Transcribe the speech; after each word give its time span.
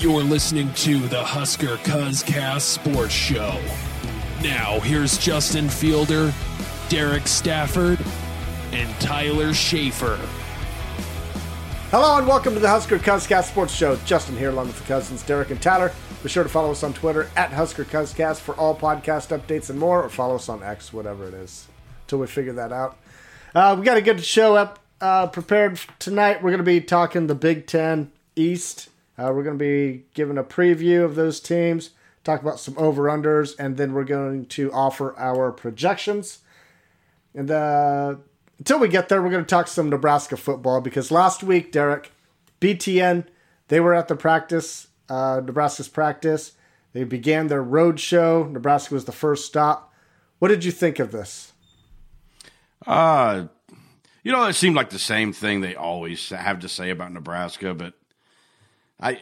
You're 0.00 0.22
listening 0.22 0.72
to 0.74 1.00
the 1.08 1.22
Husker 1.22 1.76
Cuzcast 1.78 2.60
Sports 2.60 3.12
Show. 3.12 3.60
Now, 4.42 4.78
here's 4.80 5.18
Justin 5.18 5.68
Fielder, 5.68 6.32
Derek 6.88 7.26
Stafford, 7.26 7.98
and 8.72 8.88
Tyler 9.00 9.52
Schaefer. 9.52 10.18
Hello 11.90 12.18
and 12.18 12.26
welcome 12.28 12.54
to 12.54 12.60
the 12.60 12.68
Husker 12.68 12.98
Cuzcast 12.98 13.48
Sports 13.48 13.74
Show. 13.74 13.96
Justin 14.04 14.36
here 14.36 14.50
along 14.50 14.68
with 14.68 14.78
the 14.78 14.84
cousins 14.84 15.22
Derek 15.24 15.50
and 15.50 15.60
Tyler. 15.60 15.92
Be 16.22 16.28
sure 16.28 16.42
to 16.42 16.48
follow 16.48 16.70
us 16.70 16.82
on 16.82 16.92
Twitter 16.92 17.30
at 17.34 17.52
Husker 17.52 17.84
Cuzcast 17.84 18.40
for 18.40 18.54
all 18.54 18.76
podcast 18.76 19.36
updates 19.36 19.70
and 19.70 19.78
more, 19.78 20.04
or 20.04 20.08
follow 20.08 20.36
us 20.36 20.48
on 20.48 20.62
X, 20.62 20.92
whatever 20.92 21.26
it 21.26 21.34
is, 21.34 21.66
until 22.02 22.18
we 22.20 22.26
figure 22.26 22.52
that 22.52 22.72
out. 22.72 22.96
Uh, 23.54 23.74
we 23.78 23.84
got 23.84 23.96
a 23.96 24.02
good 24.02 24.22
show 24.22 24.56
up 24.56 24.78
uh, 25.00 25.26
prepared 25.26 25.80
tonight. 25.98 26.42
We're 26.42 26.50
going 26.50 26.58
to 26.58 26.64
be 26.64 26.82
talking 26.82 27.26
the 27.26 27.34
Big 27.34 27.66
Ten 27.66 28.12
East. 28.36 28.90
Uh, 29.16 29.32
we're 29.34 29.42
going 29.42 29.58
to 29.58 29.64
be 29.64 30.04
giving 30.12 30.36
a 30.36 30.44
preview 30.44 31.02
of 31.02 31.14
those 31.14 31.40
teams, 31.40 31.90
talk 32.24 32.42
about 32.42 32.60
some 32.60 32.76
over 32.76 33.04
unders, 33.04 33.58
and 33.58 33.78
then 33.78 33.94
we're 33.94 34.04
going 34.04 34.44
to 34.46 34.70
offer 34.72 35.18
our 35.18 35.50
projections. 35.50 36.40
And 37.34 37.50
uh, 37.50 38.16
until 38.58 38.80
we 38.80 38.88
get 38.88 39.08
there, 39.08 39.22
we're 39.22 39.30
going 39.30 39.44
to 39.44 39.48
talk 39.48 39.66
some 39.66 39.88
Nebraska 39.88 40.36
football 40.36 40.82
because 40.82 41.10
last 41.10 41.42
week, 41.42 41.72
Derek, 41.72 42.12
BTN, 42.60 43.26
they 43.68 43.80
were 43.80 43.94
at 43.94 44.08
the 44.08 44.16
practice, 44.16 44.88
uh, 45.08 45.40
Nebraska's 45.42 45.88
practice. 45.88 46.52
They 46.92 47.04
began 47.04 47.46
their 47.46 47.62
road 47.62 47.98
show. 47.98 48.44
Nebraska 48.44 48.92
was 48.92 49.06
the 49.06 49.12
first 49.12 49.46
stop. 49.46 49.92
What 50.38 50.48
did 50.48 50.64
you 50.64 50.72
think 50.72 50.98
of 50.98 51.12
this? 51.12 51.47
Uh, 52.88 53.48
you 54.24 54.32
know, 54.32 54.44
it 54.46 54.54
seemed 54.54 54.74
like 54.74 54.88
the 54.88 54.98
same 54.98 55.34
thing 55.34 55.60
they 55.60 55.76
always 55.76 56.30
have 56.30 56.60
to 56.60 56.68
say 56.68 56.88
about 56.88 57.12
Nebraska, 57.12 57.74
but 57.74 57.92
I 58.98 59.20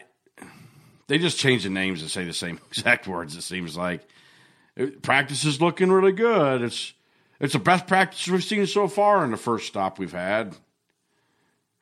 they 1.09 1.19
just 1.19 1.39
change 1.39 1.65
the 1.65 1.71
names 1.71 2.01
and 2.01 2.11
say 2.11 2.25
the 2.25 2.33
same 2.33 2.61
exact 2.69 3.09
words. 3.09 3.37
It 3.37 3.43
seems 3.43 3.77
like 3.77 4.09
practice 5.03 5.45
is 5.45 5.61
looking 5.61 5.91
really 5.91 6.13
good. 6.13 6.63
It's 6.63 6.93
it's 7.41 7.55
the 7.55 7.59
best 7.59 7.89
practice 7.89 8.27
we've 8.29 8.45
seen 8.45 8.67
so 8.67 8.87
far 8.87 9.25
in 9.25 9.33
the 9.33 9.37
first 9.37 9.67
stop 9.67 9.99
we've 9.99 10.13
had. 10.13 10.57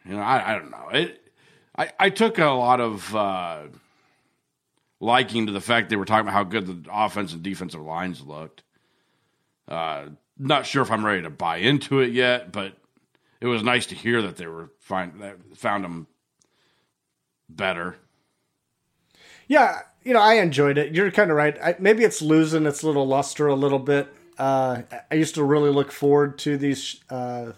You 0.06 0.16
know, 0.16 0.22
I, 0.22 0.52
I 0.52 0.58
don't 0.58 0.70
know. 0.70 0.88
It 0.90 1.32
I, 1.76 1.90
I 2.00 2.10
took 2.10 2.38
a 2.38 2.46
lot 2.46 2.80
of 2.80 3.14
uh, 3.14 3.62
liking 5.00 5.46
to 5.46 5.52
the 5.52 5.60
fact 5.60 5.90
they 5.90 5.96
were 5.96 6.06
talking 6.06 6.28
about 6.28 6.34
how 6.34 6.44
good 6.44 6.66
the 6.66 6.90
offense 6.90 7.34
and 7.34 7.42
defensive 7.42 7.82
lines 7.82 8.22
looked. 8.22 8.62
Uh, 9.68 10.06
not 10.38 10.66
sure 10.66 10.82
if 10.82 10.90
I'm 10.90 11.04
ready 11.04 11.22
to 11.22 11.30
buy 11.30 11.58
into 11.58 12.00
it 12.00 12.12
yet, 12.12 12.52
but 12.52 12.74
it 13.40 13.46
was 13.46 13.62
nice 13.62 13.86
to 13.86 13.94
hear 13.94 14.22
that 14.22 14.36
they 14.36 14.46
were 14.46 14.70
find 14.80 15.20
that 15.20 15.38
found 15.56 15.84
them 15.84 16.06
better. 17.48 17.96
Yeah, 19.46 19.80
you 20.02 20.14
know, 20.14 20.20
I 20.20 20.34
enjoyed 20.34 20.78
it. 20.78 20.94
You're 20.94 21.10
kind 21.10 21.30
of 21.30 21.36
right. 21.36 21.56
I, 21.62 21.76
maybe 21.78 22.04
it's 22.04 22.22
losing 22.22 22.66
its 22.66 22.82
little 22.82 23.06
luster 23.06 23.46
a 23.46 23.54
little 23.54 23.78
bit. 23.78 24.12
Uh, 24.38 24.82
I 25.10 25.14
used 25.14 25.34
to 25.36 25.44
really 25.44 25.70
look 25.70 25.92
forward 25.92 26.38
to 26.40 26.56
these 26.56 27.00
uh, 27.10 27.52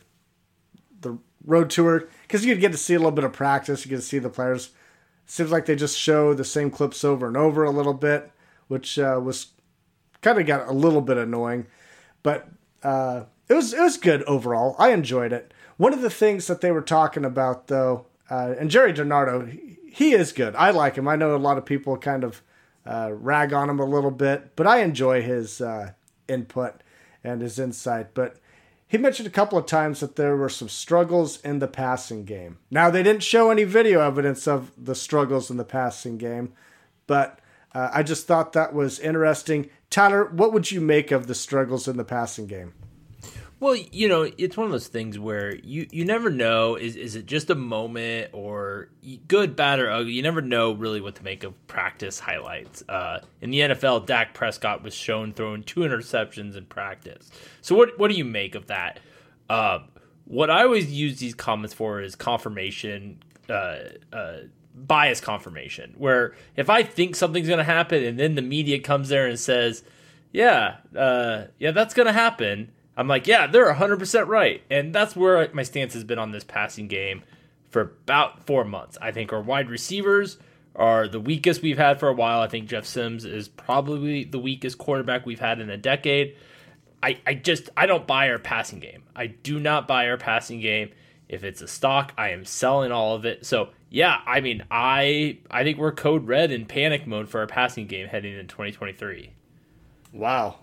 the 1.00 1.18
road 1.44 1.70
tour 1.70 2.08
because 2.22 2.44
you'd 2.44 2.60
get 2.60 2.72
to 2.72 2.78
see 2.78 2.94
a 2.94 2.98
little 2.98 3.12
bit 3.12 3.24
of 3.24 3.32
practice. 3.32 3.84
You 3.84 3.90
get 3.90 3.96
to 3.96 4.02
see 4.02 4.18
the 4.18 4.28
players. 4.28 4.70
Seems 5.26 5.50
like 5.50 5.66
they 5.66 5.74
just 5.74 5.98
show 5.98 6.34
the 6.34 6.44
same 6.44 6.70
clips 6.70 7.04
over 7.04 7.26
and 7.26 7.36
over 7.36 7.64
a 7.64 7.70
little 7.70 7.94
bit, 7.94 8.30
which 8.68 8.98
uh, 8.98 9.20
was 9.22 9.48
kind 10.20 10.38
of 10.38 10.46
got 10.46 10.68
a 10.68 10.72
little 10.72 11.00
bit 11.00 11.16
annoying. 11.16 11.66
But 12.22 12.48
uh, 12.82 13.24
it 13.48 13.54
was 13.54 13.72
it 13.72 13.80
was 13.80 13.96
good 13.96 14.22
overall. 14.24 14.76
I 14.78 14.90
enjoyed 14.90 15.32
it. 15.32 15.52
One 15.76 15.92
of 15.92 16.00
the 16.00 16.10
things 16.10 16.46
that 16.46 16.60
they 16.60 16.72
were 16.72 16.82
talking 16.82 17.24
about 17.24 17.68
though, 17.68 18.06
uh, 18.30 18.54
and 18.58 18.70
Gerry 18.70 18.92
DiNardo, 18.92 19.50
he, 19.50 19.78
he 19.90 20.12
is 20.12 20.32
good. 20.32 20.54
I 20.56 20.70
like 20.70 20.96
him. 20.96 21.08
I 21.08 21.16
know 21.16 21.34
a 21.34 21.38
lot 21.38 21.58
of 21.58 21.64
people 21.64 21.96
kind 21.96 22.24
of 22.24 22.42
uh, 22.86 23.10
rag 23.12 23.52
on 23.52 23.68
him 23.68 23.80
a 23.80 23.84
little 23.84 24.10
bit, 24.10 24.54
but 24.56 24.66
I 24.66 24.78
enjoy 24.78 25.22
his 25.22 25.60
uh, 25.60 25.92
input 26.28 26.82
and 27.22 27.40
his 27.40 27.58
insight. 27.58 28.14
But 28.14 28.36
he 28.88 28.98
mentioned 28.98 29.26
a 29.26 29.32
couple 29.32 29.58
of 29.58 29.66
times 29.66 30.00
that 30.00 30.16
there 30.16 30.36
were 30.36 30.48
some 30.48 30.68
struggles 30.68 31.40
in 31.40 31.58
the 31.58 31.66
passing 31.66 32.24
game. 32.24 32.58
Now 32.70 32.90
they 32.90 33.02
didn't 33.02 33.22
show 33.22 33.50
any 33.50 33.64
video 33.64 34.00
evidence 34.00 34.46
of 34.46 34.70
the 34.76 34.94
struggles 34.94 35.50
in 35.50 35.56
the 35.56 35.64
passing 35.64 36.18
game, 36.18 36.52
but 37.06 37.40
uh, 37.76 37.90
I 37.92 38.02
just 38.02 38.26
thought 38.26 38.54
that 38.54 38.72
was 38.72 38.98
interesting. 38.98 39.68
Tyler, 39.90 40.30
what 40.30 40.54
would 40.54 40.70
you 40.70 40.80
make 40.80 41.10
of 41.10 41.26
the 41.26 41.34
struggles 41.34 41.86
in 41.86 41.98
the 41.98 42.06
passing 42.06 42.46
game? 42.46 42.72
Well, 43.60 43.76
you 43.76 44.08
know, 44.08 44.30
it's 44.38 44.56
one 44.56 44.64
of 44.64 44.72
those 44.72 44.86
things 44.88 45.18
where 45.18 45.54
you, 45.56 45.86
you 45.90 46.06
never 46.06 46.30
know 46.30 46.76
is 46.76 46.96
is 46.96 47.16
it 47.16 47.26
just 47.26 47.50
a 47.50 47.54
moment 47.54 48.30
or 48.32 48.88
good, 49.28 49.56
bad, 49.56 49.78
or 49.78 49.90
ugly. 49.90 50.12
You 50.12 50.22
never 50.22 50.40
know 50.40 50.72
really 50.72 51.02
what 51.02 51.16
to 51.16 51.22
make 51.22 51.44
of 51.44 51.66
practice 51.66 52.18
highlights. 52.18 52.82
Uh, 52.88 53.20
in 53.42 53.50
the 53.50 53.60
NFL, 53.60 54.06
Dak 54.06 54.32
Prescott 54.32 54.82
was 54.82 54.94
shown 54.94 55.34
throwing 55.34 55.62
two 55.62 55.80
interceptions 55.80 56.56
in 56.56 56.64
practice. 56.64 57.30
So 57.60 57.74
what 57.74 57.98
what 57.98 58.10
do 58.10 58.16
you 58.16 58.24
make 58.24 58.54
of 58.54 58.68
that? 58.68 59.00
Uh, 59.50 59.80
what 60.24 60.48
I 60.48 60.62
always 60.62 60.90
use 60.90 61.18
these 61.18 61.34
comments 61.34 61.74
for 61.74 62.00
is 62.00 62.14
confirmation, 62.14 63.22
uh, 63.50 63.80
uh 64.14 64.36
bias 64.76 65.20
confirmation. 65.20 65.94
Where 65.96 66.34
if 66.56 66.70
I 66.70 66.82
think 66.82 67.16
something's 67.16 67.48
going 67.48 67.58
to 67.58 67.64
happen 67.64 68.04
and 68.04 68.18
then 68.18 68.34
the 68.34 68.42
media 68.42 68.78
comes 68.78 69.08
there 69.08 69.26
and 69.26 69.38
says, 69.38 69.82
"Yeah, 70.32 70.76
uh, 70.96 71.44
yeah, 71.58 71.70
that's 71.70 71.94
going 71.94 72.06
to 72.06 72.12
happen." 72.12 72.70
I'm 72.96 73.08
like, 73.08 73.26
yeah, 73.26 73.46
they're 73.46 73.72
100% 73.72 74.26
right. 74.26 74.62
And 74.70 74.94
that's 74.94 75.14
where 75.14 75.50
my 75.52 75.62
stance 75.64 75.92
has 75.92 76.02
been 76.02 76.18
on 76.18 76.30
this 76.30 76.44
passing 76.44 76.88
game 76.88 77.22
for 77.70 77.82
about 77.82 78.46
four 78.46 78.64
months. 78.64 78.96
I 79.02 79.12
think 79.12 79.32
our 79.32 79.42
wide 79.42 79.68
receivers 79.68 80.38
are 80.74 81.06
the 81.08 81.20
weakest 81.20 81.62
we've 81.62 81.78
had 81.78 82.00
for 82.00 82.08
a 82.08 82.14
while. 82.14 82.40
I 82.40 82.48
think 82.48 82.68
Jeff 82.68 82.86
Sims 82.86 83.24
is 83.24 83.48
probably 83.48 84.24
the 84.24 84.38
weakest 84.38 84.78
quarterback 84.78 85.26
we've 85.26 85.40
had 85.40 85.60
in 85.60 85.68
a 85.68 85.76
decade. 85.76 86.36
I, 87.02 87.18
I 87.26 87.34
just 87.34 87.68
I 87.76 87.86
don't 87.86 88.06
buy 88.06 88.30
our 88.30 88.38
passing 88.38 88.80
game. 88.80 89.02
I 89.14 89.26
do 89.26 89.60
not 89.60 89.86
buy 89.86 90.08
our 90.08 90.16
passing 90.16 90.60
game. 90.60 90.90
If 91.28 91.44
it's 91.44 91.60
a 91.60 91.68
stock, 91.68 92.12
I 92.16 92.30
am 92.30 92.44
selling 92.44 92.92
all 92.92 93.14
of 93.14 93.24
it. 93.26 93.44
So 93.44 93.70
yeah, 93.90 94.20
I 94.26 94.40
mean 94.40 94.64
I 94.70 95.38
I 95.50 95.64
think 95.64 95.78
we're 95.78 95.92
code 95.92 96.26
red 96.26 96.50
in 96.50 96.66
panic 96.66 97.06
mode 97.06 97.28
for 97.28 97.40
our 97.40 97.46
passing 97.46 97.86
game 97.86 98.08
heading 98.08 98.32
into 98.32 98.46
2023. 98.46 99.32
Wow. 100.12 100.56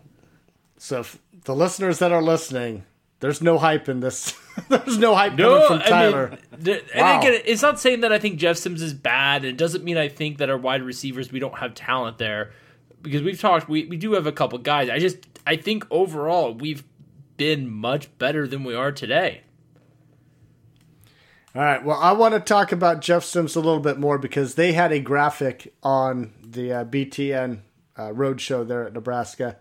So 0.78 1.06
the 1.46 1.56
listeners 1.56 2.00
that 2.00 2.12
are 2.12 2.22
listening, 2.22 2.84
there's 3.20 3.42
no 3.42 3.58
hype 3.58 3.88
in 3.88 4.02
this. 4.02 4.38
there's 4.70 4.98
no 4.98 5.16
hype 5.16 5.36
no, 5.36 5.68
coming 5.68 5.68
from 5.68 5.90
Tyler. 5.90 6.38
I 6.52 6.56
mean, 6.58 6.82
wow. 6.96 7.14
and 7.14 7.24
again, 7.24 7.42
it's 7.46 7.62
not 7.62 7.80
saying 7.80 8.02
that 8.02 8.12
I 8.12 8.20
think 8.20 8.38
Jeff 8.38 8.58
Sims 8.58 8.82
is 8.82 8.94
bad. 8.94 9.46
It 9.46 9.58
doesn't 9.58 9.84
mean 9.84 9.98
I 9.98 10.10
think 10.10 10.40
that 10.40 10.50
our 10.50 10.58
wide 10.58 10.84
receivers 10.84 11.32
we 11.32 11.40
don't 11.40 11.58
have 11.58 11.74
talent 11.74 12.18
there 12.18 12.52
because 13.02 13.22
we've 13.22 13.40
talked. 13.40 13.70
We 13.70 13.86
we 13.86 13.98
do 13.98 14.14
have 14.14 14.28
a 14.28 14.32
couple 14.32 14.58
guys. 14.60 14.90
I 14.90 15.00
just 15.00 15.18
I 15.48 15.56
think 15.56 15.86
overall 15.90 16.54
we've 16.54 16.84
been 17.38 17.70
much 17.70 18.16
better 18.18 18.48
than 18.48 18.64
we 18.64 18.76
are 18.76 18.92
today. 18.92 19.42
All 21.56 21.62
right. 21.62 21.84
Well, 21.84 22.00
I 22.00 22.14
want 22.14 22.34
to 22.34 22.40
talk 22.40 22.72
about 22.72 23.02
Jeff 23.02 23.24
Sims 23.24 23.56
a 23.56 23.60
little 23.60 23.80
bit 23.80 24.00
more 24.00 24.18
because 24.18 24.56
they 24.56 24.74
had 24.74 24.92
a 24.92 25.00
graphic 25.00 25.74
on 25.84 26.34
the 26.42 26.74
uh, 26.74 26.86
BTN 26.86 27.60
uh, 27.96 28.10
roadshow 28.10 28.68
there 28.68 28.88
at 28.88 28.94
Nebraska 28.94 29.58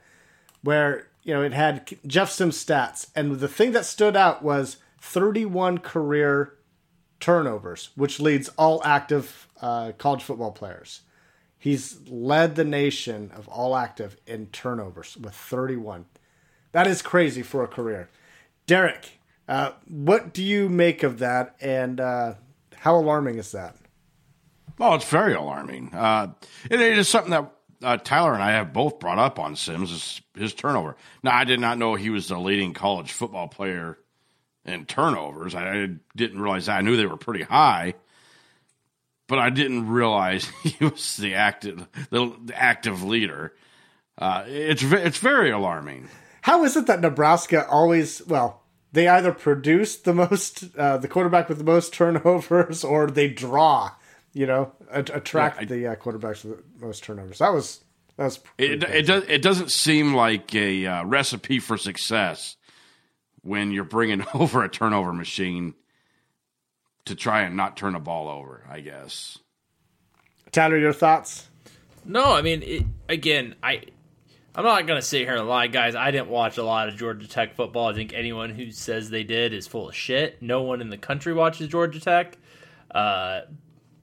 where 0.63 1.09
you 1.23 1.35
know, 1.35 1.43
it 1.43 1.53
had 1.53 1.89
Jeff 2.07 2.31
Sims 2.31 2.63
stats, 2.63 3.09
and 3.15 3.39
the 3.39 3.49
thing 3.49 3.73
that 3.73 3.85
stood 3.85 4.17
out 4.17 4.43
was 4.43 4.79
31 5.01 5.79
career 5.79 6.55
turnovers, 7.21 7.91
which 7.95 8.19
leads 8.19 8.49
all 8.51 8.83
active 8.85 9.49
uh, 9.61 9.93
college 9.99 10.23
football 10.23 10.51
players. 10.51 11.03
He's 11.59 12.01
led 12.09 12.57
the 12.57 12.65
nation 12.65 13.31
of 13.37 13.47
all 13.47 13.77
active 13.77 14.17
in 14.27 14.47
turnovers 14.47 15.17
with 15.17 15.35
31. 15.35 16.07
That 16.73 16.89
is 16.89 17.03
crazy 17.03 17.43
for 17.43 17.63
a 17.63 17.69
career. 17.69 18.09
Derek, 18.67 19.21
uh, 19.49 19.73
what 19.89 20.33
do 20.33 20.43
you 20.43 20.69
make 20.69 21.03
of 21.03 21.19
that, 21.19 21.57
and 21.61 22.01
uh, 22.01 22.35
how 22.77 22.97
alarming 22.97 23.39
is 23.39 23.53
that? 23.53 23.77
Well, 24.79 24.95
it's 24.95 25.09
very 25.09 25.35
alarming. 25.35 25.91
Uh, 25.93 26.33
it 26.71 26.81
is 26.81 27.09
something 27.09 27.31
that 27.31 27.53
uh, 27.83 27.97
Tyler 27.99 28.35
and 28.35 28.43
I 28.43 28.53
have 28.53 28.73
both 28.73 28.99
brought 28.99 29.19
up 29.19 29.39
on 29.39 29.57
Sims 29.57 29.91
is 29.91 30.21
his 30.35 30.55
turnover. 30.55 30.97
Now, 31.23 31.37
I 31.37 31.45
did 31.45 31.61
not 31.61 31.79
know 31.79 31.95
he 31.95 32.11
was 32.11 32.29
the 32.29 32.39
leading 32.39 32.75
college 32.75 33.13
football 33.13 33.49
player 33.49 33.99
in 34.65 34.87
turnovers. 34.87 35.55
I, 35.55 35.83
I 35.83 35.89
didn't 36.17 36.41
realize 36.41 36.67
that. 36.67 36.79
I 36.79 36.81
knew 36.83 36.97
they 36.97 37.07
were 37.07 37.17
pretty 37.17 37.43
high, 37.43 37.95
but 39.27 39.39
I 39.39 39.51
didn't 39.51 39.89
realize 39.89 40.45
he 40.63 40.85
was 40.85 41.17
the 41.17 41.35
active 41.35 41.87
the, 42.11 42.35
the 42.45 42.61
active 42.61 43.03
leader. 43.03 43.55
Uh, 44.17 44.45
it's 44.47 44.83
it's 44.83 45.19
very 45.19 45.51
alarming. 45.51 46.09
How 46.43 46.65
is 46.65 46.77
it 46.77 46.87
that 46.87 47.01
Nebraska 47.01 47.67
always 47.69 48.25
well? 48.27 48.62
They 48.93 49.09
either 49.09 49.33
produce 49.33 49.97
the 49.97 50.13
most, 50.13 50.77
uh, 50.77 50.99
the 50.99 51.09
quarterback 51.09 51.49
with 51.49 51.59
the 51.59 51.65
most 51.65 51.95
turnovers, 51.95 52.85
or 52.85 53.07
they 53.07 53.29
draw 53.29 53.93
you 54.33 54.47
know, 54.47 54.73
attract 54.91 55.57
yeah, 55.57 55.63
I, 55.63 55.65
the 55.65 55.87
uh, 55.89 55.97
quarterbacks 55.97 56.45
with 56.45 56.79
the 56.79 56.87
most 56.87 57.05
turnovers. 57.05 57.39
That 57.39 57.53
was 57.53 57.85
that 58.17 58.25
was 58.25 58.41
it. 58.59 58.83
It 58.83 59.07
does. 59.07 59.25
It 59.29 59.43
doesn't 59.43 59.71
seem 59.71 60.15
like 60.15 60.55
a 60.55 60.87
uh, 60.87 61.05
recipe 61.05 61.59
for 61.59 61.77
success 61.77 62.57
when 63.43 63.73
you're 63.73 63.85
bringing 63.85 64.25
over 64.35 64.65
a 64.65 64.69
turnover 64.69 65.13
machine 65.13 65.75
to 67.05 67.15
try 67.15 67.43
and 67.43 67.57
not 67.57 67.77
turn 67.77 67.95
a 67.95 68.01
ball 68.01 68.29
over. 68.29 68.65
I 68.69 68.81
guess. 68.81 69.39
Tyler, 70.51 70.79
your 70.79 70.93
thoughts? 70.93 71.49
No, 72.05 72.35
I 72.35 72.43
mean, 72.43 72.63
it, 72.63 72.85
again, 73.09 73.55
I 73.63 73.85
I'm 74.55 74.65
not 74.65 74.87
gonna 74.87 75.03
sit 75.03 75.23
here 75.23 75.37
and 75.37 75.49
lie, 75.49 75.67
guys. 75.67 75.95
I 75.95 76.11
didn't 76.11 76.29
watch 76.29 76.59
a 76.59 76.63
lot 76.63 76.89
of 76.89 76.97
Georgia 76.97 77.27
Tech 77.27 77.55
football. 77.55 77.89
I 77.89 77.95
think 77.95 78.13
anyone 78.13 78.51
who 78.51 78.71
says 78.71 79.09
they 79.09 79.25
did 79.25 79.55
is 79.55 79.67
full 79.67 79.89
of 79.89 79.95
shit. 79.95 80.43
No 80.43 80.63
one 80.63 80.83
in 80.83 80.91
the 80.91 80.99
country 80.99 81.33
watches 81.33 81.69
Georgia 81.69 82.01
Tech, 82.01 82.37
uh, 82.95 83.43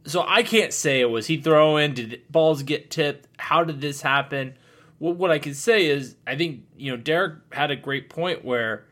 so 0.05 0.23
I 0.27 0.41
can't 0.41 0.73
say 0.73 1.01
it 1.01 1.09
was 1.09 1.27
he 1.27 1.39
throwing. 1.39 1.93
Did 1.93 2.23
balls 2.31 2.63
get 2.63 2.89
tipped? 2.89 3.27
How 3.37 3.63
did 3.63 3.79
this 3.79 4.01
happen? 4.01 4.55
What, 4.97 5.17
what 5.17 5.29
I 5.29 5.37
can 5.37 5.53
say 5.53 5.85
is, 5.85 6.15
I 6.25 6.35
think 6.35 6.63
you 6.75 6.91
know 6.91 6.97
Derek 6.97 7.53
had 7.53 7.69
a 7.69 7.75
great 7.75 8.09
point 8.09 8.43
where, 8.43 8.85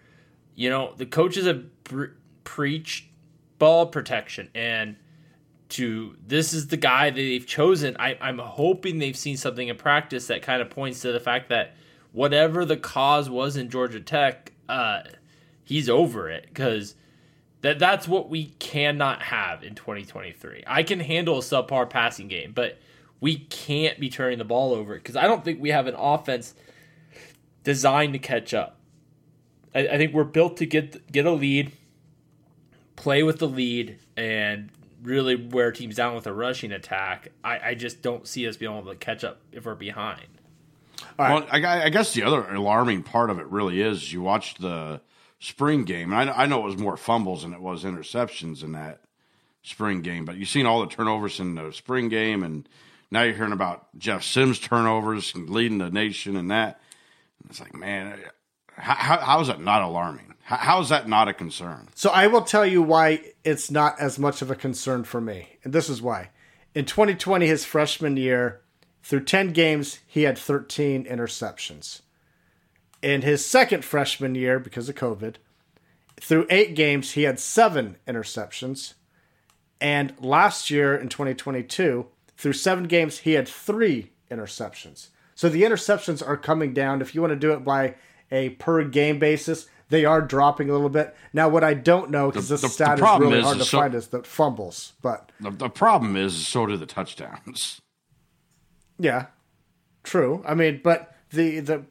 you 0.53 0.69
know, 0.69 0.93
the 0.95 1.07
coaches 1.07 1.47
have 1.47 1.65
pre- 1.83 2.09
preached 2.43 3.05
ball 3.57 3.87
protection 3.87 4.49
and 4.53 4.95
to 5.69 6.15
this 6.25 6.53
is 6.53 6.67
the 6.67 6.77
guy 6.77 7.09
that 7.09 7.15
they've 7.15 7.45
chosen. 7.45 7.95
I, 7.99 8.17
I'm 8.21 8.39
hoping 8.39 8.99
they've 8.99 9.17
seen 9.17 9.37
something 9.37 9.67
in 9.67 9.75
practice 9.77 10.27
that 10.27 10.41
kind 10.41 10.61
of 10.61 10.69
points 10.69 11.01
to 11.01 11.11
the 11.11 11.19
fact 11.19 11.49
that 11.49 11.75
whatever 12.11 12.65
the 12.65 12.77
cause 12.77 13.29
was 13.29 13.57
in 13.57 13.69
Georgia 13.69 13.99
Tech, 13.99 14.53
uh, 14.69 15.01
he's 15.63 15.89
over 15.89 16.29
it 16.29 16.45
because 16.47 16.95
that 17.61 17.79
that's 17.79 18.07
what 18.07 18.29
we 18.29 18.45
cannot 18.59 19.21
have 19.21 19.63
in 19.63 19.75
2023. 19.75 20.63
I 20.65 20.83
can 20.83 20.99
handle 20.99 21.37
a 21.37 21.41
subpar 21.41 21.89
passing 21.89 22.27
game, 22.27 22.53
but 22.53 22.79
we 23.19 23.37
can't 23.37 23.99
be 23.99 24.09
turning 24.09 24.37
the 24.37 24.45
ball 24.45 24.73
over 24.73 24.95
because 24.95 25.15
I 25.15 25.23
don't 25.23 25.43
think 25.43 25.59
we 25.59 25.69
have 25.69 25.87
an 25.87 25.95
offense 25.95 26.53
designed 27.63 28.13
to 28.13 28.19
catch 28.19 28.53
up. 28.53 28.79
I, 29.75 29.87
I 29.87 29.97
think 29.97 30.13
we're 30.13 30.23
built 30.23 30.57
to 30.57 30.65
get 30.65 31.11
get 31.11 31.25
a 31.25 31.31
lead, 31.31 31.71
play 32.95 33.23
with 33.23 33.39
the 33.39 33.47
lead, 33.47 33.99
and 34.15 34.69
really 35.01 35.35
wear 35.35 35.71
teams 35.71 35.95
down 35.95 36.15
with 36.15 36.27
a 36.27 36.33
rushing 36.33 36.71
attack. 36.71 37.29
I, 37.43 37.69
I 37.69 37.73
just 37.75 38.01
don't 38.01 38.27
see 38.27 38.47
us 38.47 38.57
being 38.57 38.71
able 38.71 38.91
to 38.91 38.97
catch 38.97 39.23
up 39.23 39.39
if 39.51 39.65
we're 39.65 39.75
behind. 39.75 40.27
Well, 41.17 41.45
I, 41.51 41.85
I 41.85 41.89
guess 41.89 42.13
the 42.13 42.23
other 42.23 42.47
alarming 42.53 43.03
part 43.03 43.29
of 43.29 43.39
it 43.39 43.47
really 43.47 43.81
is 43.81 44.11
you 44.11 44.21
watch 44.21 44.55
the 44.55 45.01
spring 45.39 45.83
game, 45.83 46.11
and 46.11 46.29
I, 46.29 46.43
I 46.43 46.45
know 46.45 46.61
it 46.61 46.65
was 46.65 46.77
more 46.77 46.97
fumbles 46.97 47.43
than 47.43 47.53
it 47.53 47.61
was 47.61 47.83
interceptions 47.83 48.63
in 48.63 48.71
that 48.73 49.01
spring 49.63 50.01
game, 50.01 50.25
but 50.25 50.37
you've 50.37 50.49
seen 50.49 50.65
all 50.65 50.81
the 50.81 50.87
turnovers 50.87 51.39
in 51.39 51.55
the 51.55 51.71
spring 51.71 52.09
game, 52.09 52.43
and 52.43 52.67
now 53.11 53.23
you're 53.23 53.35
hearing 53.35 53.51
about 53.51 53.87
Jeff 53.97 54.23
Sims 54.23 54.59
turnovers 54.59 55.33
and 55.35 55.49
leading 55.49 55.77
the 55.77 55.89
nation 55.89 56.35
and 56.35 56.51
that. 56.51 56.79
And 57.41 57.51
it's 57.51 57.59
like, 57.59 57.75
man, 57.75 58.19
how, 58.75 59.17
how 59.17 59.39
is 59.41 59.47
that 59.47 59.61
not 59.61 59.81
alarming? 59.81 60.33
How, 60.41 60.57
how 60.57 60.81
is 60.81 60.89
that 60.89 61.07
not 61.07 61.27
a 61.27 61.33
concern? 61.33 61.89
So 61.95 62.09
I 62.09 62.27
will 62.27 62.41
tell 62.41 62.65
you 62.65 62.81
why 62.81 63.21
it's 63.47 63.71
not 63.71 63.97
as 63.97 64.19
much 64.19 64.41
of 64.41 64.51
a 64.51 64.55
concern 64.55 65.05
for 65.05 65.21
me. 65.21 65.57
And 65.63 65.71
this 65.71 65.87
is 65.87 66.01
why. 66.01 66.31
In 66.75 66.83
2020, 66.83 67.47
his 67.47 67.63
freshman 67.63 68.17
year, 68.17 68.59
through 69.01 69.23
10 69.23 69.53
games, 69.53 69.99
he 70.05 70.23
had 70.23 70.37
13 70.37 71.05
interceptions. 71.05 72.01
In 73.01 73.21
his 73.21 73.45
second 73.45 73.85
freshman 73.85 74.35
year, 74.35 74.59
because 74.59 74.89
of 74.89 74.95
COVID, 74.95 75.35
through 76.19 76.45
eight 76.49 76.75
games, 76.75 77.11
he 77.11 77.23
had 77.23 77.39
seven 77.39 77.95
interceptions. 78.05 78.95
And 79.79 80.13
last 80.19 80.69
year 80.69 80.93
in 80.93 81.07
2022, 81.07 82.05
through 82.35 82.53
seven 82.53 82.83
games, 82.83 83.19
he 83.19 83.31
had 83.31 83.47
three 83.47 84.11
interceptions. 84.29 85.07
So 85.35 85.47
the 85.47 85.63
interceptions 85.63 86.27
are 86.27 86.35
coming 86.35 86.73
down. 86.73 86.99
If 86.99 87.15
you 87.15 87.21
want 87.21 87.31
to 87.31 87.39
do 87.39 87.53
it 87.53 87.63
by 87.63 87.95
a 88.29 88.49
per 88.49 88.83
game 88.83 89.19
basis, 89.19 89.67
they 89.89 90.03
are 90.05 90.21
dropping 90.21 90.69
a 90.69 90.73
little 90.73 90.89
bit. 90.89 91.15
Now, 91.33 91.49
what 91.49 91.63
I 91.63 91.73
don't 91.73 92.09
know, 92.11 92.27
because 92.29 92.49
this 92.49 92.61
the- 92.61 92.67
the 92.67 92.73
stat 92.73 92.99
is 92.99 93.19
really 93.19 93.39
is- 93.39 93.45
hard 93.45 93.57
to 93.59 93.63
so- 93.65 93.79
find, 93.79 93.95
is 93.95 94.07
the 94.07 94.23
fumbles. 94.23 94.93
But 95.01 95.31
The, 95.39 95.51
the 95.51 95.69
problem 95.69 96.15
is, 96.15 96.47
so 96.47 96.65
do 96.65 96.75
the 96.77 96.85
touchdowns. 96.85 97.81
yeah, 98.99 99.27
true. 100.03 100.43
I 100.47 100.53
mean, 100.55 100.81
but 100.83 101.15
the 101.31 101.59
the 101.59 101.83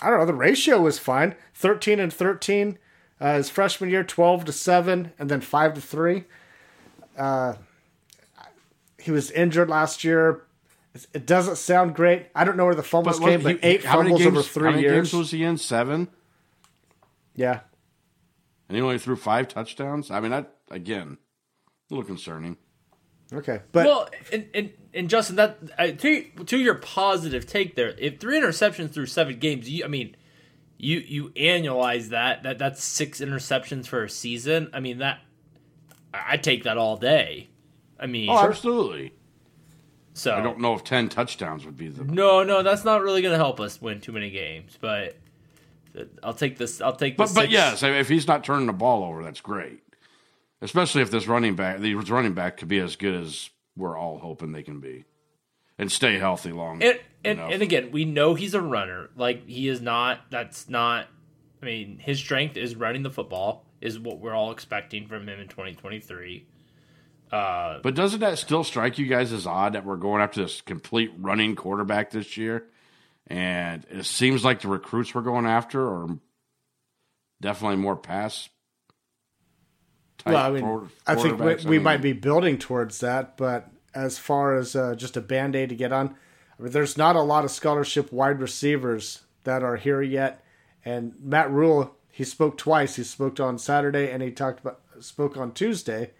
I 0.00 0.10
don't 0.10 0.18
know. 0.18 0.26
The 0.26 0.34
ratio 0.34 0.80
was 0.80 0.98
fine. 0.98 1.34
Thirteen 1.54 2.00
and 2.00 2.12
thirteen. 2.12 2.78
Uh, 3.20 3.36
his 3.36 3.48
freshman 3.48 3.90
year, 3.90 4.02
twelve 4.04 4.44
to 4.46 4.52
seven, 4.52 5.12
and 5.18 5.30
then 5.30 5.40
five 5.40 5.74
to 5.74 5.80
three. 5.80 6.24
Uh, 7.16 7.54
he 8.98 9.10
was 9.10 9.30
injured 9.30 9.68
last 9.70 10.02
year. 10.04 10.42
It 11.12 11.26
doesn't 11.26 11.56
sound 11.56 11.94
great. 11.94 12.26
I 12.34 12.44
don't 12.44 12.56
know 12.56 12.64
where 12.66 12.74
the 12.74 12.82
fumbles 12.82 13.20
what- 13.20 13.28
came, 13.30 13.42
but 13.42 13.52
he- 13.56 13.58
eight 13.62 13.84
how 13.84 13.98
many 13.98 14.10
fumbles 14.10 14.22
games- 14.22 14.36
over 14.36 14.42
How 14.46 14.52
three 14.52 14.70
many 14.70 14.82
years. 14.82 15.12
was 15.12 15.30
he 15.30 15.42
in? 15.44 15.56
Seven? 15.58 16.08
Yeah, 17.34 17.60
And 18.68 18.76
he 18.76 18.82
only 18.82 18.98
threw 18.98 19.16
five 19.16 19.48
touchdowns? 19.48 20.10
I 20.10 20.20
mean, 20.20 20.30
that, 20.30 20.56
again, 20.70 21.18
a 21.90 21.94
little 21.94 22.04
concerning. 22.04 22.56
okay, 23.32 23.60
but 23.72 23.86
well, 23.86 24.08
and, 24.32 24.48
and 24.54 24.72
and 24.92 25.10
Justin, 25.10 25.36
that 25.36 25.58
uh, 25.78 25.88
to 25.88 26.22
to 26.46 26.58
your 26.58 26.74
positive 26.76 27.46
take 27.46 27.74
there, 27.74 27.94
if 27.98 28.18
three 28.20 28.38
interceptions 28.40 28.92
through 28.92 29.06
seven 29.06 29.38
games, 29.38 29.68
you, 29.68 29.84
I 29.84 29.88
mean, 29.88 30.16
you 30.78 30.98
you 30.98 31.30
annualize 31.30 32.08
that 32.08 32.42
that 32.44 32.58
that's 32.58 32.82
six 32.84 33.20
interceptions 33.20 33.86
for 33.86 34.04
a 34.04 34.10
season. 34.10 34.70
I 34.72 34.80
mean 34.80 34.98
that 34.98 35.20
I 36.12 36.34
I 36.34 36.36
take 36.36 36.62
that 36.64 36.76
all 36.78 36.96
day. 36.96 37.48
I 37.98 38.06
mean, 38.06 38.28
Oh, 38.30 38.38
absolutely. 38.38 39.12
so 40.14 40.34
I 40.34 40.40
don't 40.42 40.60
know 40.60 40.74
if 40.74 40.84
10 40.84 41.08
touchdowns 41.08 41.64
would 41.64 41.76
be 41.76 41.88
the. 41.88 42.04
no, 42.04 42.42
no, 42.44 42.62
that's 42.62 42.84
not 42.84 43.02
really 43.02 43.22
going 43.22 43.32
to 43.32 43.38
help 43.38 43.58
us 43.60 43.80
win 43.80 44.00
too 44.00 44.12
many 44.12 44.30
games. 44.30 44.76
But 44.80 45.16
I'll 46.22 46.34
take 46.34 46.58
this. 46.58 46.80
I'll 46.80 46.96
take. 46.96 47.16
But, 47.16 47.32
but 47.34 47.50
yes, 47.50 47.82
if 47.82 48.08
he's 48.08 48.26
not 48.26 48.44
turning 48.44 48.66
the 48.66 48.72
ball 48.72 49.04
over, 49.04 49.22
that's 49.22 49.40
great. 49.40 49.80
Especially 50.60 51.02
if 51.02 51.10
this 51.10 51.26
running 51.26 51.56
back, 51.56 51.80
the 51.80 51.94
running 51.94 52.32
back 52.34 52.56
could 52.56 52.68
be 52.68 52.78
as 52.78 52.96
good 52.96 53.14
as 53.14 53.50
we're 53.76 53.98
all 53.98 54.18
hoping 54.18 54.52
they 54.52 54.62
can 54.62 54.80
be 54.80 55.04
and 55.78 55.90
stay 55.90 56.18
healthy 56.18 56.52
long. 56.52 56.82
And 56.82 56.98
and, 57.24 57.40
and 57.40 57.62
again, 57.62 57.90
we 57.90 58.04
know 58.04 58.34
he's 58.34 58.54
a 58.54 58.60
runner. 58.60 59.10
Like 59.16 59.46
he 59.46 59.68
is 59.68 59.80
not. 59.80 60.20
That's 60.30 60.68
not. 60.68 61.06
I 61.62 61.66
mean, 61.66 61.98
his 61.98 62.18
strength 62.18 62.56
is 62.56 62.76
running 62.76 63.02
the 63.02 63.10
football. 63.10 63.66
Is 63.80 63.98
what 63.98 64.18
we're 64.18 64.34
all 64.34 64.50
expecting 64.50 65.06
from 65.06 65.28
him 65.28 65.40
in 65.40 65.48
2023. 65.48 66.46
Uh, 67.30 67.80
But 67.82 67.94
doesn't 67.94 68.20
that 68.20 68.38
still 68.38 68.64
strike 68.64 68.98
you 68.98 69.06
guys 69.06 69.32
as 69.32 69.46
odd 69.46 69.72
that 69.74 69.84
we're 69.84 69.96
going 69.96 70.22
after 70.22 70.42
this 70.42 70.60
complete 70.60 71.10
running 71.18 71.56
quarterback 71.56 72.10
this 72.10 72.36
year? 72.36 72.66
And 73.26 73.86
it 73.90 74.04
seems 74.04 74.44
like 74.44 74.60
the 74.60 74.68
recruits 74.68 75.14
we're 75.14 75.22
going 75.22 75.46
after 75.46 75.86
are 75.86 76.08
definitely 77.40 77.76
more 77.76 77.96
pass. 77.96 78.48
type 80.18 80.34
well, 80.34 80.46
I 80.46 80.50
mean, 80.50 80.62
forward- 80.62 80.90
I 81.06 81.14
think 81.14 81.38
we, 81.38 81.54
we 81.54 81.76
mean, 81.78 81.82
might 81.82 82.02
be 82.02 82.12
building 82.12 82.58
towards 82.58 83.00
that. 83.00 83.36
But 83.36 83.70
as 83.94 84.18
far 84.18 84.56
as 84.56 84.76
uh, 84.76 84.94
just 84.94 85.16
a 85.16 85.20
band 85.20 85.56
aid 85.56 85.70
to 85.70 85.74
get 85.74 85.92
on, 85.92 86.14
I 86.58 86.62
mean, 86.62 86.72
there's 86.72 86.96
not 86.98 87.16
a 87.16 87.22
lot 87.22 87.44
of 87.44 87.50
scholarship 87.50 88.12
wide 88.12 88.40
receivers 88.40 89.22
that 89.44 89.62
are 89.62 89.76
here 89.76 90.02
yet. 90.02 90.44
And 90.84 91.14
Matt 91.20 91.50
Rhule, 91.50 91.96
he 92.10 92.24
spoke 92.24 92.58
twice. 92.58 92.96
He 92.96 93.04
spoke 93.04 93.40
on 93.40 93.58
Saturday 93.58 94.10
and 94.10 94.22
he 94.22 94.30
talked 94.30 94.60
about 94.60 94.80
spoke 95.00 95.36
on 95.36 95.52
Tuesday, 95.52 96.12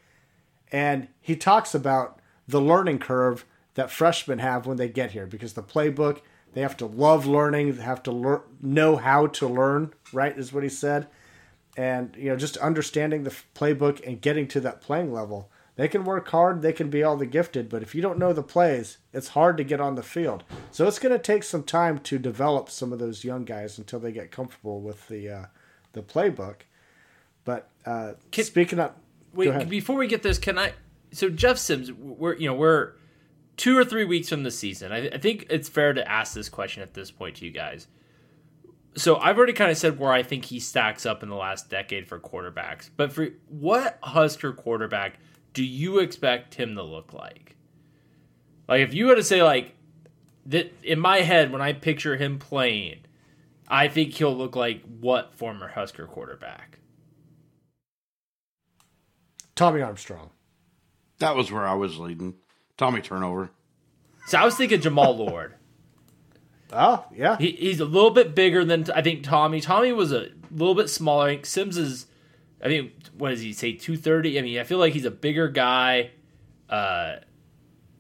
and 0.73 1.09
he 1.21 1.37
talks 1.37 1.75
about 1.75 2.21
the 2.49 2.61
learning 2.61 2.99
curve 2.99 3.45
that 3.75 3.91
freshmen 3.91 4.39
have 4.39 4.67
when 4.67 4.77
they 4.77 4.89
get 4.89 5.13
here 5.13 5.27
because 5.27 5.53
the 5.55 5.63
playbook 5.63 6.21
they 6.55 6.61
have 6.63 6.77
to 6.79 6.87
love 6.87 7.27
learning, 7.27 7.75
they 7.77 7.83
have 7.83 8.03
to 8.05 8.11
lear- 8.13 8.43
know 8.63 8.97
how 8.97 9.27
to 9.27 9.47
learn. 9.49 9.93
Right, 10.13 10.37
is 10.39 10.53
what 10.53 10.63
he 10.63 10.69
said 10.69 11.09
and 11.77 12.15
you 12.17 12.29
know 12.29 12.37
just 12.37 12.57
understanding 12.59 13.25
the 13.25 13.31
f- 13.31 13.47
playbook 13.55 14.01
and 14.07 14.21
getting 14.21 14.47
to 14.47 14.61
that 14.61 14.81
playing 14.81 15.13
level 15.13 15.51
they 15.77 15.89
can 15.89 16.05
work 16.05 16.29
hard 16.29 16.63
they 16.63 16.73
can 16.73 16.89
be 16.89 17.03
all 17.03 17.17
the 17.17 17.27
gifted 17.27 17.69
but 17.69 17.83
if 17.83 17.95
you 17.95 18.01
don't 18.01 18.19
know 18.19 18.33
the 18.33 18.43
plays 18.43 18.99
it's 19.13 19.29
hard 19.29 19.57
to 19.57 19.65
get 19.65 19.81
on 19.81 19.97
the 19.97 20.03
field 20.03 20.45
so 20.71 20.87
it's 20.87 21.01
going 21.01 21.13
to 21.13 21.19
take 21.19 21.43
some 21.43 21.65
time 21.65 21.99
to 21.99 22.17
develop 22.17 22.71
some 22.71 22.93
of 22.93 23.01
those 23.01 23.25
young 23.25 23.45
guys 23.45 23.77
until 23.77 23.99
they 23.99 24.13
get 24.13 24.31
comfortable 24.31 24.81
with 24.81 25.09
the 25.09 25.29
uh, 25.29 25.45
the 25.95 26.03
playbook 26.03 26.59
but 27.45 27.69
uh, 27.85 28.13
Can- 28.31 28.45
speaking 28.45 28.79
up, 28.79 28.99
Wait, 29.35 29.69
before 29.69 29.97
we 29.97 30.07
get 30.07 30.23
this, 30.23 30.39
can 30.39 30.57
I? 30.59 30.75
So 31.11 31.29
Jeff 31.29 31.59
Sims, 31.59 31.91
we're 31.93 32.37
you 32.37 32.49
know 32.49 32.55
we're 32.55 32.93
two 33.57 33.77
or 33.77 33.85
three 33.85 34.05
weeks 34.05 34.29
from 34.29 34.43
the 34.43 34.51
season. 34.51 34.93
I, 34.93 35.09
I 35.09 35.19
think 35.19 35.47
it's 35.51 35.69
fair 35.69 35.93
to 35.93 36.11
ask 36.11 36.35
this 36.35 36.49
question 36.49 36.83
at 36.83 36.95
this 36.95 37.11
point 37.11 37.37
to 37.37 37.45
you 37.45 37.51
guys. 37.51 37.87
So 38.97 39.17
I've 39.17 39.37
already 39.37 39.53
kind 39.53 39.71
of 39.71 39.77
said 39.77 39.99
where 39.99 40.13
I 40.13 40.23
think 40.23 40.45
he 40.47 40.61
stacks 40.61 41.05
up 41.05 41.23
in 41.23 41.29
the 41.29 41.35
last 41.35 41.69
decade 41.69 42.07
for 42.07 42.21
quarterbacks, 42.21 42.91
but 42.97 43.13
for 43.13 43.29
what 43.49 43.99
Husker 44.03 44.53
quarterback 44.53 45.19
do 45.53 45.65
you 45.65 45.99
expect 45.99 46.55
him 46.55 46.77
to 46.77 46.83
look 46.83 47.13
like? 47.13 47.57
Like 48.69 48.83
if 48.83 48.95
you 48.95 49.07
were 49.07 49.17
to 49.17 49.23
say 49.23 49.43
like 49.43 49.75
that 50.47 50.73
in 50.83 51.01
my 51.01 51.19
head 51.19 51.51
when 51.51 51.61
I 51.61 51.73
picture 51.73 52.17
him 52.17 52.39
playing, 52.39 53.01
I 53.69 53.89
think 53.89 54.13
he'll 54.15 54.37
look 54.37 54.55
like 54.55 54.83
what 55.01 55.35
former 55.35 55.69
Husker 55.69 56.07
quarterback? 56.07 56.79
tommy 59.57 59.81
armstrong 59.81 60.31
that 61.19 61.37
was 61.37 61.51
where 61.51 61.67
I 61.67 61.75
was 61.75 61.99
leading. 61.99 62.35
Tommy 62.77 63.01
turnover. 63.01 63.51
So 64.27 64.39
I 64.39 64.45
was 64.45 64.57
thinking 64.57 64.81
Jammal 64.81 65.17
Lord. 65.31 65.55
Oh 66.73 67.05
yeah, 67.15 67.37
He, 67.39 67.53
he's 67.53 67.79
a 67.79 67.85
little 67.85 68.11
bit 68.11 68.35
bigger 68.35 68.65
than 68.65 68.91
I 68.93 69.03
think 69.03 69.23
Tommy. 69.23 69.61
Tommy 69.61 69.93
was 69.93 70.13
a 70.13 70.29
little 70.51 70.75
bit 70.75 70.91
smaller. 70.91 71.27
I 71.27 71.35
think 71.35 71.47
Sims 71.47 71.77
is, 71.77 72.07
I 72.63 72.67
think, 72.67 72.93
what 73.17 73.31
does 73.31 73.41
he 73.43 73.53
say, 73.53 73.73
230? 73.75 74.39
I 74.39 74.43
mean, 74.43 74.59
I 74.59 74.65
feel 74.65 74.79
like 74.79 74.93
he's 74.93 75.05
a 75.05 75.11
bigger 75.11 75.49
guy. 75.49 76.11
Uh, 76.69 77.17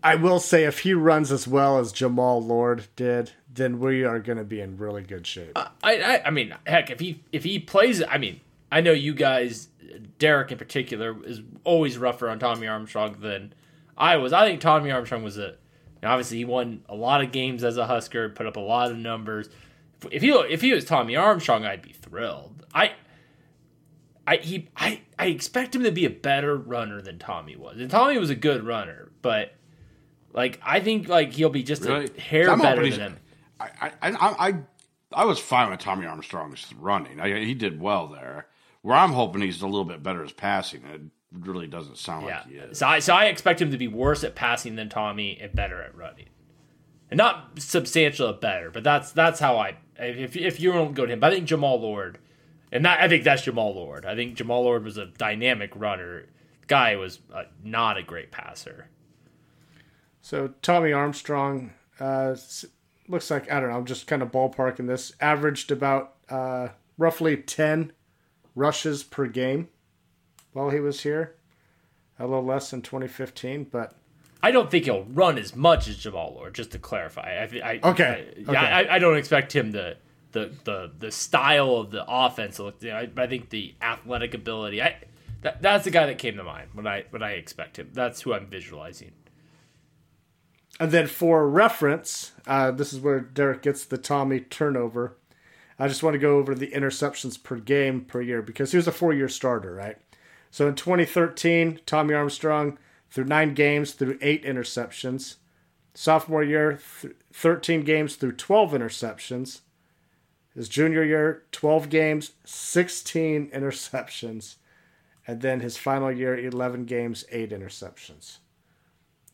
I 0.03 0.17
will 0.17 0.41
say 0.41 0.65
if 0.65 0.81
he 0.81 0.93
runs 0.93 1.31
as 1.31 1.47
well 1.47 1.79
as 1.79 1.93
Jammal 1.93 2.45
Lord 2.45 2.87
did, 2.97 3.31
then 3.53 3.79
we 3.79 4.03
are 4.03 4.19
going 4.19 4.39
to 4.39 4.45
be 4.45 4.61
in 4.61 4.77
really 4.77 5.03
good 5.03 5.27
shape. 5.27 5.53
I, 5.57 5.71
I, 5.85 6.23
I 6.27 6.31
mean, 6.31 6.55
heck, 6.67 6.91
if 6.91 6.99
he 6.99 7.23
if 7.31 7.45
he 7.45 7.61
plays, 7.61 8.03
I 8.03 8.19
mean, 8.19 8.41
I 8.73 8.81
know 8.81 8.93
you 8.93 9.15
guys, 9.15 9.69
Derek 10.19 10.51
in 10.51 10.59
particular, 10.59 11.17
is 11.25 11.43
always 11.63 11.97
rougher 11.97 12.29
on 12.29 12.41
Tommy 12.41 12.67
Armstrong 12.67 13.17
than 13.21 13.55
I 13.97 14.17
was. 14.17 14.33
I 14.33 14.47
think 14.47 14.61
Tommy 14.61 14.91
Armstrong 14.91 15.23
was 15.23 15.39
a, 15.39 15.57
obviously 16.03 16.39
he 16.39 16.45
won 16.45 16.83
a 16.89 16.95
lot 16.95 17.23
of 17.23 17.33
games 17.33 17.63
as 17.65 17.77
a 17.77 17.87
Husker, 17.87 18.29
put 18.29 18.47
up 18.47 18.57
a 18.57 18.61
lot 18.61 18.91
of 18.91 18.97
numbers. 18.99 19.49
If 20.11 20.23
he 20.23 20.31
if 20.31 20.61
he 20.61 20.73
was 20.73 20.85
Tommy 20.85 21.17
Armstrong, 21.17 21.65
I'd 21.65 21.83
be 21.83 21.93
thrilled. 21.93 22.65
I. 22.75 22.93
I 24.27 24.37
he 24.37 24.69
I, 24.75 25.03
I 25.19 25.27
expect 25.27 25.75
him 25.75 25.83
to 25.85 25.93
be 25.93 26.07
a 26.07 26.11
better 26.11 26.57
runner 26.57 27.03
than 27.03 27.19
Tommy 27.19 27.57
was. 27.57 27.79
And 27.79 27.91
Tommy 27.91 28.17
was 28.17 28.31
a 28.31 28.35
good 28.35 28.65
runner, 28.65 29.13
but 29.21 29.53
like 30.33 30.59
I 30.65 30.81
think 30.81 31.09
like 31.09 31.35
he'll 31.35 31.51
be 31.51 31.63
just 31.63 31.83
Really? 31.83 32.09
a 32.17 32.21
hair 32.21 32.51
I'm 32.51 32.59
better 32.59 32.89
than 32.89 33.01
him. 33.01 33.17
I, 33.61 33.69
I, 33.83 33.91
I, 34.03 34.49
I, 34.49 34.55
I 35.13 35.25
was 35.27 35.39
fine 35.39 35.71
with 35.71 35.81
Tommy 35.81 36.07
Armstrong's 36.07 36.73
running. 36.81 37.21
I, 37.21 37.45
he 37.45 37.53
did 37.53 37.79
well 37.81 38.09
there. 38.09 38.47
Where 38.81 38.97
I'm 38.97 39.13
hoping 39.13 39.43
he's 39.43 39.61
a 39.61 39.67
little 39.67 39.85
bit 39.85 40.03
better 40.03 40.25
as 40.25 40.33
passing. 40.33 40.85
It 40.87 41.03
really 41.41 41.67
doesn't 41.67 41.99
sound 41.99 42.27
Yeah. 42.27 42.39
like 42.39 42.49
he 42.49 42.55
is. 42.57 42.79
So 42.79 42.87
I, 42.87 42.99
so 43.01 43.15
I 43.15 43.27
expect 43.27 43.61
him 43.61 43.71
to 43.71 43.79
be 43.79 43.89
worse 43.89 44.25
at 44.25 44.35
passing 44.35 44.77
than 44.77 44.89
Tommy 44.89 45.39
and 45.41 45.53
better 45.55 45.83
at 45.83 45.95
running. 45.97 46.27
And 47.11 47.19
not 47.19 47.61
substantial 47.61 48.33
better, 48.33 48.71
but 48.71 48.83
that's 48.83 49.13
that's 49.13 49.39
how 49.41 49.57
I 49.59 49.77
if 49.99 50.37
if 50.37 50.59
you 50.61 50.73
don't 50.73 50.95
go 50.95 51.07
to 51.07 51.13
him. 51.13 51.21
But 51.21 51.33
I 51.33 51.37
think 51.37 51.49
Jammal 51.49 51.81
Lord 51.81 52.19
and 52.73 52.85
that 52.85 53.01
I 53.01 53.09
think 53.09 53.25
that's 53.25 53.43
Jammal 53.45 53.75
Lord. 53.75 54.05
I 54.05 54.15
think 54.17 54.37
Jammal 54.37 54.63
Lord 54.65 54.85
was 54.85 54.97
a 54.97 55.07
dynamic 55.07 55.71
runner. 55.77 56.25
Guy 56.67 56.97
was 56.97 57.21
uh, 57.33 57.45
not 57.63 57.99
a 57.99 58.03
great 58.03 58.33
passer. 58.33 58.89
So 60.23 60.49
Tommy 60.63 60.93
Armstrong 60.93 61.73
uh, 62.01 62.35
looks 63.07 63.31
like 63.31 63.51
I 63.53 63.61
don't 63.61 63.71
know. 63.71 63.77
I'm 63.77 63.85
just 63.85 64.07
kind 64.07 64.23
of 64.23 64.33
ballparking 64.33 64.87
this. 64.89 65.13
Averaged 65.21 65.71
about 65.71 66.15
uh, 66.29 66.69
roughly 66.99 67.37
ten 67.37 67.93
rushes 68.55 69.03
per 69.05 69.27
game 69.27 69.69
while 70.55 70.71
he 70.71 70.81
was 70.81 71.03
here. 71.03 71.35
A 72.19 72.27
little 72.27 72.45
less 72.45 72.71
than 72.71 72.81
2015, 72.81 73.65
but 73.65 73.95
I 74.43 74.51
don't 74.51 74.71
think 74.71 74.85
he'll 74.85 75.05
run 75.05 75.37
as 75.37 75.55
much 75.55 75.89
as 75.89 75.97
Jammal 75.97 76.35
Lord. 76.35 76.55
Just 76.55 76.71
to 76.73 76.79
clarify, 76.79 77.23
I, 77.23 77.61
I 77.63 77.81
Okay, 77.83 78.29
I, 78.37 78.41
yeah, 78.41 78.51
okay. 78.51 78.59
I, 78.59 78.95
I 78.97 78.99
don't 78.99 79.17
expect 79.17 79.55
him 79.55 79.73
to 79.73 79.97
the 80.33 80.53
the 80.65 80.93
the 80.99 81.11
style 81.11 81.77
of 81.77 81.91
the 81.91 82.05
offense. 82.07 82.59
Look, 82.59 82.83
you 82.83 82.91
know, 82.91 82.97
I, 82.97 83.11
I 83.17 83.27
think 83.27 83.51
the 83.51 83.75
athletic 83.83 84.35
ability. 84.35 84.81
I 84.81 84.97
that, 85.43 85.61
that's 85.61 85.85
the 85.85 85.91
guy 85.91 86.07
that 86.07 86.19
came 86.19 86.37
to 86.37 86.45
mind 86.45 86.71
when 86.75 86.87
I 86.87 87.05
when 87.11 87.23
I 87.23 87.33
expect 87.33 87.79
him. 87.79 87.91
That's 87.93 88.21
who 88.21 88.33
I'm 88.33 88.47
visualizing. 88.47 89.13
And 90.79 90.91
then 90.91 91.07
for 91.07 91.49
reference, 91.49 92.33
uh, 92.47 92.71
this 92.73 92.93
is 92.93 93.01
where 93.01 93.21
Derek 93.21 93.63
gets 93.63 93.85
the 93.85 93.99
Tommy 93.99 94.41
turnover. 94.41 95.17
I 95.79 95.89
just 95.89 96.03
want 96.03 96.15
to 96.15 96.19
go 96.19 96.39
over 96.39 96.55
the 96.55 96.71
interceptions 96.71 97.41
per 97.41 97.57
game 97.57 98.03
per 98.03 98.21
year 98.21 98.43
because 98.43 98.73
he 98.73 98.77
was 98.77 98.89
a 98.89 98.93
four 98.93 99.13
year 99.13 99.29
starter, 99.29 99.75
right? 99.75 99.97
So 100.55 100.69
in 100.69 100.77
2013, 100.77 101.81
Tommy 101.85 102.15
Armstrong 102.15 102.79
through 103.11 103.25
nine 103.25 103.55
games 103.55 103.91
through 103.91 104.19
eight 104.23 104.45
interceptions. 104.45 105.35
Sophomore 105.95 106.45
year, 106.45 106.79
th- 107.03 107.17
13 107.33 107.81
games 107.83 108.15
through 108.15 108.37
12 108.37 108.71
interceptions. 108.71 109.63
His 110.55 110.69
junior 110.69 111.03
year, 111.03 111.43
12 111.51 111.89
games, 111.89 112.35
16 112.45 113.51
interceptions. 113.53 114.55
And 115.27 115.41
then 115.41 115.59
his 115.59 115.77
final 115.77 116.13
year, 116.13 116.39
11 116.39 116.85
games, 116.85 117.25
8 117.33 117.51
interceptions. 117.51 118.39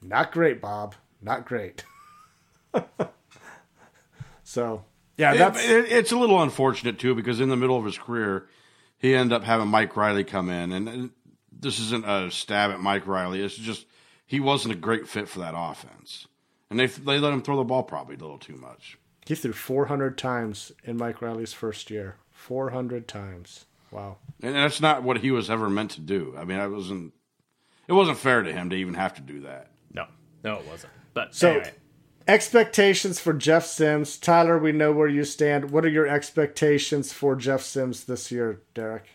Not 0.01 0.33
great, 0.33 0.59
Bob. 0.63 0.95
Not 1.21 1.45
great. 1.45 1.85
so, 4.43 4.85
yeah, 5.19 5.35
It- 5.35 5.71
it- 5.71 5.93
it's 5.93 6.13
a 6.13 6.17
little 6.19 6.41
unfortunate 6.43 6.99
too 6.99 7.15
because 7.15 7.41
in 7.41 7.51
the 7.51 7.57
middle 7.59 7.77
of 7.77 7.85
his 7.85 7.99
career, 7.99 8.47
he 9.01 9.15
ended 9.15 9.33
up 9.35 9.43
having 9.43 9.67
Mike 9.69 9.97
Riley 9.97 10.23
come 10.23 10.49
in, 10.51 10.71
and, 10.71 10.89
and 10.89 11.11
this 11.53 11.81
isn't 11.81 12.07
a 12.07 12.31
stab 12.31 12.71
at 12.71 12.81
Mike 12.81 13.07
Riley. 13.07 13.43
It's 13.43 13.57
just 13.57 13.87
he 14.27 14.39
wasn't 14.39 14.75
a 14.75 14.79
great 14.79 15.09
fit 15.09 15.29
for 15.29 15.41
that 15.41 15.55
offense, 15.57 16.29
and 16.71 16.79
they 16.79 16.87
they 16.87 17.19
let 17.19 17.33
him 17.33 17.43
throw 17.43 17.57
the 17.57 17.65
ball 17.65 17.83
probably 17.83 18.15
a 18.15 18.19
little 18.19 18.39
too 18.39 18.57
much. 18.57 18.97
he 19.27 19.35
threw 19.35 19.53
400 19.53 20.17
times 20.17 20.71
in 20.85 20.97
Mike 20.97 21.21
Riley's 21.21 21.53
first 21.53 21.91
year. 21.91 22.17
400 22.31 23.07
times. 23.09 23.67
Wow. 23.91 24.17
And 24.43 24.55
that's 24.55 24.81
not 24.81 25.03
what 25.03 25.19
he 25.19 25.31
was 25.31 25.51
ever 25.51 25.69
meant 25.69 25.91
to 25.93 26.01
do. 26.01 26.35
I 26.39 26.45
mean, 26.45 26.59
I 26.59 26.69
wasn't. 26.69 27.13
It 27.89 27.93
wasn't 27.93 28.19
fair 28.19 28.43
to 28.43 28.53
him 28.53 28.71
to 28.71 28.77
even 28.77 28.95
have 28.95 29.15
to 29.15 29.21
do 29.21 29.41
that. 29.41 29.73
No, 29.93 30.07
no, 30.45 30.55
it 30.59 30.67
wasn't. 30.67 30.93
But 31.13 31.35
So, 31.35 31.51
anyway, 31.51 31.73
expectations 32.27 33.19
for 33.21 33.33
Jeff 33.33 33.67
Sims. 33.67 34.17
Tyler, 34.17 34.59
we 34.59 34.73
know 34.73 34.93
where 34.93 35.09
you 35.09 35.25
stand. 35.25 35.71
What 35.71 35.85
are 35.85 35.91
your 35.91 36.07
expectations 36.07 37.13
for 37.13 37.37
Jeff 37.37 37.63
Sims 37.63 38.05
this 38.05 38.31
year, 38.31 38.61
Derek? 38.75 39.07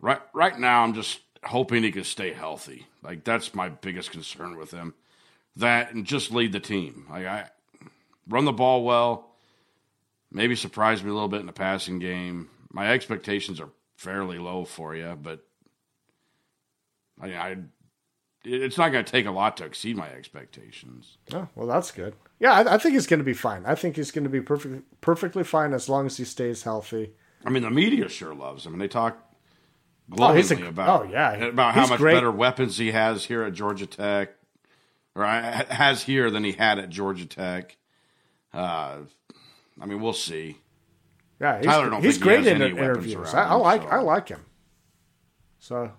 Right, 0.00 0.20
right 0.32 0.58
now, 0.58 0.82
I'm 0.82 0.94
just 0.94 1.20
hoping 1.44 1.82
he 1.82 1.92
can 1.92 2.04
stay 2.04 2.32
healthy. 2.32 2.86
Like 3.02 3.24
that's 3.24 3.54
my 3.54 3.68
biggest 3.68 4.10
concern 4.10 4.56
with 4.56 4.70
him. 4.70 4.94
That 5.56 5.92
and 5.92 6.06
just 6.06 6.30
lead 6.30 6.52
the 6.52 6.60
team. 6.60 7.06
Like 7.10 7.26
I 7.26 7.50
run 8.28 8.44
the 8.44 8.52
ball 8.52 8.84
well. 8.84 9.30
Maybe 10.32 10.54
surprise 10.54 11.02
me 11.02 11.10
a 11.10 11.12
little 11.12 11.28
bit 11.28 11.40
in 11.40 11.46
the 11.46 11.52
passing 11.52 11.98
game. 11.98 12.50
My 12.72 12.92
expectations 12.92 13.60
are 13.60 13.70
fairly 13.96 14.38
low 14.38 14.64
for 14.64 14.94
you, 14.94 15.18
but 15.20 15.44
I, 17.20 17.34
I 17.34 17.56
it's 18.44 18.78
not 18.78 18.90
going 18.92 19.04
to 19.04 19.10
take 19.10 19.26
a 19.26 19.30
lot 19.30 19.56
to 19.58 19.64
exceed 19.64 19.96
my 19.96 20.08
expectations. 20.08 21.18
Oh, 21.32 21.48
well, 21.54 21.66
that's 21.66 21.90
good. 21.90 22.14
Yeah, 22.38 22.52
I, 22.52 22.74
I 22.74 22.78
think 22.78 22.94
he's 22.94 23.06
going 23.06 23.18
to 23.20 23.24
be 23.24 23.34
fine. 23.34 23.64
I 23.66 23.74
think 23.74 23.96
he's 23.96 24.10
going 24.10 24.24
to 24.24 24.30
be 24.30 24.40
perfect, 24.40 25.00
perfectly 25.00 25.44
fine 25.44 25.72
as 25.74 25.88
long 25.88 26.06
as 26.06 26.16
he 26.16 26.24
stays 26.24 26.62
healthy. 26.62 27.12
I 27.44 27.50
mean, 27.50 27.62
the 27.62 27.70
media 27.70 28.08
sure 28.08 28.34
loves 28.34 28.64
him, 28.66 28.72
and 28.72 28.80
they 28.82 28.88
talk 28.88 29.18
Oh, 30.12 30.16
glowingly 30.16 30.42
he's 30.42 30.50
a- 30.50 30.66
about 30.66 31.02
oh, 31.02 31.08
yeah. 31.08 31.32
about 31.34 31.74
how 31.74 31.82
He's 31.82 31.90
much 31.90 32.00
great. 32.00 32.14
better 32.14 32.32
weapons 32.32 32.76
he 32.78 32.90
has 32.90 33.24
here 33.26 33.44
at 33.44 33.52
Georgia 33.52 33.86
Tech, 33.86 34.30
or 35.14 35.24
uh, 35.24 35.64
has 35.66 36.02
here 36.02 36.30
than 36.32 36.42
he 36.42 36.50
had 36.52 36.80
at 36.80 36.88
Georgia 36.88 37.26
Tech. 37.26 37.76
Uh, 38.52 38.98
I 39.80 39.86
mean, 39.86 40.00
we'll 40.00 40.12
see. 40.12 40.56
Yeah, 41.40 41.58
he's, 41.58 41.66
Tyler 41.66 41.90
don't 41.90 42.02
he's 42.02 42.16
he 42.16 42.22
great 42.22 42.38
has 42.44 42.48
in 42.48 42.60
interviews. 42.60 43.32
I, 43.32 43.44
I 43.44 43.54
him, 43.54 43.60
like 43.60 43.82
so. 43.82 43.88
I 43.88 44.00
like 44.00 44.28
him. 44.28 44.44
So, 45.60 45.92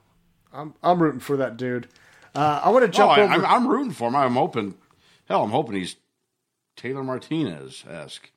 I'm 0.52 0.74
I'm 0.84 1.02
rooting 1.02 1.20
for 1.22 1.38
that 1.38 1.56
dude. 1.56 1.88
Uh, 2.34 2.62
I 2.64 2.70
want 2.70 2.84
to 2.84 2.90
Oh, 2.90 2.92
jump 2.92 3.12
I, 3.12 3.22
over. 3.22 3.34
I'm, 3.34 3.46
I'm 3.46 3.68
rooting 3.68 3.92
for 3.92 4.08
him. 4.08 4.16
I'm 4.16 4.34
hoping. 4.36 4.76
Hell, 5.26 5.44
I'm 5.44 5.52
hoping 5.52 5.76
he's 5.76 5.96
Taylor 6.76 7.04
Martinez 7.04 7.84
esque. 7.90 8.32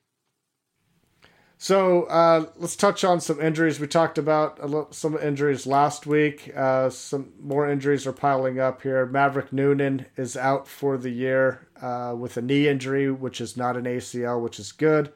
So 1.57 2.03
uh, 2.03 2.47
let's 2.57 2.75
touch 2.75 3.03
on 3.05 3.21
some 3.21 3.39
injuries. 3.41 3.79
We 3.79 3.87
talked 3.87 4.17
about 4.17 4.59
a 4.59 4.65
little, 4.65 4.91
some 4.91 5.17
injuries 5.17 5.65
last 5.65 6.05
week. 6.05 6.51
Uh, 6.55 6.89
some 6.89 7.31
more 7.41 7.69
injuries 7.69 8.05
are 8.05 8.11
piling 8.11 8.59
up 8.59 8.81
here. 8.81 9.05
Maverick 9.05 9.53
Noonan 9.53 10.05
is 10.17 10.35
out 10.35 10.67
for 10.67 10.97
the 10.97 11.09
year 11.09 11.67
uh, 11.81 12.13
with 12.17 12.35
a 12.35 12.41
knee 12.41 12.67
injury, 12.67 13.09
which 13.09 13.39
is 13.39 13.55
not 13.55 13.77
an 13.77 13.85
ACL, 13.85 14.41
which 14.41 14.59
is 14.59 14.73
good. 14.73 15.13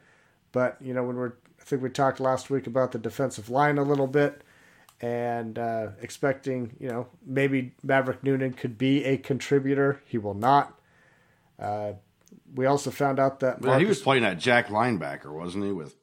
But 0.53 0.77
you 0.81 0.93
know, 0.93 1.03
when 1.03 1.17
we're, 1.17 1.33
I 1.59 1.63
think 1.65 1.81
we 1.83 1.89
talked 1.89 2.21
last 2.21 2.50
week 2.50 2.65
about 2.67 2.93
the 2.93 3.00
defensive 3.00 3.50
line 3.50 3.77
a 3.77 3.83
little 3.83 4.07
bit, 4.07 4.41
and 5.01 5.58
uh, 5.58 5.89
expecting, 6.01 6.75
you 6.79 6.89
know, 6.89 7.08
maybe 7.25 7.74
Maverick 7.84 8.24
Noonan 8.24 8.53
could 8.53 8.77
be 8.77 9.06
a 9.06 9.18
contributor. 9.18 10.01
He 10.06 10.18
will 10.18 10.34
not. 10.34 10.79
Uh, 11.58 11.94
we 12.53 12.65
also 12.65 12.91
found 12.91 13.20
out 13.20 13.39
that 13.39 13.62
Well, 13.62 13.79
he 13.79 13.86
was 13.86 14.01
playing 14.01 14.24
that 14.24 14.39
Jack 14.39 14.68
linebacker, 14.68 15.32
wasn't 15.32 15.65
he, 15.65 15.72
with 15.72 15.96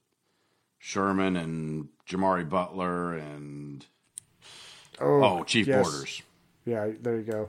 Sherman 0.78 1.36
and 1.36 1.88
Jimari 2.08 2.48
Butler 2.48 3.14
and 3.14 3.84
oh, 5.00 5.44
Chief 5.44 5.66
yes. 5.66 5.82
Borders. 5.82 6.22
Yeah, 6.64 6.90
there 7.00 7.16
you 7.16 7.22
go. 7.22 7.48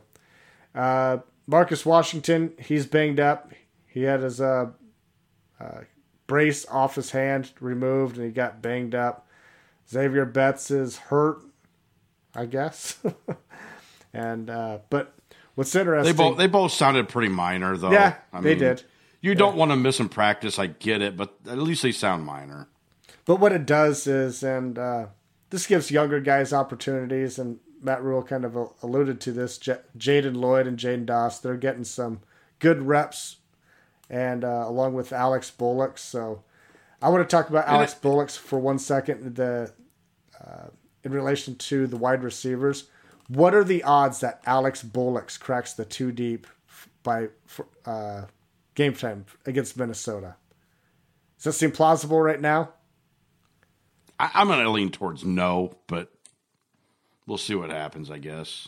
Uh, 0.76 1.20
Marcus 1.48 1.86
Washington, 1.86 2.54
he's 2.60 2.86
banged 2.86 3.20
up. 3.20 3.52
He 3.88 4.04
had 4.04 4.22
his 4.22 4.42
uh, 4.42 4.72
uh, 5.60 5.82
brace 6.28 6.66
off 6.68 6.96
his 6.96 7.12
hand 7.12 7.52
removed, 7.60 8.18
and 8.18 8.26
he 8.26 8.32
got 8.32 8.62
banged 8.62 8.94
up. 8.94 9.27
Xavier 9.90 10.26
Betts 10.26 10.72
is 10.72 10.98
hurt, 10.98 11.40
I 12.36 12.46
guess. 12.46 12.98
and 14.14 14.50
uh, 14.50 14.80
but 14.90 15.14
what's 15.56 15.72
They 15.72 15.80
interesting? 15.82 16.16
both 16.16 16.38
they 16.38 16.48
both 16.48 16.72
sounded 16.72 17.10
pretty 17.10 17.30
minor 17.30 17.78
though. 17.78 17.92
Yeah, 17.92 18.16
I 18.34 18.42
they 18.42 18.50
mean, 18.52 18.60
did. 18.60 18.84
You 19.22 19.36
don't 19.36 19.58
want 19.58 19.72
to 19.72 19.76
miss 19.78 20.00
in 20.00 20.10
practice. 20.10 20.60
I 20.60 20.68
get 20.68 21.02
it, 21.02 21.18
but 21.18 21.34
at 21.48 21.58
least 21.58 21.84
they 21.84 21.92
sound 21.92 22.26
minor. 22.26 22.68
But 23.26 23.40
what 23.40 23.52
it 23.52 23.66
does 23.66 24.08
is, 24.08 24.44
and 24.44 24.78
uh, 24.78 25.08
this 25.50 25.66
gives 25.68 25.92
younger 25.92 26.20
guys 26.20 26.54
opportunities, 26.54 27.40
and 27.40 27.60
Matt 27.82 28.04
Rhule 28.04 28.24
kind 28.24 28.46
of 28.46 28.56
alluded 28.82 29.20
to 29.22 29.32
this. 29.32 29.58
J- 29.58 29.80
Jaden 29.98 30.36
Lloyd 30.38 30.68
and 30.68 30.78
Jaidyn 30.78 31.06
Doss, 31.06 31.40
they're 31.40 31.58
getting 31.58 31.84
some 31.84 32.22
good 32.60 32.84
reps 32.84 33.38
and 34.10 34.44
uh, 34.44 34.64
along 34.66 34.94
with 34.94 35.12
Alex 35.12 35.52
Bullock. 35.52 35.98
So 35.98 36.44
I 37.02 37.10
want 37.10 37.28
to 37.28 37.36
talk 37.36 37.50
about 37.50 37.68
Alex 37.68 37.94
Bullocks 37.94 38.36
for 38.36 38.58
one 38.60 38.80
second. 38.80 39.36
The 39.36 39.74
uh, 40.44 40.68
in 41.04 41.12
relation 41.12 41.56
to 41.56 41.88
the 41.88 41.98
wide 41.98 42.24
receivers, 42.24 42.90
what 43.28 43.54
are 43.54 43.64
the 43.64 43.84
odds 43.84 44.20
that 44.22 44.42
Alex 44.46 44.84
Bullocks 44.84 45.38
cracks 45.38 45.74
the 45.74 45.86
two 45.86 46.12
deep 46.12 46.48
by 47.04 47.28
uh, 47.86 48.24
game 48.76 48.94
time 48.94 49.26
against 49.46 49.78
Minnesota? 49.78 50.36
Does 51.38 51.44
that 51.46 51.54
seem 51.54 51.72
plausible 51.72 52.20
right 52.20 52.42
now? 52.42 52.74
I, 54.20 54.32
I'm 54.34 54.48
going 54.48 54.64
to 54.64 54.70
lean 54.70 54.92
towards 54.92 55.24
no, 55.24 55.78
but 55.88 56.12
we'll 57.28 57.38
see 57.38 57.56
what 57.56 57.70
happens. 57.70 58.10
I 58.10 58.18
guess. 58.18 58.68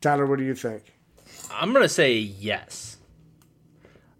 Tyler, 0.00 0.26
what 0.26 0.38
do 0.38 0.44
you 0.44 0.54
think? 0.54 0.84
I'm 1.52 1.72
going 1.72 1.84
to 1.84 1.88
say 1.88 2.14
yes. 2.14 2.96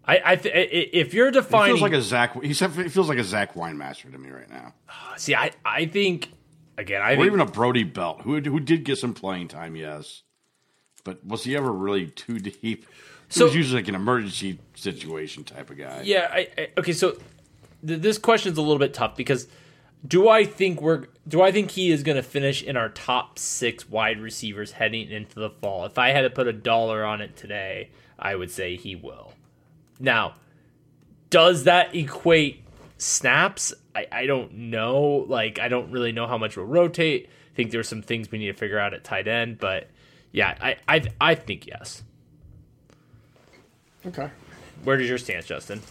I, 0.05 0.21
I 0.25 0.35
th- 0.35 0.89
if 0.93 1.13
you're 1.13 1.31
defining, 1.31 1.75
he 1.75 1.79
feels 1.79 1.91
like 1.91 1.99
a 1.99 2.01
Zach. 2.01 2.41
He 2.41 2.53
feels 2.53 3.07
like 3.09 3.19
a 3.19 3.23
Zach 3.23 3.53
Weinmaster 3.53 4.11
to 4.11 4.17
me 4.17 4.29
right 4.29 4.49
now. 4.49 4.73
See, 5.17 5.35
I, 5.35 5.51
I 5.63 5.85
think 5.85 6.29
again, 6.77 7.01
I 7.01 7.13
or 7.13 7.17
think, 7.17 7.27
even 7.27 7.39
a 7.39 7.45
Brody 7.45 7.83
Belt 7.83 8.21
who 8.21 8.39
who 8.41 8.59
did 8.59 8.83
get 8.83 8.97
some 8.97 9.13
playing 9.13 9.47
time, 9.47 9.75
yes, 9.75 10.23
but 11.03 11.25
was 11.25 11.43
he 11.43 11.55
ever 11.55 11.71
really 11.71 12.07
too 12.07 12.39
deep? 12.39 12.87
He 13.31 13.39
so, 13.39 13.45
was 13.45 13.55
usually 13.55 13.81
like 13.81 13.87
an 13.87 13.95
emergency 13.95 14.59
situation 14.75 15.43
type 15.43 15.69
of 15.69 15.77
guy. 15.77 16.01
Yeah. 16.03 16.29
I, 16.29 16.49
I, 16.57 16.67
okay. 16.77 16.91
So 16.91 17.11
th- 17.85 18.01
this 18.01 18.17
question's 18.17 18.57
a 18.57 18.61
little 18.61 18.79
bit 18.79 18.93
tough 18.93 19.15
because 19.15 19.47
do 20.05 20.27
I 20.27 20.43
think 20.43 20.81
we're 20.81 21.05
do 21.27 21.41
I 21.41 21.51
think 21.51 21.71
he 21.71 21.91
is 21.91 22.03
going 22.03 22.17
to 22.17 22.23
finish 22.23 22.61
in 22.61 22.75
our 22.75 22.89
top 22.89 23.39
six 23.39 23.89
wide 23.89 24.19
receivers 24.19 24.73
heading 24.73 25.09
into 25.09 25.39
the 25.39 25.49
fall? 25.49 25.85
If 25.85 25.97
I 25.97 26.09
had 26.09 26.21
to 26.21 26.29
put 26.29 26.47
a 26.47 26.53
dollar 26.53 27.05
on 27.05 27.21
it 27.21 27.37
today, 27.37 27.91
I 28.19 28.35
would 28.35 28.51
say 28.51 28.75
he 28.75 28.95
will. 28.95 29.33
Now, 30.01 30.35
does 31.29 31.65
that 31.65 31.95
equate 31.95 32.63
snaps? 32.97 33.73
I, 33.95 34.07
I 34.11 34.25
don't 34.25 34.53
know. 34.53 35.25
Like, 35.27 35.59
I 35.59 35.67
don't 35.67 35.91
really 35.91 36.11
know 36.11 36.27
how 36.27 36.37
much 36.37 36.57
will 36.57 36.65
rotate. 36.65 37.29
I 37.51 37.55
think 37.55 37.71
there's 37.71 37.87
some 37.87 38.01
things 38.01 38.31
we 38.31 38.37
need 38.39 38.47
to 38.47 38.53
figure 38.53 38.79
out 38.79 38.93
at 38.93 39.03
tight 39.03 39.27
end, 39.27 39.59
but 39.59 39.89
yeah, 40.31 40.55
I 40.61 40.77
I, 40.87 41.03
I 41.19 41.35
think 41.35 41.67
yes. 41.67 42.03
Okay. 44.05 44.29
Where 44.83 44.97
does 44.97 45.07
your 45.07 45.17
stance, 45.17 45.45
Justin? 45.45 45.81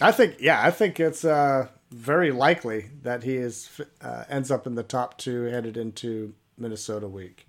I 0.00 0.12
think 0.12 0.36
yeah, 0.40 0.62
I 0.64 0.70
think 0.70 1.00
it's 1.00 1.24
uh, 1.24 1.68
very 1.90 2.30
likely 2.30 2.90
that 3.02 3.24
he 3.24 3.36
is 3.36 3.68
uh, 4.00 4.24
ends 4.28 4.50
up 4.50 4.66
in 4.66 4.74
the 4.74 4.82
top 4.82 5.18
two 5.18 5.44
headed 5.44 5.76
into 5.76 6.34
Minnesota 6.56 7.08
week. 7.08 7.46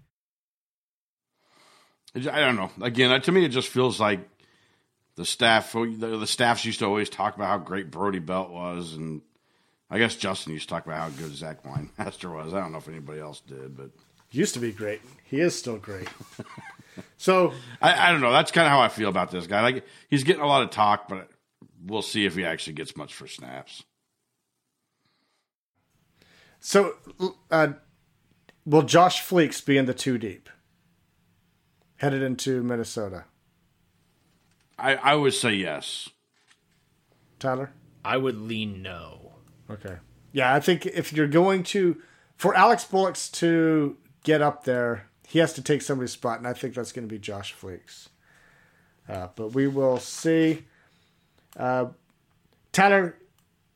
I 2.16 2.20
don't 2.20 2.56
know. 2.56 2.70
Again, 2.82 3.20
to 3.22 3.32
me, 3.32 3.46
it 3.46 3.50
just 3.50 3.70
feels 3.70 4.00
like 4.00 4.20
the 5.16 5.26
staff 5.26 5.74
the, 5.74 6.18
the 6.20 6.28
staffs 6.28 6.66
used 6.66 6.80
to 6.80 6.86
always 6.86 7.10
talk 7.10 7.36
about 7.36 7.48
how 7.48 7.58
great 7.58 7.92
Brody 7.92 8.20
Belt 8.20 8.50
was, 8.50 8.94
and 8.94 9.22
I 9.90 10.00
guess 10.00 10.16
Justin 10.16 10.54
used 10.54 10.68
to 10.70 10.74
talk 10.74 10.86
about 10.86 11.00
how 11.00 11.10
good 11.10 11.36
Zach 11.36 11.64
Weinmaster 11.64 12.34
was. 12.34 12.54
I 12.54 12.60
don't 12.60 12.72
know 12.72 12.80
if 12.80 12.88
anybody 12.88 13.20
else 13.20 13.40
did, 13.42 13.78
but 13.78 13.92
used 14.32 14.56
to 14.56 14.60
be 14.60 14.72
great. 14.72 15.02
He 15.26 15.40
is 15.40 15.58
still 15.58 15.78
great. 15.78 16.08
so 17.18 17.54
I, 17.82 18.08
I 18.08 18.12
don't 18.12 18.22
know. 18.22 18.32
That's 18.32 18.52
kind 18.52 18.66
of 18.66 18.72
how 18.72 18.82
I 18.82 18.88
feel 18.88 19.10
about 19.10 19.32
this 19.32 19.48
guy. 19.48 19.62
Like 19.62 19.86
he's 20.10 20.24
getting 20.24 20.42
a 20.42 20.48
lot 20.48 20.64
of 20.64 20.72
talk, 20.72 21.08
but 21.08 21.30
we'll 21.86 22.02
see 22.02 22.26
if 22.26 22.36
he 22.36 22.46
actually 22.46 22.74
gets 22.74 22.98
much 22.98 23.14
for 23.14 23.28
snaps. 23.28 23.84
So, 26.60 26.96
uh, 27.52 27.74
will 28.66 28.84
Josh 28.84 29.22
Fleeks 29.22 29.64
be 29.64 29.78
in 29.78 29.86
the 29.86 29.94
two 29.94 30.18
deep 30.18 30.50
headed 31.98 32.24
into 32.24 32.64
Minnesota? 32.64 33.26
I, 34.78 34.96
I 34.96 35.16
would 35.16 35.34
say 35.34 35.54
yes. 35.54 36.10
Tyler? 37.40 37.72
I 38.04 38.18
would 38.18 38.38
lean 38.38 38.82
no. 38.82 39.34
Okay. 39.70 39.98
Yeah, 40.32 40.54
I 40.54 40.60
think 40.60 40.86
if 40.86 41.14
you're 41.14 41.28
going 41.28 41.64
to, 41.64 42.02
for 42.38 42.56
Alex 42.56 42.84
Bullocks 42.84 43.30
to 43.32 43.98
get 44.24 44.42
up 44.42 44.64
there, 44.64 45.08
he 45.28 45.40
has 45.40 45.54
to 45.54 45.62
take 45.62 45.82
somebody's 45.82 46.12
spot, 46.12 46.40
and 46.40 46.48
I 46.48 46.54
think 46.54 46.74
that's 46.74 46.92
going 46.92 47.08
to 47.08 47.14
be 47.14 47.20
Josh 47.20 47.56
Fleeks. 47.56 48.10
Uh, 49.08 49.28
but 49.36 49.50
we 49.50 49.68
will 49.68 50.00
see. 50.00 50.66
Uh, 51.58 51.88
Tyler, 52.72 53.18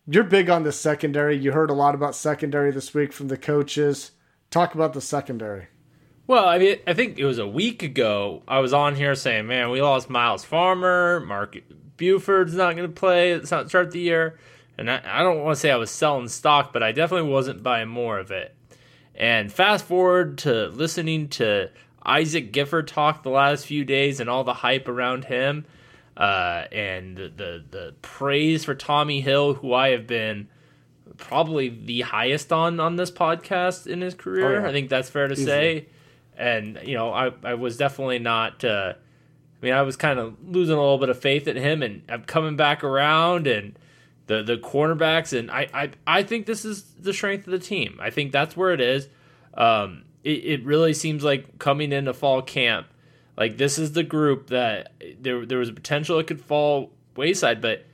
you're 0.07 0.23
big 0.23 0.49
on 0.49 0.63
the 0.63 0.71
secondary. 0.71 1.37
You 1.37 1.51
heard 1.51 1.69
a 1.69 1.73
lot 1.73 1.95
about 1.95 2.15
secondary 2.15 2.71
this 2.71 2.93
week 2.93 3.11
from 3.13 3.27
the 3.27 3.37
coaches. 3.37 4.11
Talk 4.49 4.73
about 4.73 4.93
the 4.93 5.01
secondary. 5.01 5.67
Well, 6.27 6.45
I 6.45 6.57
mean, 6.59 6.77
I 6.85 6.93
think 6.93 7.17
it 7.17 7.25
was 7.25 7.39
a 7.39 7.47
week 7.47 7.83
ago. 7.83 8.43
I 8.47 8.59
was 8.59 8.73
on 8.73 8.95
here 8.95 9.15
saying, 9.15 9.47
"Man, 9.47 9.69
we 9.69 9.81
lost 9.81 10.09
Myles 10.09 10.43
Farmer. 10.43 11.21
Mark 11.21 11.57
Buford's 11.95 12.53
not 12.53 12.75
going 12.75 12.89
to 12.89 12.93
play. 12.93 13.31
It's 13.31 13.49
not 13.49 13.69
start 13.69 13.91
the 13.91 13.99
year." 13.99 14.37
And 14.77 14.91
I, 14.91 15.01
I 15.05 15.23
don't 15.23 15.41
want 15.41 15.55
to 15.55 15.59
say 15.59 15.71
I 15.71 15.77
was 15.77 15.89
selling 15.89 16.27
stock, 16.27 16.73
but 16.73 16.83
I 16.83 16.91
definitely 16.91 17.29
wasn't 17.31 17.63
buying 17.63 17.87
more 17.87 18.19
of 18.19 18.29
it. 18.29 18.53
And 19.15 19.51
fast 19.51 19.85
forward 19.85 20.37
to 20.39 20.67
listening 20.67 21.29
to 21.29 21.71
Isaac 22.05 22.51
Gifford 22.51 22.87
talk 22.87 23.23
the 23.23 23.29
last 23.29 23.65
few 23.65 23.83
days 23.85 24.19
and 24.19 24.29
all 24.29 24.43
the 24.43 24.53
hype 24.53 24.87
around 24.87 25.25
him, 25.25 25.65
uh, 26.17 26.65
and 26.73 27.15
the, 27.15 27.31
the 27.35 27.63
the 27.71 27.95
praise 28.01 28.65
for 28.65 28.75
Tommy 28.75 29.21
Hill, 29.21 29.55
who 29.55 29.73
I 29.73 29.89
have 29.89 30.05
been 30.05 30.49
probably 31.17 31.69
the 31.69 32.01
highest 32.01 32.51
on 32.51 32.81
on 32.81 32.97
this 32.97 33.11
podcast 33.11 33.87
in 33.87 34.01
his 34.01 34.13
career. 34.13 34.59
Oh, 34.59 34.61
yeah. 34.61 34.69
I 34.69 34.71
think 34.73 34.89
that's 34.89 35.09
fair 35.09 35.27
to 35.27 35.33
Easily. 35.33 35.45
say 35.47 35.87
and 36.37 36.79
you 36.83 36.95
know 36.95 37.11
I, 37.11 37.31
I 37.43 37.55
was 37.55 37.77
definitely 37.77 38.19
not 38.19 38.63
uh, 38.63 38.93
I 38.95 39.65
mean 39.65 39.73
I 39.73 39.81
was 39.81 39.95
kind 39.95 40.19
of 40.19 40.35
losing 40.45 40.75
a 40.75 40.79
little 40.79 40.97
bit 40.97 41.09
of 41.09 41.19
faith 41.19 41.47
in 41.47 41.57
him 41.57 41.81
and 41.81 42.03
I'm 42.07 42.23
coming 42.23 42.55
back 42.55 42.83
around 42.83 43.47
and 43.47 43.77
the 44.27 44.43
the 44.43 44.57
cornerbacks 44.57 45.37
and 45.37 45.49
I, 45.49 45.67
I 45.73 45.91
I 46.05 46.23
think 46.23 46.45
this 46.45 46.63
is 46.63 46.83
the 46.99 47.13
strength 47.13 47.47
of 47.47 47.51
the 47.51 47.59
team. 47.59 47.97
I 48.01 48.09
think 48.09 48.31
that's 48.31 48.55
where 48.55 48.71
it 48.71 48.81
is. 48.81 49.07
Um, 49.53 50.03
it, 50.23 50.45
it 50.45 50.65
really 50.65 50.93
seems 50.93 51.23
like 51.23 51.57
coming 51.57 51.91
into 51.91 52.13
fall 52.13 52.41
camp 52.41 52.87
like 53.37 53.57
this 53.57 53.77
is 53.79 53.93
the 53.93 54.03
group 54.03 54.47
that 54.47 54.91
there 55.21 55.45
there 55.45 55.59
was 55.59 55.69
a 55.69 55.73
potential 55.73 56.19
it 56.19 56.27
could 56.27 56.41
fall 56.41 56.91
wayside 57.15 57.61
but 57.61 57.85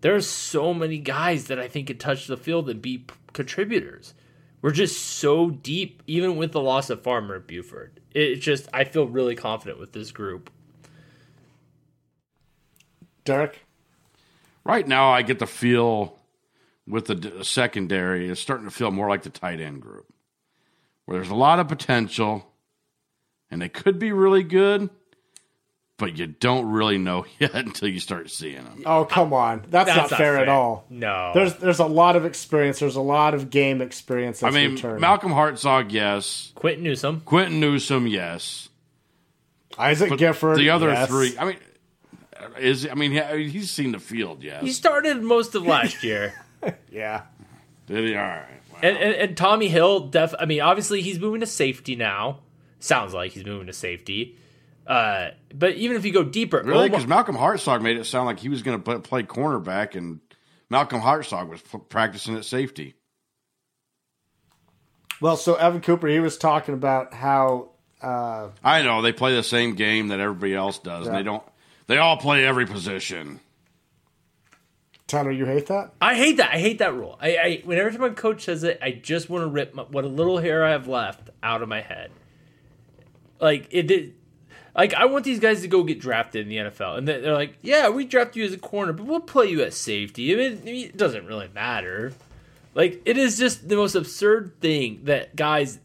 there 0.00 0.14
are 0.14 0.20
so 0.20 0.74
many 0.74 0.98
guys 0.98 1.46
that 1.46 1.58
I 1.58 1.68
think 1.68 1.86
could 1.86 2.00
touch 2.00 2.26
the 2.26 2.36
field 2.36 2.68
and 2.68 2.82
be 2.82 3.04
contributors 3.32 4.14
we're 4.66 4.72
just 4.72 5.00
so 5.00 5.48
deep, 5.48 6.02
even 6.08 6.36
with 6.36 6.50
the 6.50 6.60
loss 6.60 6.90
of 6.90 7.00
Farmer 7.00 7.38
Buford. 7.38 8.00
It's 8.10 8.44
just 8.44 8.68
I 8.74 8.82
feel 8.82 9.06
really 9.06 9.36
confident 9.36 9.78
with 9.78 9.92
this 9.92 10.10
group. 10.10 10.50
Derek, 13.24 13.60
right 14.64 14.88
now 14.88 15.12
I 15.12 15.22
get 15.22 15.38
the 15.38 15.46
feel 15.46 16.18
with 16.84 17.04
the 17.06 17.44
secondary 17.44 18.28
is 18.28 18.40
starting 18.40 18.64
to 18.64 18.72
feel 18.72 18.90
more 18.90 19.08
like 19.08 19.22
the 19.22 19.30
tight 19.30 19.60
end 19.60 19.82
group, 19.82 20.12
where 21.04 21.16
there's 21.16 21.30
a 21.30 21.36
lot 21.36 21.60
of 21.60 21.68
potential, 21.68 22.52
and 23.48 23.62
they 23.62 23.68
could 23.68 24.00
be 24.00 24.10
really 24.10 24.42
good 24.42 24.90
but 25.98 26.18
you 26.18 26.26
don't 26.26 26.70
really 26.70 26.98
know 26.98 27.24
yet 27.38 27.54
until 27.54 27.88
you 27.88 28.00
start 28.00 28.30
seeing 28.30 28.64
them. 28.64 28.82
Oh 28.86 29.04
come 29.04 29.32
on, 29.32 29.64
that's, 29.68 29.86
that's 29.86 29.88
not, 29.88 30.10
not 30.10 30.18
fair, 30.18 30.34
fair, 30.34 30.38
at 30.38 30.48
all. 30.48 30.84
No, 30.90 31.32
there's 31.34 31.54
there's 31.56 31.78
a 31.78 31.86
lot 31.86 32.16
of 32.16 32.24
experience. 32.24 32.78
There's 32.78 32.96
a 32.96 33.00
lot 33.00 33.34
of 33.34 33.50
game 33.50 33.80
experience. 33.80 34.42
I 34.42 34.50
mean, 34.50 34.72
returned. 34.72 35.00
Malcolm 35.00 35.32
Hartzog, 35.32 35.92
yes. 35.92 36.52
Quinton 36.54 36.84
Newsome, 36.84 37.20
Quinton 37.24 37.60
Newsome, 37.60 38.06
yes. 38.06 38.68
Isaac 39.78 40.10
but 40.10 40.18
Gifford, 40.18 40.58
the 40.58 40.70
other 40.70 40.88
yes. 40.88 41.08
three. 41.08 41.36
I 41.38 41.44
mean, 41.44 41.56
is 42.58 42.86
I 42.86 42.94
mean 42.94 43.12
he's 43.48 43.70
seen 43.70 43.92
the 43.92 43.98
field, 43.98 44.42
yes. 44.42 44.62
He 44.62 44.72
started 44.72 45.22
most 45.22 45.54
of 45.54 45.66
last 45.66 46.02
year. 46.02 46.34
yeah. 46.90 47.22
Did 47.86 48.08
he? 48.08 48.16
All 48.16 48.22
right. 48.22 48.46
Wow. 48.72 48.78
And, 48.82 48.96
and, 48.96 49.14
and 49.14 49.36
Tommy 49.36 49.68
Hill, 49.68 50.08
def. 50.08 50.34
I 50.38 50.44
mean, 50.44 50.60
obviously 50.60 51.02
he's 51.02 51.18
moving 51.18 51.40
to 51.40 51.46
safety 51.46 51.96
now. 51.96 52.40
Sounds 52.78 53.14
like 53.14 53.32
he's 53.32 53.44
moving 53.44 53.68
to 53.68 53.72
safety. 53.72 54.36
Uh, 54.86 55.30
but 55.52 55.74
even 55.74 55.96
if 55.96 56.04
you 56.04 56.12
go 56.12 56.22
deeper, 56.22 56.62
really, 56.62 56.88
because 56.88 57.06
Malcolm 57.06 57.36
Hartzog 57.36 57.82
made 57.82 57.96
it 57.96 58.04
sound 58.04 58.26
like 58.26 58.38
he 58.38 58.48
was 58.48 58.62
going 58.62 58.80
to 58.80 58.98
play 59.00 59.24
cornerback, 59.24 59.96
and 59.96 60.20
Malcolm 60.70 61.00
Hartzog 61.00 61.48
was 61.48 61.60
practicing 61.88 62.36
at 62.36 62.44
safety. 62.44 62.94
Well, 65.20 65.36
so 65.36 65.54
Evan 65.54 65.80
Cooper, 65.80 66.06
he 66.06 66.20
was 66.20 66.36
talking 66.36 66.74
about 66.74 67.14
how 67.14 67.70
uh, 68.00 68.50
I 68.62 68.82
know 68.82 69.02
they 69.02 69.12
play 69.12 69.34
the 69.34 69.42
same 69.42 69.74
game 69.74 70.08
that 70.08 70.20
everybody 70.20 70.54
else 70.54 70.78
does, 70.78 71.06
yeah. 71.06 71.10
and 71.10 71.18
they 71.18 71.22
don't. 71.22 71.42
They 71.88 71.98
all 71.98 72.16
play 72.16 72.44
every 72.44 72.66
position. 72.66 73.40
Tanner, 75.06 75.30
you 75.30 75.46
hate 75.46 75.66
that? 75.66 75.92
I 76.00 76.16
hate 76.16 76.38
that. 76.38 76.52
I 76.52 76.58
hate 76.58 76.78
that 76.78 76.94
rule. 76.94 77.16
I, 77.20 77.36
I 77.36 77.62
whenever 77.64 77.96
my 77.98 78.10
coach 78.10 78.44
says 78.44 78.64
it, 78.64 78.78
I 78.82 78.90
just 78.90 79.30
want 79.30 79.42
to 79.42 79.48
rip 79.48 79.72
my, 79.72 79.84
what 79.84 80.04
a 80.04 80.08
little 80.08 80.38
hair 80.38 80.64
I 80.64 80.72
have 80.72 80.88
left 80.88 81.30
out 81.42 81.62
of 81.62 81.68
my 81.68 81.80
head. 81.80 82.10
Like 83.40 83.68
it, 83.70 83.90
it 83.90 84.14
like 84.76 84.92
I 84.94 85.06
want 85.06 85.24
these 85.24 85.40
guys 85.40 85.62
to 85.62 85.68
go 85.68 85.82
get 85.82 86.00
drafted 86.00 86.42
in 86.42 86.48
the 86.48 86.70
NFL, 86.70 86.98
and 86.98 87.08
they're 87.08 87.32
like, 87.32 87.56
"Yeah, 87.62 87.88
we 87.88 88.04
draft 88.04 88.36
you 88.36 88.44
as 88.44 88.52
a 88.52 88.58
corner, 88.58 88.92
but 88.92 89.06
we'll 89.06 89.20
play 89.20 89.46
you 89.46 89.62
at 89.62 89.72
safety." 89.72 90.32
I 90.32 90.36
mean, 90.36 90.66
it 90.66 90.96
doesn't 90.96 91.26
really 91.26 91.48
matter. 91.48 92.12
Like 92.74 93.00
it 93.06 93.16
is 93.16 93.38
just 93.38 93.68
the 93.68 93.76
most 93.76 93.94
absurd 93.94 94.60
thing 94.60 95.00
that 95.04 95.34
guys 95.34 95.78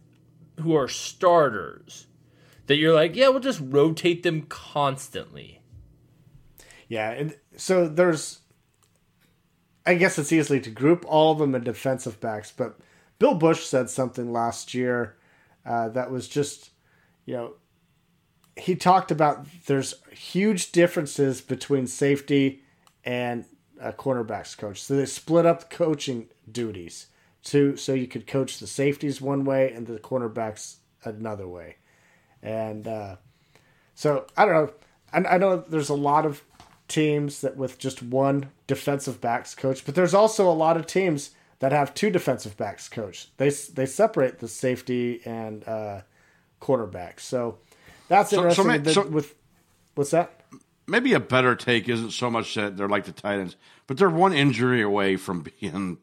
who 0.59 0.75
are 0.75 0.89
starters 0.89 2.07
that 2.67 2.75
you're 2.75 2.93
like, 2.93 3.15
"Yeah, 3.15 3.29
we'll 3.29 3.39
just 3.39 3.61
rotate 3.63 4.23
them 4.23 4.41
constantly." 4.43 5.61
Yeah, 6.89 7.11
and 7.11 7.37
so 7.55 7.87
there's, 7.87 8.39
I 9.85 9.93
guess 9.93 10.19
it's 10.19 10.33
easily 10.33 10.59
to 10.59 10.69
group 10.69 11.05
all 11.07 11.31
of 11.31 11.37
them 11.37 11.55
in 11.55 11.63
defensive 11.63 12.19
backs, 12.19 12.51
but 12.51 12.77
Bill 13.19 13.35
Busch 13.35 13.63
said 13.63 13.89
something 13.89 14.33
last 14.33 14.73
year 14.73 15.15
uh, 15.65 15.87
that 15.89 16.11
was 16.11 16.27
just, 16.27 16.71
you 17.25 17.35
know, 17.35 17.53
he 18.61 18.75
talked 18.75 19.09
about 19.09 19.47
there's 19.65 19.95
huge 20.11 20.71
differences 20.71 21.41
between 21.41 21.87
safety 21.87 22.61
and 23.03 23.45
a 23.79 23.91
cornerbacks 23.91 24.55
coach. 24.55 24.83
So 24.83 24.95
they 24.95 25.07
split 25.07 25.47
up 25.47 25.71
coaching 25.71 26.27
duties 26.49 27.07
to 27.45 27.75
so 27.75 27.93
you 27.93 28.05
could 28.05 28.27
coach 28.27 28.59
the 28.59 28.67
safeties 28.67 29.19
one 29.19 29.45
way 29.45 29.71
and 29.73 29.87
the 29.87 29.97
cornerbacks 29.97 30.75
another 31.03 31.47
way. 31.47 31.77
And 32.43 32.87
uh, 32.87 33.15
so 33.95 34.27
I 34.37 34.45
don't 34.45 34.53
know. 34.53 34.73
I, 35.11 35.35
I 35.35 35.37
know 35.39 35.57
there's 35.57 35.89
a 35.89 35.95
lot 35.95 36.27
of 36.27 36.43
teams 36.87 37.41
that 37.41 37.57
with 37.57 37.79
just 37.79 38.03
one 38.03 38.51
defensive 38.67 39.19
backs 39.19 39.55
coach, 39.55 39.83
but 39.85 39.95
there's 39.95 40.13
also 40.13 40.47
a 40.47 40.53
lot 40.53 40.77
of 40.77 40.85
teams 40.85 41.31
that 41.59 41.71
have 41.71 41.95
two 41.95 42.11
defensive 42.11 42.57
backs 42.57 42.87
coach. 42.87 43.29
They 43.37 43.49
they 43.49 43.87
separate 43.87 44.37
the 44.37 44.47
safety 44.47 45.21
and 45.25 45.67
uh. 45.67 46.01
So 47.17 47.57
that's 48.11 48.29
So- 48.29 48.37
so 48.49 48.69
interesting. 48.69 48.83
that 48.83 48.93
so- 48.93 49.07
with 49.07 49.33
what's 49.95 50.11
that? 50.11 50.37
Maybe 50.87 51.13
a 51.13 51.19
better 51.19 51.55
take 51.55 51.87
isn't 51.87 52.11
so 52.11 52.29
much 52.29 52.53
that 52.55 52.75
they're 52.75 52.89
like 52.89 53.05
the 53.05 53.11
Titans, 53.11 53.55
but 53.87 53.97
they're 53.97 54.09
one 54.09 54.33
injury 54.33 54.81
away 54.81 55.15
from 55.15 55.41
being 55.59 55.97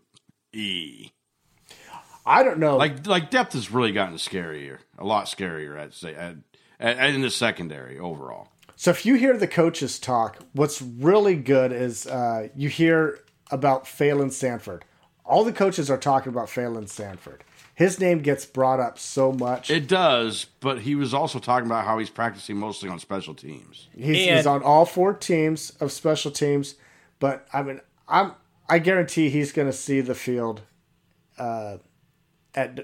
E. 0.52 1.10
I 2.24 2.42
don't 2.42 2.58
know. 2.58 2.76
Like 2.76 3.06
like 3.06 3.30
depth 3.30 3.52
has 3.54 3.70
really 3.70 3.92
gotten 3.92 4.16
scarier, 4.16 4.78
a 4.98 5.04
lot 5.04 5.26
scarier. 5.26 5.78
I'd 5.78 5.94
say, 5.94 6.14
at, 6.14 6.36
at, 6.80 7.10
in 7.10 7.22
the 7.22 7.30
secondary 7.30 7.98
overall. 7.98 8.48
So 8.76 8.90
if 8.90 9.04
you 9.06 9.14
hear 9.14 9.36
the 9.36 9.48
coaches 9.48 9.98
talk, 9.98 10.38
what's 10.52 10.80
really 10.80 11.34
good 11.36 11.72
is 11.72 12.06
uh, 12.06 12.48
you 12.54 12.68
hear 12.68 13.18
about 13.50 13.84
Phalen 13.84 14.30
Sanford. 14.32 14.84
All 15.24 15.42
the 15.44 15.52
coaches 15.52 15.90
are 15.90 15.98
talking 15.98 16.30
about 16.32 16.46
Phalen 16.48 16.88
Sanford. 16.88 17.44
His 17.78 18.00
name 18.00 18.22
gets 18.22 18.44
brought 18.44 18.80
up 18.80 18.98
so 18.98 19.30
much. 19.30 19.70
It 19.70 19.86
does, 19.86 20.46
but 20.58 20.80
he 20.80 20.96
was 20.96 21.14
also 21.14 21.38
talking 21.38 21.66
about 21.66 21.84
how 21.84 21.98
he's 21.98 22.10
practicing 22.10 22.56
mostly 22.56 22.88
on 22.88 22.98
special 22.98 23.34
teams. 23.34 23.86
he's, 23.96 24.16
he's 24.28 24.46
on 24.46 24.64
all 24.64 24.84
four 24.84 25.14
teams 25.14 25.70
of 25.78 25.92
special 25.92 26.32
teams, 26.32 26.74
but 27.20 27.46
I 27.52 27.62
mean, 27.62 27.80
I'm 28.08 28.32
I 28.68 28.80
guarantee 28.80 29.30
he's 29.30 29.52
going 29.52 29.68
to 29.68 29.72
see 29.72 30.00
the 30.00 30.16
field 30.16 30.62
uh, 31.38 31.76
at 32.52 32.74
d- 32.74 32.82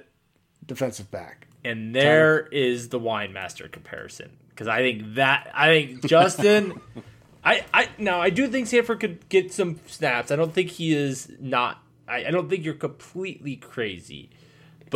defensive 0.65 1.11
back. 1.11 1.49
And 1.65 1.93
there 1.93 2.47
is 2.47 2.91
the 2.91 3.01
Weinmaster 3.01 3.73
comparison 3.73 4.31
because 4.51 4.69
I 4.69 4.79
think 4.79 5.17
that 5.17 5.51
I 5.53 5.67
think 5.71 6.07
Justin, 6.07 6.81
I 7.45 7.65
I 7.75 7.89
now 7.99 8.21
I 8.21 8.31
do 8.31 8.47
think 8.47 8.69
Sanford 8.69 9.01
could 9.01 9.29
get 9.29 9.53
some 9.53 9.81
snaps. 9.87 10.31
I 10.31 10.37
don't 10.37 10.55
think 10.55 10.71
he 10.71 10.95
is 10.95 11.33
not. 11.41 11.83
I, 12.07 12.27
I 12.27 12.31
don't 12.31 12.49
think 12.49 12.65
you're 12.65 12.75
completely 12.75 13.57
crazy, 13.57 14.31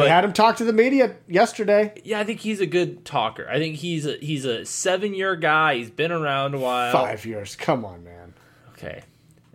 They 0.04 0.08
had 0.08 0.24
him 0.24 0.32
talk 0.32 0.56
to 0.56 0.64
the 0.64 0.72
media 0.72 1.16
yesterday. 1.28 1.92
yeah, 2.04 2.20
I 2.20 2.24
think 2.24 2.40
he's 2.40 2.60
a 2.60 2.66
good 2.66 3.04
talker. 3.04 3.48
I 3.50 3.58
think 3.58 3.76
he's 3.76 4.06
a 4.06 4.16
he's 4.18 4.44
a 4.44 4.64
seven 4.64 5.14
year 5.14 5.36
guy. 5.36 5.76
He's 5.76 5.90
been 5.90 6.12
around 6.12 6.54
a 6.54 6.58
while. 6.58 6.92
Five 6.92 7.24
years. 7.26 7.56
Come 7.56 7.84
on, 7.84 8.04
man. 8.04 8.34
okay 8.72 9.02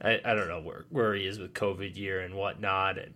I, 0.02 0.20
I 0.26 0.34
don't 0.34 0.50
know 0.50 0.60
where, 0.60 0.84
where 0.90 1.14
he 1.16 1.26
is 1.26 1.40
with 1.40 1.54
covid 1.54 1.96
year 1.96 2.20
and 2.20 2.36
whatnot 2.36 2.98
and 2.98 3.14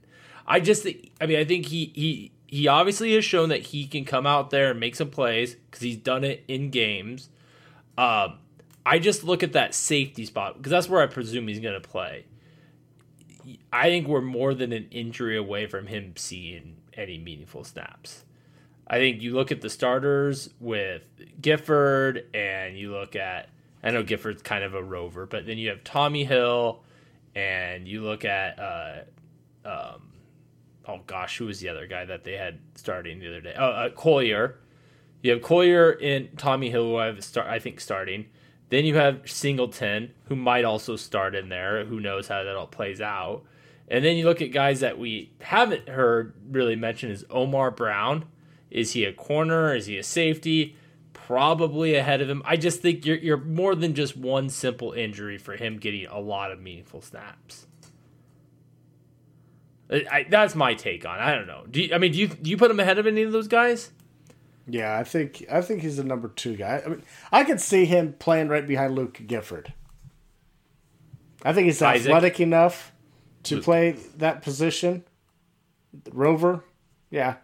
i 0.47 0.61
just 0.61 0.83
think 0.83 1.11
i 1.19 1.25
mean 1.25 1.37
i 1.37 1.43
think 1.43 1.65
he 1.65 1.91
he 1.93 2.31
he 2.47 2.67
obviously 2.69 3.13
has 3.15 3.25
shown 3.25 3.49
that 3.49 3.61
he 3.61 3.85
can 3.87 4.05
come 4.05 4.25
out 4.25 4.51
there 4.51 4.71
and 4.71 4.79
make 4.79 4.95
some 4.95 5.09
plays 5.09 5.55
because 5.55 5.81
he's 5.81 5.97
done 5.97 6.23
it 6.23 6.45
in 6.47 6.69
games 6.69 7.27
um 7.97 8.37
i 8.85 8.97
just 8.99 9.25
look 9.25 9.43
at 9.43 9.51
that 9.51 9.75
safety 9.75 10.23
spot 10.23 10.55
because 10.55 10.71
that's 10.71 10.87
where 10.87 11.01
i 11.01 11.07
presume 11.07 11.45
he's 11.49 11.59
going 11.59 11.79
to 11.79 11.85
play 11.89 12.23
i 13.73 13.89
think 13.89 14.07
we're 14.07 14.21
more 14.21 14.53
than 14.53 14.71
an 14.71 14.87
injury 14.91 15.35
away 15.37 15.65
from 15.67 15.87
him 15.87 16.13
seeing 16.15 16.77
any 16.97 17.17
meaningful 17.17 17.63
snaps 17.63 18.25
I 18.89 18.99
think 18.99 19.21
you 19.21 19.33
look 19.33 19.51
at 19.51 19.61
the 19.61 19.69
starters 19.69 20.49
with 20.59 21.03
Gifford, 21.41 22.25
and 22.33 22.77
you 22.77 22.91
look 22.91 23.15
at 23.15 23.49
I 23.83 23.91
know 23.91 24.01
Gifford's 24.01 24.41
kind 24.41 24.63
of 24.63 24.73
a 24.73 24.81
rover, 24.81 25.25
but 25.25 25.45
then 25.45 25.57
you 25.57 25.69
have 25.69 25.83
Tommy 25.83 26.23
Hill, 26.23 26.83
and 27.35 27.87
you 27.87 28.01
look 28.03 28.25
at 28.25 28.57
uh, 28.59 28.95
um, 29.65 30.13
oh 30.87 31.01
gosh, 31.05 31.37
who 31.37 31.45
was 31.45 31.59
the 31.59 31.69
other 31.69 31.85
guy 31.85 32.05
that 32.05 32.23
they 32.23 32.37
had 32.37 32.59
starting 32.75 33.19
the 33.19 33.27
other 33.27 33.41
day? 33.41 33.53
Oh, 33.57 33.65
uh, 33.65 33.89
Collier. 33.89 34.59
You 35.21 35.31
have 35.31 35.41
Collier 35.41 35.91
and 36.01 36.37
Tommy 36.37 36.69
Hill, 36.69 36.85
who 36.85 36.95
I 36.95 37.07
have 37.07 37.23
start 37.23 37.47
I 37.47 37.59
think 37.59 37.81
starting. 37.81 38.27
Then 38.69 38.85
you 38.85 38.95
have 38.95 39.29
Singleton, 39.29 40.13
who 40.25 40.35
might 40.35 40.65
also 40.65 40.95
start 40.95 41.35
in 41.35 41.49
there. 41.49 41.85
Who 41.85 41.99
knows 41.99 42.27
how 42.27 42.43
that 42.43 42.55
all 42.55 42.67
plays 42.67 43.01
out? 43.01 43.43
And 43.87 44.03
then 44.03 44.17
you 44.17 44.25
look 44.25 44.41
at 44.41 44.51
guys 44.51 44.81
that 44.81 44.99
we 44.99 45.31
haven't 45.39 45.87
heard 45.87 46.33
really 46.49 46.75
mentioned 46.75 47.13
is 47.13 47.25
Omar 47.29 47.71
Brown. 47.71 48.25
Is 48.69 48.93
he 48.93 49.05
a 49.05 49.13
corner? 49.13 49.73
Is 49.73 49.85
he 49.85 49.97
a 49.97 50.03
safety? 50.03 50.75
Probably 51.13 51.95
ahead 51.95 52.21
of 52.21 52.29
him. 52.29 52.41
I 52.45 52.57
just 52.57 52.81
think 52.81 53.05
you're 53.05 53.17
you're 53.17 53.37
more 53.37 53.75
than 53.75 53.93
just 53.93 54.17
one 54.17 54.49
simple 54.49 54.91
injury 54.91 55.37
for 55.37 55.55
him 55.55 55.77
getting 55.77 56.05
a 56.07 56.19
lot 56.19 56.51
of 56.51 56.61
meaningful 56.61 57.01
snaps. 57.01 57.67
I, 59.89 60.05
I, 60.11 60.25
that's 60.29 60.53
my 60.53 60.73
take 60.73 61.05
on. 61.05 61.17
it. 61.17 61.21
I 61.21 61.33
don't 61.35 61.47
know. 61.47 61.63
Do 61.69 61.81
you, 61.81 61.95
I 61.95 61.97
mean 61.97 62.11
do 62.11 62.19
you 62.19 62.27
do 62.27 62.49
you 62.49 62.57
put 62.57 62.71
him 62.71 62.79
ahead 62.79 62.97
of 62.97 63.07
any 63.07 63.23
of 63.23 63.31
those 63.31 63.47
guys? 63.47 63.91
Yeah, 64.67 64.97
I 64.97 65.05
think 65.05 65.45
I 65.49 65.61
think 65.61 65.81
he's 65.81 65.95
the 65.97 66.03
number 66.03 66.27
two 66.27 66.57
guy. 66.57 66.81
I 66.85 66.89
mean, 66.89 67.03
I 67.31 67.45
could 67.45 67.61
see 67.61 67.85
him 67.85 68.13
playing 68.19 68.49
right 68.49 68.67
behind 68.67 68.95
Luke 68.95 69.21
Gifford. 69.25 69.73
I 71.43 71.53
think 71.53 71.65
he's 71.65 71.81
Isaac. 71.81 72.07
athletic 72.07 72.41
enough 72.41 72.91
to 73.43 73.61
play 73.61 73.91
that 74.17 74.41
position. 74.41 75.03
Rover, 76.11 76.63
yeah. 77.09 77.35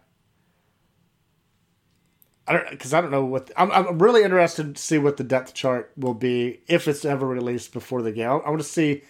I 2.46 2.52
don't 2.52 2.70
because 2.70 2.92
I 2.92 3.00
don't 3.00 3.10
know 3.10 3.24
what 3.24 3.50
I'm. 3.56 3.72
I'm 3.72 3.98
really 3.98 4.22
interested 4.22 4.76
to 4.76 4.82
see 4.82 4.98
what 4.98 5.16
the 5.16 5.24
depth 5.24 5.54
chart 5.54 5.92
will 5.96 6.14
be 6.14 6.60
if 6.66 6.86
it's 6.86 7.04
ever 7.04 7.26
released 7.26 7.72
before 7.72 8.02
the 8.02 8.12
game. 8.12 8.28
I, 8.28 8.34
I 8.34 8.50
want 8.50 8.60
to 8.60 8.68
see 8.68 9.02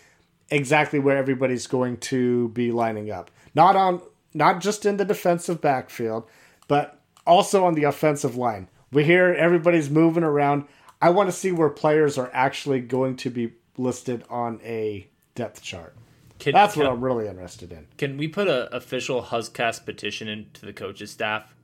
exactly 0.51 0.99
where 0.99 1.16
everybody's 1.16 1.66
going 1.66 1.97
to 1.97 2.49
be 2.51 2.70
lining 2.70 3.11
up. 3.11 3.31
Not 3.55 3.75
on, 3.75 4.01
not 4.35 4.61
just 4.61 4.87
in 4.87 4.99
the 4.99 5.05
defensive 5.05 5.61
backfield, 5.61 6.29
but 6.68 7.01
also 7.27 7.64
on 7.64 7.75
the 7.75 7.85
offensive 7.85 8.37
line. 8.37 8.68
We 8.92 9.05
hear 9.05 9.35
everybody's 9.35 9.90
moving 9.90 10.23
around. 10.23 10.66
I 11.03 11.11
want 11.11 11.29
to 11.29 11.37
see 11.37 11.51
where 11.51 11.70
players 11.70 12.16
are 12.16 12.31
actually 12.33 12.81
going 12.81 13.16
to 13.16 13.31
be 13.31 13.53
listed 13.77 14.25
on 14.31 14.61
a 14.62 15.09
depth 15.35 15.61
chart. 15.62 15.97
Can, 16.38 16.53
That's 16.53 16.77
what 16.77 16.87
I'm 16.87 17.01
really 17.01 17.29
interested 17.29 17.73
in. 17.73 17.87
can 17.97 18.16
we 18.16 18.29
put 18.29 18.49
a 18.49 18.75
official 18.75 19.23
Huzcast 19.23 19.85
petition 19.87 20.29
into 20.29 20.66
the 20.66 20.73
coaches 20.73 21.11
staff 21.11 21.55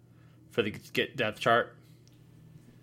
for 0.51 0.63
the 0.63 0.71
get 0.93 1.17
depth 1.17 1.41
chart? 1.41 1.75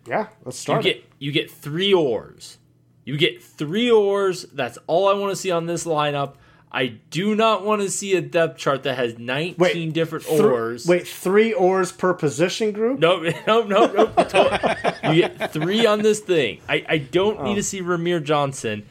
Yeah, 0.08 0.28
let's 0.46 0.58
You 0.60 0.62
start. 0.62 0.84
get 0.84 1.06
you 1.20 1.32
get 1.32 1.50
three 1.50 1.94
oars. 1.94 2.58
You 3.06 3.18
get 3.18 3.42
three 3.42 3.90
oars. 3.90 4.44
That's 4.54 4.78
all 4.88 5.08
I 5.08 5.14
want 5.14 5.32
to 5.32 5.36
see 5.36 5.50
on 5.52 5.66
this 5.66 5.86
lineup. 5.86 6.36
I 6.70 6.88
do 7.10 7.34
not 7.34 7.64
want 7.64 7.82
to 7.82 7.90
see 7.90 8.16
a 8.16 8.22
depth 8.22 8.58
chart 8.58 8.84
that 8.84 8.96
has 8.98 9.18
19 9.18 9.94
different 9.94 10.26
Thr- 10.26 10.52
oars. 10.52 10.86
Wait, 10.86 11.08
three 11.08 11.54
oars 11.54 11.94
per 11.94 12.14
position 12.14 12.74
group? 12.74 13.00
No, 13.00 13.22
no, 13.48 13.64
no, 13.64 13.86
no. 13.88 15.12
you 15.14 15.22
get 15.22 15.54
three 15.54 15.86
on 15.86 16.02
this 16.02 16.20
thing. 16.20 16.60
I, 16.68 16.86
I 16.88 16.98
don't 16.98 17.40
Oh. 17.40 17.44
need 17.46 17.56
to 17.56 17.64
see 17.64 17.82
Ramir 17.82 18.22
Johnson 18.22 18.86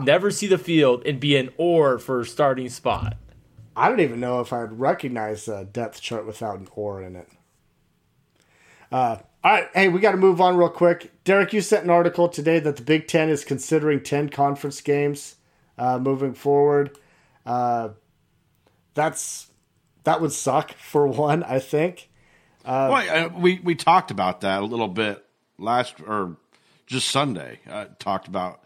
never 0.00 0.30
see 0.30 0.46
the 0.46 0.58
field 0.58 1.06
and 1.06 1.20
be 1.20 1.36
an 1.36 1.50
oar 1.56 1.98
for 1.98 2.24
starting 2.24 2.68
spot. 2.68 3.16
I 3.76 3.88
don't 3.88 4.00
even 4.00 4.20
know 4.20 4.40
if 4.40 4.52
I'd 4.52 4.78
recognize 4.78 5.48
a 5.48 5.64
depth 5.64 6.00
chart 6.00 6.26
without 6.26 6.58
an 6.58 6.68
or 6.74 7.02
in 7.02 7.16
it. 7.16 7.28
Uh, 8.92 9.18
all 9.42 9.52
right, 9.52 9.68
hey, 9.74 9.88
we 9.88 10.00
got 10.00 10.12
to 10.12 10.16
move 10.16 10.40
on 10.40 10.56
real 10.56 10.68
quick. 10.68 11.12
Derek, 11.24 11.52
you 11.52 11.60
sent 11.60 11.84
an 11.84 11.90
article 11.90 12.28
today 12.28 12.60
that 12.60 12.76
the 12.76 12.82
Big 12.82 13.08
Ten 13.08 13.28
is 13.28 13.44
considering 13.44 14.02
10 14.02 14.28
conference 14.28 14.80
games 14.80 15.36
uh, 15.76 15.98
moving 15.98 16.34
forward. 16.34 16.96
Uh, 17.44 17.90
that's 18.94 19.50
that 20.04 20.20
would 20.20 20.32
suck 20.32 20.72
for 20.74 21.06
one, 21.06 21.42
I 21.42 21.58
think. 21.58 22.08
well, 22.90 23.26
uh, 23.26 23.28
we 23.36 23.60
we 23.62 23.74
talked 23.74 24.10
about 24.10 24.40
that 24.42 24.62
a 24.62 24.64
little 24.64 24.88
bit 24.88 25.24
last 25.58 25.96
or 26.00 26.36
just 26.86 27.08
Sunday. 27.08 27.60
Uh, 27.68 27.86
talked 27.98 28.28
about 28.28 28.64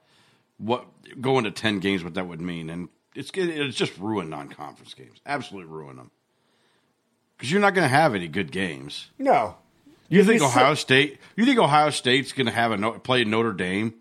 what 0.58 0.86
going 1.20 1.44
to 1.44 1.50
ten 1.50 1.78
games, 1.80 2.04
what 2.04 2.14
that 2.14 2.26
would 2.26 2.40
mean, 2.40 2.70
and 2.70 2.88
it's 3.14 3.30
it's 3.34 3.76
just 3.76 3.96
ruin 3.98 4.30
non-conference 4.30 4.94
games. 4.94 5.20
Absolutely 5.26 5.70
ruin 5.70 5.96
them 5.96 6.10
because 7.36 7.50
you're 7.50 7.60
not 7.60 7.74
going 7.74 7.84
to 7.84 7.94
have 7.94 8.14
any 8.14 8.28
good 8.28 8.50
games. 8.50 9.10
No, 9.18 9.56
You 10.08 10.24
think 10.24 10.42
Ohio 10.42 10.74
State? 10.74 11.18
You 11.36 11.44
think 11.44 11.58
Ohio 11.58 11.90
State's 11.90 12.32
going 12.32 12.46
to 12.46 12.52
have 12.52 12.72
a 12.72 12.76
no, 12.76 12.92
play 12.92 13.24
Notre 13.24 13.52
Dame? 13.52 13.94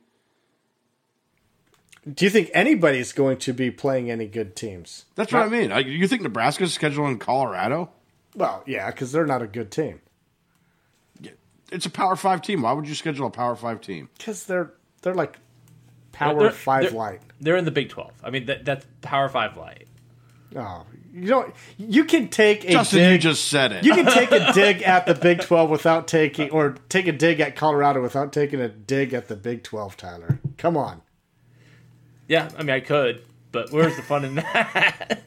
Do 2.12 2.24
you 2.24 2.32
think 2.32 2.50
anybody's 2.54 3.12
going 3.12 3.38
to 3.40 3.54
be 3.54 3.70
playing 3.70 4.10
any 4.10 4.28
good 4.28 4.56
teams? 4.56 5.06
That's 5.16 5.34
what 5.34 5.44
I 5.44 5.50
mean. 5.50 5.72
Like, 5.72 5.88
you 5.88 6.08
think 6.08 6.22
Nebraska's 6.22 6.76
scheduling 6.78 7.20
Colorado? 7.20 7.90
Well, 8.34 8.64
yeah, 8.66 8.90
because 8.90 9.12
they're 9.12 9.26
not 9.26 9.42
a 9.42 9.48
good 9.48 9.72
team. 9.72 10.00
It's 11.70 11.86
a 11.86 11.90
Power 11.90 12.16
Five 12.16 12.42
team. 12.42 12.62
Why 12.62 12.72
would 12.72 12.88
you 12.88 12.96
schedule 12.96 13.28
a 13.28 13.30
Power 13.30 13.58
Five 13.58 13.82
team? 13.82 14.08
Because 14.18 14.46
they're 14.46 14.72
they're 15.02 15.14
like 15.14 15.38
Power 16.18 16.40
They're- 16.40 16.52
Five 16.52 16.84
they're- 16.84 16.92
light. 16.92 17.22
They're 17.40 17.56
in 17.58 17.66
the 17.66 17.72
Big 17.72 17.90
Twelve. 17.90 18.14
I 18.24 18.32
mean, 18.32 18.46
that, 18.48 18.66
that's 18.66 18.86
Power 19.02 19.30
Five 19.30 19.56
light. 19.58 19.88
Oh, 20.56 20.86
you 21.14 21.28
don't. 21.28 21.54
You 21.78 22.06
can 22.06 22.30
take 22.30 22.64
a 22.66 22.72
Justin, 22.72 23.00
dig. 23.00 23.12
you 23.12 23.18
just 23.20 23.48
said 23.48 23.72
it. 23.72 23.84
you 23.86 23.94
can 23.94 24.06
take 24.08 24.32
a 24.32 24.52
dig 24.56 24.82
at 24.82 25.06
the 25.06 25.14
Big 25.14 25.42
Twelve 25.42 25.70
without 25.70 26.08
taking, 26.08 26.50
or 26.50 26.76
take 26.90 27.06
a 27.08 27.12
dig 27.12 27.40
at 27.40 27.56
Colorado 27.56 28.02
without 28.02 28.34
taking 28.34 28.60
a 28.60 28.68
dig 28.70 29.14
at 29.14 29.28
the 29.28 29.36
Big 29.36 29.64
Twelve. 29.64 29.96
Tyler, 29.98 30.40
come 30.58 30.76
on. 30.76 31.02
Yeah, 32.28 32.50
I 32.58 32.64
mean, 32.64 32.72
I 32.76 32.80
could, 32.80 33.24
but 33.52 33.72
where's 33.72 33.96
the 33.96 34.02
fun 34.02 34.26
in 34.26 34.36
that? 34.36 35.22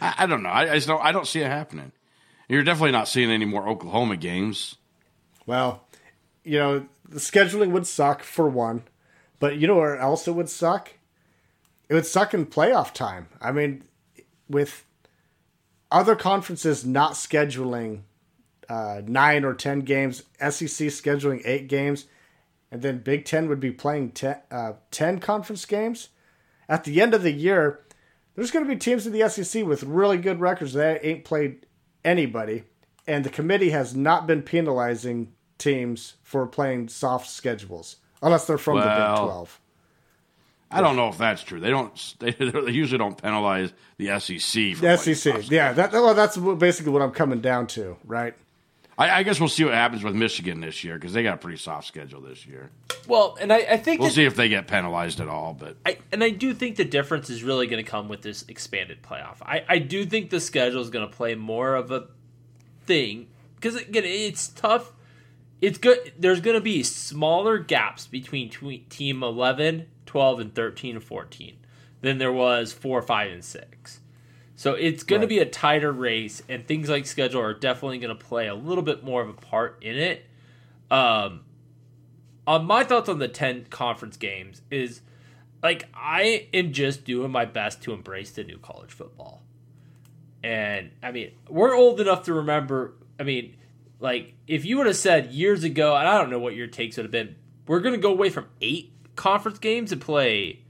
I, 0.00 0.14
I 0.18 0.26
don't 0.26 0.42
know. 0.42 0.48
I, 0.48 0.70
I 0.72 0.74
just 0.76 0.88
don't. 0.88 1.04
I 1.04 1.12
don't 1.12 1.26
see 1.26 1.40
it 1.40 1.46
happening. 1.48 1.92
You're 2.48 2.62
definitely 2.64 2.92
not 2.92 3.08
seeing 3.08 3.30
any 3.30 3.44
more 3.44 3.68
Oklahoma 3.68 4.16
games. 4.16 4.76
Well, 5.44 5.84
you 6.44 6.58
know, 6.58 6.86
the 7.06 7.18
scheduling 7.20 7.72
would 7.72 7.86
suck 7.86 8.22
for 8.22 8.48
one, 8.48 8.84
but 9.38 9.56
you 9.56 9.66
know 9.66 9.76
where 9.76 9.96
else 9.96 10.26
it 10.26 10.32
would 10.32 10.48
suck? 10.48 10.92
It 11.88 11.94
would 11.94 12.06
suck 12.06 12.34
in 12.34 12.46
playoff 12.46 12.92
time. 12.92 13.28
I 13.40 13.52
mean, 13.52 13.84
with 14.48 14.84
other 15.90 16.16
conferences 16.16 16.84
not 16.84 17.12
scheduling 17.12 18.00
uh, 18.68 19.02
nine 19.06 19.44
or 19.44 19.54
ten 19.54 19.80
games, 19.80 20.24
SEC 20.38 20.88
scheduling 20.88 21.40
eight 21.44 21.68
games, 21.68 22.06
and 22.70 22.82
then 22.82 22.98
Big 22.98 23.24
Ten 23.24 23.48
would 23.48 23.60
be 23.60 23.70
playing 23.70 24.10
ten, 24.10 24.40
uh, 24.50 24.74
10 24.90 25.20
conference 25.20 25.64
games. 25.64 26.10
At 26.68 26.84
the 26.84 27.00
end 27.00 27.14
of 27.14 27.22
the 27.22 27.32
year, 27.32 27.80
there's 28.34 28.50
going 28.50 28.64
to 28.64 28.70
be 28.70 28.78
teams 28.78 29.06
in 29.06 29.12
the 29.12 29.26
SEC 29.28 29.64
with 29.64 29.82
really 29.82 30.18
good 30.18 30.40
records 30.40 30.74
that 30.74 31.04
ain't 31.04 31.24
played 31.24 31.66
anybody, 32.04 32.64
and 33.06 33.24
the 33.24 33.30
committee 33.30 33.70
has 33.70 33.96
not 33.96 34.26
been 34.26 34.42
penalizing 34.42 35.32
teams 35.56 36.14
for 36.22 36.46
playing 36.46 36.88
soft 36.88 37.28
schedules 37.28 37.96
unless 38.22 38.46
they're 38.46 38.58
from 38.58 38.76
the 38.78 38.84
Big 38.84 38.94
12. 39.24 39.60
I 40.70 40.82
don't 40.82 40.96
know 40.96 41.08
if 41.08 41.16
that's 41.16 41.42
true. 41.42 41.60
They 41.60 41.70
don't. 41.70 41.92
They, 42.18 42.32
they 42.32 42.70
usually 42.72 42.98
don't 42.98 43.20
penalize 43.20 43.72
the 43.96 44.18
SEC. 44.20 44.76
For 44.76 44.82
The 44.82 44.96
SEC, 44.98 45.50
yeah, 45.50 45.72
that, 45.72 45.92
well, 45.92 46.14
that's 46.14 46.36
basically 46.36 46.92
what 46.92 47.00
I'm 47.02 47.12
coming 47.12 47.40
down 47.40 47.66
to, 47.68 47.96
right? 48.04 48.34
I, 48.98 49.20
I 49.20 49.22
guess 49.22 49.38
we'll 49.40 49.48
see 49.48 49.64
what 49.64 49.74
happens 49.74 50.02
with 50.02 50.14
Michigan 50.14 50.60
this 50.60 50.82
year 50.84 50.96
because 50.96 51.12
they 51.12 51.22
got 51.22 51.34
a 51.34 51.36
pretty 51.38 51.56
soft 51.56 51.86
schedule 51.86 52.20
this 52.20 52.44
year. 52.46 52.68
well, 53.06 53.38
and 53.40 53.52
I, 53.52 53.58
I 53.58 53.76
think 53.78 54.00
We'll 54.00 54.08
that- 54.08 54.14
see 54.14 54.24
if 54.24 54.34
they 54.36 54.48
get 54.48 54.66
penalized 54.66 55.20
at 55.20 55.28
all. 55.28 55.54
But 55.58 55.76
I, 55.86 55.98
and 56.12 56.22
I 56.22 56.30
do 56.30 56.52
think 56.52 56.76
the 56.76 56.84
difference 56.84 57.30
is 57.30 57.42
really 57.44 57.66
going 57.68 57.82
to 57.82 57.88
come 57.88 58.08
with 58.08 58.22
this 58.22 58.44
expanded 58.48 59.00
playoff. 59.02 59.36
I, 59.40 59.64
I 59.68 59.78
do 59.78 60.04
think 60.04 60.30
the 60.30 60.40
schedule 60.40 60.82
is 60.82 60.90
going 60.90 61.08
to 61.08 61.16
play 61.16 61.34
more 61.36 61.76
of 61.76 61.90
a 61.92 62.08
thing 62.86 63.28
because 63.54 63.76
again, 63.76 64.02
it's 64.04 64.48
tough. 64.48 64.92
It's 65.60 65.78
good. 65.78 66.12
There's 66.18 66.40
going 66.40 66.54
to 66.56 66.60
be 66.60 66.82
smaller 66.82 67.58
gaps 67.58 68.06
between 68.06 68.50
twe- 68.50 68.88
team 68.88 69.22
11, 69.22 69.86
12, 70.06 70.40
and 70.40 70.54
13 70.54 70.96
and 70.96 71.04
14 71.04 71.56
than 72.00 72.18
there 72.18 72.32
was 72.32 72.72
4, 72.72 73.02
5, 73.02 73.32
and 73.32 73.44
6. 73.44 74.00
So 74.54 74.74
it's 74.74 75.02
going 75.02 75.20
Right. 75.20 75.24
to 75.24 75.28
be 75.28 75.38
a 75.40 75.46
tighter 75.46 75.92
race, 75.92 76.42
and 76.48 76.66
things 76.66 76.88
like 76.88 77.06
schedule 77.06 77.40
are 77.40 77.54
definitely 77.54 77.98
going 77.98 78.16
to 78.16 78.24
play 78.24 78.46
a 78.46 78.54
little 78.54 78.82
bit 78.84 79.02
more 79.04 79.20
of 79.22 79.28
a 79.28 79.32
part 79.34 79.78
in 79.82 79.96
it. 79.96 80.26
Um, 80.90 81.40
on 82.46 82.64
my 82.64 82.82
thoughts 82.84 83.08
on 83.08 83.18
the 83.18 83.28
10 83.28 83.66
conference 83.66 84.16
games 84.16 84.62
is 84.70 85.02
like 85.62 85.86
I 85.92 86.46
am 86.54 86.72
just 86.72 87.04
doing 87.04 87.30
my 87.30 87.44
best 87.44 87.82
to 87.82 87.92
embrace 87.92 88.30
the 88.30 88.42
new 88.44 88.58
college 88.58 88.92
football. 88.92 89.42
And 90.42 90.92
I 91.02 91.10
mean, 91.12 91.32
we're 91.48 91.74
old 91.74 92.00
enough 92.00 92.22
to 92.24 92.32
remember, 92.32 92.94
I 93.20 93.24
mean, 93.24 93.54
like 94.00 94.34
if 94.46 94.64
you 94.64 94.76
would 94.78 94.86
have 94.86 94.96
said 94.96 95.32
years 95.32 95.64
ago, 95.64 95.96
and 95.96 96.06
I 96.08 96.18
don't 96.18 96.30
know 96.30 96.38
what 96.38 96.54
your 96.54 96.66
takes 96.66 96.96
would 96.96 97.04
have 97.04 97.12
been, 97.12 97.36
we're 97.66 97.80
going 97.80 97.94
to 97.94 98.00
go 98.00 98.10
away 98.12 98.30
from 98.30 98.46
8 98.60 98.92
conference 99.16 99.58
games 99.58 99.92
and 99.92 100.00
play 100.00 100.60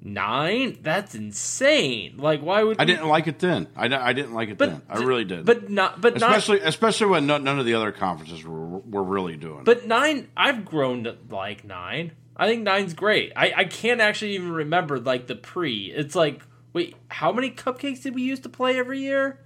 9? 0.00 0.78
That's 0.82 1.14
insane. 1.14 2.16
Like 2.18 2.40
why 2.40 2.62
would 2.62 2.78
I 2.80 2.82
we- 2.82 2.86
didn't 2.86 3.08
like 3.08 3.26
it 3.26 3.38
then. 3.40 3.68
I, 3.76 3.86
I 3.86 4.12
didn't 4.12 4.32
like 4.32 4.48
it 4.50 4.58
but 4.58 4.70
then. 4.70 4.82
I 4.88 4.98
really 5.02 5.24
did. 5.24 5.44
But 5.44 5.70
not 5.70 6.00
but 6.00 6.18
not 6.20 6.30
especially 6.36 6.60
especially 6.60 7.06
when 7.08 7.26
no, 7.26 7.38
none 7.38 7.58
of 7.58 7.66
the 7.66 7.74
other 7.74 7.92
conferences 7.92 8.44
were, 8.44 8.78
were 8.78 9.02
really 9.02 9.36
doing. 9.36 9.60
it. 9.60 9.64
But 9.64 9.86
nine, 9.86 10.28
I've 10.36 10.64
grown 10.64 11.04
to 11.04 11.16
like 11.30 11.64
nine. 11.64 12.12
I 12.36 12.46
think 12.46 12.62
nine's 12.62 12.94
great. 12.94 13.32
I, 13.34 13.52
I 13.56 13.64
can't 13.64 14.00
actually 14.00 14.36
even 14.36 14.52
remember 14.52 15.00
like 15.00 15.26
the 15.26 15.34
pre. 15.34 15.86
It's 15.86 16.14
like, 16.14 16.42
wait, 16.72 16.94
how 17.08 17.32
many 17.32 17.50
cupcakes 17.50 18.02
did 18.02 18.14
we 18.14 18.22
used 18.22 18.44
to 18.44 18.48
play 18.48 18.78
every 18.78 19.00
year? 19.00 19.40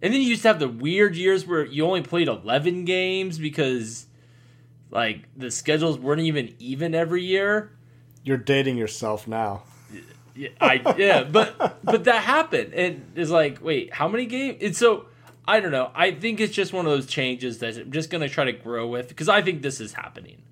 And 0.00 0.12
then 0.14 0.20
you 0.20 0.28
used 0.28 0.42
to 0.42 0.48
have 0.48 0.58
the 0.60 0.68
weird 0.68 1.16
years 1.16 1.46
where 1.46 1.64
you 1.64 1.84
only 1.84 2.02
played 2.02 2.28
eleven 2.28 2.84
games 2.84 3.38
because 3.38 4.06
like 4.90 5.28
the 5.36 5.50
schedules 5.50 5.98
weren't 5.98 6.20
even 6.22 6.54
even 6.58 6.94
every 6.94 7.22
year. 7.24 7.72
You're 8.22 8.36
dating 8.36 8.76
yourself 8.78 9.26
now. 9.26 9.62
Yeah, 10.36 10.50
I 10.60 10.94
yeah, 10.96 11.24
but 11.24 11.80
but 11.84 12.04
that 12.04 12.22
happened, 12.22 12.72
and 12.74 13.10
it's 13.16 13.30
like, 13.30 13.62
wait, 13.62 13.92
how 13.92 14.06
many 14.06 14.26
games? 14.26 14.58
And 14.62 14.76
so 14.76 15.06
I 15.46 15.58
don't 15.60 15.72
know. 15.72 15.90
I 15.94 16.12
think 16.12 16.38
it's 16.40 16.52
just 16.54 16.72
one 16.72 16.86
of 16.86 16.92
those 16.92 17.06
changes 17.06 17.58
that 17.58 17.76
I'm 17.76 17.90
just 17.90 18.08
gonna 18.10 18.28
try 18.28 18.44
to 18.44 18.52
grow 18.52 18.86
with 18.86 19.08
because 19.08 19.28
I 19.28 19.42
think 19.42 19.62
this 19.62 19.80
is 19.80 19.92
happening. 19.94 20.42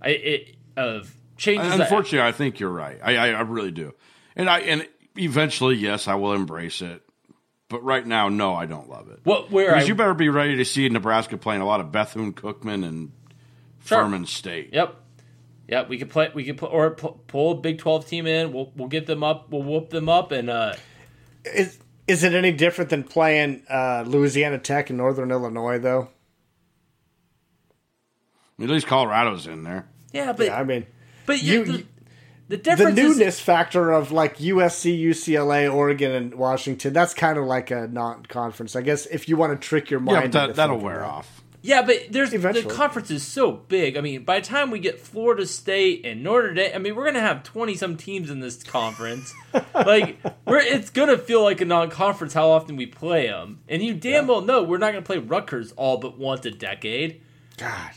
I 0.00 0.08
it 0.10 0.56
of 0.76 1.14
changes. 1.36 1.68
that- 1.68 1.80
Unfortunately, 1.80 2.20
I 2.26 2.32
think 2.32 2.60
you're 2.60 2.70
right. 2.70 2.98
I, 3.02 3.16
I, 3.16 3.26
I 3.32 3.40
really 3.42 3.72
do. 3.72 3.92
And 4.36 4.48
I 4.48 4.60
and 4.60 4.88
eventually, 5.18 5.74
yes, 5.76 6.08
I 6.08 6.14
will 6.14 6.32
embrace 6.32 6.80
it. 6.80 7.02
But 7.68 7.82
right 7.82 8.06
now, 8.06 8.28
no, 8.28 8.54
I 8.54 8.66
don't 8.66 8.88
love 8.88 9.08
it. 9.10 9.20
what 9.24 9.50
where 9.50 9.70
I 9.72 9.74
Because 9.74 9.88
you 9.88 9.94
better 9.96 10.14
be 10.14 10.28
ready 10.28 10.56
to 10.56 10.64
see 10.64 10.88
Nebraska 10.88 11.36
playing 11.36 11.62
a 11.62 11.66
lot 11.66 11.80
of 11.80 11.90
Bethune 11.90 12.32
Cookman 12.32 12.86
and 12.86 13.12
Sure. 13.84 14.02
Furman 14.02 14.26
State. 14.26 14.70
Yep. 14.72 14.94
Yep, 15.68 15.88
we 15.88 15.98
could 15.98 16.10
play. 16.10 16.30
We 16.32 16.44
could 16.44 16.58
put 16.58 16.70
or 16.72 16.90
pull 16.92 17.52
a 17.52 17.54
Big 17.56 17.78
Twelve 17.78 18.06
team 18.06 18.26
in. 18.28 18.52
We'll 18.52 18.72
we'll 18.76 18.86
get 18.88 19.06
them 19.06 19.24
up. 19.24 19.50
We'll 19.50 19.64
whoop 19.64 19.90
them 19.90 20.08
up, 20.08 20.30
and 20.30 20.48
uh, 20.48 20.74
Is 21.44 21.78
is 22.06 22.22
it 22.22 22.34
any 22.34 22.52
different 22.52 22.88
than 22.90 23.02
playing 23.02 23.64
uh, 23.68 24.04
Louisiana 24.06 24.58
Tech 24.58 24.90
and 24.90 24.96
Northern 24.96 25.32
Illinois, 25.32 25.80
though? 25.80 26.08
At 28.60 28.68
least 28.68 28.86
Colorado's 28.86 29.46
in 29.46 29.64
there. 29.64 29.86
yeah, 30.12 30.32
but 30.32 30.46
Yeah, 30.46 30.58
I 30.58 30.64
mean, 30.64 30.86
but 31.26 31.42
you- 31.42 31.64
you, 31.64 31.72
you- 31.72 31.86
the 32.48 32.56
the 32.56 32.62
difference 32.62 32.98
is 32.98 33.18
newness 33.18 33.40
factor 33.40 33.90
of 33.90 34.12
like 34.12 34.38
USC, 34.38 35.00
UCLA, 35.02 35.72
Oregon, 35.72 36.12
and 36.12 36.34
Washington, 36.34 36.92
that's 36.92 37.14
kind 37.14 37.38
of 37.38 37.44
like 37.44 37.70
a 37.70 37.88
non-conference. 37.88 38.76
I 38.76 38.82
guess 38.82 39.06
if 39.06 39.28
you 39.28 39.36
want 39.36 39.60
to 39.60 39.68
trick 39.68 39.90
your 39.90 40.00
mind, 40.00 40.16
Yeah, 40.34 40.40
but 40.40 40.46
that, 40.48 40.56
that'll 40.56 40.78
wear 40.78 40.98
that. 40.98 41.04
off. 41.04 41.42
Yeah, 41.62 41.82
but 41.82 42.12
there's 42.12 42.32
Eventually. 42.32 42.68
the 42.68 42.72
conference 42.74 43.10
is 43.10 43.24
so 43.24 43.50
big. 43.50 43.96
I 43.96 44.00
mean, 44.00 44.22
by 44.22 44.38
the 44.38 44.46
time 44.46 44.70
we 44.70 44.78
get 44.78 45.00
Florida 45.00 45.44
State 45.46 46.06
and 46.06 46.22
Notre 46.22 46.54
Dame, 46.54 46.70
I 46.72 46.78
mean, 46.78 46.94
we're 46.94 47.06
gonna 47.06 47.18
have 47.18 47.42
twenty 47.42 47.74
some 47.74 47.96
teams 47.96 48.30
in 48.30 48.38
this 48.38 48.62
conference. 48.62 49.34
like, 49.74 50.18
we're 50.46 50.58
it's 50.60 50.90
gonna 50.90 51.18
feel 51.18 51.42
like 51.42 51.60
a 51.60 51.64
non-conference 51.64 52.34
how 52.34 52.50
often 52.50 52.76
we 52.76 52.86
play 52.86 53.26
them, 53.26 53.58
and 53.68 53.82
you 53.82 53.94
damn 53.94 54.28
well 54.28 54.42
know 54.42 54.62
we're 54.62 54.78
not 54.78 54.92
gonna 54.92 55.02
play 55.02 55.18
Rutgers 55.18 55.72
all 55.72 55.96
but 55.96 56.16
once 56.16 56.46
a 56.46 56.52
decade 56.52 57.20
God, 57.56 57.90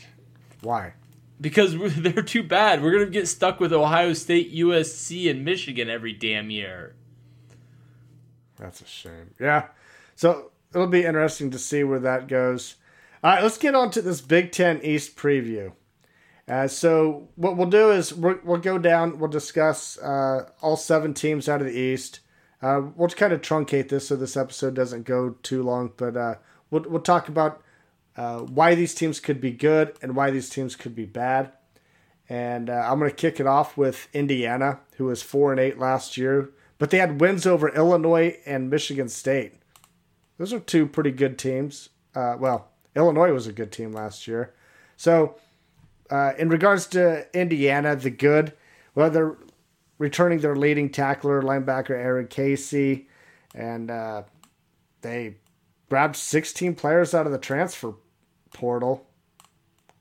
why? 0.62 0.94
Because 1.40 1.76
they're 1.96 2.22
too 2.22 2.42
bad. 2.42 2.82
We're 2.82 2.92
gonna 2.92 3.06
get 3.06 3.28
stuck 3.28 3.60
with 3.60 3.72
Ohio 3.72 4.12
State, 4.12 4.54
USC, 4.54 5.30
and 5.30 5.44
Michigan 5.44 5.88
every 5.88 6.12
damn 6.12 6.50
year. 6.50 6.94
That's 8.58 8.80
a 8.82 8.86
shame. 8.86 9.34
Yeah. 9.40 9.68
So 10.14 10.50
it'll 10.74 10.86
be 10.86 11.04
interesting 11.04 11.50
to 11.50 11.58
see 11.58 11.82
where 11.82 12.00
that 12.00 12.28
goes. 12.28 12.76
All 13.22 13.32
right, 13.32 13.42
let's 13.42 13.58
get 13.58 13.74
on 13.74 13.90
to 13.92 14.02
this 14.02 14.20
Big 14.20 14.52
Ten 14.52 14.80
East 14.82 15.16
preview. 15.16 15.72
Uh, 16.48 16.66
so 16.66 17.28
what 17.36 17.56
we'll 17.56 17.68
do 17.68 17.90
is 17.90 18.12
we'll, 18.12 18.38
we'll 18.42 18.58
go 18.58 18.76
down. 18.76 19.18
We'll 19.18 19.30
discuss 19.30 19.98
uh, 19.98 20.50
all 20.60 20.76
seven 20.76 21.14
teams 21.14 21.48
out 21.48 21.60
of 21.60 21.66
the 21.66 21.78
East. 21.78 22.20
Uh, 22.60 22.82
we'll 22.96 23.08
kind 23.08 23.32
of 23.32 23.40
truncate 23.40 23.88
this 23.88 24.08
so 24.08 24.16
this 24.16 24.36
episode 24.36 24.74
doesn't 24.74 25.04
go 25.04 25.36
too 25.42 25.62
long, 25.62 25.92
but 25.96 26.16
uh, 26.16 26.34
we'll 26.70 26.84
we'll 26.88 27.00
talk 27.00 27.28
about 27.28 27.62
uh, 28.20 28.40
why 28.40 28.74
these 28.74 28.94
teams 28.94 29.18
could 29.18 29.40
be 29.40 29.50
good 29.50 29.96
and 30.02 30.14
why 30.14 30.30
these 30.30 30.50
teams 30.50 30.76
could 30.76 30.94
be 30.94 31.06
bad. 31.06 31.52
And 32.28 32.68
uh, 32.68 32.86
I'm 32.86 32.98
going 32.98 33.10
to 33.10 33.16
kick 33.16 33.40
it 33.40 33.46
off 33.46 33.78
with 33.78 34.08
Indiana, 34.12 34.80
who 34.98 35.06
was 35.06 35.22
four 35.22 35.52
and 35.52 35.58
eight 35.58 35.78
last 35.78 36.18
year, 36.18 36.50
but 36.76 36.90
they 36.90 36.98
had 36.98 37.18
wins 37.18 37.46
over 37.46 37.70
Illinois 37.70 38.36
and 38.44 38.68
Michigan 38.68 39.08
State. 39.08 39.54
Those 40.36 40.52
are 40.52 40.60
two 40.60 40.86
pretty 40.86 41.12
good 41.12 41.38
teams. 41.38 41.88
Uh, 42.14 42.36
well, 42.38 42.68
Illinois 42.94 43.32
was 43.32 43.46
a 43.46 43.54
good 43.54 43.72
team 43.72 43.90
last 43.90 44.28
year. 44.28 44.52
So, 44.98 45.36
uh, 46.10 46.32
in 46.36 46.50
regards 46.50 46.86
to 46.88 47.26
Indiana, 47.32 47.96
the 47.96 48.10
good, 48.10 48.52
well, 48.94 49.08
they're 49.08 49.38
returning 49.96 50.40
their 50.40 50.56
leading 50.56 50.90
tackler, 50.90 51.40
linebacker 51.40 51.92
Aaron 51.92 52.26
Casey, 52.26 53.08
and 53.54 53.90
uh, 53.90 54.24
they 55.00 55.36
grabbed 55.88 56.16
16 56.16 56.74
players 56.74 57.14
out 57.14 57.24
of 57.24 57.32
the 57.32 57.38
transfer 57.38 57.94
portal. 58.52 59.06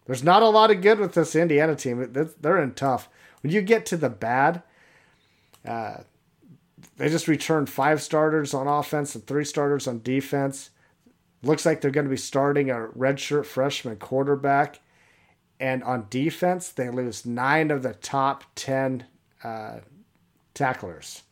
There's 0.05 0.23
not 0.23 0.41
a 0.41 0.49
lot 0.49 0.71
of 0.71 0.81
good 0.81 0.99
with 0.99 1.13
this 1.13 1.35
Indiana 1.35 1.75
team. 1.75 2.11
They're 2.11 2.61
in 2.61 2.73
tough. 2.73 3.09
When 3.41 3.53
you 3.53 3.61
get 3.61 3.85
to 3.87 3.97
the 3.97 4.09
bad, 4.09 4.63
uh, 5.65 5.97
they 6.97 7.09
just 7.09 7.27
returned 7.27 7.69
five 7.69 8.01
starters 8.01 8.53
on 8.53 8.67
offense 8.67 9.15
and 9.15 9.25
three 9.25 9.45
starters 9.45 9.87
on 9.87 10.01
defense. 10.01 10.71
Looks 11.43 11.65
like 11.65 11.79
they're 11.79 11.91
going 11.91 12.05
to 12.05 12.09
be 12.09 12.17
starting 12.17 12.69
a 12.69 12.75
redshirt 12.75 13.45
freshman 13.45 13.97
quarterback. 13.97 14.79
And 15.59 15.83
on 15.83 16.07
defense, 16.09 16.69
they 16.69 16.89
lose 16.89 17.25
nine 17.25 17.71
of 17.71 17.83
the 17.83 17.93
top 17.93 18.43
10 18.55 19.05
uh, 19.43 19.79
tacklers. 20.53 21.23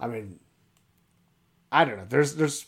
I 0.00 0.06
mean, 0.06 0.38
I 1.70 1.84
don't 1.84 1.96
know. 1.96 2.06
There's 2.08 2.36
there's 2.36 2.66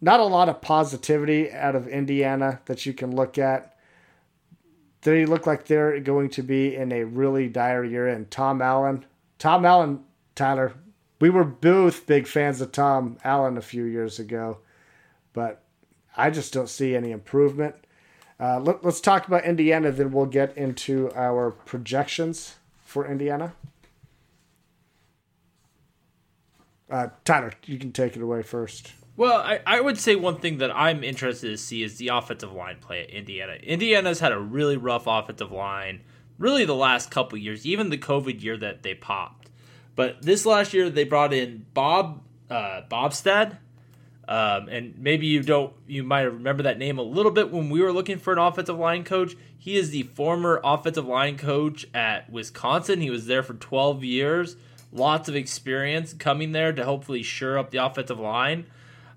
not 0.00 0.20
a 0.20 0.24
lot 0.24 0.48
of 0.48 0.60
positivity 0.60 1.50
out 1.50 1.74
of 1.74 1.88
Indiana 1.88 2.60
that 2.66 2.86
you 2.86 2.92
can 2.92 3.14
look 3.14 3.38
at. 3.38 3.76
They 5.02 5.24
look 5.24 5.46
like 5.46 5.66
they're 5.66 6.00
going 6.00 6.30
to 6.30 6.42
be 6.42 6.74
in 6.74 6.92
a 6.92 7.04
really 7.04 7.48
dire 7.48 7.84
year. 7.84 8.08
And 8.08 8.30
Tom 8.30 8.60
Allen, 8.60 9.04
Tom 9.38 9.64
Allen, 9.64 10.04
Tyler, 10.34 10.74
we 11.20 11.30
were 11.30 11.44
both 11.44 12.06
big 12.06 12.26
fans 12.26 12.60
of 12.60 12.72
Tom 12.72 13.16
Allen 13.24 13.56
a 13.56 13.62
few 13.62 13.84
years 13.84 14.18
ago, 14.18 14.58
but 15.32 15.62
I 16.16 16.30
just 16.30 16.52
don't 16.52 16.68
see 16.68 16.94
any 16.94 17.10
improvement. 17.10 17.74
Uh, 18.38 18.60
let, 18.60 18.84
us 18.84 19.00
talk 19.00 19.26
about 19.26 19.44
Indiana, 19.44 19.90
then 19.90 20.12
we'll 20.12 20.26
get 20.26 20.56
into 20.58 21.10
our 21.14 21.50
projections 21.50 22.56
for 22.84 23.06
Indiana. 23.06 23.54
Uh, 26.90 27.08
Tyler, 27.24 27.52
you 27.64 27.78
can 27.78 27.92
take 27.92 28.14
it 28.14 28.22
away 28.22 28.42
first. 28.42 28.92
Well, 29.16 29.40
I, 29.40 29.60
I 29.66 29.80
would 29.80 29.98
say 29.98 30.14
one 30.14 30.36
thing 30.36 30.58
that 30.58 30.74
I'm 30.76 31.02
interested 31.02 31.48
to 31.48 31.56
see 31.56 31.82
is 31.82 31.96
the 31.96 32.08
offensive 32.08 32.52
line 32.52 32.76
play 32.80 33.02
at 33.02 33.10
Indiana. 33.10 33.54
Indiana's 33.62 34.20
had 34.20 34.32
a 34.32 34.38
really 34.38 34.76
rough 34.76 35.06
offensive 35.06 35.50
line, 35.50 36.02
really 36.38 36.66
the 36.66 36.74
last 36.74 37.10
couple 37.10 37.38
years, 37.38 37.64
even 37.64 37.88
the 37.88 37.96
COVID 37.96 38.42
year 38.42 38.58
that 38.58 38.82
they 38.82 38.94
popped. 38.94 39.50
But 39.94 40.20
this 40.22 40.44
last 40.44 40.74
year 40.74 40.90
they 40.90 41.04
brought 41.04 41.32
in 41.32 41.64
Bob 41.72 42.22
uh, 42.50 42.82
Bostad, 42.90 43.56
um, 44.28 44.68
and 44.68 44.98
maybe 44.98 45.26
you 45.26 45.42
don't, 45.42 45.72
you 45.86 46.02
might 46.02 46.22
remember 46.22 46.64
that 46.64 46.78
name 46.78 46.98
a 46.98 47.02
little 47.02 47.32
bit 47.32 47.50
when 47.50 47.70
we 47.70 47.80
were 47.80 47.92
looking 47.92 48.18
for 48.18 48.34
an 48.34 48.38
offensive 48.38 48.76
line 48.76 49.04
coach. 49.04 49.34
He 49.56 49.76
is 49.76 49.90
the 49.90 50.02
former 50.02 50.60
offensive 50.62 51.06
line 51.06 51.38
coach 51.38 51.86
at 51.94 52.28
Wisconsin. 52.28 53.00
He 53.00 53.08
was 53.08 53.26
there 53.26 53.42
for 53.42 53.54
12 53.54 54.04
years 54.04 54.56
lots 54.92 55.28
of 55.28 55.36
experience 55.36 56.12
coming 56.14 56.52
there 56.52 56.72
to 56.72 56.84
hopefully 56.84 57.22
shore 57.22 57.58
up 57.58 57.70
the 57.70 57.84
offensive 57.84 58.18
line. 58.18 58.66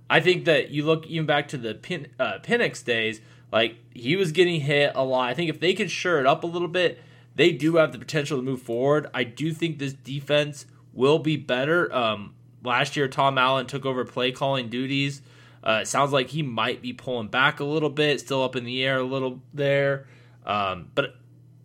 I 0.09 0.19
think 0.19 0.45
that 0.45 0.71
you 0.71 0.85
look 0.85 1.05
even 1.07 1.25
back 1.25 1.47
to 1.49 1.57
the 1.57 1.75
Pin, 1.75 2.07
uh, 2.19 2.39
days, 2.39 3.21
like 3.51 3.77
he 3.93 4.15
was 4.15 4.31
getting 4.31 4.61
hit 4.61 4.91
a 4.95 5.03
lot. 5.03 5.29
I 5.29 5.33
think 5.33 5.49
if 5.49 5.59
they 5.59 5.73
can 5.73 5.87
shore 5.87 6.19
it 6.19 6.25
up 6.25 6.43
a 6.43 6.47
little 6.47 6.67
bit, 6.67 6.99
they 7.35 7.51
do 7.51 7.75
have 7.75 7.91
the 7.91 7.99
potential 7.99 8.37
to 8.37 8.43
move 8.43 8.61
forward. 8.61 9.07
I 9.13 9.23
do 9.23 9.53
think 9.53 9.77
this 9.77 9.93
defense 9.93 10.65
will 10.93 11.19
be 11.19 11.37
better. 11.37 11.93
Um, 11.93 12.33
last 12.63 12.97
year, 12.97 13.07
Tom 13.07 13.37
Allen 13.37 13.67
took 13.67 13.85
over 13.85 14.03
play 14.03 14.31
calling 14.31 14.69
duties. 14.69 15.21
Uh, 15.63 15.79
it 15.83 15.87
sounds 15.87 16.11
like 16.11 16.29
he 16.29 16.41
might 16.41 16.81
be 16.81 16.93
pulling 16.93 17.27
back 17.27 17.59
a 17.59 17.63
little 17.65 17.89
bit, 17.89 18.19
still 18.19 18.43
up 18.43 18.55
in 18.55 18.63
the 18.63 18.83
air 18.83 18.99
a 18.99 19.03
little 19.03 19.41
there. 19.53 20.07
Um, 20.45 20.89
but 20.95 21.15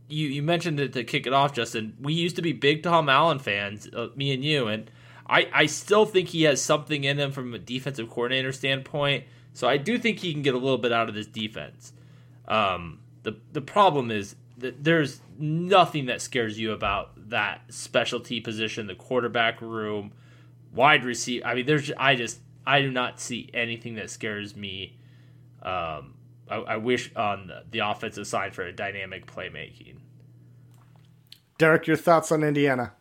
you 0.09 0.28
you 0.28 0.42
mentioned 0.42 0.80
it 0.80 0.92
to 0.92 1.04
kick 1.04 1.26
it 1.26 1.33
off, 1.33 1.52
Justin. 1.52 1.96
We 2.00 2.12
used 2.12 2.37
to 2.37 2.42
be 2.42 2.52
big 2.52 2.83
Tom 2.83 3.09
Allen 3.09 3.38
fans, 3.38 3.88
uh, 3.94 4.09
me 4.14 4.33
and 4.33 4.44
you, 4.44 4.66
and 4.66 4.90
I 5.26 5.48
I 5.52 5.66
still 5.66 6.06
think 6.06 6.28
he 6.28 6.42
has 6.42 6.60
something 6.60 7.04
in 7.04 7.18
him 7.18 7.32
from 7.32 7.54
a 7.54 7.58
defensive 7.58 8.10
coordinator 8.10 8.52
standpoint. 8.52 9.24
So 9.52 9.68
I 9.68 9.76
do 9.76 9.98
think 9.98 10.18
he 10.18 10.32
can 10.32 10.42
get 10.42 10.54
a 10.54 10.58
little 10.58 10.78
bit 10.78 10.92
out 10.92 11.08
of 11.08 11.14
this 11.14 11.26
defense. 11.26 11.92
Um, 12.46 13.00
the 13.22 13.37
the 13.52 13.60
problem 13.60 14.10
is 14.10 14.37
that 14.58 14.84
there's 14.84 15.20
nothing 15.38 16.06
that 16.06 16.20
scares 16.20 16.58
you 16.58 16.72
about 16.72 17.30
that 17.30 17.62
specialty 17.68 18.40
position, 18.40 18.87
the 18.87 18.94
quarterback 18.94 19.60
room, 19.60 20.12
wide 20.72 21.04
receiver. 21.04 21.46
I 21.46 21.54
mean, 21.54 21.66
there's 21.66 21.90
I 21.96 22.14
just 22.14 22.40
I 22.66 22.80
do 22.80 22.90
not 22.90 23.20
see 23.20 23.50
anything 23.54 23.94
that 23.94 24.10
scares 24.10 24.56
me. 24.56 24.98
Um, 25.62 26.14
I, 26.48 26.56
I 26.56 26.76
wish 26.76 27.14
on 27.16 27.46
the, 27.46 27.64
the 27.70 27.78
offensive 27.78 28.26
side 28.26 28.54
for 28.54 28.62
a 28.62 28.72
dynamic 28.72 29.26
playmaking. 29.26 29.96
Derek, 31.56 31.87
your 31.87 31.96
thoughts 31.96 32.32
on 32.32 32.42
Indiana? 32.42 32.92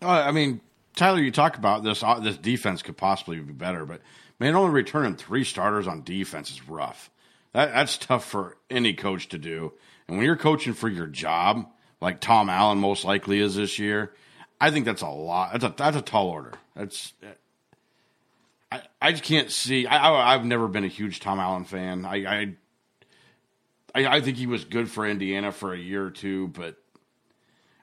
Uh, 0.00 0.08
I 0.08 0.30
mean, 0.30 0.60
Tyler, 1.00 1.20
you 1.20 1.30
talk 1.30 1.56
about 1.56 1.82
this. 1.82 2.02
Uh, 2.02 2.20
this 2.20 2.36
defense 2.36 2.82
could 2.82 2.98
possibly 2.98 3.40
be 3.40 3.54
better, 3.54 3.86
but 3.86 4.02
man, 4.38 4.54
only 4.54 4.70
returning 4.70 5.16
three 5.16 5.44
starters 5.44 5.88
on 5.88 6.02
defense 6.02 6.50
is 6.50 6.68
rough. 6.68 7.10
That, 7.54 7.72
that's 7.72 7.96
tough 7.96 8.26
for 8.26 8.58
any 8.68 8.92
coach 8.92 9.30
to 9.30 9.38
do. 9.38 9.72
And 10.06 10.18
when 10.18 10.26
you're 10.26 10.36
coaching 10.36 10.74
for 10.74 10.88
your 10.90 11.06
job, 11.06 11.66
like 12.02 12.20
Tom 12.20 12.50
Allen 12.50 12.78
most 12.78 13.06
likely 13.06 13.40
is 13.40 13.54
this 13.54 13.78
year, 13.78 14.12
I 14.60 14.70
think 14.70 14.84
that's 14.84 15.00
a 15.00 15.08
lot. 15.08 15.52
That's 15.52 15.64
a 15.64 15.74
that's 15.74 15.96
a 15.96 16.02
tall 16.02 16.28
order. 16.28 16.52
That's 16.76 17.14
I, 18.70 18.82
I 19.00 19.12
just 19.12 19.24
can't 19.24 19.50
see. 19.50 19.86
I, 19.86 20.12
I 20.12 20.32
have 20.32 20.44
never 20.44 20.68
been 20.68 20.84
a 20.84 20.88
huge 20.88 21.20
Tom 21.20 21.40
Allen 21.40 21.64
fan. 21.64 22.04
I, 22.04 22.16
I 22.26 22.54
I, 23.94 24.16
I 24.16 24.20
think 24.20 24.36
he 24.36 24.46
was 24.46 24.66
good 24.66 24.90
for 24.90 25.06
Indiana 25.06 25.50
for 25.50 25.72
a 25.72 25.78
year 25.78 26.04
or 26.04 26.10
two, 26.10 26.48
but 26.48 26.76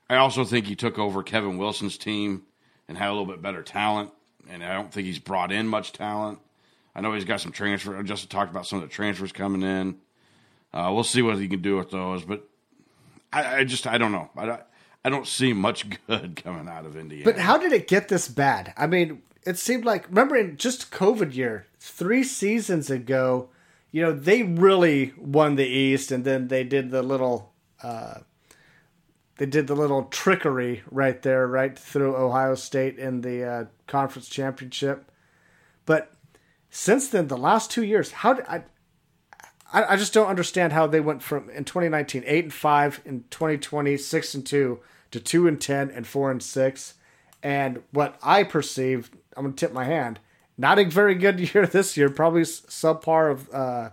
I 0.07 0.17
also 0.17 0.45
think 0.45 0.67
he 0.67 0.75
took 0.75 0.99
over 0.99 1.23
Kevin 1.23 1.57
Wilson's 1.57 1.97
team 1.97 2.43
and 2.87 2.97
had 2.97 3.09
a 3.09 3.11
little 3.11 3.25
bit 3.25 3.41
better 3.41 3.63
talent. 3.63 4.11
And 4.49 4.63
I 4.63 4.73
don't 4.73 4.91
think 4.91 5.05
he's 5.07 5.19
brought 5.19 5.51
in 5.51 5.67
much 5.67 5.91
talent. 5.91 6.39
I 6.95 7.01
know 7.01 7.13
he's 7.13 7.25
got 7.25 7.41
some 7.41 7.51
transfer. 7.51 7.97
I 7.97 8.01
Just 8.03 8.29
talked 8.29 8.49
about 8.49 8.65
some 8.65 8.81
of 8.81 8.83
the 8.87 8.93
transfers 8.93 9.31
coming 9.31 9.61
in. 9.61 9.97
Uh, 10.73 10.91
we'll 10.93 11.03
see 11.03 11.21
what 11.21 11.37
he 11.37 11.47
can 11.47 11.61
do 11.61 11.77
with 11.77 11.91
those, 11.91 12.23
but 12.23 12.47
I, 13.31 13.57
I 13.57 13.63
just 13.63 13.87
I 13.87 13.97
don't 13.97 14.11
know. 14.11 14.29
I, 14.35 14.59
I 15.05 15.09
don't 15.09 15.27
see 15.27 15.53
much 15.53 15.87
good 16.07 16.41
coming 16.43 16.67
out 16.67 16.85
of 16.85 16.97
Indiana. 16.97 17.23
But 17.23 17.39
how 17.39 17.57
did 17.57 17.71
it 17.71 17.87
get 17.87 18.07
this 18.09 18.27
bad? 18.27 18.73
I 18.77 18.87
mean, 18.87 19.21
it 19.45 19.57
seemed 19.57 19.85
like 19.85 20.07
remember 20.09 20.35
in 20.35 20.57
just 20.57 20.91
COVID 20.91 21.35
year, 21.35 21.67
three 21.79 22.23
seasons 22.23 22.89
ago, 22.89 23.49
you 23.91 24.01
know, 24.01 24.11
they 24.11 24.43
really 24.43 25.13
won 25.17 25.55
the 25.55 25.65
East, 25.65 26.11
and 26.11 26.25
then 26.25 26.49
they 26.49 26.63
did 26.63 26.91
the 26.91 27.01
little, 27.01 27.53
uh, 27.81 28.19
they 29.37 29.45
did 29.45 29.67
the 29.67 29.75
little 29.75 30.03
trickery 30.05 30.83
right 30.89 31.21
there, 31.21 31.47
right 31.47 31.77
through 31.77 32.15
Ohio 32.15 32.55
State 32.55 32.97
in 32.97 33.21
the 33.21 33.43
uh, 33.43 33.65
conference 33.85 34.29
championship. 34.29 35.11
But 35.85 36.11
since 36.69 37.07
then, 37.07 37.27
the 37.27 37.37
last 37.37 37.71
two 37.71 37.83
years, 37.83 38.11
how 38.11 38.33
did 38.33 38.45
I? 38.47 38.63
I, 39.71 39.93
I 39.93 39.95
just 39.97 40.13
don't 40.13 40.27
understand 40.27 40.73
how 40.73 40.87
they 40.87 41.01
went 41.01 41.21
from 41.21 41.49
in 41.49 41.65
2019 41.65 42.23
eight 42.25 42.45
and 42.45 42.53
five, 42.53 43.01
in 43.05 43.25
2020 43.29 43.97
six 43.97 44.33
and 44.33 44.45
two 44.45 44.79
to 45.11 45.19
two 45.19 45.47
and 45.47 45.59
ten 45.59 45.89
and 45.89 46.07
four 46.07 46.31
and 46.31 46.41
six, 46.41 46.95
and 47.43 47.83
what 47.91 48.17
I 48.23 48.43
perceive, 48.43 49.11
I'm 49.35 49.43
gonna 49.43 49.55
tip 49.55 49.73
my 49.73 49.85
hand 49.85 50.19
not 50.57 50.79
a 50.79 50.85
very 50.85 51.15
good 51.15 51.39
year 51.53 51.65
this 51.67 51.95
year. 51.95 52.09
Probably 52.09 52.41
subpar 52.41 53.31
of 53.31 53.53
uh, 53.53 53.89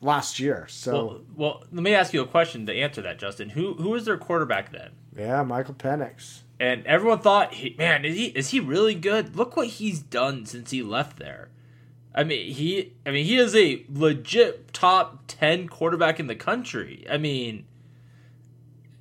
last 0.00 0.38
year. 0.40 0.66
So, 0.68 0.92
well, 0.92 1.20
well, 1.36 1.64
let 1.72 1.82
me 1.82 1.94
ask 1.94 2.12
you 2.12 2.22
a 2.22 2.26
question 2.26 2.66
to 2.66 2.74
answer 2.74 3.02
that, 3.02 3.18
Justin. 3.18 3.50
Who 3.50 3.74
who 3.74 3.90
was 3.90 4.04
their 4.04 4.16
quarterback 4.16 4.72
then? 4.72 4.90
Yeah, 5.16 5.42
Michael 5.42 5.74
Penix. 5.74 6.40
And 6.58 6.84
everyone 6.86 7.20
thought, 7.20 7.54
man, 7.78 8.04
is 8.04 8.16
he 8.16 8.26
is 8.26 8.50
he 8.50 8.60
really 8.60 8.94
good? 8.94 9.36
Look 9.36 9.56
what 9.56 9.68
he's 9.68 10.00
done 10.00 10.46
since 10.46 10.70
he 10.70 10.82
left 10.82 11.18
there. 11.18 11.48
I 12.14 12.24
mean, 12.24 12.52
he 12.52 12.92
I 13.06 13.10
mean, 13.10 13.24
he 13.24 13.36
is 13.36 13.54
a 13.54 13.84
legit 13.88 14.72
top 14.72 15.24
10 15.28 15.68
quarterback 15.68 16.20
in 16.20 16.26
the 16.26 16.34
country. 16.34 17.06
I 17.10 17.18
mean, 17.18 17.64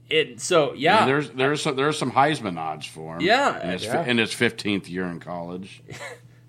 it 0.10 0.40
so 0.40 0.74
yeah. 0.74 1.00
yeah 1.00 1.06
there's 1.06 1.30
there's 1.32 1.62
some, 1.62 1.76
there's 1.76 1.98
some 1.98 2.12
Heisman 2.12 2.58
odds 2.58 2.86
for 2.86 3.16
him. 3.16 3.22
Yeah, 3.22 3.62
in 3.62 3.70
his, 3.72 3.86
yeah. 3.86 4.06
in 4.06 4.18
his 4.18 4.32
15th 4.32 4.90
year 4.90 5.06
in 5.06 5.20
college. 5.20 5.84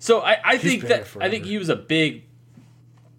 So 0.01 0.21
I, 0.21 0.37
I 0.43 0.57
think 0.57 0.85
that 0.85 1.07
I 1.21 1.29
think 1.29 1.45
he 1.45 1.59
was 1.59 1.69
a 1.69 1.75
big 1.75 2.23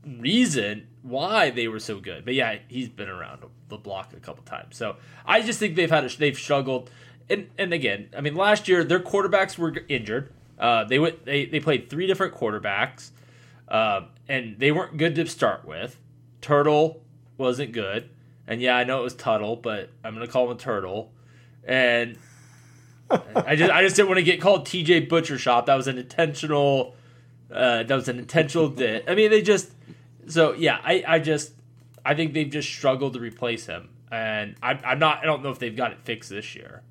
reason 0.05 0.89
why 1.03 1.51
they 1.51 1.69
were 1.69 1.81
so 1.81 2.01
good. 2.01 2.25
But 2.25 2.35
yeah, 2.35 2.59
he's 2.69 2.89
been 2.89 3.09
around 3.09 3.43
the 3.69 3.77
block 3.77 4.13
a 4.13 4.21
couple 4.21 4.45
times. 4.45 4.77
So 4.77 4.97
I 5.27 5.41
just 5.43 5.59
think 5.59 5.77
they've 5.77 5.91
had 5.91 6.05
a, 6.05 6.17
they've 6.17 6.39
struggled. 6.39 6.91
And 7.29 7.49
and 7.59 7.73
again, 7.73 8.09
I 8.17 8.21
mean, 8.21 8.35
last 8.35 8.69
year 8.69 8.85
their 8.85 9.01
quarterbacks 9.01 9.59
were 9.59 9.75
injured. 9.89 10.33
Uh, 10.59 10.85
they 10.85 10.99
went 10.99 11.25
they 11.25 11.47
they 11.47 11.61
played 11.61 11.91
three 11.91 12.07
different 12.07 12.35
quarterbacks, 12.35 13.11
uh, 13.69 14.03
and 14.29 14.59
they 14.59 14.71
weren't 14.71 14.97
good 14.97 15.15
to 15.17 15.27
start 15.27 15.65
with. 15.67 15.99
Turtle 16.41 17.03
wasn't 17.39 17.73
good, 17.73 18.11
and 18.47 18.61
yeah, 18.61 18.77
I 18.77 18.85
know 18.85 19.01
it 19.01 19.05
was 19.05 19.15
Tuttle, 19.15 19.57
but 19.57 19.91
I'm 20.05 20.15
gonna 20.15 20.27
call 20.27 20.51
him 20.51 20.59
Turtle. 20.59 21.13
And 21.65 22.19
I 23.11 23.57
just 23.57 23.73
I 23.73 23.83
just 23.83 23.97
didn't 23.97 24.09
want 24.09 24.19
to 24.19 24.25
get 24.25 24.41
called 24.41 24.67
TJ 24.67 25.09
Butcher 25.09 25.39
Shop. 25.39 25.67
That 25.67 25.77
was 25.77 25.87
an 25.87 25.99
intentional. 25.99 26.95
Uh, 27.51 27.83
that 27.83 27.95
was 27.95 28.09
an 28.09 28.19
intentional 28.19 28.69
dit. 28.71 29.05
I 29.09 29.15
mean, 29.15 29.31
they 29.31 29.43
just. 29.43 29.73
So 30.27 30.55
yeah, 30.55 30.79
I 30.83 31.05
I 31.07 31.19
just 31.19 31.53
I 32.05 32.15
think 32.15 32.33
they've 32.35 32.51
just 32.51 32.69
struggled 32.69 33.15
to 33.15 33.21
replace 33.21 33.67
him, 33.67 33.91
and 34.11 34.57
I, 34.63 34.79
I'm 34.85 34.99
not. 34.99 35.23
I 35.23 35.27
don't 35.27 35.43
know 35.43 35.51
if 35.51 35.59
they've 35.59 35.77
got 35.77 35.93
it 35.93 35.99
fixed 36.03 36.31
this 36.31 36.55
year. 36.55 36.83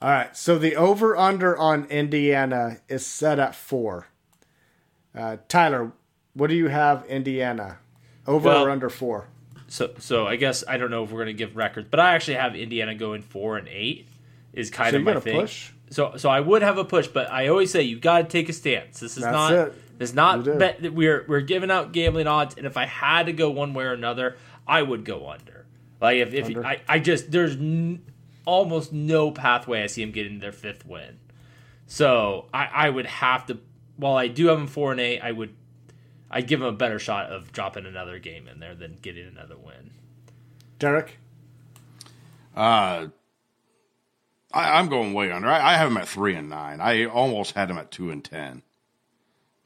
All 0.00 0.10
right, 0.10 0.36
so 0.36 0.58
the 0.58 0.76
over 0.76 1.16
under 1.16 1.56
on 1.56 1.86
Indiana 1.86 2.78
is 2.88 3.06
set 3.06 3.38
at 3.38 3.54
four. 3.54 4.08
Uh, 5.14 5.38
Tyler, 5.48 5.92
what 6.34 6.48
do 6.48 6.54
you 6.54 6.68
have 6.68 7.06
Indiana? 7.06 7.78
Over 8.26 8.48
well, 8.48 8.66
or 8.66 8.70
under 8.70 8.90
four? 8.90 9.28
So, 9.68 9.94
so 9.98 10.26
I 10.26 10.36
guess 10.36 10.62
I 10.68 10.76
don't 10.76 10.90
know 10.90 11.04
if 11.04 11.10
we're 11.10 11.24
going 11.24 11.34
to 11.34 11.38
give 11.38 11.56
records, 11.56 11.88
but 11.90 11.98
I 11.98 12.14
actually 12.14 12.34
have 12.34 12.54
Indiana 12.54 12.94
going 12.94 13.22
four 13.22 13.56
and 13.56 13.68
eight 13.68 14.06
is 14.52 14.70
kind 14.70 14.92
so 14.92 14.98
of 14.98 15.02
my 15.04 15.20
thing. 15.20 15.40
Push? 15.40 15.72
So 15.90 16.16
so 16.16 16.28
I 16.28 16.40
would 16.40 16.62
have 16.62 16.78
a 16.78 16.84
push, 16.84 17.06
but 17.06 17.30
I 17.30 17.48
always 17.48 17.70
say 17.70 17.82
you 17.82 17.98
got 17.98 18.18
to 18.18 18.24
take 18.28 18.48
a 18.48 18.52
stance. 18.52 19.00
This 19.00 19.16
is 19.16 19.22
That's 19.22 19.32
not 19.32 19.52
it. 19.52 19.74
This 19.98 20.10
is 20.10 20.14
not 20.16 20.44
bet 20.44 20.82
that 20.82 20.92
we're 20.94 21.24
we're 21.28 21.40
giving 21.40 21.70
out 21.70 21.92
gambling 21.92 22.26
odds, 22.26 22.54
and 22.56 22.66
if 22.66 22.76
I 22.76 22.86
had 22.86 23.26
to 23.26 23.32
go 23.32 23.50
one 23.50 23.74
way 23.74 23.84
or 23.84 23.92
another, 23.92 24.36
I 24.66 24.82
would 24.82 25.04
go 25.04 25.28
under. 25.28 25.66
Like 26.00 26.18
if, 26.18 26.34
if 26.34 26.46
under. 26.46 26.64
I 26.64 26.80
I 26.88 26.98
just 26.98 27.30
there's 27.30 27.56
n- 27.56 28.04
almost 28.44 28.92
no 28.92 29.30
pathway 29.30 29.82
I 29.82 29.86
see 29.86 30.02
them 30.04 30.12
getting 30.12 30.38
their 30.38 30.52
fifth 30.52 30.86
win. 30.86 31.18
So 31.86 32.46
I, 32.52 32.66
I 32.66 32.90
would 32.90 33.06
have 33.06 33.46
to. 33.46 33.58
While 33.96 34.16
I 34.16 34.28
do 34.28 34.48
have 34.48 34.58
them 34.58 34.66
four 34.66 34.92
and 34.92 35.00
eight, 35.00 35.20
I 35.20 35.32
would 35.32 35.54
I'd 36.30 36.46
give 36.48 36.60
them 36.60 36.68
a 36.68 36.76
better 36.76 36.98
shot 36.98 37.30
of 37.30 37.52
dropping 37.52 37.86
another 37.86 38.18
game 38.18 38.48
in 38.48 38.60
there 38.60 38.74
than 38.74 38.96
getting 39.00 39.26
another 39.26 39.56
win. 39.56 39.90
Derek, 40.78 41.18
Uh, 42.54 43.08
I, 44.52 44.78
I'm 44.78 44.88
going 44.88 45.14
way 45.14 45.30
under. 45.30 45.48
I, 45.48 45.74
I 45.74 45.76
have 45.76 45.90
him 45.90 45.96
at 45.96 46.08
three 46.08 46.34
and 46.34 46.50
nine. 46.50 46.80
I 46.80 47.06
almost 47.06 47.52
had 47.54 47.70
him 47.70 47.78
at 47.78 47.90
two 47.90 48.10
and 48.10 48.22
ten, 48.24 48.62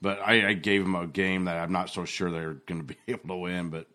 but 0.03 0.21
I, 0.21 0.49
I 0.49 0.53
gave 0.55 0.83
them 0.83 0.95
a 0.95 1.07
game 1.07 1.45
that 1.45 1.57
I'm 1.57 1.73
not 1.73 1.91
so 1.91 2.05
sure 2.05 2.31
they're 2.31 2.55
going 2.55 2.81
to 2.81 2.87
be 2.87 2.97
able 3.09 3.29
to 3.29 3.37
win. 3.37 3.71
But 3.71 3.87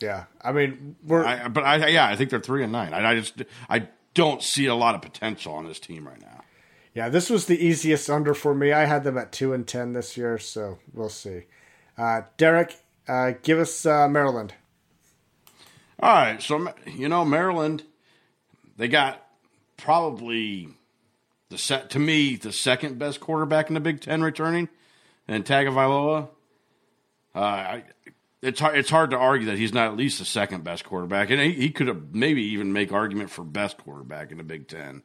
yeah, 0.00 0.24
I 0.42 0.52
mean 0.52 0.96
we're 1.04 1.24
I, 1.24 1.48
but 1.48 1.64
I, 1.64 1.88
yeah, 1.88 2.06
I 2.06 2.16
think 2.16 2.30
they're 2.30 2.40
three 2.40 2.62
and 2.62 2.72
nine. 2.72 2.92
I, 2.92 3.10
I 3.10 3.14
just, 3.20 3.42
I 3.68 3.88
don't 4.14 4.42
see 4.42 4.66
a 4.66 4.74
lot 4.74 4.94
of 4.94 5.02
potential 5.02 5.54
on 5.54 5.66
this 5.66 5.78
team 5.80 6.06
right 6.06 6.20
now. 6.20 6.42
yeah. 6.94 7.08
This 7.08 7.30
was 7.30 7.46
the 7.46 7.64
easiest 7.64 8.10
under 8.10 8.34
for 8.34 8.54
me. 8.54 8.72
I 8.72 8.86
had 8.86 9.04
them 9.04 9.18
at 9.18 9.32
two 9.32 9.52
and 9.52 9.66
ten 9.66 9.92
this 9.92 10.16
year, 10.16 10.38
so 10.38 10.78
we'll 10.92 11.08
see. 11.08 11.44
Uh, 11.96 12.22
Derek, 12.36 12.76
uh, 13.08 13.32
give 13.42 13.58
us 13.58 13.84
uh, 13.86 14.08
Maryland. 14.08 14.54
All 16.00 16.12
right, 16.12 16.40
so 16.40 16.72
you 16.86 17.08
know 17.08 17.24
Maryland, 17.24 17.82
they 18.76 18.86
got 18.86 19.26
probably 19.76 20.68
the 21.48 21.58
set 21.58 21.90
to 21.90 21.98
me 21.98 22.36
the 22.36 22.52
second 22.52 22.98
best 22.98 23.18
quarterback 23.18 23.68
in 23.68 23.74
the 23.74 23.80
Big 23.80 24.00
Ten 24.00 24.22
returning, 24.22 24.68
and 25.28 25.44
Tagovailoa. 25.44 26.28
Uh, 27.34 27.80
it's 28.40 28.60
hard, 28.60 28.78
it's 28.78 28.90
hard 28.90 29.10
to 29.10 29.16
argue 29.16 29.46
that 29.46 29.58
he's 29.58 29.72
not 29.72 29.88
at 29.88 29.96
least 29.96 30.18
the 30.18 30.24
second 30.24 30.64
best 30.64 30.84
quarterback, 30.84 31.30
and 31.30 31.40
he, 31.40 31.52
he 31.52 31.70
could 31.70 31.88
have 31.88 32.14
maybe 32.14 32.42
even 32.42 32.72
make 32.72 32.92
argument 32.92 33.30
for 33.30 33.44
best 33.44 33.78
quarterback 33.78 34.32
in 34.32 34.38
the 34.38 34.44
Big 34.44 34.68
Ten. 34.68 35.02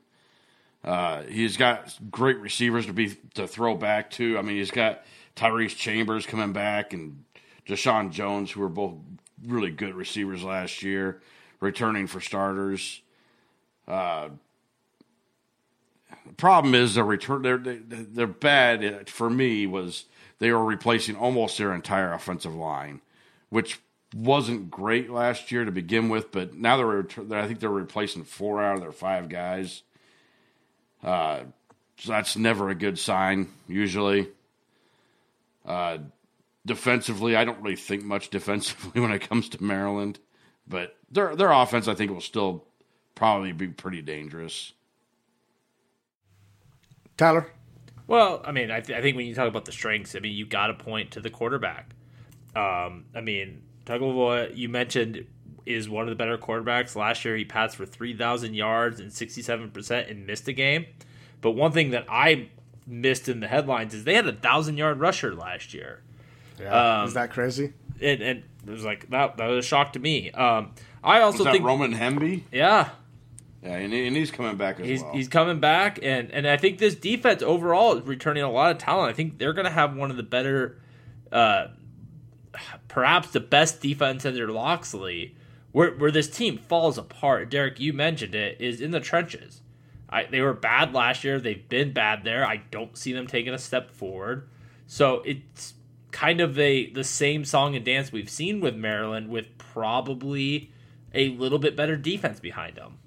Uh, 0.83 1.23
he's 1.23 1.57
got 1.57 1.97
great 2.11 2.37
receivers 2.39 2.85
to 2.85 2.93
be 2.93 3.15
to 3.35 3.47
throw 3.47 3.75
back 3.75 4.11
to. 4.11 4.37
I 4.37 4.41
mean, 4.41 4.57
he's 4.57 4.71
got 4.71 5.03
Tyrese 5.35 5.75
Chambers 5.75 6.25
coming 6.25 6.53
back 6.53 6.93
and 6.93 7.23
Jeshaun 7.67 8.11
Jones, 8.11 8.51
who 8.51 8.61
were 8.61 8.69
both 8.69 8.95
really 9.45 9.71
good 9.71 9.95
receivers 9.95 10.43
last 10.43 10.83
year, 10.83 11.21
returning 11.59 12.07
for 12.07 12.19
starters. 12.19 13.01
Uh, 13.87 14.29
the 16.25 16.33
problem 16.33 16.75
is 16.75 16.95
the 16.95 17.03
return. 17.03 17.41
They're 17.41 17.57
they're 17.57 18.27
bad 18.27 19.09
for 19.09 19.29
me. 19.29 19.65
Was 19.65 20.05
they 20.43 20.51
were 20.51 20.65
replacing 20.65 21.15
almost 21.15 21.57
their 21.57 21.73
entire 21.73 22.11
offensive 22.11 22.53
line, 22.53 22.99
which 23.47 23.79
wasn't 24.13 24.69
great 24.69 25.09
last 25.09 25.53
year 25.53 25.63
to 25.63 25.71
begin 25.71 26.09
with. 26.09 26.33
But 26.33 26.53
now 26.53 26.75
they're 26.75 27.07
I 27.39 27.47
think 27.47 27.61
they're 27.61 27.69
replacing 27.69 28.25
four 28.25 28.61
out 28.61 28.75
of 28.75 28.81
their 28.81 28.91
five 28.91 29.29
guys. 29.29 29.83
Uh, 31.01 31.43
so 31.97 32.11
that's 32.11 32.35
never 32.35 32.69
a 32.69 32.75
good 32.75 32.99
sign 32.99 33.53
usually. 33.69 34.27
Uh, 35.65 35.99
defensively, 36.65 37.37
I 37.37 37.45
don't 37.45 37.61
really 37.61 37.77
think 37.77 38.03
much 38.03 38.29
defensively 38.29 38.99
when 39.01 39.13
it 39.13 39.29
comes 39.29 39.47
to 39.47 39.63
Maryland, 39.63 40.19
but 40.67 40.97
their 41.09 41.37
their 41.37 41.53
offense 41.53 41.87
I 41.87 41.95
think 41.95 42.11
will 42.11 42.19
still 42.19 42.65
probably 43.15 43.53
be 43.53 43.69
pretty 43.69 44.01
dangerous. 44.01 44.73
Tyler, 47.15 47.47
Well, 48.07 48.41
I 48.45 48.51
mean, 48.51 48.69
I, 48.71 48.81
th- 48.81 48.97
I 48.97 49.01
think 49.01 49.15
when 49.17 49.25
you 49.25 49.33
talk 49.35 49.47
about 49.47 49.65
the 49.65 49.71
strengths, 49.71 50.15
I 50.15 50.19
mean, 50.19 50.33
you 50.33 50.45
got 50.45 50.67
to 50.67 50.73
point 50.73 51.11
to 51.11 51.21
the 51.21 51.29
quarterback. 51.29 51.91
Um, 52.55 53.05
I 53.15 53.21
mean, 53.21 53.61
Tagovailoa, 53.85 54.55
you 54.55 54.69
mentioned, 54.69 55.25
is 55.65 55.87
one 55.89 56.03
of 56.03 56.09
the 56.09 56.15
better 56.15 56.37
quarterbacks. 56.37 56.95
Last 56.95 57.23
year, 57.25 57.35
he 57.37 57.45
passed 57.45 57.77
for 57.77 57.85
3,000 57.85 58.53
yards 58.53 58.99
and 58.99 59.09
67% 59.11 60.11
and 60.11 60.27
missed 60.27 60.47
a 60.47 60.53
game. 60.53 60.85
But 61.41 61.51
one 61.51 61.71
thing 61.71 61.91
that 61.91 62.05
I 62.09 62.49
missed 62.85 63.29
in 63.29 63.39
the 63.39 63.47
headlines 63.47 63.93
is 63.93 64.03
they 64.03 64.15
had 64.15 64.25
a 64.25 64.31
1,000 64.31 64.77
yard 64.77 64.99
rusher 64.99 65.33
last 65.33 65.73
year. 65.73 66.01
yeah, 66.59 66.99
Um, 67.01 67.07
is 67.07 67.13
that 67.13 67.31
crazy? 67.31 67.71
And, 68.01 68.21
and 68.21 68.43
it 68.67 68.69
was 68.71 68.83
like, 68.83 69.09
that, 69.11 69.37
that 69.37 69.47
was 69.47 69.65
a 69.65 69.67
shock 69.67 69.93
to 69.93 69.99
me. 69.99 70.31
Um, 70.31 70.71
I 71.03 71.21
also 71.21 71.39
Was 71.39 71.45
that 71.45 71.51
think, 71.53 71.65
Roman 71.65 71.93
Hemby? 71.93 72.43
yeah, 72.51 72.89
Yeah, 73.63 73.77
and, 73.77 73.93
and 73.93 74.15
he's 74.15 74.29
coming 74.29 74.57
back 74.57 74.79
as 74.81 74.85
He's, 74.85 75.01
well. 75.01 75.13
he's 75.13 75.27
coming 75.29 75.59
back, 75.61 75.97
and, 76.03 76.29
and 76.31 76.45
I 76.45 76.57
think 76.57 76.79
this 76.79 76.95
defense 76.95 77.41
overall 77.41 77.97
is 77.97 78.05
returning 78.05 78.43
a 78.43 78.51
lot 78.51 78.71
of 78.71 78.77
talent. 78.77 79.09
I 79.09 79.13
think 79.13 79.37
they're 79.37 79.53
going 79.53 79.65
to 79.65 79.71
have 79.71 79.95
one 79.95 80.11
of 80.11 80.17
the 80.17 80.23
better, 80.23 80.81
uh, 81.31 81.67
perhaps 82.89 83.29
the 83.31 83.39
best 83.39 83.81
defense 83.81 84.25
under 84.25 84.51
Locksley. 84.51 85.35
Where, 85.71 85.91
where 85.91 86.11
this 86.11 86.29
team 86.29 86.59
falls 86.59 86.99
apart, 86.99 87.49
Derek, 87.49 87.79
you 87.79 87.93
mentioned 87.93 88.35
it, 88.35 88.61
is 88.61 88.79
in 88.79 88.91
the 88.91 88.99
trenches. 88.99 89.61
I, 90.07 90.25
they 90.25 90.41
were 90.41 90.53
bad 90.53 90.93
last 90.93 91.23
year. 91.23 91.39
They've 91.39 91.67
been 91.67 91.93
bad 91.93 92.23
there. 92.23 92.45
I 92.45 92.57
don't 92.69 92.95
see 92.95 93.11
them 93.13 93.25
taking 93.25 93.53
a 93.53 93.57
step 93.57 93.89
forward. 93.89 94.47
So 94.85 95.23
it's 95.25 95.73
kind 96.11 96.41
of 96.41 96.59
a 96.59 96.91
the 96.91 97.03
same 97.03 97.43
song 97.43 97.75
and 97.75 97.83
dance 97.83 98.11
we've 98.11 98.29
seen 98.29 98.59
with 98.59 98.75
Maryland, 98.75 99.29
with 99.29 99.57
probably 99.57 100.71
a 101.15 101.29
little 101.29 101.57
bit 101.57 101.75
better 101.75 101.97
defense 101.97 102.39
behind 102.39 102.75
them. 102.75 102.99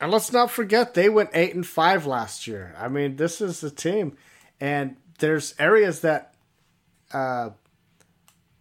And 0.00 0.12
let's 0.12 0.32
not 0.32 0.50
forget 0.50 0.94
they 0.94 1.08
went 1.08 1.30
eight 1.34 1.54
and 1.54 1.66
five 1.66 2.06
last 2.06 2.46
year. 2.46 2.74
I 2.78 2.88
mean, 2.88 3.16
this 3.16 3.40
is 3.40 3.62
a 3.64 3.70
team, 3.70 4.16
and 4.60 4.96
there's 5.18 5.54
areas 5.58 6.00
that 6.00 6.34
uh, 7.12 7.50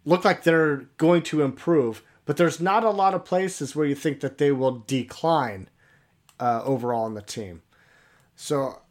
look 0.06 0.26
like 0.26 0.44
they're 0.44 0.88
going 0.98 1.22
to 1.24 1.42
improve, 1.42 2.02
but 2.26 2.38
there's 2.38 2.60
not 2.60 2.84
a 2.84 2.90
lot 2.90 3.14
of 3.14 3.26
places 3.26 3.76
where 3.76 3.86
you 3.86 3.96
think 3.96 4.22
that 4.22 4.38
they 4.38 4.52
will 4.52 4.84
decline 4.88 5.70
uh, 6.40 6.62
overall 6.64 7.06
in 7.06 7.14
the 7.14 7.22
team. 7.22 7.62
So 8.36 8.82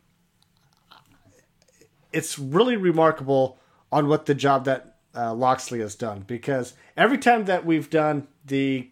it's 2.13 2.39
really 2.39 2.77
remarkable 2.77 3.59
on 3.91 4.09
what 4.09 4.27
the 4.27 4.35
job 4.35 4.65
that 4.65 4.97
uh, 5.15 5.35
Locksley 5.35 5.81
has 5.81 5.95
done 5.95 6.21
because 6.27 6.75
every 6.97 7.19
time 7.19 7.47
that 7.47 7.65
we've 7.65 7.89
done 7.89 8.29
the 8.45 8.91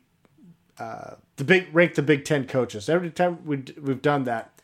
the 0.76 1.44
big 1.44 1.68
rank 1.72 1.94
the 1.94 2.02
Big 2.02 2.24
Ten 2.24 2.46
coaches. 2.46 2.88
Every 2.88 3.10
time 3.10 3.44
we 3.44 3.64
we've 3.80 4.02
done 4.02 4.24
that, 4.24 4.60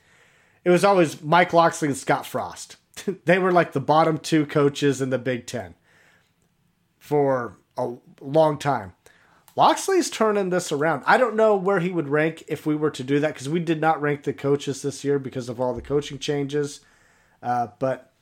it 0.64 0.70
was 0.70 0.84
always 0.84 1.22
Mike 1.22 1.52
Locksley 1.52 1.88
and 1.88 1.96
Scott 1.96 2.26
Frost. 2.26 2.76
they 3.24 3.38
were 3.38 3.52
like 3.52 3.72
the 3.72 3.80
bottom 3.80 4.18
two 4.18 4.46
coaches 4.46 5.00
in 5.00 5.10
the 5.10 5.18
Big 5.18 5.46
Ten 5.46 5.74
for 6.98 7.58
a 7.76 7.94
long 8.20 8.58
time. 8.58 8.92
Locksley's 9.56 10.10
turning 10.10 10.50
this 10.50 10.70
around. 10.70 11.02
I 11.06 11.18
don't 11.18 11.34
know 11.34 11.56
where 11.56 11.80
he 11.80 11.90
would 11.90 12.08
rank 12.08 12.44
if 12.46 12.66
we 12.66 12.76
were 12.76 12.90
to 12.92 13.02
do 13.02 13.18
that 13.20 13.34
because 13.34 13.48
we 13.48 13.60
did 13.60 13.80
not 13.80 14.00
rank 14.00 14.22
the 14.22 14.32
coaches 14.32 14.82
this 14.82 15.04
year 15.04 15.18
because 15.18 15.48
of 15.48 15.60
all 15.60 15.74
the 15.74 15.82
coaching 15.82 16.18
changes. 16.18 16.80
Uh, 17.42 17.68
but 17.78 18.12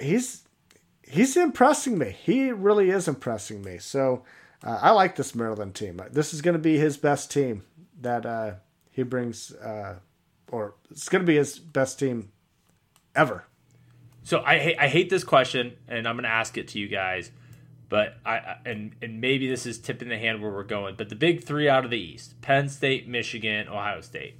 he's 0.00 0.42
he's 1.02 1.36
impressing 1.36 1.98
me. 1.98 2.10
He 2.10 2.50
really 2.50 2.90
is 2.90 3.06
impressing 3.06 3.62
me. 3.62 3.78
So 3.78 4.24
uh, 4.64 4.78
I 4.82 4.90
like 4.92 5.16
this 5.16 5.34
Maryland 5.34 5.74
team. 5.74 6.00
This 6.10 6.32
is 6.34 6.40
going 6.42 6.54
to 6.54 6.58
be 6.58 6.78
his 6.78 6.96
best 6.96 7.30
team 7.30 7.62
that 8.00 8.24
uh, 8.26 8.54
he 8.90 9.02
brings, 9.02 9.52
uh, 9.52 9.96
or 10.50 10.74
it's 10.90 11.08
going 11.08 11.22
to 11.22 11.26
be 11.26 11.36
his 11.36 11.58
best 11.58 11.98
team 11.98 12.30
ever. 13.14 13.44
So 14.22 14.42
I 14.44 14.58
hate 14.58 14.78
I 14.78 14.88
hate 14.88 15.10
this 15.10 15.22
question, 15.24 15.74
and 15.86 16.08
I'm 16.08 16.14
going 16.16 16.24
to 16.24 16.30
ask 16.30 16.56
it 16.56 16.68
to 16.68 16.78
you 16.78 16.88
guys. 16.88 17.30
But 17.90 18.16
I 18.24 18.36
I- 18.38 18.56
and 18.64 18.94
and 19.02 19.20
maybe 19.20 19.48
this 19.48 19.66
is 19.66 19.78
tipping 19.78 20.08
the 20.08 20.18
hand 20.18 20.40
where 20.40 20.50
we're 20.50 20.64
going. 20.64 20.96
But 20.96 21.10
the 21.10 21.14
big 21.16 21.44
three 21.44 21.68
out 21.68 21.84
of 21.84 21.90
the 21.90 22.00
East: 22.00 22.40
Penn 22.40 22.68
State, 22.70 23.06
Michigan, 23.06 23.68
Ohio 23.68 24.00
State. 24.00 24.36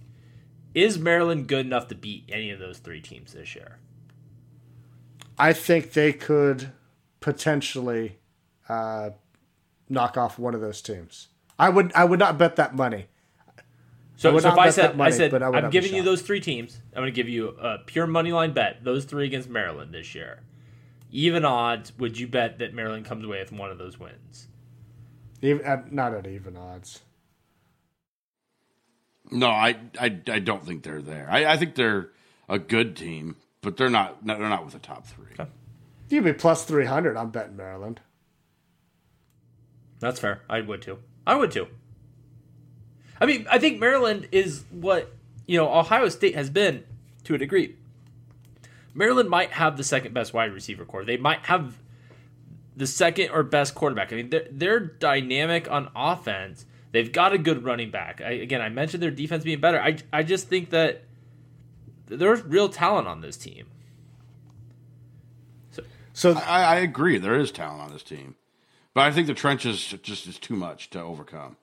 Is 0.75 0.99
Maryland 0.99 1.47
good 1.47 1.67
enough 1.67 1.87
to 1.89 1.95
beat 1.95 2.25
any 2.29 2.51
of 2.51 2.59
those 2.59 2.79
three 2.79 3.01
teams 3.01 3.33
this 3.33 3.55
year? 3.55 3.79
I 5.39 5.53
think 5.53 5.93
they 5.93 6.13
could 6.13 6.73
potentially 7.21 8.19
uh, 8.69 9.11
knock 9.95 10.17
off 10.17 10.39
one 10.39 10.55
of 10.55 10.61
those 10.61 10.83
teams. 10.83 11.29
I 11.59 11.69
would 11.71 11.93
I 11.95 12.05
would 12.05 12.19
not 12.19 12.37
bet 12.37 12.57
that 12.57 12.75
money. 12.75 13.07
So, 14.17 14.33
would 14.33 14.43
so 14.43 14.51
if 14.51 14.59
I 14.59 14.71
said 14.71 14.97
money, 14.97 15.13
I 15.13 15.17
said 15.17 15.31
but 15.31 15.43
I 15.43 15.49
I'm 15.49 15.71
giving 15.71 15.95
you 15.95 16.03
those 16.03 16.23
three 16.23 16.41
teams. 16.41 16.81
I'm 16.93 17.03
going 17.03 17.13
to 17.13 17.17
give 17.17 17.29
you 17.29 17.49
a 17.49 17.79
pure 17.79 18.07
money 18.07 18.33
line 18.33 18.53
bet. 18.53 18.85
Those 18.85 19.05
three 19.05 19.25
against 19.27 19.49
Maryland 19.49 19.93
this 19.93 20.15
year. 20.15 20.41
Even 21.11 21.45
odds. 21.45 21.93
Would 21.99 22.19
you 22.19 22.29
bet 22.29 22.59
that 22.59 22.75
Maryland 22.75 23.07
comes 23.07 23.25
away 23.25 23.41
with 23.41 23.53
one 23.53 23.71
of 23.71 23.79
those 23.79 23.99
wins? 23.99 24.49
Even 25.43 25.65
at, 25.65 25.93
not 25.93 26.15
at 26.15 26.27
even 26.27 26.57
odds. 26.57 27.01
no, 29.31 29.49
I, 29.49 29.77
I 30.01 30.21
I 30.29 30.39
don't 30.39 30.65
think 30.65 30.83
they're 30.85 31.03
there. 31.03 31.29
I, 31.31 31.47
I 31.47 31.57
think 31.57 31.75
they're 31.75 32.11
a 32.49 32.59
good 32.59 32.97
team, 32.97 33.37
but 33.63 33.77
they're 33.77 33.91
not. 33.91 34.25
No, 34.25 34.39
They're 34.39 34.49
not 34.49 34.65
with 34.65 34.75
the 34.75 34.81
top 34.81 35.07
three. 35.07 35.47
You'd 36.09 36.25
be 36.25 36.33
plus 36.33 36.65
three 36.65 36.85
hundred. 36.85 37.17
I'm 37.17 37.31
betting 37.31 37.57
Maryland. 37.57 38.01
That's 40.05 40.21
fair. 40.21 40.43
I 40.51 40.61
would 40.61 40.83
too. 40.83 40.99
I 41.27 41.35
would 41.35 41.51
too. 41.51 41.67
I 43.19 43.25
mean, 43.25 43.47
I 43.51 43.59
think 43.59 43.81
Maryland 43.81 44.29
is 44.33 44.65
what 44.71 45.15
you 45.47 45.57
know 45.57 45.73
Ohio 45.73 46.11
State 46.11 46.35
has 46.35 46.51
been 46.51 46.85
to 47.25 47.35
a 47.35 47.39
degree. 47.39 47.77
Maryland 48.93 49.31
might 49.31 49.53
have 49.53 49.79
the 49.79 49.83
second 49.83 50.13
best 50.13 50.35
wide 50.35 50.53
receiver 50.53 50.85
core. 50.85 51.07
They 51.07 51.17
might 51.17 51.47
have 51.47 51.79
the 52.77 52.87
second 52.87 53.31
or 53.31 53.43
best 53.43 53.75
quarterback. 53.75 54.13
I 54.13 54.17
mean, 54.17 54.29
they're, 54.29 54.47
they're 54.51 54.81
dynamic 54.81 55.71
on 55.71 55.91
offense. 55.97 56.67
They've 56.93 57.11
got 57.11 57.33
a 57.33 57.39
good 57.39 57.65
running 57.65 57.91
back. 57.91 58.21
I, 58.21 58.33
again, 58.33 58.61
I 58.61 58.69
mentioned 58.69 59.03
their 59.03 59.11
defense 59.11 59.43
being 59.43 59.61
better. 59.61 59.81
I 59.81 59.97
I 60.13 60.23
just 60.23 60.49
think 60.49 60.69
that 60.69 61.05
there's 62.09 62.43
real 62.43 62.69
talent 62.69 63.09
on 63.09 63.23
this 63.23 63.39
team. 63.39 63.69
So 66.13 66.35
I, 66.35 66.63
I 66.63 66.77
agree. 66.77 67.17
There 67.17 67.35
is 67.35 67.51
talent 67.51 67.81
on 67.81 67.93
this 67.93 68.03
team, 68.03 68.35
but 68.95 69.03
I 69.03 69.13
think 69.13 69.27
the 69.27 69.35
trenches 69.35 69.85
just 70.03 70.27
is 70.27 70.39
too 70.39 70.55
much 70.57 70.91
to 70.91 71.01
overcome, 71.01 71.57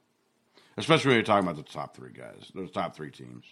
especially 0.77 1.09
when 1.09 1.15
you're 1.15 1.23
talking 1.23 1.47
about 1.47 1.63
the 1.63 1.71
top 1.71 1.95
three 1.95 2.11
guys, 2.11 2.51
those 2.53 2.71
top 2.71 2.95
three 2.95 3.11
teams. 3.11 3.45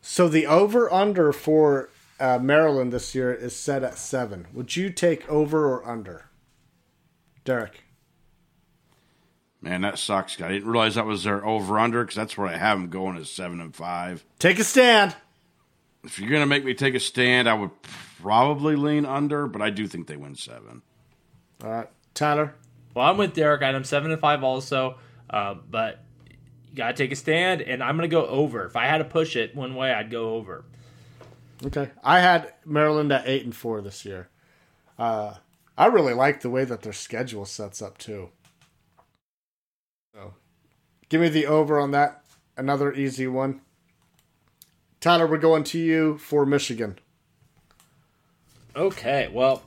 so 0.00 0.28
the 0.28 0.46
over 0.46 0.92
under 0.92 1.32
for 1.32 1.88
uh, 2.20 2.38
Maryland 2.38 2.92
this 2.92 3.14
year 3.14 3.32
is 3.32 3.54
set 3.56 3.82
at 3.82 3.98
seven. 3.98 4.46
Would 4.52 4.76
you 4.76 4.90
take 4.90 5.28
over 5.28 5.66
or 5.66 5.86
under? 5.88 6.26
Derek. 7.44 7.82
Man, 9.60 9.80
that 9.80 9.98
sucks. 9.98 10.40
I 10.40 10.48
didn't 10.48 10.68
realize 10.68 10.94
that 10.94 11.06
was 11.06 11.24
their 11.24 11.44
over 11.44 11.78
under 11.78 12.02
because 12.04 12.16
that's 12.16 12.36
where 12.38 12.46
I 12.46 12.56
have 12.56 12.78
them 12.78 12.88
going 12.88 13.16
as 13.16 13.30
seven 13.30 13.60
and 13.60 13.74
five. 13.74 14.24
Take 14.38 14.58
a 14.58 14.64
stand. 14.64 15.16
If 16.04 16.20
you're 16.20 16.30
gonna 16.30 16.46
make 16.46 16.64
me 16.64 16.74
take 16.74 16.94
a 16.94 17.00
stand, 17.00 17.48
I 17.48 17.54
would 17.54 17.70
probably 18.20 18.76
lean 18.76 19.04
under, 19.04 19.46
but 19.46 19.62
I 19.62 19.70
do 19.70 19.88
think 19.88 20.06
they 20.06 20.16
win 20.16 20.36
seven. 20.36 20.82
All 21.64 21.70
right. 21.70 21.88
Tyler. 22.14 22.54
Well, 22.96 23.04
I'm 23.04 23.18
with 23.18 23.34
Derek. 23.34 23.62
I'm 23.62 23.84
seven 23.84 24.10
and 24.10 24.18
five 24.18 24.42
also, 24.42 24.98
uh, 25.28 25.56
but 25.68 26.02
you 26.70 26.76
gotta 26.76 26.94
take 26.94 27.12
a 27.12 27.16
stand, 27.16 27.60
and 27.60 27.82
I'm 27.82 27.94
gonna 27.94 28.08
go 28.08 28.24
over. 28.26 28.64
If 28.64 28.74
I 28.74 28.86
had 28.86 28.98
to 28.98 29.04
push 29.04 29.36
it 29.36 29.54
one 29.54 29.74
way, 29.74 29.92
I'd 29.92 30.10
go 30.10 30.30
over. 30.30 30.64
Okay. 31.62 31.90
I 32.02 32.20
had 32.20 32.54
Maryland 32.64 33.12
at 33.12 33.28
eight 33.28 33.44
and 33.44 33.54
four 33.54 33.82
this 33.82 34.06
year. 34.06 34.30
Uh, 34.98 35.34
I 35.76 35.86
really 35.88 36.14
like 36.14 36.40
the 36.40 36.48
way 36.48 36.64
that 36.64 36.80
their 36.80 36.94
schedule 36.94 37.44
sets 37.44 37.82
up 37.82 37.98
too. 37.98 38.30
So, 40.14 40.32
give 41.10 41.20
me 41.20 41.28
the 41.28 41.44
over 41.44 41.78
on 41.78 41.90
that. 41.90 42.24
Another 42.56 42.94
easy 42.94 43.26
one. 43.26 43.60
Tyler, 45.00 45.26
we're 45.26 45.36
going 45.36 45.64
to 45.64 45.78
you 45.78 46.16
for 46.16 46.46
Michigan. 46.46 46.98
Okay, 48.74 49.28
well, 49.30 49.62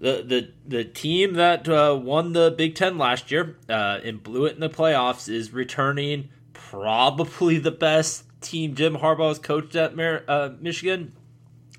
the 0.00 0.22
the 0.24 0.52
the 0.66 0.84
team 0.84 1.34
that 1.34 1.68
uh, 1.68 1.98
won 2.02 2.32
the 2.32 2.52
Big 2.56 2.74
Ten 2.74 2.98
last 2.98 3.30
year 3.30 3.56
uh, 3.68 4.00
and 4.02 4.22
blew 4.22 4.46
it 4.46 4.54
in 4.54 4.60
the 4.60 4.70
playoffs 4.70 5.28
is 5.28 5.52
returning. 5.52 6.30
Probably 6.52 7.58
the 7.58 7.70
best 7.70 8.24
team 8.40 8.74
Jim 8.74 8.96
Harbaugh 8.96 9.28
has 9.28 9.38
coached 9.38 9.76
at 9.76 9.98
uh, 9.98 10.50
Michigan. 10.60 11.12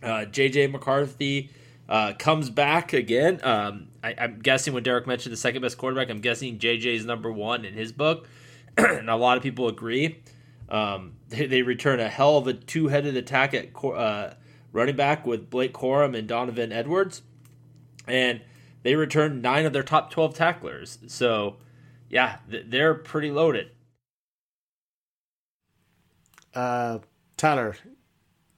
Uh, 0.03 0.25
JJ 0.25 0.71
McCarthy 0.71 1.49
uh, 1.89 2.13
comes 2.17 2.49
back 2.49 2.93
again. 2.93 3.39
Um, 3.43 3.87
I, 4.03 4.15
I'm 4.17 4.39
guessing 4.39 4.73
when 4.73 4.83
Derek 4.83 5.07
mentioned 5.07 5.33
the 5.33 5.37
second 5.37 5.61
best 5.61 5.77
quarterback, 5.77 6.09
I'm 6.09 6.21
guessing 6.21 6.59
JJ 6.59 6.85
is 6.85 7.05
number 7.05 7.31
one 7.31 7.65
in 7.65 7.73
his 7.73 7.91
book, 7.91 8.27
and 8.77 9.09
a 9.09 9.15
lot 9.15 9.37
of 9.37 9.43
people 9.43 9.67
agree. 9.67 10.21
Um, 10.69 11.13
they, 11.29 11.47
they 11.47 11.61
return 11.63 11.99
a 11.99 12.07
hell 12.07 12.37
of 12.37 12.47
a 12.47 12.53
two 12.53 12.87
headed 12.87 13.17
attack 13.17 13.53
at 13.53 13.69
uh, 13.83 14.33
running 14.71 14.95
back 14.95 15.25
with 15.25 15.49
Blake 15.49 15.73
Corum 15.73 16.15
and 16.15 16.27
Donovan 16.27 16.71
Edwards. 16.71 17.23
And 18.07 18.41
they 18.83 18.95
returned 18.95 19.41
nine 19.41 19.65
of 19.65 19.73
their 19.73 19.83
top 19.83 20.09
12 20.11 20.33
tacklers. 20.35 20.97
So, 21.07 21.57
yeah, 22.09 22.37
th- 22.49 22.65
they're 22.67 22.93
pretty 22.95 23.31
loaded. 23.31 23.69
Uh, 26.53 26.99
Tyler, 27.37 27.75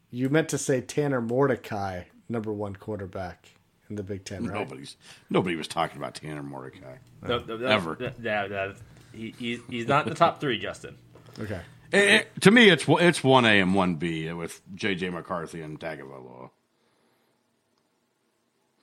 you 0.10 0.30
meant 0.30 0.50
to 0.50 0.58
say 0.58 0.82
Tanner 0.82 1.22
Mordecai, 1.22 2.04
number 2.28 2.52
one 2.52 2.76
quarterback 2.76 3.50
in 3.90 3.96
the 3.96 4.04
Big 4.04 4.26
Ten, 4.26 4.46
right? 4.46 4.60
Nobody's 4.60 4.98
nobody 5.30 5.56
was 5.56 5.68
talking 5.68 5.98
about 5.98 6.16
Tanner 6.16 6.42
Mordecai. 6.44 6.96
No, 7.22 7.40
no, 7.40 7.58
no, 7.58 7.68
Ever. 7.68 7.96
th- 7.96 8.14
Yeah, 8.22 8.48
that- 8.48 8.76
he, 9.14 9.36
he's, 9.38 9.60
he's 9.70 9.88
not 9.88 10.08
in 10.08 10.10
the 10.10 10.16
top 10.18 10.42
three, 10.42 10.58
Justin. 10.58 10.98
Okay. 11.40 11.62
It- 11.92 12.10
it- 12.36 12.42
to 12.42 12.50
me, 12.50 12.70
it's 12.70 12.86
it's 12.88 13.24
one 13.24 13.46
A 13.46 13.60
and 13.60 13.76
one 13.76 13.96
B 13.96 14.32
with 14.34 14.60
J.J. 14.74 15.12
McCarthy 15.12 15.62
and 15.62 15.80
Tagovailoa. 15.80 16.50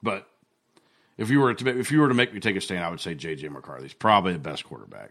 But 0.03 0.29
if 1.21 1.29
you 1.29 1.39
were 1.39 1.53
to 1.53 1.79
if 1.79 1.93
you 1.93 2.01
were 2.01 2.09
to 2.09 2.15
make 2.15 2.33
me 2.33 2.41
take 2.41 2.57
a 2.57 2.63
stand, 2.63 2.83
I 2.83 2.89
would 2.89 2.99
say 2.99 3.15
J.J. 3.15 3.51
McCarthy's 3.51 3.93
probably 3.93 4.33
the 4.33 4.39
best 4.39 4.65
quarterback. 4.65 5.11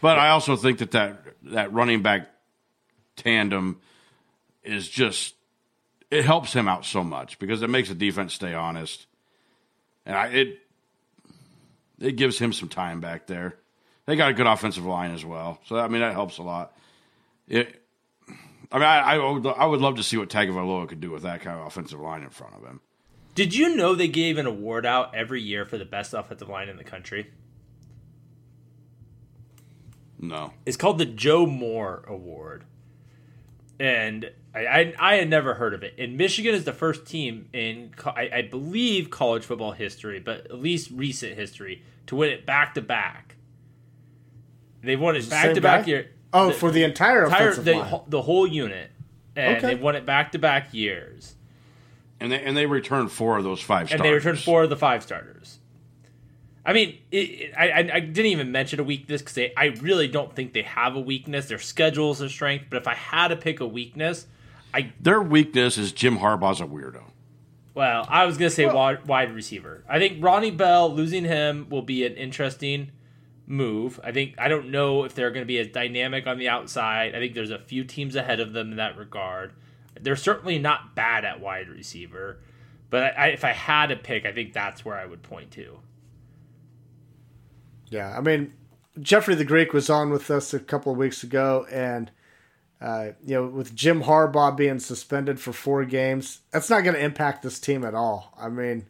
But 0.00 0.18
I 0.18 0.30
also 0.30 0.56
think 0.56 0.78
that 0.78 0.92
that, 0.92 1.22
that 1.42 1.72
running 1.72 2.00
back 2.00 2.28
tandem 3.14 3.78
is 4.64 4.88
just 4.88 5.34
it 6.10 6.24
helps 6.24 6.54
him 6.54 6.66
out 6.66 6.86
so 6.86 7.04
much 7.04 7.38
because 7.38 7.62
it 7.62 7.68
makes 7.68 7.90
the 7.90 7.94
defense 7.94 8.32
stay 8.32 8.54
honest, 8.54 9.06
and 10.06 10.16
I, 10.16 10.26
it 10.28 10.60
it 12.00 12.12
gives 12.16 12.38
him 12.38 12.54
some 12.54 12.70
time 12.70 13.00
back 13.00 13.26
there. 13.26 13.56
They 14.06 14.16
got 14.16 14.30
a 14.30 14.34
good 14.34 14.46
offensive 14.46 14.86
line 14.86 15.10
as 15.10 15.26
well, 15.26 15.60
so 15.66 15.78
I 15.78 15.88
mean 15.88 16.00
that 16.00 16.14
helps 16.14 16.38
a 16.38 16.42
lot. 16.42 16.74
It, 17.46 17.82
I 18.72 18.78
mean, 18.78 18.88
I, 18.88 18.98
I, 18.98 19.18
would, 19.18 19.46
I 19.46 19.66
would 19.66 19.80
love 19.80 19.96
to 19.96 20.02
see 20.02 20.16
what 20.16 20.28
Tagovailoa 20.28 20.88
could 20.88 21.00
do 21.00 21.12
with 21.12 21.22
that 21.22 21.42
kind 21.42 21.60
of 21.60 21.66
offensive 21.66 22.00
line 22.00 22.24
in 22.24 22.30
front 22.30 22.54
of 22.54 22.64
him. 22.64 22.80
Did 23.36 23.54
you 23.54 23.76
know 23.76 23.94
they 23.94 24.08
gave 24.08 24.38
an 24.38 24.46
award 24.46 24.84
out 24.86 25.14
every 25.14 25.42
year 25.42 25.64
for 25.66 25.76
the 25.78 25.84
best 25.84 26.14
offensive 26.14 26.48
line 26.48 26.68
in 26.70 26.78
the 26.78 26.84
country? 26.84 27.30
No, 30.18 30.54
It's 30.64 30.78
called 30.78 30.96
the 30.98 31.04
Joe 31.04 31.44
Moore 31.46 32.02
Award. 32.08 32.64
And 33.78 34.30
I, 34.54 34.66
I, 34.66 34.94
I 34.98 35.14
had 35.16 35.28
never 35.28 35.52
heard 35.54 35.74
of 35.74 35.82
it. 35.82 35.94
And 35.98 36.16
Michigan 36.16 36.54
is 36.54 36.64
the 36.64 36.72
first 36.72 37.04
team 37.06 37.48
in, 37.52 37.92
I, 38.06 38.30
I 38.32 38.42
believe, 38.42 39.10
college 39.10 39.44
football 39.44 39.72
history, 39.72 40.18
but 40.18 40.46
at 40.46 40.58
least 40.58 40.90
recent 40.90 41.34
history, 41.34 41.82
to 42.06 42.16
win 42.16 42.30
it 42.30 42.46
back 42.46 42.72
to 42.74 42.80
back. 42.80 43.36
They've 44.82 44.98
won 44.98 45.14
it 45.16 45.28
back 45.28 45.54
to 45.54 45.60
back 45.60 45.86
year. 45.86 46.10
Oh, 46.32 46.48
the, 46.48 46.54
for 46.54 46.70
the 46.70 46.82
entire 46.84 47.24
entire 47.24 47.50
offensive 47.50 47.64
the, 47.66 47.74
line. 47.74 48.00
the 48.08 48.22
whole 48.22 48.46
unit, 48.46 48.90
and 49.36 49.58
Okay. 49.58 49.66
they've 49.66 49.80
won 49.80 49.94
it 49.96 50.06
back 50.06 50.32
to 50.32 50.38
back 50.38 50.72
years. 50.72 51.35
And 52.20 52.32
they 52.32 52.42
and 52.42 52.56
they 52.56 52.66
returned 52.66 53.12
four 53.12 53.36
of 53.38 53.44
those 53.44 53.60
five. 53.60 53.88
Starters. 53.88 54.00
and 54.00 54.04
they 54.04 54.14
returned 54.14 54.38
four 54.38 54.64
of 54.64 54.70
the 54.70 54.76
five 54.76 55.02
starters. 55.02 55.58
I 56.64 56.72
mean, 56.72 56.98
it, 57.10 57.16
it, 57.16 57.54
I, 57.56 57.70
I 57.70 57.78
I 57.78 58.00
didn't 58.00 58.26
even 58.26 58.50
mention 58.52 58.80
a 58.80 58.84
weakness 58.84 59.22
because 59.22 59.50
I 59.56 59.66
really 59.80 60.08
don't 60.08 60.34
think 60.34 60.52
they 60.52 60.62
have 60.62 60.96
a 60.96 61.00
weakness. 61.00 61.46
Their 61.46 61.58
schedule 61.58 62.10
is 62.10 62.20
a 62.20 62.28
strength, 62.28 62.66
but 62.70 62.78
if 62.78 62.88
I 62.88 62.94
had 62.94 63.28
to 63.28 63.36
pick 63.36 63.60
a 63.60 63.66
weakness, 63.66 64.26
I 64.74 64.92
Their 65.00 65.22
weakness 65.22 65.78
is 65.78 65.92
Jim 65.92 66.18
Harbaugh's 66.18 66.60
a 66.60 66.66
weirdo. 66.66 67.04
well, 67.74 68.06
I 68.08 68.26
was 68.26 68.36
gonna 68.36 68.50
say 68.50 68.66
wide, 68.66 69.06
wide 69.06 69.32
receiver. 69.32 69.84
I 69.88 69.98
think 69.98 70.22
Ronnie 70.22 70.50
Bell 70.50 70.92
losing 70.92 71.24
him 71.24 71.68
will 71.70 71.82
be 71.82 72.04
an 72.04 72.14
interesting 72.14 72.90
move. 73.46 74.00
I 74.02 74.12
think 74.12 74.34
I 74.38 74.48
don't 74.48 74.70
know 74.70 75.04
if 75.04 75.14
they're 75.14 75.30
going 75.30 75.42
to 75.42 75.46
be 75.46 75.58
as 75.58 75.68
dynamic 75.68 76.26
on 76.26 76.38
the 76.38 76.48
outside. 76.48 77.14
I 77.14 77.18
think 77.18 77.34
there's 77.34 77.50
a 77.50 77.58
few 77.58 77.84
teams 77.84 78.16
ahead 78.16 78.40
of 78.40 78.52
them 78.52 78.72
in 78.72 78.76
that 78.76 78.96
regard. 78.96 79.52
They're 80.00 80.16
certainly 80.16 80.58
not 80.58 80.94
bad 80.94 81.24
at 81.24 81.40
wide 81.40 81.68
receiver, 81.68 82.38
but 82.90 83.02
I, 83.02 83.08
I, 83.08 83.26
if 83.28 83.44
I 83.44 83.52
had 83.52 83.86
to 83.86 83.96
pick, 83.96 84.26
I 84.26 84.32
think 84.32 84.52
that's 84.52 84.84
where 84.84 84.96
I 84.96 85.06
would 85.06 85.22
point 85.22 85.50
to. 85.52 85.78
Yeah, 87.88 88.16
I 88.16 88.20
mean, 88.20 88.52
Jeffrey 89.00 89.34
the 89.34 89.44
Greek 89.44 89.72
was 89.72 89.88
on 89.90 90.10
with 90.10 90.30
us 90.30 90.52
a 90.54 90.58
couple 90.58 90.92
of 90.92 90.98
weeks 90.98 91.22
ago, 91.22 91.66
and 91.70 92.10
uh, 92.80 93.10
you 93.24 93.34
know, 93.34 93.46
with 93.46 93.74
Jim 93.74 94.02
Harbaugh 94.02 94.56
being 94.56 94.78
suspended 94.80 95.40
for 95.40 95.52
four 95.52 95.84
games, 95.84 96.40
that's 96.50 96.68
not 96.68 96.82
going 96.82 96.94
to 96.94 97.02
impact 97.02 97.42
this 97.42 97.58
team 97.58 97.84
at 97.84 97.94
all. 97.94 98.34
I 98.38 98.48
mean, 98.48 98.86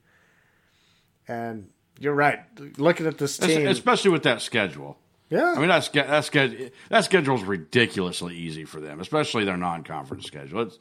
and 1.29 1.69
you're 1.99 2.15
right. 2.15 2.41
Looking 2.79 3.07
at 3.07 3.19
this 3.19 3.39
team, 3.39 3.67
especially 3.67 4.11
with 4.11 4.25
that 4.25 4.43
schedule. 4.43 4.99
yeah, 5.31 5.55
I 5.57 5.59
mean, 5.59 5.69
that's 5.69 5.89
that 5.91 6.25
schedule. 6.25 6.71
That 6.89 7.05
schedule 7.05 7.37
is 7.37 7.45
ridiculously 7.45 8.37
easy 8.37 8.65
for 8.65 8.81
them, 8.81 9.01
especially 9.01 9.45
their 9.45 9.57
non-conference 9.57 10.25
schedule. 10.25 10.63
It's 10.63 10.79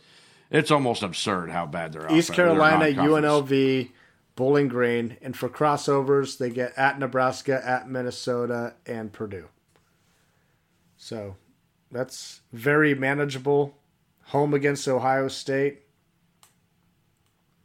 it's 0.49 0.71
almost 0.71 1.03
absurd 1.03 1.49
how 1.49 1.65
bad 1.65 1.93
they're. 1.93 2.11
East 2.11 2.33
Carolina, 2.33 2.91
non-conference- 2.91 3.25
UNLV, 3.25 3.91
Bowling 4.35 4.67
Green, 4.67 5.17
and 5.21 5.35
for 5.35 5.49
crossovers, 5.49 6.37
they 6.37 6.49
get 6.49 6.73
at 6.77 6.99
Nebraska, 6.99 7.61
at 7.65 7.89
Minnesota, 7.89 8.73
and 8.85 9.13
Purdue. 9.13 9.47
So 10.97 11.35
that's 11.91 12.41
very 12.51 12.93
manageable. 12.95 13.77
Home 14.29 14.53
against 14.53 14.87
Ohio 14.87 15.27
State. 15.27 15.83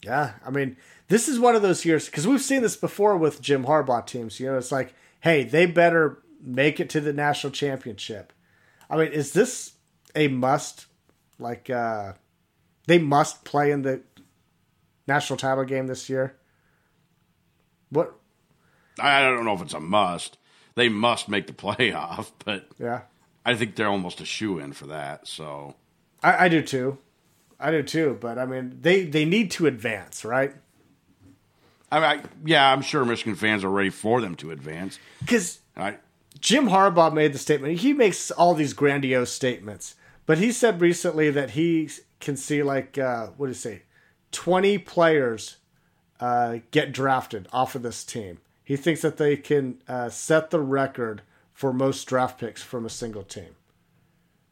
Yeah, 0.03 0.33
I 0.45 0.51
mean, 0.51 0.77
this 1.09 1.29
is 1.29 1.39
one 1.39 1.57
of 1.57 1.63
those 1.63 1.85
years 1.85 2.07
because 2.07 2.27
we've 2.27 2.41
seen 2.41 2.63
this 2.63 2.77
before 2.77 3.17
with 3.17 3.43
Jim 3.43 3.65
Harbaugh 3.65 4.07
teams. 4.07 4.41
You 4.41 4.47
know, 4.47 4.59
it's 4.59 4.73
like, 4.73 4.95
hey, 5.21 5.43
they 5.45 5.67
better 5.67 6.23
make 6.43 6.81
it 6.81 6.89
to 6.91 7.01
the 7.01 7.13
national 7.13 7.53
championship. 7.53 8.33
I 8.89 8.97
mean, 8.97 9.13
is 9.13 9.33
this 9.33 9.73
a 10.15 10.29
must? 10.29 10.87
Like, 11.39 11.69
uh, 11.71 12.15
they 12.87 12.99
must 12.99 13.45
play 13.45 13.71
in 13.71 13.83
the 13.83 14.03
national 15.07 15.37
title 15.37 15.65
game 15.65 15.87
this 15.87 16.09
year. 16.09 16.37
What? 17.91 18.15
I 18.99 19.23
don't 19.23 19.45
know 19.45 19.55
if 19.55 19.63
it's 19.63 19.75
a 19.75 19.81
must. 19.81 20.39
They 20.75 20.89
must 20.89 21.29
make 21.29 21.47
the 21.47 21.53
playoff, 21.65 22.31
but 22.45 22.69
Yeah, 22.79 23.03
I 23.45 23.55
think 23.55 23.77
they're 23.77 23.89
almost 23.89 24.21
a 24.21 24.25
shoe 24.25 24.59
in 24.59 24.73
for 24.73 24.87
that. 24.87 25.27
So 25.27 25.75
I, 26.23 26.47
I 26.47 26.49
do 26.49 26.63
too. 26.63 26.99
I 27.59 27.71
do 27.71 27.83
too. 27.83 28.17
But 28.21 28.39
I 28.39 28.47
mean, 28.47 28.79
they 28.81 29.05
they 29.05 29.25
need 29.25 29.51
to 29.53 29.67
advance, 29.67 30.25
right? 30.25 30.55
I 31.93 31.97
mean, 31.97 32.05
I, 32.05 32.29
yeah, 32.45 32.73
I'm 32.73 32.83
sure 32.83 33.05
Michigan 33.05 33.35
fans 33.35 33.65
are 33.65 33.71
ready 33.71 33.91
for 33.91 34.21
them 34.21 34.37
to 34.37 34.53
advance. 34.53 35.01
Because 35.19 35.59
Jim 36.39 36.69
Harbaugh 36.69 37.13
made 37.13 37.33
the 37.33 37.39
statement. 37.39 37.79
He 37.81 37.93
makes 37.93 38.31
all 38.31 38.55
these 38.55 38.73
grandiose 38.73 39.33
statements, 39.33 39.97
but 40.25 40.39
he 40.39 40.53
said 40.53 40.81
recently 40.81 41.31
that 41.31 41.51
he 41.51 41.89
can 42.21 42.37
see 42.37 42.63
like 42.63 42.99
uh, 42.99 43.29
what 43.37 43.47
do 43.47 43.51
you 43.51 43.55
say, 43.55 43.83
twenty 44.31 44.79
players 44.79 45.57
uh, 46.21 46.59
get 46.71 46.93
drafted 46.93 47.49
off 47.53 47.75
of 47.75 47.83
this 47.83 48.05
team. 48.05 48.39
He 48.63 48.77
thinks 48.77 49.03
that 49.03 49.17
they 49.17 49.37
can 49.37 49.83
uh, 49.89 50.11
set 50.11 50.51
the 50.51 50.61
record 50.61 51.23
for 51.53 51.73
most 51.73 52.05
draft 52.05 52.39
picks 52.39 52.63
from 52.63 52.87
a 52.87 52.91
single 52.91 53.25
team. 53.25 53.57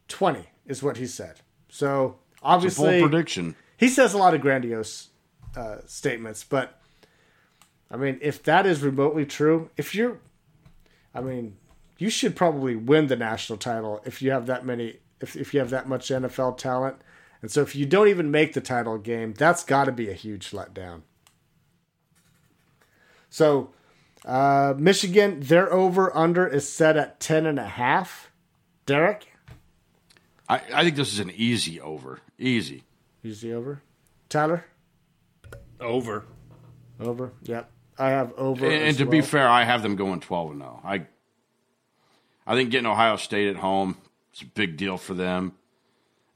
Twenty 0.07 0.47
is 0.65 0.83
what 0.83 0.97
he 0.97 1.07
said. 1.07 1.41
So 1.69 2.17
obviously, 2.43 3.01
prediction. 3.01 3.55
He 3.77 3.87
says 3.87 4.13
a 4.13 4.17
lot 4.17 4.33
of 4.33 4.41
grandiose 4.41 5.09
uh, 5.55 5.77
statements, 5.85 6.43
but 6.43 6.79
I 7.91 7.97
mean, 7.97 8.19
if 8.21 8.43
that 8.43 8.65
is 8.65 8.81
remotely 8.81 9.25
true, 9.25 9.69
if 9.77 9.95
you're, 9.95 10.19
I 11.13 11.21
mean, 11.21 11.57
you 11.97 12.09
should 12.09 12.35
probably 12.35 12.75
win 12.75 13.07
the 13.07 13.15
national 13.15 13.57
title 13.57 14.01
if 14.05 14.21
you 14.21 14.31
have 14.31 14.45
that 14.45 14.65
many, 14.65 14.97
if, 15.19 15.35
if 15.35 15.53
you 15.53 15.59
have 15.59 15.71
that 15.71 15.87
much 15.87 16.09
NFL 16.09 16.57
talent. 16.57 16.97
And 17.41 17.49
so 17.49 17.61
if 17.61 17.75
you 17.75 17.85
don't 17.85 18.07
even 18.07 18.31
make 18.31 18.53
the 18.53 18.61
title 18.61 18.97
game, 18.97 19.33
that's 19.33 19.63
got 19.63 19.85
to 19.85 19.91
be 19.91 20.09
a 20.09 20.13
huge 20.13 20.51
letdown. 20.51 21.01
So, 23.29 23.71
uh, 24.25 24.73
Michigan, 24.77 25.39
their 25.39 25.71
over 25.71 26.15
under 26.15 26.47
is 26.47 26.67
set 26.67 26.97
at 26.97 27.19
10 27.19 27.45
and 27.45 27.59
a 27.59 27.67
half. 27.67 28.31
Derek? 28.85 29.27
I, 30.49 30.61
I 30.73 30.83
think 30.83 30.95
this 30.95 31.13
is 31.13 31.19
an 31.19 31.31
easy 31.35 31.79
over. 31.79 32.19
Easy. 32.37 32.83
Easy 33.23 33.53
over. 33.53 33.81
Tyler? 34.27 34.65
Over. 35.79 36.25
Over. 36.99 37.31
Yep. 37.43 37.71
I 37.97 38.09
have 38.09 38.33
over. 38.37 38.65
And, 38.65 38.83
and 38.83 38.97
to 38.97 39.03
well. 39.03 39.11
be 39.11 39.21
fair, 39.21 39.47
I 39.47 39.63
have 39.63 39.83
them 39.83 39.95
going 39.95 40.19
12 40.21 40.51
and 40.51 40.61
0. 40.61 40.81
I 40.83 41.05
I 42.47 42.55
think 42.55 42.71
getting 42.71 42.87
Ohio 42.87 43.17
State 43.17 43.47
at 43.47 43.57
home 43.57 43.97
is 44.33 44.41
a 44.41 44.45
big 44.45 44.75
deal 44.75 44.97
for 44.97 45.13
them. 45.13 45.53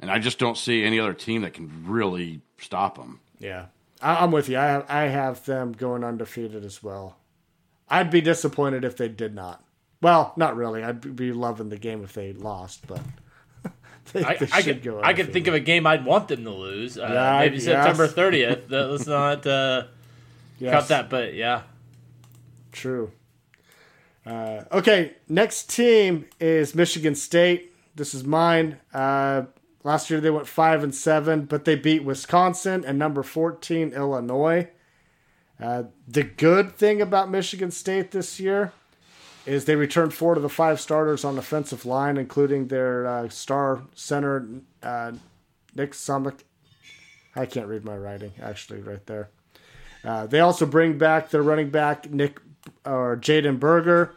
And 0.04 0.12
I 0.12 0.20
just 0.20 0.38
don't 0.38 0.58
see 0.58 0.84
any 0.84 1.00
other 1.00 1.14
team 1.14 1.44
that 1.44 1.54
can 1.54 1.86
really 1.88 2.42
stop 2.58 2.98
them. 2.98 3.22
Yeah. 3.40 3.68
I, 4.02 4.22
am 4.22 4.32
with 4.32 4.50
you. 4.50 4.58
I 4.58 4.66
have, 4.66 4.86
I 4.90 5.04
have 5.04 5.46
them 5.46 5.72
going 5.72 6.04
undefeated 6.04 6.66
as 6.66 6.84
well. 6.84 7.16
I'd 7.88 8.12
be 8.12 8.20
disappointed 8.20 8.84
if 8.84 8.98
they 8.98 9.08
did 9.08 9.34
not. 9.34 9.64
Well, 10.02 10.34
not 10.36 10.58
really. 10.58 10.84
I'd 10.84 11.16
be 11.16 11.32
loving 11.32 11.70
the 11.70 11.78
game 11.78 12.04
if 12.04 12.12
they 12.12 12.34
lost, 12.34 12.86
but 12.86 13.00
they, 14.12 14.26
I, 14.26 14.36
they 14.36 14.50
I 14.52 14.62
could 14.62 14.84
go 14.84 15.02
I 15.02 15.14
could 15.14 15.32
think 15.32 15.48
of 15.48 15.54
a 15.54 15.62
game 15.62 15.88
I'd 15.88 16.04
want 16.04 16.28
them 16.28 16.44
to 16.44 16.52
lose. 16.52 16.98
Uh, 16.98 17.08
yeah, 17.10 17.40
maybe 17.40 17.56
yes. 17.56 17.64
September 17.64 18.10
30th. 18.10 18.70
Let's 18.70 19.08
not 19.08 19.48
uh, 19.48 19.84
yes. 20.60 20.74
cut 20.74 20.88
that, 20.90 21.10
but 21.10 21.34
yeah. 21.34 21.62
True. 22.74 23.10
Uh, 24.26 24.64
okay, 24.70 25.14
next 25.30 25.70
team 25.70 26.26
is 26.42 26.76
Michigan 26.76 27.16
State. 27.16 27.74
This 27.96 28.14
is 28.14 28.26
mine. 28.26 28.80
Uh, 28.94 29.44
last 29.84 30.10
year 30.10 30.20
they 30.20 30.30
went 30.30 30.48
five 30.48 30.84
and 30.84 30.94
seven, 30.94 31.46
but 31.46 31.66
they 31.66 31.76
beat 31.76 32.04
Wisconsin 32.04 32.84
and 32.86 32.98
number 32.98 33.24
fourteen 33.24 33.94
Illinois. 33.94 34.70
Uh, 35.62 35.84
the 36.08 36.24
good 36.24 36.76
thing 36.76 37.02
about 37.02 37.30
Michigan 37.30 37.72
State 37.72 38.12
this 38.12 38.40
year 38.40 38.74
is 39.46 39.66
they 39.66 39.76
returned 39.76 40.14
four 40.14 40.36
to 40.36 40.42
the 40.42 40.50
five 40.50 40.80
starters 40.80 41.24
on 41.24 41.38
offensive 41.38 41.86
line, 41.86 42.18
including 42.18 42.68
their 42.68 43.06
uh, 43.06 43.30
star 43.30 43.84
center 43.94 44.48
uh, 44.82 45.12
Nick 45.76 45.92
Samac. 45.92 46.40
I 47.36 47.46
can't 47.46 47.68
read 47.68 47.84
my 47.84 47.98
writing 47.98 48.32
actually 48.42 48.82
right 48.82 49.06
there. 49.06 49.30
Uh, 50.04 50.28
they 50.28 50.40
also 50.40 50.66
bring 50.66 50.98
back 50.98 51.30
their 51.30 51.42
running 51.42 51.70
back 51.70 52.10
Nick 52.10 52.40
or 52.86 53.18
Jalen 53.18 53.60
Berger, 53.60 54.14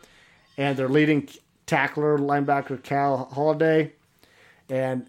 and 0.56 0.76
their 0.76 0.88
leading 0.88 1.28
tackler 1.66 2.18
linebacker 2.18 2.82
Cal 2.82 3.28
Haladay, 3.32 3.90
and 4.68 5.06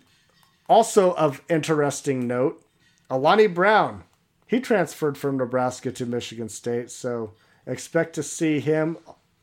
also 0.68 1.14
of 1.14 1.42
interesting 1.50 2.28
note, 2.28 2.64
Alante 3.10 3.54
Brown. 3.54 4.04
He 4.46 4.60
transferred 4.60 5.18
from 5.18 5.38
Nebraska 5.38 5.92
to 5.92 6.06
Michigan 6.06 6.50
State, 6.50 6.90
so 6.90 7.34
expect 7.66 8.16
to 8.16 8.24
see 8.24 8.60
him 8.60 8.98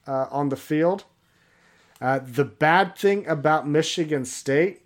uh, 0.07 0.27
on 0.31 0.49
the 0.49 0.57
field. 0.57 1.05
Uh, 2.01 2.21
the 2.23 2.45
bad 2.45 2.97
thing 2.97 3.27
about 3.27 3.69
Michigan 3.69 4.25
State 4.25 4.83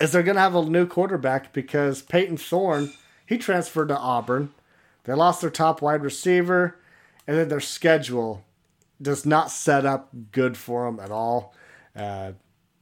is 0.00 0.12
they're 0.12 0.22
going 0.22 0.36
to 0.36 0.40
have 0.40 0.54
a 0.54 0.64
new 0.64 0.86
quarterback 0.86 1.52
because 1.52 2.02
Payton 2.02 2.38
Thorne 2.38 2.90
he 3.32 3.38
transferred 3.38 3.88
to 3.88 3.98
Auburn. 3.98 4.52
They 5.04 5.14
lost 5.14 5.40
their 5.40 5.50
top 5.50 5.80
wide 5.80 6.02
receiver, 6.02 6.76
and 7.26 7.38
then 7.38 7.48
their 7.48 7.60
schedule 7.60 8.44
does 9.00 9.24
not 9.24 9.50
set 9.50 9.86
up 9.86 10.10
good 10.32 10.56
for 10.56 10.84
them 10.84 11.00
at 11.00 11.10
all. 11.10 11.54
Uh, 11.96 12.32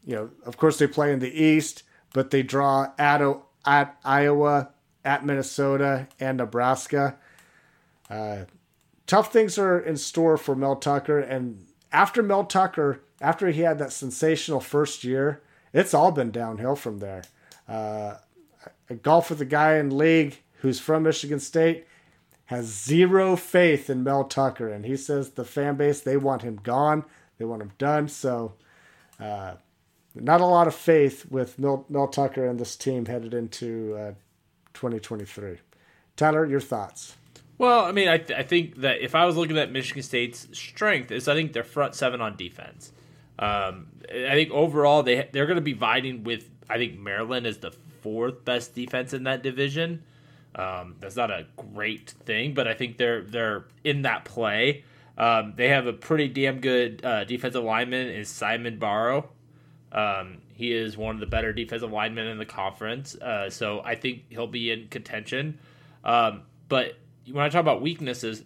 you 0.05 0.15
know, 0.15 0.31
of 0.45 0.57
course, 0.57 0.79
they 0.79 0.87
play 0.87 1.13
in 1.13 1.21
the 1.21 1.31
East, 1.31 1.85
but 2.13 2.31
they 2.31 2.43
draw 2.43 2.93
at, 2.99 3.23
at 3.65 3.97
Iowa, 4.05 4.71
at 5.05 5.25
Minnesota, 5.25 6.09
and 6.19 6.39
Nebraska. 6.39 7.17
Uh, 8.09 8.45
tough 9.07 9.33
things 9.33 9.59
are 9.59 9.79
in 9.79 9.97
store 9.97 10.37
for 10.37 10.55
Mel 10.55 10.77
Tucker. 10.77 11.19
And 11.21 11.67
after 11.93 12.23
Mel 12.23 12.45
Tucker, 12.45 13.01
after 13.21 13.49
he 13.51 13.63
had 13.63 13.79
that 13.79 13.93
sensational 13.93 14.61
first 14.61 15.05
year, 15.05 15.43
it's 15.73 15.95
all 15.95 16.11
been 16.13 16.31
downhill 16.31 16.77
from 16.77 16.99
there. 16.99 17.23
Uh, 17.69 18.17
golf 19.03 19.31
with 19.31 19.41
a 19.41 19.47
guy 19.47 19.77
in 19.77 19.97
league 19.97 20.39
who's 20.61 20.81
from 20.81 21.05
Michigan 21.05 21.41
State 21.41 21.87
has 22.47 22.67
zero 22.67 23.37
faith 23.37 23.89
in 23.89 24.03
Mel 24.03 24.25
Tucker, 24.25 24.69
and 24.69 24.85
he 24.85 24.97
says 24.97 25.31
the 25.31 25.45
fan 25.45 25.77
base 25.77 26.01
they 26.01 26.17
want 26.17 26.43
him 26.43 26.57
gone, 26.57 27.05
they 27.39 27.45
want 27.45 27.63
him 27.63 27.71
done. 27.79 28.09
So, 28.09 28.55
uh, 29.21 29.55
not 30.15 30.41
a 30.41 30.47
lot 30.47 30.67
of 30.67 30.75
faith 30.75 31.27
with 31.31 31.59
Mel, 31.59 31.87
Mel 31.89 32.09
Tucker 32.09 32.47
and 32.47 32.59
this 32.59 32.77
team 32.77 33.07
headed 33.07 33.35
into 33.35 33.95
uh, 33.97 34.13
2023. 34.75 35.59
Tyler, 36.17 36.45
your 36.45 36.61
thoughts? 36.61 37.17
Well, 37.59 37.85
I 37.85 37.93
mean, 37.93 38.09
I, 38.09 38.19
th- 38.19 38.39
I 38.39 38.43
think 38.43 38.77
that 38.77 39.01
if 39.01 39.15
I 39.15 39.27
was 39.27 39.37
looking 39.37 39.59
at 39.59 39.71
Michigan 39.71 40.03
State's 40.03 40.49
strength, 40.53 41.11
is 41.11 41.29
I 41.29 41.35
think 41.35 41.53
their 41.53 41.65
front 41.65 41.95
seven 41.95 42.21
on 42.21 42.37
defense. 42.37 42.93
Um, 43.39 43.89
I 44.11 44.33
think 44.33 44.51
overall 44.51 45.03
they 45.03 45.29
they're 45.33 45.47
going 45.47 45.57
to 45.57 45.63
be 45.63 45.73
vying 45.73 46.25
with 46.25 46.49
I 46.69 46.77
think 46.77 46.99
Maryland 46.99 47.47
is 47.47 47.59
the 47.59 47.71
fourth 48.03 48.45
best 48.45 48.75
defense 48.75 49.13
in 49.13 49.25
that 49.25 49.43
division. 49.43 50.03
Um, 50.55 50.97
that's 51.01 51.17
not 51.17 51.31
a 51.31 51.47
great 51.57 52.11
thing, 52.11 52.55
but 52.55 52.67
I 52.67 52.75
think 52.75 52.97
they're 52.97 53.23
they're 53.23 53.67
in 53.85 54.03
that 54.03 54.25
play. 54.25 54.85
Um, 55.17 55.55
they 55.57 55.69
have 55.69 55.87
a 55.87 55.93
pretty 55.93 56.29
damn 56.29 56.61
good 56.61 57.05
uh, 57.05 57.25
defensive 57.25 57.63
lineman 57.63 58.09
is 58.09 58.29
Simeon 58.29 58.79
Barrow. 58.79 59.29
Um, 59.93 60.39
he 60.55 60.73
is 60.73 60.97
one 60.97 61.17
of 61.17 61.21
the 61.21 61.27
better 61.27 61.53
defensive 61.53 61.91
linemen 61.91 62.29
in 62.29 62.39
the 62.39 62.47
conference, 62.47 63.17
uh, 63.17 63.51
so 63.51 63.83
I 63.85 63.97
think 63.97 64.25
he'll 64.31 64.47
be 64.47 64.71
in 64.71 64.89
contention. 64.89 65.59
Um, 66.05 66.43
but 66.69 66.97
when 67.31 67.45
I 67.45 67.49
talk 67.49 67.61
about 67.61 67.83
weaknesses, 67.83 68.45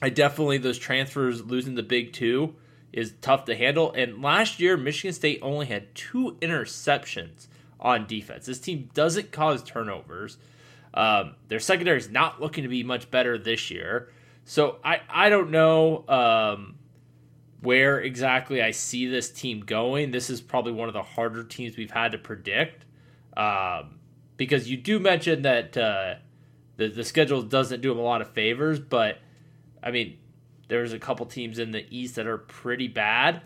I 0.00 0.10
definitely 0.10 0.58
those 0.58 0.78
transfers 0.78 1.44
losing 1.44 1.74
the 1.74 1.82
big 1.82 2.12
two 2.12 2.54
is 2.92 3.14
tough 3.20 3.46
to 3.46 3.56
handle. 3.56 3.92
And 3.92 4.22
last 4.22 4.60
year, 4.60 4.76
Michigan 4.76 5.12
State 5.12 5.40
only 5.42 5.66
had 5.66 5.94
two 5.94 6.36
interceptions 6.40 7.48
on 7.80 8.06
defense. 8.06 8.46
This 8.46 8.60
team 8.60 8.88
doesn't 8.94 9.32
cause 9.32 9.62
turnovers. 9.64 10.38
Um, 10.94 11.34
their 11.48 11.58
secondary 11.58 11.98
is 11.98 12.08
not 12.08 12.40
looking 12.40 12.62
to 12.62 12.68
be 12.68 12.84
much 12.84 13.10
better 13.10 13.36
this 13.36 13.70
year. 13.70 14.10
So 14.44 14.78
I, 14.84 15.00
I 15.08 15.28
don't 15.28 15.50
know 15.50 16.04
um, 16.06 16.73
where 17.64 17.98
exactly 18.00 18.62
I 18.62 18.70
see 18.70 19.06
this 19.06 19.30
team 19.30 19.60
going. 19.60 20.10
This 20.10 20.30
is 20.30 20.40
probably 20.40 20.72
one 20.72 20.88
of 20.88 20.94
the 20.94 21.02
harder 21.02 21.42
teams 21.42 21.76
we've 21.76 21.90
had 21.90 22.12
to 22.12 22.18
predict 22.18 22.84
um, 23.36 23.98
because 24.36 24.68
you 24.70 24.76
do 24.76 24.98
mention 24.98 25.42
that 25.42 25.76
uh, 25.76 26.14
the 26.76 26.88
the 26.88 27.04
schedule 27.04 27.42
doesn't 27.42 27.80
do 27.80 27.88
them 27.88 27.98
a 27.98 28.02
lot 28.02 28.20
of 28.20 28.30
favors, 28.30 28.78
but 28.78 29.18
I 29.82 29.90
mean, 29.90 30.18
there's 30.68 30.92
a 30.92 30.98
couple 30.98 31.26
teams 31.26 31.58
in 31.58 31.70
the 31.70 31.86
East 31.90 32.16
that 32.16 32.26
are 32.26 32.38
pretty 32.38 32.88
bad. 32.88 33.42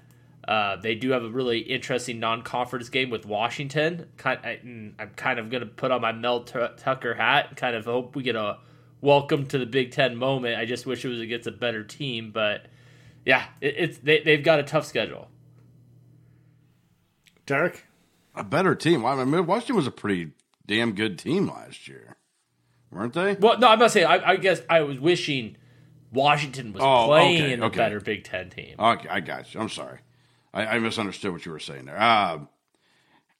Uh, 0.46 0.76
they 0.76 0.94
do 0.94 1.10
have 1.10 1.24
a 1.24 1.28
really 1.28 1.58
interesting 1.58 2.18
non-conference 2.18 2.88
game 2.88 3.10
with 3.10 3.26
Washington. 3.26 4.06
Kind, 4.16 4.40
I, 4.42 4.60
am 4.64 4.94
kind 5.14 5.38
of 5.38 5.50
going 5.50 5.60
to 5.60 5.66
put 5.66 5.90
on 5.90 6.00
my 6.00 6.12
Mel 6.12 6.40
Tucker 6.42 7.14
hat. 7.14 7.54
Kind 7.56 7.76
of 7.76 7.84
hope 7.84 8.16
we 8.16 8.22
get 8.22 8.34
a 8.34 8.58
welcome 9.00 9.46
to 9.46 9.58
the 9.58 9.66
Big 9.66 9.90
Ten 9.90 10.16
moment. 10.16 10.58
I 10.58 10.64
just 10.64 10.86
wish 10.86 11.04
it 11.04 11.08
was 11.08 11.20
against 11.20 11.46
a 11.46 11.52
better 11.52 11.84
team, 11.84 12.30
but 12.32 12.66
yeah, 13.28 13.44
it, 13.60 13.74
it's 13.76 13.98
they, 13.98 14.20
they've 14.22 14.42
got 14.42 14.58
a 14.58 14.64
tough 14.64 14.86
schedule. 14.86 15.28
Derek, 17.46 17.84
a 18.34 18.42
better 18.42 18.74
team. 18.74 19.06
I 19.06 19.24
mean, 19.24 19.46
Washington 19.46 19.76
was 19.76 19.86
a 19.86 19.92
pretty 19.92 20.32
damn 20.66 20.94
good 20.94 21.18
team 21.18 21.48
last 21.48 21.86
year 21.86 22.18
weren't 22.90 23.12
they? 23.14 23.34
Well, 23.34 23.58
no, 23.58 23.68
I'm 23.68 23.78
not 23.78 23.90
saying. 23.90 24.06
I, 24.06 24.30
I 24.30 24.36
guess 24.36 24.62
I 24.68 24.80
was 24.82 24.98
wishing 24.98 25.56
Washington 26.12 26.72
was 26.72 26.82
oh, 26.82 27.06
playing 27.06 27.42
okay, 27.42 27.62
okay. 27.62 27.66
a 27.66 27.70
better 27.76 28.00
Big 28.00 28.24
Ten 28.24 28.50
team. 28.50 28.74
Okay, 28.78 29.08
I 29.08 29.20
got 29.20 29.52
you. 29.52 29.60
I'm 29.60 29.68
sorry. 29.68 29.98
I, 30.52 30.66
I 30.66 30.78
misunderstood 30.78 31.32
what 31.32 31.44
you 31.44 31.52
were 31.52 31.58
saying 31.58 31.86
there. 31.86 32.00
Uh, 32.00 32.40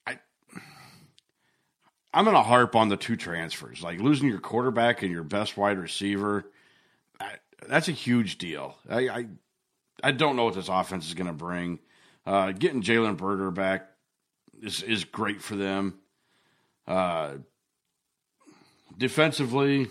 I 0.05 0.19
I'm 2.13 2.25
going 2.25 2.35
to 2.35 2.43
harp 2.43 2.75
on 2.75 2.89
the 2.89 2.97
two 2.97 3.15
transfers, 3.15 3.81
like 3.81 3.99
losing 3.99 4.29
your 4.29 4.39
quarterback 4.39 5.03
and 5.03 5.11
your 5.11 5.23
best 5.23 5.57
wide 5.57 5.77
receiver. 5.77 6.45
that's 7.67 7.87
a 7.87 7.93
huge 7.93 8.37
deal. 8.37 8.77
I, 8.89 9.09
I 9.09 9.25
I 10.03 10.11
don't 10.11 10.35
know 10.35 10.45
what 10.45 10.55
this 10.55 10.69
offense 10.69 11.07
is 11.07 11.13
going 11.13 11.27
to 11.27 11.33
bring. 11.33 11.79
Uh, 12.25 12.51
getting 12.51 12.81
Jalen 12.81 13.17
Berger 13.17 13.51
back 13.51 13.87
is 14.61 14.83
is 14.83 15.03
great 15.03 15.41
for 15.41 15.55
them. 15.55 15.99
Uh, 16.87 17.35
defensively, 18.97 19.87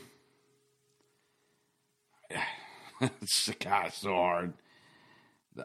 it's 3.01 3.51
God, 3.61 3.93
so 3.93 4.15
hard. 4.15 4.53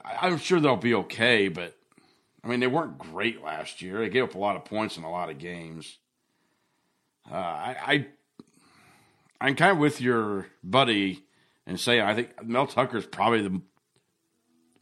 I'm 0.03 0.37
sure 0.37 0.59
they'll 0.59 0.75
be 0.75 0.95
okay, 0.95 1.47
but 1.49 1.75
I 2.43 2.47
mean, 2.47 2.59
they 2.59 2.67
weren't 2.67 2.97
great 2.97 3.43
last 3.43 3.81
year. 3.81 3.99
They 3.99 4.09
gave 4.09 4.23
up 4.23 4.35
a 4.35 4.39
lot 4.39 4.55
of 4.55 4.65
points 4.65 4.97
in 4.97 5.03
a 5.03 5.11
lot 5.11 5.29
of 5.29 5.37
games. 5.37 5.97
Uh, 7.31 7.35
I, 7.35 7.75
I, 7.81 8.07
I'm 9.39 9.55
kind 9.55 9.71
of 9.71 9.77
with 9.77 10.01
your 10.01 10.47
buddy 10.63 11.23
and 11.65 11.79
saying 11.79 12.01
I 12.01 12.15
think 12.15 12.43
Mel 12.43 12.67
Tucker 12.67 12.97
is 12.97 13.05
probably 13.05 13.41
the 13.43 13.61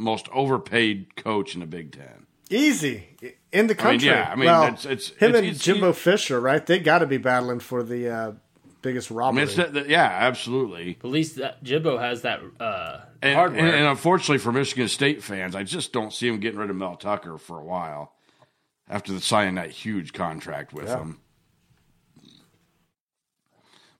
most 0.01 0.27
overpaid 0.33 1.15
coach 1.15 1.53
in 1.53 1.61
the 1.61 1.67
Big 1.67 1.91
Ten. 1.91 2.25
Easy 2.49 3.07
in 3.53 3.67
the 3.67 3.75
country. 3.75 4.09
I 4.09 4.13
mean, 4.13 4.17
yeah, 4.23 4.29
I 4.31 4.35
mean, 4.35 4.45
well, 4.45 4.63
it's, 4.73 4.85
it's 4.85 5.09
him 5.11 5.29
it's, 5.29 5.37
and 5.37 5.47
it's, 5.47 5.63
Jimbo 5.63 5.93
Fisher, 5.93 6.39
right? 6.41 6.65
They 6.65 6.79
got 6.79 6.99
to 6.99 7.05
be 7.05 7.17
battling 7.17 7.59
for 7.61 7.81
the 7.83 8.09
uh, 8.09 8.31
biggest 8.81 9.09
I 9.11 9.15
robbery. 9.15 9.35
mean, 9.37 9.43
it's 9.45 9.55
the, 9.55 9.65
the- 9.67 9.89
yeah, 9.89 10.03
absolutely. 10.05 10.97
At 11.01 11.09
least 11.09 11.37
that 11.37 11.63
Jimbo 11.63 11.97
has 11.97 12.23
that 12.23 12.41
uh, 12.59 12.99
And, 13.21 13.35
hardware. 13.35 13.65
and, 13.65 13.75
and 13.75 13.85
unfortunately 13.87 14.39
for 14.39 14.51
Michigan 14.51 14.89
State 14.89 15.23
fans, 15.23 15.55
I 15.55 15.63
just 15.63 15.93
don't 15.93 16.11
see 16.11 16.27
him 16.27 16.39
getting 16.41 16.59
rid 16.59 16.69
of 16.69 16.75
Mel 16.75 16.95
Tucker 16.97 17.37
for 17.37 17.57
a 17.59 17.63
while 17.63 18.13
after 18.89 19.17
signing 19.21 19.55
that 19.55 19.69
huge 19.71 20.11
contract 20.11 20.73
with 20.73 20.87
Yeah. 20.87 20.97
him. 20.99 21.19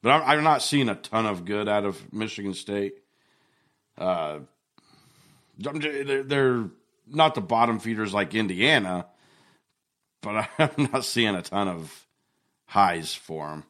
But 0.02 0.10
I'm, 0.10 0.40
I'm 0.40 0.44
not 0.44 0.62
seeing 0.62 0.90
a 0.90 0.96
ton 0.96 1.26
of 1.26 1.46
good 1.46 1.70
out 1.70 1.86
of 1.86 2.12
Michigan 2.12 2.54
State. 2.54 2.96
Uh, 3.98 4.40
I'm 4.40 4.42
j- 4.42 4.51
they're, 5.58 6.24
they're 6.24 6.70
not 7.08 7.36
the 7.36 7.42
bottom 7.42 7.80
feeders 7.80 8.14
like 8.14 8.34
Indiana, 8.36 9.08
but 10.22 10.50
I'm 10.60 10.90
not 10.92 11.06
seeing 11.06 11.36
a 11.36 11.42
ton 11.42 11.68
of 11.68 12.08
highs 12.66 13.14
for 13.14 13.50
them. 13.50 13.64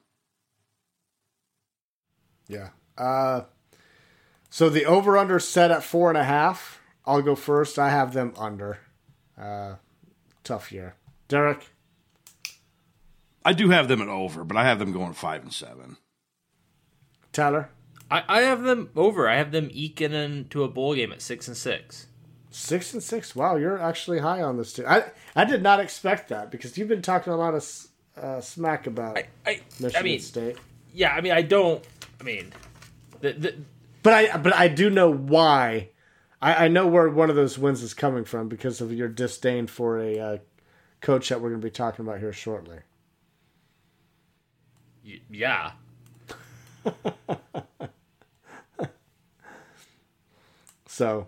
Yeah. 2.47 2.69
Uh, 2.97 3.43
so 4.49 4.69
the 4.69 4.85
over 4.85 5.17
under 5.17 5.39
set 5.39 5.71
at 5.71 5.83
four 5.83 6.09
and 6.09 6.17
a 6.17 6.23
half. 6.23 6.79
I'll 7.05 7.21
go 7.21 7.35
first. 7.35 7.79
I 7.79 7.89
have 7.89 8.13
them 8.13 8.33
under. 8.37 8.79
Uh, 9.39 9.75
tough 10.43 10.71
year. 10.71 10.95
Derek. 11.27 11.69
I 13.43 13.53
do 13.53 13.69
have 13.69 13.87
them 13.87 14.01
at 14.01 14.07
over, 14.07 14.43
but 14.43 14.57
I 14.57 14.65
have 14.65 14.77
them 14.77 14.91
going 14.91 15.13
five 15.13 15.41
and 15.41 15.53
seven. 15.53 15.97
Tyler. 17.31 17.69
I, 18.11 18.23
I 18.27 18.41
have 18.41 18.63
them 18.63 18.89
over. 18.95 19.27
I 19.29 19.37
have 19.37 19.51
them 19.51 19.69
eking 19.71 20.13
into 20.13 20.63
a 20.63 20.67
bowl 20.67 20.93
game 20.95 21.11
at 21.11 21.21
six 21.21 21.47
and 21.47 21.55
six. 21.57 22.07
Six 22.49 22.93
and 22.93 23.01
six. 23.01 23.35
Wow, 23.35 23.55
you're 23.55 23.79
actually 23.81 24.19
high 24.19 24.41
on 24.41 24.57
this 24.57 24.73
too. 24.73 24.85
I 24.85 25.05
I 25.35 25.45
did 25.45 25.63
not 25.63 25.79
expect 25.79 26.27
that 26.29 26.51
because 26.51 26.77
you've 26.77 26.89
been 26.89 27.01
talking 27.01 27.31
a 27.31 27.37
lot 27.37 27.53
of 27.55 27.65
uh, 28.17 28.41
smack 28.41 28.87
about 28.87 29.17
I, 29.17 29.27
I, 29.45 29.61
Michigan 29.79 29.95
I 29.95 30.01
mean, 30.03 30.19
State. 30.19 30.57
yeah. 30.93 31.13
I 31.15 31.21
mean, 31.21 31.31
I 31.31 31.41
don't. 31.43 31.81
I 32.19 32.23
mean, 32.23 32.51
the, 33.21 33.31
the, 33.33 33.55
But 34.03 34.13
I 34.13 34.37
but 34.37 34.53
I 34.53 34.67
do 34.67 34.89
know 34.89 35.09
why. 35.11 35.89
I, 36.41 36.65
I 36.65 36.67
know 36.67 36.87
where 36.87 37.07
one 37.09 37.29
of 37.29 37.35
those 37.37 37.57
wins 37.57 37.81
is 37.83 37.93
coming 37.93 38.25
from 38.25 38.49
because 38.49 38.81
of 38.81 38.91
your 38.91 39.07
disdain 39.07 39.67
for 39.67 39.99
a 39.99 40.19
uh, 40.19 40.37
coach 40.99 41.29
that 41.29 41.39
we're 41.39 41.49
going 41.49 41.61
to 41.61 41.65
be 41.67 41.71
talking 41.71 42.05
about 42.05 42.19
here 42.19 42.33
shortly. 42.33 42.79
y- 45.05 45.21
yeah. 45.29 45.71
So, 51.01 51.27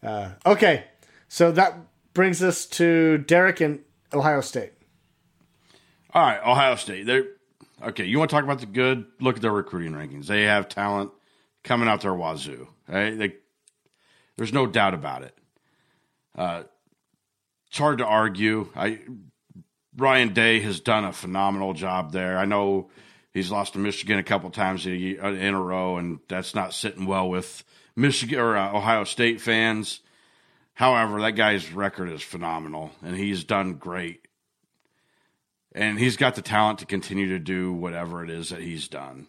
uh, 0.00 0.30
okay. 0.46 0.84
So 1.26 1.50
that 1.50 1.74
brings 2.14 2.40
us 2.40 2.66
to 2.66 3.18
Derek 3.18 3.60
and 3.60 3.80
Ohio 4.14 4.40
State. 4.40 4.74
All 6.14 6.22
right, 6.22 6.40
Ohio 6.40 6.76
State. 6.76 7.04
They're 7.04 7.24
okay. 7.82 8.04
You 8.04 8.20
want 8.20 8.30
to 8.30 8.36
talk 8.36 8.44
about 8.44 8.60
the 8.60 8.66
good? 8.66 9.06
Look 9.18 9.34
at 9.34 9.42
their 9.42 9.50
recruiting 9.50 9.92
rankings. 9.92 10.26
They 10.26 10.44
have 10.44 10.68
talent 10.68 11.10
coming 11.64 11.88
out 11.88 12.02
their 12.02 12.14
wazoo. 12.14 12.68
Right? 12.86 13.18
They, 13.18 13.34
there's 14.36 14.52
no 14.52 14.68
doubt 14.68 14.94
about 14.94 15.24
it. 15.24 15.36
Uh, 16.36 16.62
it's 17.66 17.78
hard 17.78 17.98
to 17.98 18.06
argue. 18.06 18.68
I 18.76 19.00
Ryan 19.96 20.32
Day 20.32 20.60
has 20.60 20.78
done 20.78 21.04
a 21.04 21.12
phenomenal 21.12 21.72
job 21.74 22.12
there. 22.12 22.38
I 22.38 22.44
know 22.44 22.92
he's 23.34 23.50
lost 23.50 23.72
to 23.72 23.80
Michigan 23.80 24.20
a 24.20 24.22
couple 24.22 24.48
times 24.50 24.86
a 24.86 25.18
uh, 25.18 25.32
in 25.32 25.54
a 25.54 25.60
row, 25.60 25.96
and 25.96 26.20
that's 26.28 26.54
not 26.54 26.72
sitting 26.72 27.04
well 27.04 27.28
with 27.28 27.64
Michigan 27.98 28.38
or 28.38 28.56
uh, 28.56 28.72
Ohio 28.72 29.04
State 29.04 29.40
fans. 29.40 30.00
However, 30.74 31.20
that 31.20 31.32
guy's 31.32 31.72
record 31.72 32.10
is 32.10 32.22
phenomenal, 32.22 32.92
and 33.02 33.16
he's 33.16 33.44
done 33.44 33.74
great 33.74 34.28
and 35.72 35.98
he's 35.98 36.16
got 36.16 36.34
the 36.34 36.42
talent 36.42 36.80
to 36.80 36.86
continue 36.86 37.28
to 37.28 37.38
do 37.38 37.72
whatever 37.72 38.24
it 38.24 38.30
is 38.30 38.48
that 38.50 38.60
he's 38.60 38.88
done. 38.88 39.26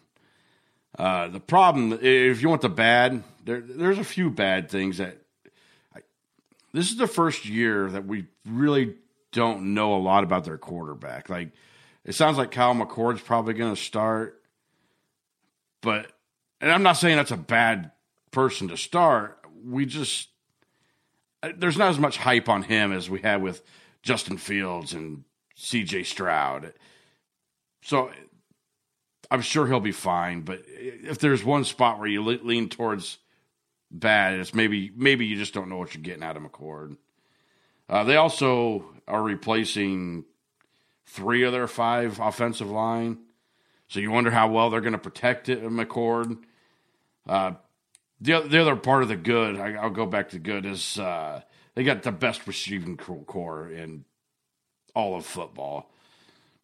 Uh, 0.98 1.28
the 1.28 1.40
problem, 1.40 1.92
if 2.02 2.42
you 2.42 2.48
want 2.48 2.62
the 2.62 2.68
bad, 2.68 3.22
there, 3.44 3.60
there's 3.60 3.98
a 3.98 4.04
few 4.04 4.30
bad 4.30 4.68
things 4.68 4.98
that. 4.98 5.16
I, 5.94 6.00
this 6.72 6.90
is 6.90 6.96
the 6.96 7.06
first 7.06 7.46
year 7.46 7.88
that 7.90 8.06
we 8.06 8.26
really 8.44 8.96
don't 9.32 9.74
know 9.74 9.94
a 9.94 10.02
lot 10.02 10.24
about 10.24 10.44
their 10.44 10.58
quarterback. 10.58 11.28
Like, 11.28 11.52
it 12.04 12.14
sounds 12.14 12.36
like 12.36 12.50
Kyle 12.50 12.74
McCord's 12.74 13.20
probably 13.20 13.54
going 13.54 13.74
to 13.74 13.80
start, 13.80 14.42
but, 15.80 16.10
and 16.60 16.72
I'm 16.72 16.82
not 16.82 16.94
saying 16.94 17.16
that's 17.16 17.30
a 17.30 17.36
bad 17.36 17.92
person 18.30 18.68
to 18.68 18.76
start. 18.76 19.38
We 19.64 19.86
just, 19.86 20.28
there's 21.56 21.76
not 21.76 21.90
as 21.90 21.98
much 21.98 22.18
hype 22.18 22.48
on 22.48 22.62
him 22.62 22.92
as 22.92 23.10
we 23.10 23.20
had 23.20 23.42
with 23.42 23.62
Justin 24.02 24.36
Fields 24.36 24.92
and 24.92 25.24
CJ 25.56 26.06
Stroud. 26.06 26.72
So 27.82 28.10
I'm 29.30 29.42
sure 29.42 29.66
he'll 29.66 29.80
be 29.80 29.92
fine, 29.92 30.40
but 30.42 30.62
if 30.66 31.18
there's 31.18 31.44
one 31.44 31.64
spot 31.64 31.98
where 31.98 32.08
you 32.08 32.22
lean 32.22 32.68
towards 32.68 33.18
bad, 33.90 34.38
it's 34.40 34.54
maybe 34.54 34.90
maybe 34.96 35.26
you 35.26 35.36
just 35.36 35.54
don't 35.54 35.68
know 35.68 35.76
what 35.76 35.94
you're 35.94 36.02
getting 36.02 36.24
out 36.24 36.36
of 36.36 36.42
McCord. 36.42 36.96
Uh, 37.88 38.04
they 38.04 38.16
also 38.16 38.84
are 39.06 39.22
replacing 39.22 40.24
three 41.06 41.44
of 41.44 41.52
their 41.52 41.68
five 41.68 42.18
offensive 42.20 42.70
line, 42.70 43.18
so 43.88 44.00
you 44.00 44.10
wonder 44.10 44.30
how 44.30 44.48
well 44.48 44.68
they're 44.68 44.80
going 44.80 44.92
to 44.92 44.98
protect 44.98 45.48
it, 45.48 45.62
McCord. 45.62 46.38
Uh, 47.28 47.52
the 48.20 48.40
the 48.40 48.60
other 48.60 48.76
part 48.76 49.02
of 49.02 49.08
the 49.08 49.16
good, 49.16 49.56
I, 49.56 49.74
I'll 49.74 49.90
go 49.90 50.06
back 50.06 50.30
to 50.30 50.38
good 50.38 50.66
is 50.66 50.98
uh, 50.98 51.42
they 51.74 51.84
got 51.84 52.02
the 52.02 52.12
best 52.12 52.46
receiving 52.46 52.96
core- 52.96 53.70
in 53.70 54.04
all 54.94 55.16
of 55.16 55.24
football 55.24 55.90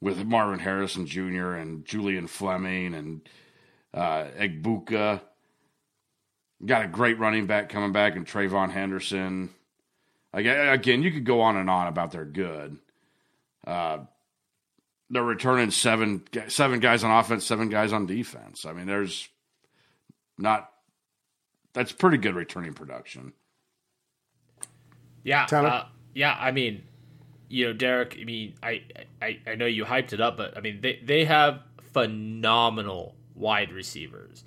with 0.01 0.25
Marvin 0.25 0.59
Harrison 0.59 1.07
Jr. 1.07 1.55
and 1.55 1.85
Julian 1.85 2.27
Fleming 2.27 2.95
and 2.95 3.29
uh, 3.95 4.27
Egbuka. 4.39 5.21
Got 6.65 6.85
a 6.85 6.89
great 6.89 7.19
running 7.19 7.47
back 7.47 7.69
coming 7.69 7.93
back 7.93 8.17
and 8.17 8.27
TreVeyon 8.27 8.71
Henderson. 8.71 9.51
Again, 10.33 11.03
you 11.03 11.11
could 11.11 11.25
go 11.25 11.41
on 11.41 11.57
and 11.57 11.71
on 11.71 11.87
about 11.87 12.13
their 12.13 12.25
good. 12.25 12.79
Uh, 13.67 13.99
they're 15.09 15.23
returning 15.23 15.71
seven 15.71 16.25
seven 16.49 16.81
guys 16.81 17.05
on 17.05 17.11
offense, 17.11 17.45
seven 17.45 17.69
guys 17.69 17.93
on 17.93 18.07
defense. 18.07 18.67
I 18.67 18.73
mean, 18.73 18.87
there's 18.87 19.29
not 20.37 20.71
that's 21.77 21.93
pretty 21.93 22.16
good 22.16 22.35
returning 22.35 22.72
production. 22.72 23.35
Yeah, 25.22 25.45
Tyler? 25.45 25.68
uh, 25.68 25.85
yeah. 26.14 26.35
I 26.41 26.51
mean, 26.51 26.85
you 27.49 27.66
know, 27.66 27.72
Derek. 27.74 28.16
I 28.18 28.24
mean, 28.24 28.55
I, 28.62 28.83
I 29.20 29.39
I 29.47 29.55
know 29.57 29.66
you 29.66 29.85
hyped 29.85 30.14
it 30.14 30.20
up, 30.20 30.39
but 30.39 30.57
I 30.57 30.61
mean, 30.61 30.81
they 30.81 31.01
they 31.05 31.27
have 31.27 31.61
phenomenal 31.93 33.14
wide 33.35 33.72
receivers. 33.72 34.43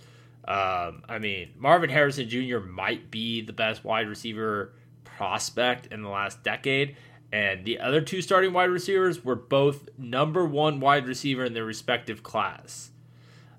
Um, 0.48 1.04
I 1.08 1.20
mean, 1.20 1.52
Marvin 1.56 1.92
Harrison 1.92 2.28
Jr. 2.28 2.58
might 2.58 3.12
be 3.12 3.42
the 3.42 3.54
best 3.54 3.84
wide 3.84 4.08
receiver 4.08 4.74
prospect 5.04 5.86
in 5.94 6.02
the 6.02 6.10
last 6.10 6.42
decade, 6.42 6.98
and 7.32 7.64
the 7.64 7.80
other 7.80 8.02
two 8.02 8.24
starting 8.24 8.54
wide 8.54 8.72
receivers 8.72 9.24
were 9.24 9.36
both 9.36 9.88
number 10.00 10.46
one 10.46 10.80
wide 10.80 11.08
receiver 11.08 11.46
in 11.46 11.54
their 11.54 11.66
respective 11.66 12.24
class. 12.24 12.90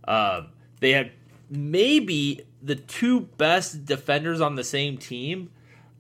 Um, 0.08 0.48
they 0.80 0.90
had 0.90 1.12
maybe 1.50 2.42
the 2.62 2.76
two 2.76 3.20
best 3.20 3.84
defenders 3.84 4.40
on 4.40 4.54
the 4.54 4.64
same 4.64 4.96
team 4.96 5.50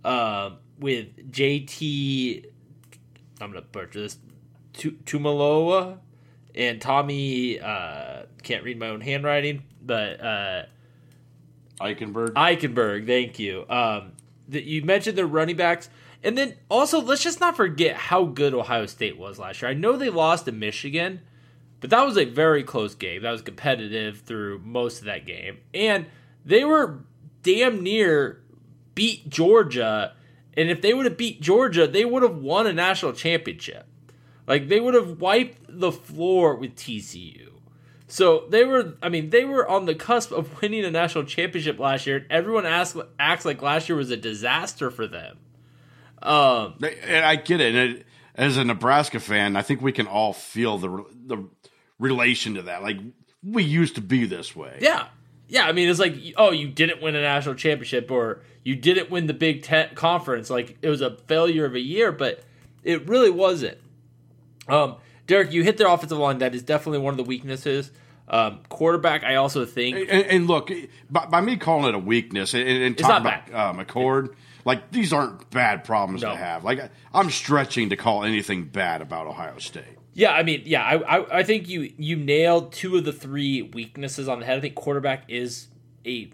um, 0.04 0.58
with 0.78 1.30
JT. 1.32 2.46
I'm 3.40 3.50
gonna 3.50 3.62
butcher 3.62 4.02
this. 4.02 4.18
Tu- 4.72 4.96
Tuimoloau 5.04 5.98
and 6.54 6.80
Tommy. 6.80 7.60
Uh, 7.60 8.22
can't 8.42 8.64
read 8.64 8.78
my 8.78 8.88
own 8.88 9.00
handwriting, 9.00 9.64
but 9.82 10.20
uh, 10.20 10.62
Eichenberg. 11.80 12.30
Eichenberg. 12.30 13.06
Thank 13.06 13.38
you. 13.38 13.64
Um, 13.68 14.12
that 14.48 14.64
you 14.64 14.82
mentioned 14.82 15.16
their 15.16 15.26
running 15.26 15.56
backs, 15.56 15.88
and 16.22 16.36
then 16.36 16.54
also 16.68 17.00
let's 17.00 17.22
just 17.22 17.40
not 17.40 17.56
forget 17.56 17.96
how 17.96 18.24
good 18.24 18.54
Ohio 18.54 18.86
State 18.86 19.18
was 19.18 19.38
last 19.38 19.62
year. 19.62 19.70
I 19.70 19.74
know 19.74 19.96
they 19.96 20.10
lost 20.10 20.44
to 20.46 20.52
Michigan, 20.52 21.20
but 21.80 21.90
that 21.90 22.04
was 22.04 22.16
a 22.16 22.24
very 22.24 22.62
close 22.62 22.94
game. 22.94 23.22
That 23.22 23.30
was 23.30 23.42
competitive 23.42 24.20
through 24.20 24.60
most 24.64 25.00
of 25.00 25.04
that 25.06 25.26
game, 25.26 25.58
and 25.74 26.06
they 26.44 26.64
were 26.64 27.00
damn 27.42 27.82
near 27.82 28.42
beat 28.94 29.28
Georgia, 29.28 30.14
and 30.54 30.70
if 30.70 30.82
they 30.82 30.94
would 30.94 31.06
have 31.06 31.16
beat 31.16 31.40
Georgia, 31.40 31.86
they 31.86 32.04
would 32.04 32.22
have 32.22 32.36
won 32.36 32.66
a 32.66 32.72
national 32.72 33.12
championship. 33.12 33.86
Like 34.46 34.68
they 34.68 34.80
would 34.80 34.94
have 34.94 35.20
wiped 35.20 35.58
the 35.68 35.92
floor 35.92 36.56
with 36.56 36.74
TCU. 36.74 37.50
So 38.08 38.46
they 38.48 38.64
were, 38.64 38.94
I 39.00 39.08
mean, 39.08 39.30
they 39.30 39.44
were 39.44 39.66
on 39.68 39.86
the 39.86 39.94
cusp 39.94 40.32
of 40.32 40.60
winning 40.62 40.84
a 40.84 40.90
national 40.90 41.24
championship 41.24 41.78
last 41.78 42.06
year. 42.06 42.26
Everyone 42.28 42.66
asks, 42.66 42.98
acts 43.18 43.44
like 43.44 43.62
last 43.62 43.88
year 43.88 43.96
was 43.96 44.10
a 44.10 44.16
disaster 44.16 44.90
for 44.90 45.06
them. 45.06 45.38
Um, 46.20 46.74
and 46.82 47.24
I 47.24 47.36
get 47.36 47.60
it. 47.60 47.74
It, 47.74 48.06
as 48.34 48.56
a 48.56 48.64
Nebraska 48.64 49.20
fan, 49.20 49.56
I 49.56 49.62
think 49.62 49.80
we 49.80 49.92
can 49.92 50.06
all 50.06 50.32
feel 50.32 50.78
the 50.78 51.04
the 51.26 51.48
relation 52.00 52.54
to 52.54 52.62
that. 52.62 52.82
Like 52.82 52.98
we 53.44 53.62
used 53.62 53.94
to 53.94 54.00
be 54.00 54.26
this 54.26 54.56
way. 54.56 54.78
Yeah, 54.80 55.06
yeah. 55.46 55.66
I 55.66 55.72
mean, 55.72 55.88
it's 55.88 56.00
like, 56.00 56.16
oh, 56.36 56.50
you 56.50 56.66
didn't 56.66 57.00
win 57.00 57.14
a 57.14 57.22
national 57.22 57.54
championship, 57.54 58.10
or 58.10 58.42
you 58.64 58.74
didn't 58.74 59.10
win 59.10 59.28
the 59.28 59.34
Big 59.34 59.62
Ten 59.62 59.94
conference. 59.94 60.50
Like 60.50 60.78
it 60.82 60.88
was 60.88 61.00
a 61.00 61.16
failure 61.28 61.64
of 61.64 61.76
a 61.76 61.80
year, 61.80 62.10
but 62.10 62.42
it 62.82 63.08
really 63.08 63.30
wasn't. 63.30 63.78
Um, 64.66 64.96
Derek, 65.26 65.52
you 65.52 65.62
hit 65.62 65.76
their 65.76 65.86
offensive 65.86 66.18
line. 66.18 66.38
That 66.38 66.54
is 66.54 66.62
definitely 66.62 66.98
one 66.98 67.12
of 67.12 67.18
the 67.18 67.24
weaknesses. 67.24 67.92
Um, 68.28 68.60
quarterback, 68.68 69.24
I 69.24 69.36
also 69.36 69.64
think. 69.64 69.96
And, 69.96 70.26
and 70.26 70.46
look, 70.46 70.70
by, 71.10 71.26
by, 71.26 71.40
me 71.40 71.56
calling 71.56 71.88
it 71.88 71.96
a 71.96 71.98
weakness 71.98 72.54
and, 72.54 72.68
and 72.68 72.96
talking 72.96 73.26
about 73.26 73.52
uh, 73.52 73.76
McCord, 73.76 74.34
like 74.64 74.92
these 74.92 75.12
aren't 75.12 75.50
bad 75.50 75.82
problems 75.82 76.22
no. 76.22 76.30
to 76.30 76.36
have. 76.36 76.62
Like 76.62 76.90
I'm 77.12 77.30
stretching 77.30 77.90
to 77.90 77.96
call 77.96 78.22
anything 78.22 78.64
bad 78.64 79.02
about 79.02 79.26
Ohio 79.26 79.58
State. 79.58 79.98
Yeah, 80.20 80.32
I 80.32 80.42
mean, 80.42 80.64
yeah, 80.66 80.84
I, 80.84 81.18
I, 81.18 81.38
I 81.38 81.42
think 81.44 81.66
you 81.66 81.94
you 81.96 82.14
nailed 82.14 82.74
two 82.74 82.98
of 82.98 83.06
the 83.06 83.12
three 83.12 83.62
weaknesses 83.62 84.28
on 84.28 84.40
the 84.40 84.44
head. 84.44 84.58
I 84.58 84.60
think 84.60 84.74
quarterback 84.74 85.24
is 85.28 85.68
a 86.04 86.30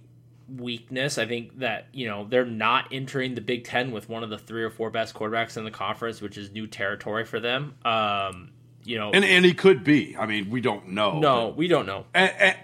weakness. 0.49 1.19
I 1.19 1.27
think 1.27 1.61
that 1.61 1.87
you 1.93 2.09
know 2.09 2.27
they're 2.29 2.45
not 2.45 2.89
entering 2.91 3.37
the 3.37 3.41
Big 3.41 3.63
Ten 3.63 3.93
with 3.93 4.09
one 4.09 4.25
of 4.25 4.31
the 4.31 4.39
three 4.39 4.65
or 4.65 4.71
four 4.71 4.91
best 4.91 5.15
quarterbacks 5.15 5.57
in 5.57 5.63
the 5.63 5.71
conference, 5.71 6.21
which 6.21 6.37
is 6.37 6.51
new 6.51 6.67
territory 6.67 7.25
for 7.25 7.39
them. 7.39 7.77
Um, 7.85 8.51
you 8.83 8.99
know, 8.99 9.13
and 9.13 9.25
and 9.25 9.45
he 9.45 9.55
could 9.55 9.85
be. 9.85 10.17
I 10.17 10.27
mean, 10.27 10.51
we 10.51 10.61
don't 10.61 10.89
know. 10.89 11.21
No, 11.21 11.47
but, 11.47 11.57
we 11.57 11.69
don't 11.69 11.87
know. 11.87 12.07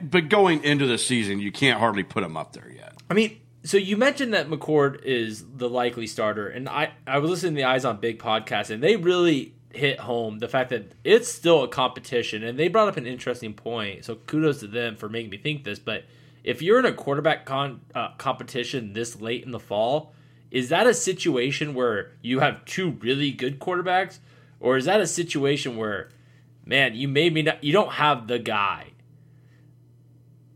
But 0.03 0.29
going 0.29 0.65
into 0.65 0.89
the 0.89 0.99
season, 0.99 1.39
you 1.39 1.53
can't 1.53 1.79
hardly 1.79 2.03
put 2.03 2.25
him 2.25 2.37
up 2.37 2.53
there 2.53 2.69
yet. 2.69 2.95
I 3.09 3.15
mean, 3.15 3.41
so 3.63 3.77
you 3.77 3.97
mentioned 3.97 4.35
that 4.35 4.51
McCord 4.51 5.05
is 5.05 5.45
the 5.55 5.69
likely 5.69 6.09
starter, 6.09 6.49
and 6.49 6.69
I 6.69 6.95
I 7.07 7.19
was 7.19 7.31
listening 7.31 7.55
to 7.55 7.61
the 7.61 7.69
Eyes 7.69 7.85
on 7.85 7.99
Big 7.99 8.19
podcast, 8.19 8.71
and 8.71 8.83
they 8.83 8.97
really 8.97 9.55
hit 9.75 10.01
home 10.01 10.39
the 10.39 10.49
fact 10.49 10.71
that 10.71 10.93
it's 11.05 11.29
still 11.29 11.63
a 11.65 11.69
competition, 11.69 12.43
and 12.43 12.59
they 12.59 12.69
brought 12.69 12.89
up 12.89 12.97
an 12.97 13.07
interesting 13.07 13.55
point. 13.55 14.05
So 14.05 14.17
kudos 14.17 14.61
to 14.61 14.67
them 14.67 14.97
for 14.97 15.09
making 15.09 15.31
me 15.31 15.39
think 15.39 15.65
this, 15.65 15.79
but 15.79 16.05
if 16.45 16.61
you're 16.61 16.79
in 16.79 16.85
a 16.85 16.93
quarterback 16.93 17.47
con, 17.47 17.81
uh, 17.95 18.15
competition 18.19 18.93
this 18.93 19.21
late 19.21 19.45
in 19.45 19.53
the 19.53 19.61
fall, 19.61 20.13
is 20.51 20.69
that 20.69 20.87
a 20.87 20.95
situation 20.95 21.75
where 21.75 22.13
you 22.21 22.41
have 22.41 22.65
two 22.65 22.91
really 23.01 23.31
good 23.31 23.59
quarterbacks, 23.59 24.19
or 24.61 24.77
is 24.77 24.85
that 24.85 25.01
a 25.01 25.07
situation 25.07 25.77
where, 25.77 26.11
man, 26.67 26.95
you 26.95 27.09
maybe 27.09 27.43
not, 27.43 27.63
you 27.65 27.73
don't 27.73 27.93
have 27.93 28.27
the 28.29 28.39
guy, 28.39 28.89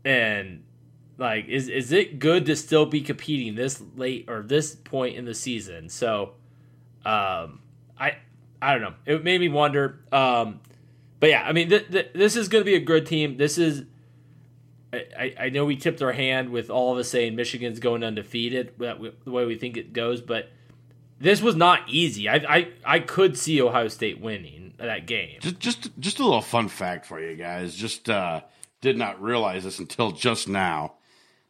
and 0.05 0.63
like 1.17 1.47
is 1.47 1.67
is 1.67 1.91
it 1.91 2.19
good 2.19 2.45
to 2.45 2.55
still 2.55 2.85
be 2.85 3.01
competing 3.01 3.55
this 3.55 3.81
late 3.95 4.25
or 4.27 4.43
this 4.43 4.75
point 4.75 5.15
in 5.15 5.25
the 5.25 5.33
season? 5.33 5.89
So, 5.89 6.33
um, 7.03 7.61
I 7.99 8.17
I 8.61 8.73
don't 8.73 8.81
know. 8.81 8.93
It 9.05 9.23
made 9.23 9.39
me 9.39 9.49
wonder. 9.49 9.99
Um, 10.11 10.61
but 11.19 11.29
yeah, 11.29 11.43
I 11.43 11.51
mean, 11.51 11.69
th- 11.69 11.89
th- 11.89 12.11
this 12.13 12.35
is 12.35 12.47
going 12.47 12.63
to 12.63 12.65
be 12.65 12.75
a 12.75 12.79
good 12.79 13.05
team. 13.05 13.37
This 13.37 13.57
is 13.57 13.83
I, 14.93 15.35
I 15.39 15.49
know 15.49 15.65
we 15.65 15.75
tipped 15.75 16.01
our 16.01 16.13
hand 16.13 16.49
with 16.49 16.69
all 16.69 16.93
of 16.93 16.97
us 16.97 17.09
saying 17.09 17.35
Michigan's 17.35 17.79
going 17.79 18.03
undefeated 18.03 18.73
the 18.77 19.13
way 19.25 19.45
we 19.45 19.57
think 19.57 19.77
it 19.77 19.93
goes, 19.93 20.21
but 20.21 20.49
this 21.19 21.41
was 21.41 21.55
not 21.55 21.81
easy. 21.87 22.29
I, 22.29 22.35
I 22.35 22.67
I 22.85 22.99
could 22.99 23.37
see 23.37 23.61
Ohio 23.61 23.87
State 23.87 24.21
winning 24.21 24.73
that 24.77 25.05
game. 25.07 25.39
Just 25.41 25.59
just 25.59 25.99
just 25.99 26.19
a 26.19 26.23
little 26.23 26.41
fun 26.41 26.67
fact 26.69 27.05
for 27.05 27.19
you 27.19 27.35
guys. 27.35 27.75
Just 27.75 28.09
uh, 28.09 28.41
did 28.81 28.97
not 28.97 29.21
realize 29.21 29.63
this 29.63 29.79
until 29.79 30.11
just 30.11 30.47
now. 30.47 30.93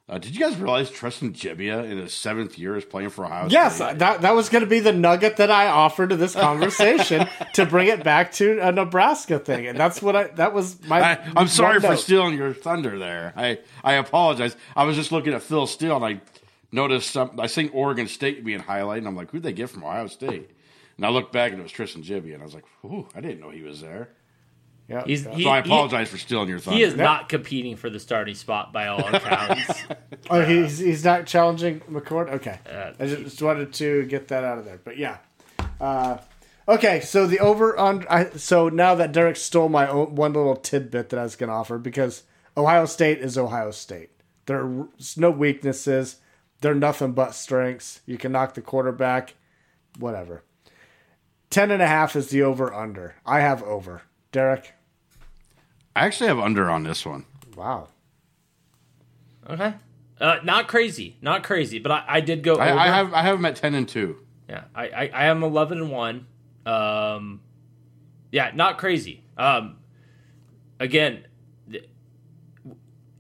Uh, 0.10 0.18
did 0.18 0.34
you 0.34 0.40
guys 0.40 0.56
realize 0.56 0.90
Tristan 0.90 1.34
Gebbia 1.34 1.84
in 1.84 1.98
his 1.98 2.14
seventh 2.14 2.58
year 2.58 2.78
is 2.78 2.86
playing 2.86 3.10
for 3.10 3.26
Ohio 3.26 3.50
yes, 3.50 3.76
State? 3.76 3.86
Yes, 3.86 4.00
that, 4.00 4.22
that 4.22 4.36
was 4.36 4.48
going 4.48 4.64
to 4.64 4.70
be 4.70 4.80
the 4.80 4.94
nugget 4.94 5.36
that 5.36 5.52
I 5.52 5.68
offered 5.68 6.12
to 6.12 6.16
this 6.16 6.34
conversation 6.36 7.28
to 7.56 7.66
bring 7.66 7.90
it 7.90 8.06
back 8.06 8.32
to 8.34 8.60
a 8.60 8.72
Nebraska 8.72 9.38
thing, 9.38 9.68
and 9.68 9.78
that's 9.78 10.02
what 10.02 10.16
I 10.16 10.28
that 10.28 10.54
was 10.54 10.82
my. 10.88 11.02
I, 11.02 11.42
am 11.42 11.50
sorry 11.50 11.82
for 11.82 11.98
stealing 11.98 12.38
your 12.38 12.54
thunder 12.54 12.98
there. 12.98 13.34
I 13.36 13.60
I 13.84 13.96
apologize. 13.96 14.56
I 14.78 14.86
was 14.86 14.96
just 14.96 15.12
looking 15.12 15.34
at 15.34 15.42
Phil 15.42 15.68
Steele 15.68 15.98
and 15.98 16.06
I 16.06 16.22
noticed 16.72 17.12
some. 17.12 17.38
I 17.38 17.48
seen 17.48 17.70
Oregon 17.74 18.08
State 18.08 18.46
being 18.46 18.62
highlighted, 18.62 19.00
and 19.00 19.08
I'm 19.10 19.16
like, 19.18 19.32
who'd 19.32 19.44
they 19.44 19.52
get 19.52 19.70
from 19.70 19.84
Ohio 19.84 20.08
State? 20.08 20.52
And 20.96 21.06
I 21.06 21.10
looked 21.10 21.34
back 21.34 21.52
and 21.52 21.60
it 21.60 21.64
was 21.64 21.72
Tristan 21.74 22.02
Gebbia, 22.02 22.34
and 22.34 22.42
I 22.42 22.46
was 22.46 22.56
like, 22.56 22.66
ooh, 22.86 23.10
I 23.14 23.20
didn't 23.20 23.42
know 23.42 23.50
he 23.50 23.62
was 23.62 23.82
there. 23.82 24.10
Yeah. 24.88 25.04
He's, 25.06 25.26
he, 25.26 25.44
so 25.44 25.50
I 25.50 25.60
apologize 25.60 26.08
he, 26.08 26.12
for 26.12 26.18
stealing 26.18 26.48
your 26.48 26.60
thunder. 26.60 26.78
He 26.78 26.84
is 26.84 26.96
not 26.96 27.28
competing 27.28 27.76
for 27.76 27.90
the 27.90 28.00
starting 28.00 28.36
spot 28.36 28.72
by 28.72 28.88
all 28.88 29.06
accounts. 29.14 29.84
oh, 30.30 30.42
he's 30.42 30.78
he's 30.78 31.04
not 31.04 31.26
challenging 31.28 31.82
McCord. 31.82 32.30
Okay, 32.30 32.60
uh, 32.72 32.94
I 33.00 33.08
just 33.08 33.42
wanted 33.42 33.74
to 33.74 34.06
get 34.06 34.30
that 34.30 34.44
out 34.44 34.58
of 34.58 34.66
there. 34.66 34.80
But 34.82 34.98
yeah, 34.98 35.18
uh, 35.82 36.20
okay. 36.70 37.02
So 37.02 37.28
the 37.28 37.40
over 37.40 37.78
on. 37.78 38.06
I, 38.10 38.30
so 38.32 38.70
now 38.70 38.96
that 38.96 39.12
Derek 39.12 39.36
stole 39.36 39.68
my 39.68 39.88
own, 39.90 40.16
one 40.16 40.32
little 40.32 40.56
tidbit 40.56 41.10
that 41.10 41.20
I 41.20 41.24
was 41.24 41.36
going 41.36 41.50
to 41.50 41.56
offer 41.56 41.78
because 41.78 42.24
Ohio 42.56 42.86
State 42.86 43.20
is 43.20 43.38
Ohio 43.38 43.72
State. 43.72 44.12
There's 44.46 45.18
no 45.18 45.32
weaknesses. 45.32 46.18
They're 46.62 46.74
nothing 46.74 47.12
but 47.12 47.36
strengths. 47.36 48.00
You 48.06 48.18
can 48.18 48.32
knock 48.32 48.54
the 48.54 48.62
quarterback, 48.62 49.36
whatever. 50.00 50.44
Ten 51.50 51.72
and 51.72 51.82
a 51.82 51.88
half 51.88 52.16
is 52.16 52.30
the 52.30 52.42
over 52.42 52.74
under. 52.74 53.16
I 53.26 53.42
have 53.42 53.62
over. 53.64 54.04
Derek. 54.32 54.74
I 55.98 56.06
actually 56.06 56.28
have 56.28 56.40
under 56.40 56.70
on 56.70 56.84
this 56.84 57.06
one. 57.06 57.26
Wow. 57.56 57.88
Okay. 59.50 59.74
Uh, 60.22 60.38
not 60.44 60.68
crazy, 60.68 61.18
not 61.22 61.44
crazy, 61.44 61.80
but 61.80 61.92
I, 61.92 62.04
I 62.08 62.22
did 62.22 62.44
go. 62.44 62.56
I, 62.56 62.86
I, 62.86 62.88
have 62.88 63.14
I 63.14 63.22
have 63.24 63.38
them 63.38 63.46
at 63.46 63.56
ten 63.56 63.74
and 63.74 63.88
two. 63.88 64.18
Yeah, 64.48 64.66
I, 64.76 64.88
I, 64.88 65.12
I 65.14 65.26
am 65.26 65.44
eleven 65.44 65.80
and 65.80 65.92
one. 65.92 66.28
Um, 66.66 67.42
yeah, 68.32 68.52
not 68.54 68.78
crazy. 68.78 69.24
Um, 69.38 69.78
again, 70.80 71.26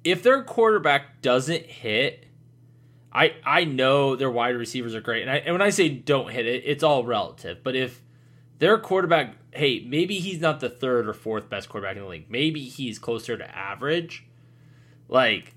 if 0.03 0.23
their 0.23 0.43
quarterback 0.43 1.21
doesn't 1.21 1.65
hit, 1.65 2.25
I 3.11 3.35
I 3.45 3.63
know 3.63 4.15
their 4.15 4.31
wide 4.31 4.55
receivers 4.55 4.95
are 4.95 5.01
great, 5.01 5.21
and, 5.23 5.31
I, 5.31 5.37
and 5.37 5.53
when 5.53 5.61
I 5.61 5.69
say 5.69 5.89
don't 5.89 6.31
hit 6.31 6.45
it, 6.45 6.63
it's 6.65 6.83
all 6.83 7.03
relative. 7.03 7.63
But 7.63 7.75
if 7.75 8.01
their 8.59 8.77
quarterback, 8.77 9.35
hey, 9.51 9.85
maybe 9.87 10.19
he's 10.19 10.39
not 10.39 10.59
the 10.59 10.69
third 10.69 11.07
or 11.07 11.13
fourth 11.13 11.49
best 11.49 11.69
quarterback 11.69 11.97
in 11.97 12.03
the 12.03 12.09
league. 12.09 12.29
Maybe 12.29 12.61
he's 12.61 12.99
closer 12.99 13.37
to 13.37 13.55
average. 13.55 14.25
Like, 15.09 15.55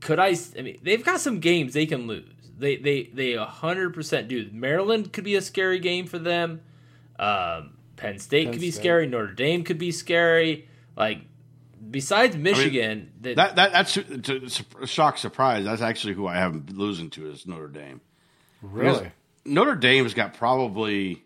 could 0.00 0.18
I? 0.18 0.36
I 0.58 0.62
mean, 0.62 0.78
they've 0.82 1.04
got 1.04 1.20
some 1.20 1.40
games 1.40 1.74
they 1.74 1.86
can 1.86 2.06
lose. 2.06 2.24
They 2.58 2.76
they 2.76 3.10
they 3.12 3.34
hundred 3.34 3.92
percent 3.92 4.28
do. 4.28 4.48
Maryland 4.52 5.12
could 5.12 5.24
be 5.24 5.34
a 5.34 5.42
scary 5.42 5.78
game 5.78 6.06
for 6.06 6.18
them. 6.18 6.62
Um, 7.18 7.76
Penn 7.96 8.18
State 8.18 8.44
Penn 8.44 8.52
could 8.54 8.60
be 8.60 8.70
State. 8.70 8.82
scary. 8.82 9.06
Notre 9.06 9.32
Dame 9.32 9.64
could 9.64 9.78
be 9.78 9.90
scary. 9.90 10.68
Like, 10.96 11.18
besides 11.90 12.36
Michigan, 12.36 13.10
I 13.22 13.26
mean, 13.26 13.36
that, 13.36 13.56
that 13.56 13.72
that's 13.72 13.94
to, 13.94 14.40
to 14.40 14.86
shock 14.86 15.18
surprise. 15.18 15.64
That's 15.64 15.82
actually 15.82 16.14
who 16.14 16.26
I 16.26 16.36
have 16.36 16.70
losing 16.70 17.10
to 17.10 17.30
is 17.30 17.46
Notre 17.46 17.68
Dame. 17.68 18.00
Really, 18.62 18.98
because 18.98 19.12
Notre 19.44 19.74
Dame's 19.74 20.14
got 20.14 20.34
probably 20.34 21.25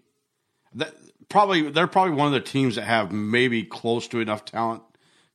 that 0.74 0.94
probably 1.28 1.70
they're 1.70 1.86
probably 1.86 2.14
one 2.14 2.26
of 2.26 2.32
the 2.32 2.40
teams 2.40 2.76
that 2.76 2.84
have 2.84 3.12
maybe 3.12 3.62
close 3.62 4.08
to 4.08 4.20
enough 4.20 4.44
talent 4.44 4.82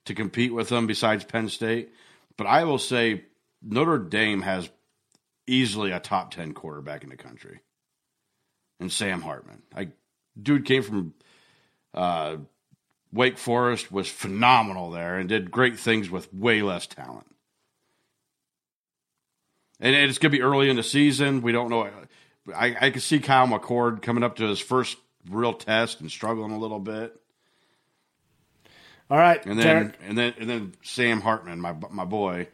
to 0.06 0.14
compete 0.14 0.54
with 0.54 0.70
them 0.70 0.88
besides 0.88 1.24
Penn 1.24 1.50
State. 1.50 1.92
But 2.38 2.48
I 2.48 2.64
will 2.64 2.80
say 2.80 3.24
Notre 3.64 3.98
Dame 3.98 4.42
has 4.42 4.70
easily 5.48 5.92
a 5.92 6.00
top 6.00 6.32
10 6.32 6.54
quarterback 6.54 7.04
in 7.04 7.10
the 7.10 7.18
country. 7.18 7.62
And 8.80 8.92
Sam 8.92 9.22
Hartman. 9.22 9.62
I 9.76 9.90
dude 10.40 10.66
came 10.66 10.84
from 10.84 11.14
uh, 11.94 12.38
Wake 13.12 13.38
Forest 13.38 13.92
was 13.92 14.10
phenomenal 14.10 14.92
there 14.92 15.18
and 15.18 15.30
did 15.30 15.50
great 15.50 15.80
things 15.80 16.10
with 16.10 16.34
way 16.34 16.62
less 16.62 16.86
talent. 16.86 17.26
And 19.80 19.96
it's 19.96 20.18
going 20.18 20.32
to 20.32 20.38
be 20.38 20.44
early 20.44 20.70
in 20.70 20.76
the 20.76 20.84
season. 20.84 21.42
We 21.42 21.52
don't 21.52 21.70
know. 21.70 21.90
I, 22.54 22.76
I 22.80 22.90
can 22.90 23.02
see 23.02 23.20
Kyle 23.20 23.48
McCord 23.48 24.02
coming 24.02 24.24
up 24.24 24.38
to 24.38 24.48
his 24.48 24.60
first 24.60 24.98
real 25.30 25.54
test 25.54 26.02
and 26.02 26.10
struggling 26.12 26.52
a 26.52 26.58
little 26.60 26.80
bit. 26.80 27.20
All 29.10 29.18
right, 29.18 29.46
and 29.46 29.60
then 29.60 29.66
Derek. 29.66 30.00
and 30.08 30.18
then 30.18 30.34
and 30.40 30.50
then 30.50 30.74
Sam 30.82 31.22
Hartman, 31.22 31.62
my 31.62 31.76
my 31.92 32.06
boy. 32.06 32.48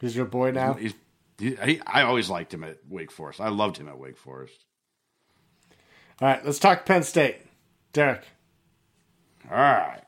He's 0.00 0.14
your 0.14 0.26
boy 0.26 0.50
now. 0.52 0.74
He's, 0.74 0.94
he, 1.38 1.56
he, 1.56 1.80
I 1.86 2.02
always 2.02 2.30
liked 2.30 2.52
him 2.54 2.62
at 2.64 2.78
Wake 2.88 3.10
Forest. 3.10 3.40
I 3.40 3.48
loved 3.48 3.76
him 3.76 3.88
at 3.88 3.98
Wake 3.98 4.16
Forest. 4.16 4.64
All 6.20 6.28
right, 6.28 6.44
let's 6.44 6.58
talk 6.60 6.86
Penn 6.86 7.02
State, 7.02 7.38
Derek. 7.92 8.22
All 9.50 9.56
right. 9.56 10.02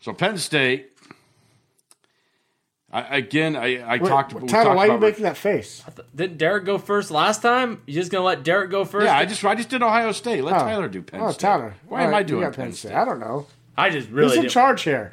So 0.00 0.12
Penn 0.12 0.38
State, 0.38 0.92
I, 2.90 3.18
again, 3.18 3.54
I, 3.54 3.94
I 3.94 3.98
talked. 3.98 4.32
we 4.32 4.48
Tyler, 4.48 4.64
talked 4.64 4.76
why 4.76 4.88
are 4.88 4.92
you 4.94 4.98
making 4.98 5.24
that 5.24 5.36
face? 5.36 5.84
Didn't 6.16 6.38
Derek 6.38 6.64
go 6.64 6.78
first 6.78 7.10
last 7.10 7.42
time? 7.42 7.82
You 7.86 7.92
just 7.92 8.10
gonna 8.10 8.24
let 8.24 8.42
Derek 8.44 8.70
go 8.70 8.86
first? 8.86 9.04
Yeah, 9.04 9.16
I 9.18 9.26
just 9.26 9.44
I 9.44 9.54
just 9.54 9.68
did 9.68 9.82
Ohio 9.82 10.12
State. 10.12 10.42
Let 10.42 10.54
Oh. 10.54 10.58
Tyler 10.60 10.88
do 10.88 11.02
Penn 11.02 11.20
State. 11.20 11.26
Oh, 11.26 11.30
State. 11.32 11.40
Tyler. 11.40 11.74
Why 11.86 12.00
All 12.00 12.06
am 12.06 12.10
right, 12.12 12.18
I 12.20 12.22
doing 12.22 12.42
got 12.44 12.54
Penn 12.54 12.72
State? 12.72 12.92
I 12.94 13.04
don't 13.04 13.20
know. 13.20 13.46
I 13.76 13.90
just 13.90 14.08
really 14.08 14.22
Who's 14.28 14.30
really 14.30 14.36
in 14.36 14.42
didn't- 14.44 14.52
charge 14.52 14.82
here? 14.82 15.12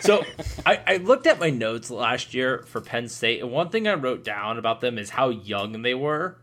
So 0.00 0.22
I, 0.66 0.80
I 0.86 0.96
looked 0.98 1.26
at 1.26 1.40
my 1.40 1.48
notes 1.50 1.90
last 1.90 2.34
year 2.34 2.62
for 2.66 2.80
Penn 2.82 3.08
State, 3.08 3.40
and 3.40 3.50
one 3.50 3.70
thing 3.70 3.88
I 3.88 3.94
wrote 3.94 4.22
down 4.22 4.58
about 4.58 4.80
them 4.82 4.98
is 4.98 5.10
how 5.10 5.30
young 5.30 5.80
they 5.82 5.94
were. 5.94 6.36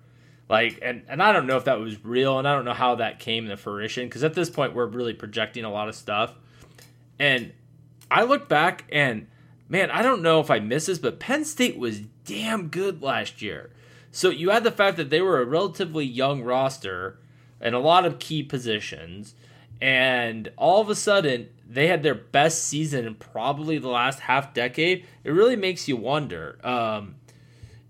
Like, 0.50 0.80
and, 0.82 1.04
and 1.08 1.22
I 1.22 1.32
don't 1.32 1.46
know 1.46 1.58
if 1.58 1.66
that 1.66 1.80
was 1.80 2.04
real, 2.04 2.40
and 2.40 2.48
I 2.48 2.56
don't 2.56 2.66
know 2.66 2.74
how 2.74 2.96
that 2.96 3.20
came 3.20 3.48
to 3.50 3.56
fruition, 3.56 4.08
because 4.08 4.24
at 4.24 4.34
this 4.34 4.50
point, 4.50 4.74
we're 4.74 4.88
really 4.88 5.14
projecting 5.14 5.64
a 5.64 5.72
lot 5.72 5.88
of 5.90 5.96
stuff. 5.96 6.34
And 7.20 7.54
I 8.10 8.24
look 8.24 8.50
back, 8.50 8.86
and 8.92 9.28
man, 9.70 9.92
I 9.92 10.02
don't 10.02 10.24
know 10.24 10.40
if 10.40 10.52
I 10.52 10.60
missed 10.60 10.88
this, 10.88 10.98
but 10.98 11.20
Penn 11.20 11.46
State 11.46 11.78
was 11.78 12.02
damn 12.26 12.68
good 12.68 13.02
last 13.02 13.42
year. 13.42 13.70
So 14.12 14.30
you 14.30 14.50
had 14.50 14.64
the 14.64 14.72
fact 14.72 14.98
that 14.98 15.12
they 15.12 15.22
were 15.22 15.40
a 15.40 15.46
relatively 15.46 16.04
young 16.04 16.42
roster 16.42 17.20
and 17.62 17.76
a 17.76 17.80
lot 17.80 18.06
of 18.06 18.20
key 18.20 18.42
positions, 18.42 19.36
and 19.80 20.52
all 20.58 20.82
of 20.82 20.90
a 20.90 20.96
sudden 20.96 21.50
they 21.70 21.88
had 21.88 22.02
their 22.02 22.16
best 22.16 22.64
season 22.66 23.06
in 23.06 23.16
probably 23.16 23.78
the 23.78 23.90
last 23.90 24.22
half 24.22 24.54
decade. 24.54 25.06
It 25.24 25.32
really 25.32 25.56
makes 25.56 25.88
you 25.88 25.96
wonder. 25.96 26.60
Um, 26.64 27.16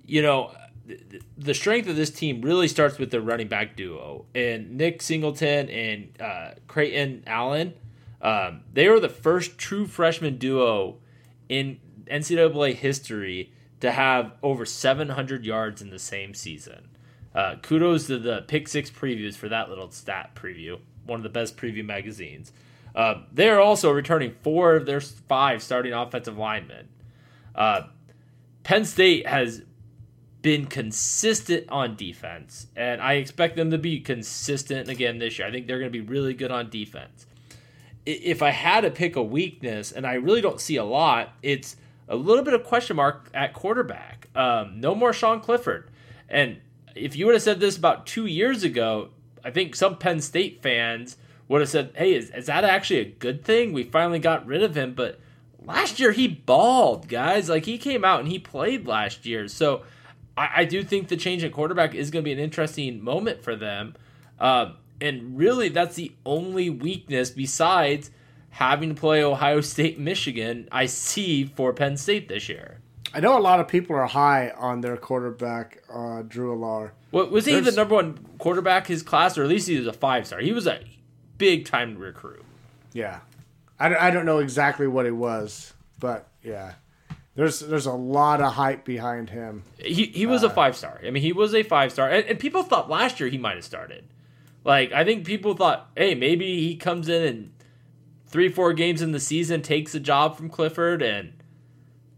you 0.05 0.21
know, 0.21 0.51
the 1.37 1.53
strength 1.53 1.87
of 1.87 1.95
this 1.95 2.09
team 2.09 2.41
really 2.41 2.67
starts 2.67 2.97
with 2.97 3.11
the 3.11 3.21
running 3.21 3.47
back 3.47 3.77
duo 3.77 4.25
and 4.35 4.77
Nick 4.77 5.01
Singleton 5.01 5.69
and 5.69 6.09
uh, 6.19 6.51
Kaytron 6.67 7.23
Allen. 7.27 7.73
Um, 8.21 8.61
they 8.73 8.89
were 8.89 8.99
the 8.99 9.07
first 9.07 9.57
true 9.57 9.85
freshman 9.85 10.37
duo 10.37 10.97
in 11.49 11.79
NCAA 12.05 12.75
history 12.75 13.51
to 13.81 13.91
have 13.91 14.33
over 14.41 14.65
700 14.65 15.45
yards 15.45 15.81
in 15.81 15.89
the 15.89 15.99
same 15.99 16.33
season. 16.33 16.89
Uh, 17.33 17.55
kudos 17.61 18.07
to 18.07 18.17
the 18.17 18.43
Pick 18.47 18.67
Six 18.67 18.89
previews 18.89 19.35
for 19.35 19.49
that 19.49 19.69
little 19.69 19.91
stat 19.91 20.35
preview, 20.35 20.79
one 21.05 21.19
of 21.19 21.23
the 21.23 21.29
best 21.29 21.57
preview 21.57 21.85
magazines. 21.85 22.51
Uh, 22.95 23.21
they 23.31 23.49
are 23.49 23.59
also 23.59 23.91
returning 23.91 24.33
four 24.41 24.75
of 24.75 24.85
their 24.85 24.99
five 24.99 25.61
starting 25.61 25.93
offensive 25.93 26.37
linemen. 26.37 26.89
Uh, 27.53 27.83
Penn 28.63 28.85
State 28.85 29.27
has 29.27 29.61
been 30.41 30.65
consistent 30.65 31.69
on 31.69 31.95
defense, 31.95 32.67
and 32.75 33.01
I 33.01 33.13
expect 33.13 33.55
them 33.55 33.71
to 33.71 33.77
be 33.77 33.99
consistent 33.99 34.89
again 34.89 35.19
this 35.19 35.37
year. 35.37 35.47
I 35.47 35.51
think 35.51 35.67
they're 35.67 35.79
going 35.79 35.91
to 35.91 35.97
be 35.97 36.05
really 36.05 36.33
good 36.33 36.51
on 36.51 36.69
defense. 36.69 37.25
If 38.11 38.41
I 38.41 38.49
had 38.49 38.81
to 38.81 38.91
pick 38.91 39.15
a 39.15 39.23
weakness, 39.23 39.91
and 39.91 40.05
I 40.05 40.13
really 40.13 40.41
don't 40.41 40.59
see 40.59 40.77
a 40.77 40.83
lot, 40.83 41.33
it's 41.43 41.75
a 42.07 42.15
little 42.15 42.43
bit 42.43 42.53
of 42.53 42.63
question 42.63 42.95
mark 42.95 43.29
at 43.33 43.53
quarterback. 43.53 44.27
Um, 44.35 44.79
no 44.79 44.95
more 44.95 45.13
Sean 45.13 45.39
Clifford, 45.41 45.89
and 46.27 46.57
if 46.95 47.15
you 47.15 47.25
would 47.25 47.35
have 47.35 47.41
said 47.41 47.59
this 47.59 47.77
about 47.77 48.05
two 48.05 48.25
years 48.25 48.63
ago, 48.63 49.09
I 49.43 49.51
think 49.51 49.75
some 49.75 49.97
Penn 49.97 50.21
State 50.21 50.61
fans 50.61 51.17
would 51.47 51.61
have 51.61 51.69
said, 51.69 51.91
"Hey, 51.95 52.13
is, 52.13 52.29
is 52.31 52.47
that 52.47 52.63
actually 52.63 52.99
a 52.99 53.05
good 53.05 53.43
thing? 53.43 53.73
We 53.73 53.83
finally 53.83 54.19
got 54.19 54.45
rid 54.45 54.63
of 54.63 54.75
him." 54.75 54.93
But 54.93 55.19
last 55.63 55.99
year 55.99 56.11
he 56.11 56.27
balled, 56.27 57.07
guys. 57.07 57.49
Like 57.49 57.65
he 57.65 57.77
came 57.77 58.03
out 58.03 58.19
and 58.19 58.29
he 58.29 58.39
played 58.39 58.87
last 58.87 59.25
year, 59.25 59.47
so 59.47 59.83
I, 60.35 60.49
I 60.57 60.65
do 60.65 60.83
think 60.83 61.07
the 61.07 61.17
change 61.17 61.43
in 61.43 61.51
quarterback 61.51 61.93
is 61.93 62.11
going 62.11 62.23
to 62.23 62.27
be 62.27 62.33
an 62.33 62.39
interesting 62.39 63.03
moment 63.03 63.43
for 63.43 63.55
them. 63.55 63.95
Um, 64.39 64.75
and 65.01 65.37
really, 65.37 65.69
that's 65.69 65.95
the 65.95 66.11
only 66.25 66.69
weakness 66.69 67.29
besides 67.29 68.11
having 68.51 68.89
to 68.89 68.95
play 68.95 69.23
Ohio 69.23 69.61
State, 69.61 69.99
Michigan. 69.99 70.67
I 70.71 70.85
see 70.87 71.45
for 71.45 71.71
Penn 71.73 71.97
State 71.97 72.27
this 72.29 72.49
year. 72.49 72.79
I 73.13 73.19
know 73.21 73.37
a 73.37 73.39
lot 73.41 73.59
of 73.59 73.67
people 73.67 73.95
are 73.95 74.05
high 74.05 74.49
on 74.51 74.81
their 74.81 74.95
quarterback, 74.97 75.81
uh, 75.91 76.21
Drew 76.23 76.55
Allar. 76.55 76.91
What 77.11 77.31
was 77.31 77.45
he 77.45 77.53
There's- 77.53 77.65
the 77.65 77.71
number 77.71 77.95
one 77.95 78.19
quarterback 78.37 78.87
his 78.87 79.01
class, 79.01 79.37
or 79.37 79.43
at 79.43 79.49
least 79.49 79.67
he 79.67 79.77
was 79.77 79.87
a 79.87 79.93
five 79.93 80.27
star? 80.27 80.39
He 80.39 80.51
was 80.51 80.67
a 80.67 80.79
big 81.37 81.65
time 81.65 81.97
recruit. 81.97 82.43
Yeah, 82.93 83.19
I, 83.79 83.89
don't- 83.89 84.01
I 84.01 84.11
don't 84.11 84.25
know 84.25 84.39
exactly 84.39 84.85
what 84.87 85.05
he 85.05 85.11
was, 85.11 85.73
but 85.99 86.27
yeah, 86.43 86.73
there's 87.35 87.61
there's 87.61 87.85
a 87.87 87.93
lot 87.93 88.41
of 88.41 88.53
hype 88.53 88.85
behind 88.85 89.29
him. 89.31 89.63
He 89.79 90.05
he 90.07 90.25
was 90.27 90.43
a 90.43 90.49
five 90.49 90.75
star. 90.75 90.99
I 91.03 91.09
mean, 91.09 91.23
he 91.23 91.33
was 91.33 91.55
a 91.55 91.63
five 91.63 91.91
star, 91.91 92.09
and, 92.09 92.25
and 92.27 92.37
people 92.39 92.61
thought 92.63 92.89
last 92.91 93.19
year 93.19 93.29
he 93.29 93.37
might 93.39 93.55
have 93.55 93.65
started. 93.65 94.03
Like 94.63 94.91
I 94.91 95.03
think 95.03 95.25
people 95.25 95.55
thought, 95.55 95.89
hey, 95.95 96.15
maybe 96.15 96.61
he 96.67 96.75
comes 96.75 97.09
in 97.09 97.23
and 97.23 97.51
three 98.27 98.49
four 98.49 98.73
games 98.73 99.01
in 99.01 99.11
the 99.11 99.19
season 99.19 99.61
takes 99.61 99.95
a 99.95 99.99
job 99.99 100.37
from 100.37 100.49
Clifford, 100.49 101.01
and 101.01 101.33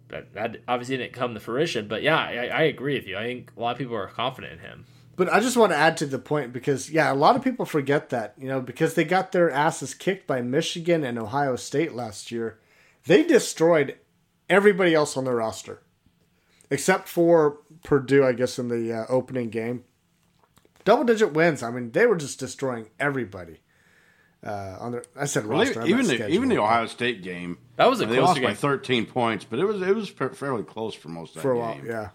that, 0.10 0.34
that 0.34 0.58
obviously 0.68 0.98
didn't 0.98 1.14
come 1.14 1.34
to 1.34 1.40
fruition. 1.40 1.88
But 1.88 2.04
yeah, 2.04 2.18
I, 2.18 2.48
I 2.48 2.62
agree 2.64 2.96
with 2.96 3.08
you. 3.08 3.18
I 3.18 3.24
think 3.24 3.52
a 3.56 3.60
lot 3.60 3.72
of 3.72 3.78
people 3.78 3.96
are 3.96 4.08
confident 4.08 4.54
in 4.54 4.60
him. 4.60 4.86
But 5.16 5.32
I 5.32 5.40
just 5.40 5.58
want 5.58 5.72
to 5.72 5.78
add 5.78 5.98
to 5.98 6.06
the 6.06 6.20
point 6.20 6.54
because 6.54 6.90
yeah, 6.90 7.12
a 7.12 7.16
lot 7.16 7.36
of 7.36 7.44
people 7.44 7.66
forget 7.66 8.10
that 8.10 8.34
you 8.38 8.48
know 8.48 8.62
because 8.62 8.94
they 8.94 9.04
got 9.04 9.32
their 9.32 9.50
asses 9.50 9.94
kicked 9.94 10.28
by 10.28 10.42
Michigan 10.42 11.04
and 11.04 11.20
Ohio 11.20 11.56
State 11.56 11.94
last 11.94 12.32
year. 12.32 12.60
They 13.06 13.24
destroyed 13.24 13.98
everybody 14.50 14.94
else 14.94 15.18
on 15.18 15.26
their 15.26 15.36
roster, 15.36 15.82
except 16.70 17.08
for 17.08 17.60
Purdue, 17.84 18.24
I 18.24 18.34
guess, 18.34 18.60
in 18.60 18.68
the 18.68 18.94
uh, 18.94 19.06
opening 19.10 19.50
game. 19.50 19.84
Double 20.86 21.04
digit 21.04 21.34
wins. 21.34 21.62
I 21.64 21.70
mean, 21.72 21.92
they 21.92 22.06
were 22.06 22.16
just 22.16 22.40
destroying 22.40 22.88
everybody. 23.00 23.60
Uh, 24.44 24.76
on 24.80 24.92
their, 24.94 25.04
I 25.16 25.26
said 25.26 25.46
Well, 25.46 25.60
roster. 25.60 25.84
I 25.84 25.86
even 25.86 26.08
the, 26.08 26.16
schedule. 26.16 26.34
even 26.34 26.50
the 26.50 26.58
Ohio 26.58 26.88
State 26.88 27.22
game, 27.22 27.60
That 27.76 27.88
was 27.90 28.02
a 28.02 28.06
they 28.08 28.16
closer 28.16 28.22
lost 28.26 28.42
by 28.42 28.48
game. 28.48 28.56
13 28.56 29.06
points, 29.06 29.46
but 29.46 29.60
it 29.60 29.66
was 29.66 29.82
it 29.84 29.96
was 29.96 30.10
fairly 30.10 30.64
close 30.64 30.96
for 30.96 31.10
most 31.10 31.30
of 31.30 31.36
that 31.36 31.42
for 31.42 31.52
a 31.52 31.60
while, 31.60 31.80
yeah, 31.86 32.10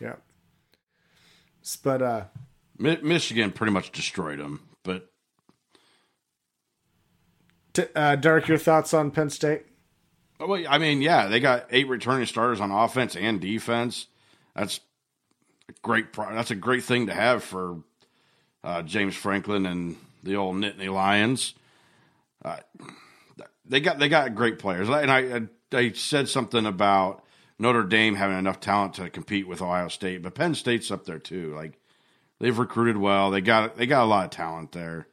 yeah. 0.00 0.14
But 1.82 2.00
uh, 2.02 2.24
Mi- 2.78 3.00
Michigan 3.02 3.50
pretty 3.50 3.72
much 3.72 3.90
destroyed 3.90 4.38
them, 4.38 4.68
but 4.84 5.10
t- 7.72 7.86
uh, 7.96 8.14
Derek, 8.14 8.46
your 8.46 8.58
thoughts 8.58 8.94
on 8.94 9.10
Penn 9.10 9.30
State? 9.30 9.62
well, 10.38 10.62
I 10.68 10.78
mean, 10.78 11.02
yeah, 11.02 11.26
they 11.26 11.40
got 11.40 11.66
eight 11.70 11.88
returning 11.88 12.26
starters 12.26 12.60
on 12.60 12.70
offense 12.70 13.16
and 13.16 13.40
defense. 13.40 14.06
That's 14.54 14.76
a 14.78 14.80
great. 15.86 16.12
That's 16.12 16.50
a 16.50 16.56
great 16.56 16.82
thing 16.82 17.06
to 17.06 17.14
have 17.14 17.44
for 17.44 17.78
uh, 18.64 18.82
James 18.82 19.14
Franklin 19.14 19.66
and 19.66 19.96
the 20.24 20.34
old 20.34 20.56
Nittany 20.56 20.92
Lions. 20.92 21.54
Uh, 22.44 22.56
they 23.64 23.80
got 23.80 24.00
they 24.00 24.08
got 24.08 24.34
great 24.34 24.58
players, 24.58 24.88
and 24.88 25.10
I, 25.10 25.18
I 25.18 25.78
I 25.78 25.92
said 25.92 26.28
something 26.28 26.66
about 26.66 27.22
Notre 27.60 27.84
Dame 27.84 28.16
having 28.16 28.36
enough 28.36 28.58
talent 28.58 28.94
to 28.94 29.08
compete 29.08 29.46
with 29.46 29.62
Ohio 29.62 29.86
State, 29.86 30.22
but 30.22 30.34
Penn 30.34 30.56
State's 30.56 30.90
up 30.90 31.04
there 31.04 31.20
too. 31.20 31.54
Like 31.54 31.78
they've 32.40 32.58
recruited 32.58 32.96
well, 32.96 33.30
they 33.30 33.40
got 33.40 33.76
they 33.76 33.86
got 33.86 34.02
a 34.02 34.06
lot 34.06 34.24
of 34.24 34.30
talent 34.32 34.72
there, 34.72 35.06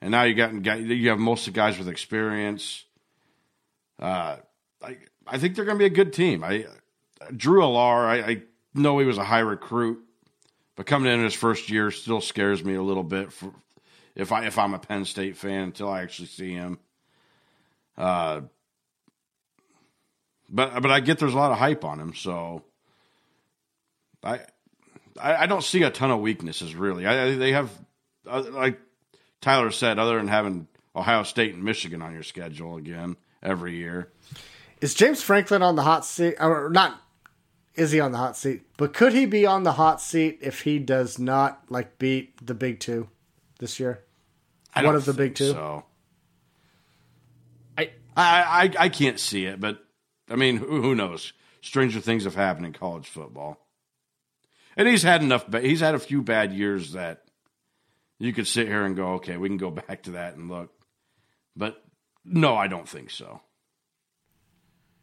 and 0.00 0.10
now 0.10 0.22
you 0.22 0.34
got 0.34 0.80
you 0.80 1.10
have 1.10 1.18
most 1.18 1.46
of 1.46 1.52
the 1.52 1.58
guys 1.58 1.78
with 1.78 1.88
experience. 1.88 2.84
Uh, 4.00 4.36
I 4.82 4.96
I 5.26 5.36
think 5.36 5.56
they're 5.56 5.66
going 5.66 5.76
to 5.76 5.82
be 5.82 5.92
a 5.92 6.04
good 6.04 6.14
team. 6.14 6.42
I 6.42 6.64
Drew 7.36 7.60
Allar, 7.60 8.06
I, 8.06 8.30
I 8.30 8.42
know 8.72 8.98
he 8.98 9.06
was 9.06 9.18
a 9.18 9.24
high 9.24 9.40
recruit, 9.40 10.05
but 10.76 10.86
coming 10.86 11.12
in 11.12 11.24
his 11.24 11.34
first 11.34 11.70
year 11.70 11.90
still 11.90 12.20
scares 12.20 12.62
me 12.62 12.74
a 12.74 12.82
little 12.82 13.02
bit. 13.02 13.32
For 13.32 13.52
if 14.14 14.32
I 14.32 14.46
if 14.46 14.58
I'm 14.58 14.74
a 14.74 14.78
Penn 14.78 15.04
State 15.04 15.36
fan 15.36 15.64
until 15.64 15.88
I 15.88 16.02
actually 16.02 16.28
see 16.28 16.52
him. 16.52 16.78
Uh, 17.96 18.42
but 20.48 20.80
but 20.80 20.90
I 20.90 21.00
get 21.00 21.18
there's 21.18 21.34
a 21.34 21.38
lot 21.38 21.52
of 21.52 21.58
hype 21.58 21.84
on 21.84 21.98
him, 21.98 22.14
so 22.14 22.62
I 24.22 24.40
I, 25.20 25.34
I 25.36 25.46
don't 25.46 25.64
see 25.64 25.82
a 25.82 25.90
ton 25.90 26.10
of 26.10 26.20
weaknesses 26.20 26.74
really. 26.74 27.06
I, 27.06 27.34
they 27.34 27.52
have 27.52 27.70
uh, 28.26 28.44
like 28.50 28.78
Tyler 29.40 29.70
said, 29.70 29.98
other 29.98 30.16
than 30.16 30.28
having 30.28 30.68
Ohio 30.94 31.22
State 31.22 31.54
and 31.54 31.64
Michigan 31.64 32.02
on 32.02 32.12
your 32.12 32.22
schedule 32.22 32.76
again 32.76 33.16
every 33.42 33.76
year. 33.76 34.10
Is 34.80 34.94
James 34.94 35.22
Franklin 35.22 35.62
on 35.62 35.76
the 35.76 35.82
hot 35.82 36.04
seat? 36.04 36.36
Or 36.38 36.68
not? 36.70 37.00
Is 37.76 37.92
he 37.92 38.00
on 38.00 38.12
the 38.12 38.18
hot 38.18 38.36
seat? 38.36 38.62
But 38.78 38.94
could 38.94 39.12
he 39.12 39.26
be 39.26 39.44
on 39.46 39.62
the 39.62 39.72
hot 39.72 40.00
seat 40.00 40.38
if 40.40 40.62
he 40.62 40.78
does 40.78 41.18
not 41.18 41.62
like 41.68 41.98
beat 41.98 42.44
the 42.44 42.54
Big 42.54 42.80
Two 42.80 43.08
this 43.58 43.78
year? 43.78 44.02
I 44.74 44.84
One 44.84 44.94
of 44.94 45.04
the 45.06 45.14
big 45.14 45.34
two? 45.34 45.52
So 45.52 45.84
I 47.78 47.90
I, 48.16 48.42
I 48.64 48.72
I 48.78 48.88
can't 48.88 49.18
see 49.18 49.46
it, 49.46 49.58
but 49.60 49.78
I 50.30 50.36
mean, 50.36 50.58
who, 50.58 50.82
who 50.82 50.94
knows? 50.94 51.32
Stranger 51.62 52.00
things 52.00 52.24
have 52.24 52.34
happened 52.34 52.66
in 52.66 52.72
college 52.72 53.08
football, 53.08 53.66
and 54.76 54.86
he's 54.86 55.02
had 55.02 55.22
enough. 55.22 55.46
ba- 55.48 55.62
He's 55.62 55.80
had 55.80 55.94
a 55.94 55.98
few 55.98 56.22
bad 56.22 56.52
years 56.52 56.92
that 56.92 57.24
you 58.18 58.32
could 58.32 58.46
sit 58.46 58.68
here 58.68 58.84
and 58.84 58.96
go, 58.96 59.14
okay, 59.14 59.36
we 59.36 59.48
can 59.48 59.56
go 59.56 59.70
back 59.70 60.02
to 60.04 60.12
that 60.12 60.36
and 60.36 60.48
look. 60.48 60.72
But 61.56 61.82
no, 62.24 62.54
I 62.56 62.68
don't 62.68 62.88
think 62.88 63.10
so. 63.10 63.40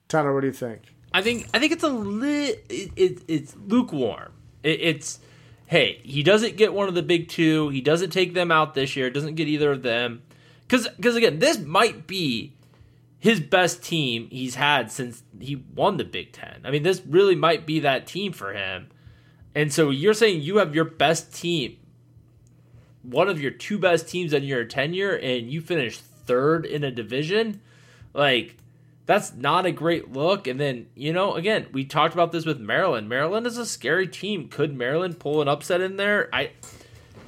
Tyler, 0.08 0.34
what 0.34 0.42
do 0.42 0.48
you 0.48 0.54
think? 0.54 0.84
I 1.14 1.22
think 1.22 1.48
I 1.54 1.60
think 1.60 1.72
it's 1.72 1.84
a 1.84 1.90
lit. 1.90 2.66
It, 2.70 2.92
it, 2.96 3.22
it's 3.28 3.56
lukewarm. 3.56 4.32
It, 4.64 4.80
it's 4.82 5.20
hey, 5.68 6.00
he 6.04 6.24
doesn't 6.24 6.58
get 6.58 6.74
one 6.74 6.88
of 6.88 6.96
the 6.96 7.04
big 7.04 7.30
two. 7.30 7.70
He 7.70 7.82
doesn't 7.82 8.10
take 8.10 8.34
them 8.34 8.52
out 8.52 8.74
this 8.74 8.96
year. 8.96 9.10
Doesn't 9.10 9.36
get 9.36 9.48
either 9.48 9.72
of 9.72 9.84
them. 9.84 10.24
Because 10.62 10.88
because 10.90 11.16
again, 11.16 11.40
this 11.40 11.60
might 11.60 12.08
be 12.08 12.54
his 13.20 13.40
best 13.40 13.82
team 13.82 14.28
he's 14.32 14.56
had 14.56 14.92
since 14.92 15.24
he 15.40 15.56
won 15.56 15.98
the 15.98 16.04
Big 16.04 16.34
Ten. 16.34 16.62
I 16.66 16.72
mean, 16.72 16.84
this 16.84 17.02
really 17.08 17.36
might 17.36 17.66
be 17.66 17.80
that 17.80 18.06
team 18.06 18.34
for 18.34 18.54
him. 18.54 18.90
And 19.56 19.72
so 19.72 19.92
you're 19.92 20.14
saying 20.14 20.42
you 20.42 20.58
have 20.58 20.76
your 20.76 20.86
best 20.86 21.34
team, 21.34 21.78
one 23.02 23.30
of 23.30 23.40
your 23.40 23.52
two 23.52 23.78
best 23.78 24.10
teams 24.10 24.34
in 24.34 24.44
your 24.44 24.66
tenure, 24.66 25.16
and 25.16 25.50
you 25.50 25.62
finish 25.62 26.00
third 26.00 26.66
in 26.66 26.84
a 26.84 26.92
division? 26.92 27.62
Like, 28.14 28.58
that's 29.06 29.34
not 29.34 29.66
a 29.66 29.72
great 29.72 30.12
look. 30.12 30.48
And 30.48 30.60
then, 30.60 30.88
you 30.96 31.12
know, 31.14 31.36
again, 31.36 31.68
we 31.74 31.84
talked 31.86 32.14
about 32.14 32.32
this 32.32 32.46
with 32.46 32.60
Maryland. 32.60 33.10
Maryland 33.10 33.46
is 33.48 33.58
a 33.58 33.66
scary 33.66 34.08
team. 34.08 34.48
Could 34.48 34.76
Maryland 34.78 35.20
pull 35.20 35.42
an 35.42 35.48
upset 35.48 35.82
in 35.82 35.98
there? 35.98 36.30
I 36.34 36.52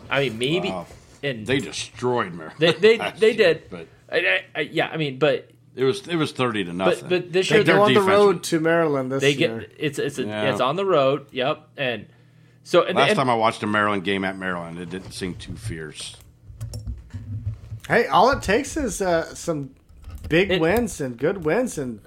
I 0.10 0.22
mean, 0.30 0.38
maybe. 0.38 0.70
Wow. 0.70 0.86
And 1.24 1.46
They 1.48 1.60
destroyed 1.60 2.34
Maryland. 2.34 2.60
they 2.60 2.72
they, 2.74 2.98
they 3.18 3.32
year, 3.34 3.54
did. 3.56 3.70
but 3.70 3.88
I, 4.12 4.18
I, 4.18 4.44
I, 4.56 4.60
yeah, 4.62 4.88
I 4.90 4.98
mean, 4.98 5.18
but 5.18 5.50
it 5.76 5.84
was 5.84 6.08
it 6.08 6.16
was 6.16 6.32
thirty 6.32 6.64
to 6.64 6.72
but 6.72 6.76
nothing. 6.78 7.10
but 7.10 7.34
this 7.34 7.50
They 7.50 7.56
year 7.56 7.64
go 7.64 7.74
their 7.74 7.82
on 7.82 7.94
the 7.94 8.02
road 8.02 8.44
to 8.44 8.60
Maryland 8.60 9.12
this 9.12 9.22
they 9.22 9.32
year. 9.32 9.60
get 9.62 9.72
it's 9.78 9.98
it's 10.00 10.20
a, 10.20 10.24
Yeah. 10.24 10.52
it's 10.52 10.62
on 10.62 10.76
the 10.76 10.86
road. 10.86 11.26
Yep, 11.32 11.68
and 11.78 12.06
so 12.64 12.84
and, 12.84 12.96
Last 12.96 13.10
and- 13.10 13.18
time 13.18 13.30
I 13.30 13.36
watched 13.36 13.64
a 13.64 13.68
Maryland 13.68 14.04
game 14.04 14.24
at 14.24 14.38
Maryland, 14.38 14.80
it 14.80 14.90
didn't 14.90 15.12
seem 15.14 15.34
too 15.36 15.56
fierce. 15.56 16.16
Hey, 17.88 18.08
all 18.08 18.32
it 18.32 18.42
takes 18.42 18.78
is 18.78 19.02
uh, 19.02 19.34
some 19.36 19.72
big 20.30 20.52
It- 20.52 20.62
wins 20.62 21.00
and 21.02 21.18
good 21.18 21.46
wins, 21.46 21.78
and 21.78 22.00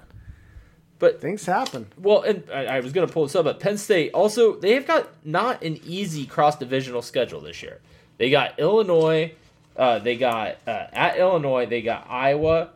but 0.99 1.21
things 1.21 1.45
happen. 1.45 1.87
Well, 1.97 2.21
and 2.23 2.43
I, 2.53 2.65
I 2.65 2.79
was 2.81 2.91
going 2.91 3.07
to 3.07 3.13
pull 3.13 3.23
this 3.23 3.35
up, 3.35 3.45
but 3.45 3.59
Penn 3.59 3.77
State 3.77 4.11
also 4.13 4.55
they've 4.59 4.85
got 4.85 5.07
not 5.23 5.63
an 5.63 5.79
easy 5.85 6.25
cross 6.25 6.57
divisional 6.57 7.01
schedule 7.01 7.39
this 7.41 7.63
year. 7.63 7.79
They 8.17 8.29
got 8.29 8.59
Illinois, 8.59 9.33
uh, 9.77 9.99
they 9.99 10.17
got 10.17 10.57
uh, 10.67 10.87
at 10.91 11.17
Illinois, 11.17 11.65
they 11.67 11.81
got 11.81 12.05
Iowa. 12.09 12.71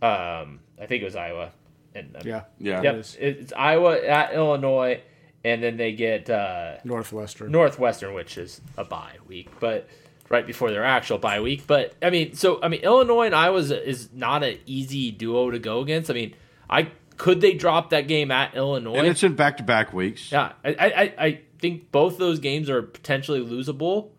Um, 0.00 0.60
I 0.80 0.86
think 0.86 1.02
it 1.02 1.04
was 1.06 1.16
Iowa, 1.16 1.50
and 1.96 2.14
um, 2.14 2.22
Yeah, 2.24 2.42
Yeah. 2.60 2.82
yep, 2.82 2.94
it 2.94 2.98
is. 3.00 3.16
it's 3.18 3.52
Iowa 3.54 3.98
at 4.00 4.32
Illinois, 4.32 5.00
and 5.42 5.60
then 5.60 5.76
they 5.76 5.90
get 5.92 6.30
uh, 6.30 6.76
Northwestern. 6.84 7.50
Northwestern, 7.50 8.14
which 8.14 8.38
is 8.38 8.60
a 8.76 8.84
bye 8.84 9.16
week, 9.26 9.48
but 9.58 9.88
right 10.28 10.46
before 10.46 10.70
their 10.70 10.84
actual 10.84 11.18
bye 11.18 11.40
week. 11.40 11.66
But 11.66 11.94
I 12.02 12.10
mean, 12.10 12.34
so 12.34 12.60
I 12.62 12.68
mean, 12.68 12.80
Illinois 12.80 13.26
and 13.26 13.34
Iowa 13.34 13.58
is, 13.58 13.70
is 13.70 14.10
not 14.12 14.42
an 14.42 14.58
easy 14.66 15.10
duo 15.10 15.50
to 15.50 15.58
go 15.58 15.80
against. 15.80 16.10
I 16.10 16.14
mean, 16.14 16.34
I 16.68 16.90
could 17.16 17.40
they 17.40 17.54
drop 17.54 17.90
that 17.90 18.06
game 18.08 18.30
at 18.30 18.54
Illinois? 18.54 18.94
And 18.98 19.06
it's 19.06 19.22
in 19.22 19.34
back 19.34 19.56
to 19.56 19.62
back 19.62 19.92
weeks. 19.92 20.30
Yeah, 20.30 20.52
I, 20.64 20.68
I, 20.78 20.86
I- 21.02 21.14
I 21.26 21.40
think 21.60 21.90
both 21.90 22.18
those 22.18 22.38
games 22.38 22.70
are 22.70 22.82
potentially 22.82 23.44
losable. 23.44 24.10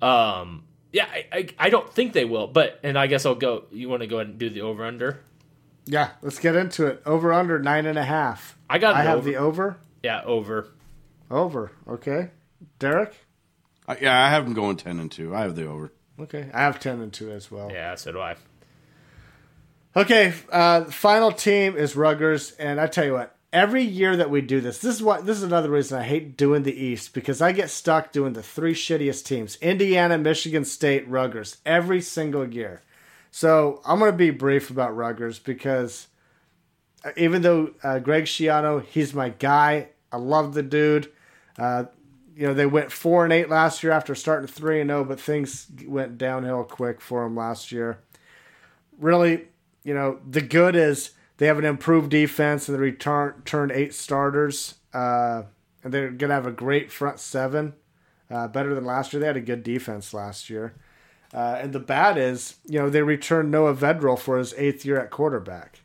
Um, 0.00 0.64
yeah, 0.92 1.04
I, 1.04 1.26
I, 1.32 1.48
I 1.58 1.68
don't 1.70 1.92
think 1.92 2.14
they 2.14 2.24
will, 2.24 2.46
but 2.46 2.80
and 2.82 2.98
I 2.98 3.06
guess 3.06 3.26
I'll 3.26 3.34
go. 3.34 3.64
You 3.70 3.88
want 3.88 4.00
to 4.00 4.06
go 4.06 4.16
ahead 4.16 4.28
and 4.28 4.38
do 4.38 4.48
the 4.48 4.62
over 4.62 4.84
under? 4.84 5.20
Yeah, 5.86 6.10
let's 6.22 6.38
get 6.38 6.56
into 6.56 6.86
it. 6.86 7.02
Over 7.04 7.32
under 7.32 7.58
nine 7.58 7.84
and 7.86 7.98
a 7.98 8.04
half. 8.04 8.56
I 8.68 8.78
got 8.78 8.94
I 8.94 9.00
an 9.00 9.06
have 9.08 9.18
over. 9.18 9.28
the 9.30 9.36
over. 9.36 9.76
Yeah, 10.02 10.22
over. 10.24 10.68
Over. 11.30 11.72
Okay. 11.88 12.30
Derek. 12.78 13.14
I, 13.90 13.98
yeah, 14.00 14.24
I 14.24 14.30
have 14.30 14.44
them 14.44 14.54
going 14.54 14.76
ten 14.76 15.00
and 15.00 15.10
two. 15.10 15.34
I 15.34 15.40
have 15.40 15.56
the 15.56 15.66
over. 15.66 15.92
Okay, 16.20 16.48
I 16.54 16.60
have 16.60 16.78
ten 16.78 17.00
and 17.00 17.12
two 17.12 17.32
as 17.32 17.50
well. 17.50 17.70
Yeah, 17.72 17.96
so 17.96 18.12
do 18.12 18.20
I. 18.20 18.36
Okay, 19.96 20.32
uh, 20.52 20.84
final 20.84 21.32
team 21.32 21.76
is 21.76 21.96
Rutgers, 21.96 22.52
and 22.52 22.80
I 22.80 22.86
tell 22.86 23.04
you 23.04 23.14
what, 23.14 23.34
every 23.52 23.82
year 23.82 24.16
that 24.16 24.30
we 24.30 24.42
do 24.42 24.60
this, 24.60 24.78
this 24.78 24.94
is 24.94 25.02
what 25.02 25.26
this 25.26 25.38
is 25.38 25.42
another 25.42 25.70
reason 25.70 25.98
I 25.98 26.04
hate 26.04 26.36
doing 26.36 26.62
the 26.62 26.72
East 26.72 27.12
because 27.14 27.42
I 27.42 27.50
get 27.50 27.68
stuck 27.68 28.12
doing 28.12 28.34
the 28.34 28.44
three 28.44 28.74
shittiest 28.74 29.24
teams: 29.24 29.56
Indiana, 29.56 30.18
Michigan 30.18 30.64
State, 30.64 31.08
Rutgers, 31.08 31.56
every 31.66 32.00
single 32.00 32.48
year. 32.48 32.82
So 33.32 33.80
I'm 33.84 33.98
going 33.98 34.12
to 34.12 34.16
be 34.16 34.30
brief 34.30 34.70
about 34.70 34.94
Rutgers 34.94 35.40
because 35.40 36.06
uh, 37.04 37.10
even 37.16 37.42
though 37.42 37.72
uh, 37.82 37.98
Greg 37.98 38.24
Schiano, 38.24 38.84
he's 38.84 39.14
my 39.14 39.30
guy. 39.30 39.88
I 40.12 40.16
love 40.18 40.54
the 40.54 40.62
dude. 40.62 41.10
Uh, 41.58 41.84
you 42.40 42.46
know, 42.46 42.54
they 42.54 42.64
went 42.64 42.90
four 42.90 43.22
and 43.22 43.34
eight 43.34 43.50
last 43.50 43.82
year 43.82 43.92
after 43.92 44.14
starting 44.14 44.46
three 44.46 44.80
and 44.80 44.88
zero, 44.88 45.04
but 45.04 45.20
things 45.20 45.66
went 45.86 46.16
downhill 46.16 46.64
quick 46.64 47.02
for 47.02 47.22
them 47.22 47.36
last 47.36 47.70
year. 47.70 47.98
Really, 48.98 49.48
you 49.84 49.92
know, 49.92 50.20
the 50.26 50.40
good 50.40 50.74
is 50.74 51.10
they 51.36 51.48
have 51.48 51.58
an 51.58 51.66
improved 51.66 52.10
defense 52.10 52.66
and 52.66 52.78
they 52.78 52.80
return 52.80 53.42
turned 53.44 53.72
eight 53.72 53.92
starters, 53.92 54.76
uh, 54.94 55.42
and 55.84 55.92
they're 55.92 56.10
gonna 56.10 56.32
have 56.32 56.46
a 56.46 56.50
great 56.50 56.90
front 56.90 57.20
seven, 57.20 57.74
uh, 58.30 58.48
better 58.48 58.74
than 58.74 58.86
last 58.86 59.12
year. 59.12 59.20
They 59.20 59.26
had 59.26 59.36
a 59.36 59.42
good 59.42 59.62
defense 59.62 60.14
last 60.14 60.48
year. 60.48 60.72
Uh, 61.34 61.58
and 61.60 61.74
the 61.74 61.78
bad 61.78 62.16
is, 62.16 62.54
you 62.64 62.78
know, 62.78 62.88
they 62.88 63.02
returned 63.02 63.50
Noah 63.50 63.74
Vedral 63.74 64.18
for 64.18 64.38
his 64.38 64.54
eighth 64.54 64.86
year 64.86 64.98
at 64.98 65.10
quarterback. 65.10 65.80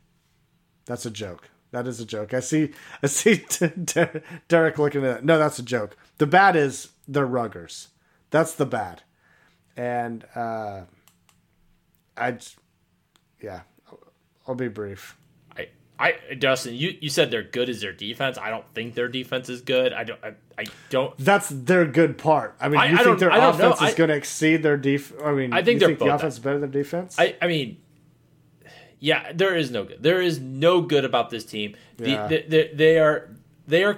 That's 0.85 1.05
a 1.05 1.11
joke. 1.11 1.49
That 1.76 1.88
is 1.88 1.99
a 1.99 2.05
joke. 2.05 2.34
I 2.34 2.39
see. 2.39 2.71
I 3.03 3.07
see 3.07 3.43
Der- 3.84 4.21
Derek 4.47 4.80
looking 4.80 5.03
at 5.03 5.15
that. 5.15 5.26
No, 5.26 5.38
that's 5.38 5.59
a 5.59 5.63
joke. 5.63 5.97
The 6.19 6.26
bad 6.26 6.55
is 6.55 6.91
they're 7.05 7.26
Rutgers. 7.26 7.89
That's 8.30 8.53
the 8.55 8.65
bad. 8.65 9.01
And 9.76 10.23
uh, 10.36 10.84
I, 12.15 12.38
yeah, 13.41 13.61
I'll 14.47 14.55
be 14.55 14.69
brief. 14.69 15.17
I, 15.57 15.67
I, 15.99 16.36
Dustin, 16.39 16.76
you, 16.76 16.95
you 17.01 17.09
said 17.09 17.30
they're 17.30 17.43
good 17.43 17.67
as 17.67 17.82
their 17.82 17.91
defense. 17.91 18.38
I 18.38 18.51
don't 18.51 18.65
think 18.73 18.93
their 18.93 19.09
defense 19.09 19.49
is 19.49 19.59
good. 19.59 19.91
I 19.91 20.05
don't. 20.05 20.23
I, 20.23 20.32
I 20.57 20.63
don't. 20.89 21.13
That's 21.17 21.49
their 21.49 21.86
good 21.86 22.17
part. 22.17 22.55
I 22.61 22.69
mean, 22.69 22.80
I- 22.80 22.86
you 22.86 22.97
I 22.99 23.03
think 23.03 23.19
their 23.19 23.32
offense 23.32 23.82
is 23.82 23.95
going 23.95 24.09
to 24.11 24.15
exceed 24.15 24.63
their 24.63 24.78
def? 24.78 25.11
I 25.21 25.34
mean, 25.34 25.51
I 25.51 25.61
think 25.61 25.82
you 25.82 25.88
think 25.88 25.99
the 25.99 26.05
offense 26.15 26.36
is 26.36 26.39
better 26.39 26.59
than 26.59 26.71
defense. 26.71 27.19
I, 27.19 27.36
I 27.41 27.47
mean, 27.47 27.80
yeah, 29.05 29.31
there 29.33 29.55
is 29.55 29.69
no 29.69 29.83
good. 29.83 30.01
There 30.01 30.19
is 30.19 30.39
no 30.39 30.81
good 30.81 31.05
about 31.05 31.29
this 31.29 31.45
team. 31.45 31.75
The, 31.97 32.09
Yeah. 32.09 32.27
the, 32.27 32.45
the, 32.47 32.69
they 32.73 32.97
are, 32.97 33.29
they 33.67 33.83
are, 33.83 33.95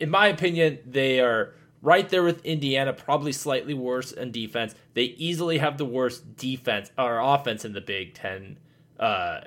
in 0.00 0.10
my 0.10 0.26
opinion, 0.26 0.80
they 0.84 1.20
are 1.20 1.54
right 1.82 2.08
there 2.08 2.24
with 2.24 2.44
Indiana, 2.44 2.92
probably 2.92 3.30
slightly 3.30 3.74
worse 3.74 4.10
in 4.10 4.32
defense. 4.32 4.74
They 4.94 5.04
easily 5.04 5.58
have 5.58 5.78
the 5.78 5.84
worst 5.84 6.36
defense 6.36 6.90
or 6.98 7.20
offense 7.20 7.64
in 7.64 7.74
the 7.74 7.80
Big 7.80 8.14
Ten. 8.14 8.58
Uh, 8.98 9.42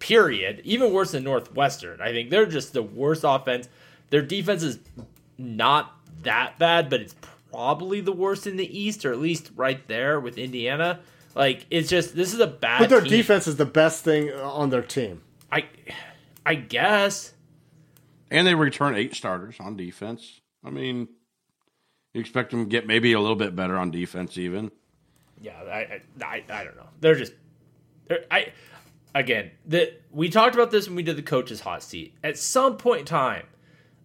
period. 0.00 0.60
Even 0.64 0.92
worse 0.92 1.12
than 1.12 1.22
Northwestern. 1.22 2.00
I 2.00 2.10
think 2.10 2.30
they're 2.30 2.44
just 2.44 2.72
the 2.72 2.82
worst 2.82 3.22
offense. 3.24 3.68
Their 4.10 4.22
defense 4.22 4.64
is 4.64 4.80
not 5.38 5.94
that 6.24 6.58
bad, 6.58 6.90
but 6.90 7.00
it's 7.00 7.14
probably 7.52 8.00
the 8.00 8.12
worst 8.12 8.48
in 8.48 8.56
the 8.56 8.76
East, 8.76 9.04
or 9.04 9.12
at 9.12 9.20
least 9.20 9.52
right 9.54 9.86
there 9.86 10.18
with 10.18 10.36
Indiana. 10.36 10.98
Like 11.34 11.66
it's 11.70 11.88
just 11.88 12.14
this 12.14 12.34
is 12.34 12.40
a 12.40 12.46
bad. 12.46 12.80
but 12.80 12.90
their 12.90 13.00
team. 13.00 13.10
defense 13.10 13.46
is 13.46 13.56
the 13.56 13.66
best 13.66 14.04
thing 14.04 14.30
on 14.32 14.70
their 14.70 14.82
team. 14.82 15.22
I, 15.50 15.64
I 16.44 16.54
guess. 16.54 17.32
And 18.30 18.46
they 18.46 18.54
return 18.54 18.94
eight 18.94 19.14
starters 19.14 19.56
on 19.60 19.76
defense. 19.76 20.40
I 20.64 20.70
mean, 20.70 21.08
you 22.14 22.20
expect 22.20 22.50
them 22.50 22.64
to 22.64 22.68
get 22.68 22.86
maybe 22.86 23.12
a 23.12 23.20
little 23.20 23.36
bit 23.36 23.54
better 23.54 23.76
on 23.76 23.90
defense, 23.90 24.38
even. 24.38 24.70
Yeah, 25.40 25.60
I, 25.62 25.78
I, 25.78 26.00
I, 26.24 26.44
I 26.48 26.64
don't 26.64 26.76
know. 26.76 26.88
They're 27.00 27.14
just, 27.16 27.32
they're, 28.06 28.24
I, 28.30 28.52
again, 29.14 29.50
the 29.66 29.92
we 30.10 30.28
talked 30.28 30.54
about 30.54 30.70
this 30.70 30.86
when 30.86 30.96
we 30.96 31.02
did 31.02 31.16
the 31.16 31.22
coaches 31.22 31.60
hot 31.60 31.82
seat. 31.82 32.14
At 32.22 32.38
some 32.38 32.76
point 32.76 33.00
in 33.00 33.06
time, 33.06 33.46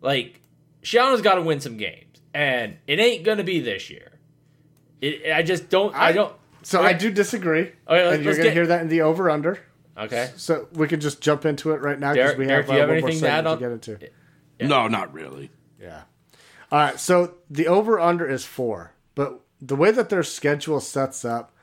like 0.02 0.42
Schiano's 0.84 1.22
got 1.22 1.36
to 1.36 1.42
win 1.42 1.60
some 1.60 1.78
games, 1.78 2.22
and 2.34 2.78
it 2.88 3.00
ain't 3.00 3.24
gonna 3.24 3.44
be 3.44 3.60
this 3.60 3.90
year. 3.90 4.14
It, 5.00 5.32
I 5.32 5.44
just 5.44 5.70
don't. 5.70 5.94
I, 5.96 6.08
I- 6.08 6.12
don't. 6.12 6.34
So 6.68 6.84
I 6.84 6.92
do 6.92 7.10
disagree. 7.10 7.62
Okay, 7.62 7.74
let's- 7.88 8.16
and 8.16 8.26
you're 8.26 8.34
going 8.34 8.48
to 8.48 8.52
hear 8.54 8.68
that 8.68 8.82
in 8.82 8.90
the 8.90 9.02
over 9.02 9.30
under. 9.30 9.58
Okay. 9.98 10.32
So 10.36 10.68
we 10.74 10.90
can 10.90 11.00
just 11.00 11.22
jump 11.22 11.46
into 11.46 11.72
it 11.72 11.80
right 11.80 11.98
now 11.98 12.12
because 12.12 12.32
Derek- 12.32 12.38
we 12.38 12.46
Derek, 12.46 12.66
have, 12.66 12.70
do 12.70 12.74
you 12.74 12.78
uh, 12.78 12.82
have 12.82 12.90
one 12.90 13.00
more 13.00 13.10
anything 13.10 13.22
to 13.22 13.30
add 13.30 13.46
segment 13.46 13.82
to 13.84 13.94
on- 13.94 14.00
get 14.00 14.10
into. 14.60 14.68
No, 14.68 14.88
not 14.90 15.14
really. 15.14 15.50
Yeah. 15.80 16.02
All 16.70 16.80
right. 16.80 17.00
So 17.00 17.36
the 17.50 17.68
over 17.68 18.02
under 18.02 18.30
is 18.30 18.44
four, 18.44 18.92
but 19.16 19.40
the 19.62 19.78
way 19.78 19.92
that 19.92 20.10
their 20.10 20.24
schedule 20.24 20.82
sets 20.82 21.24
up, 21.24 21.54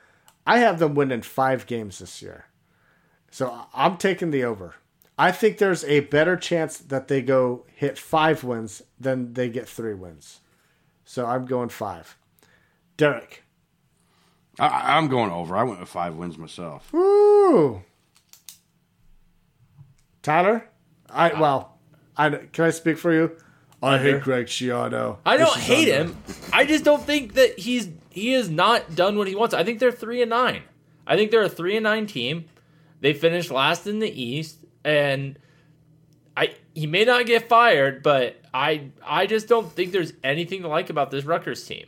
I 0.47 0.57
have 0.57 0.79
them 0.79 0.95
winning 0.95 1.21
five 1.21 1.67
games 1.67 1.99
this 1.99 2.23
year. 2.23 2.45
So 3.29 3.67
I'm 3.75 3.97
taking 3.97 4.31
the 4.31 4.43
over. 4.43 4.73
I 5.19 5.31
think 5.31 5.59
there's 5.59 5.83
a 5.83 5.99
better 5.99 6.35
chance 6.35 6.77
that 6.79 7.07
they 7.09 7.21
go 7.21 7.65
hit 7.75 7.99
five 7.99 8.43
wins 8.43 8.81
than 8.99 9.33
they 9.33 9.49
get 9.49 9.69
three 9.69 9.93
wins. 9.93 10.39
So 11.05 11.27
I'm 11.27 11.45
going 11.45 11.69
five. 11.69 12.17
Derek. 12.97 13.43
I, 14.59 14.97
I'm 14.97 15.07
going 15.07 15.31
over. 15.31 15.55
I 15.55 15.63
went 15.63 15.79
with 15.79 15.89
five 15.89 16.15
wins 16.15 16.37
myself. 16.37 16.91
Woo. 16.93 17.81
Tyler. 20.21 20.67
I 21.09 21.31
uh, 21.31 21.39
well, 21.39 21.77
I 22.17 22.29
can 22.29 22.65
I 22.65 22.69
speak 22.71 22.97
for 22.97 23.13
you. 23.13 23.35
I 23.83 23.99
hate 23.99 24.21
Greg 24.21 24.47
Schiano. 24.47 25.17
I 25.25 25.37
don't 25.37 25.55
hate 25.55 25.93
under. 25.93 26.13
him. 26.13 26.23
I 26.51 26.65
just 26.65 26.83
don't 26.83 27.03
think 27.03 27.33
that 27.33 27.59
he's 27.59 27.89
he 28.09 28.31
has 28.31 28.49
not 28.49 28.95
done 28.95 29.17
what 29.17 29.27
he 29.27 29.35
wants. 29.35 29.53
I 29.53 29.63
think 29.63 29.79
they're 29.79 29.91
three 29.91 30.21
and 30.21 30.29
nine. 30.29 30.63
I 31.05 31.15
think 31.15 31.29
they're 31.31 31.43
a 31.43 31.49
three 31.49 31.75
and 31.75 31.83
nine 31.83 32.07
team. 32.07 32.45
They 33.01 33.13
finished 33.13 33.51
last 33.51 33.85
in 33.85 33.99
the 33.99 34.09
East, 34.09 34.57
and 34.83 35.37
I 36.35 36.55
he 36.73 36.87
may 36.87 37.05
not 37.05 37.25
get 37.27 37.47
fired, 37.47 38.01
but 38.01 38.41
I 38.53 38.89
I 39.05 39.27
just 39.27 39.47
don't 39.47 39.71
think 39.71 39.91
there's 39.91 40.13
anything 40.23 40.63
to 40.63 40.67
like 40.67 40.89
about 40.89 41.11
this 41.11 41.25
Rutgers 41.25 41.63
team. 41.65 41.85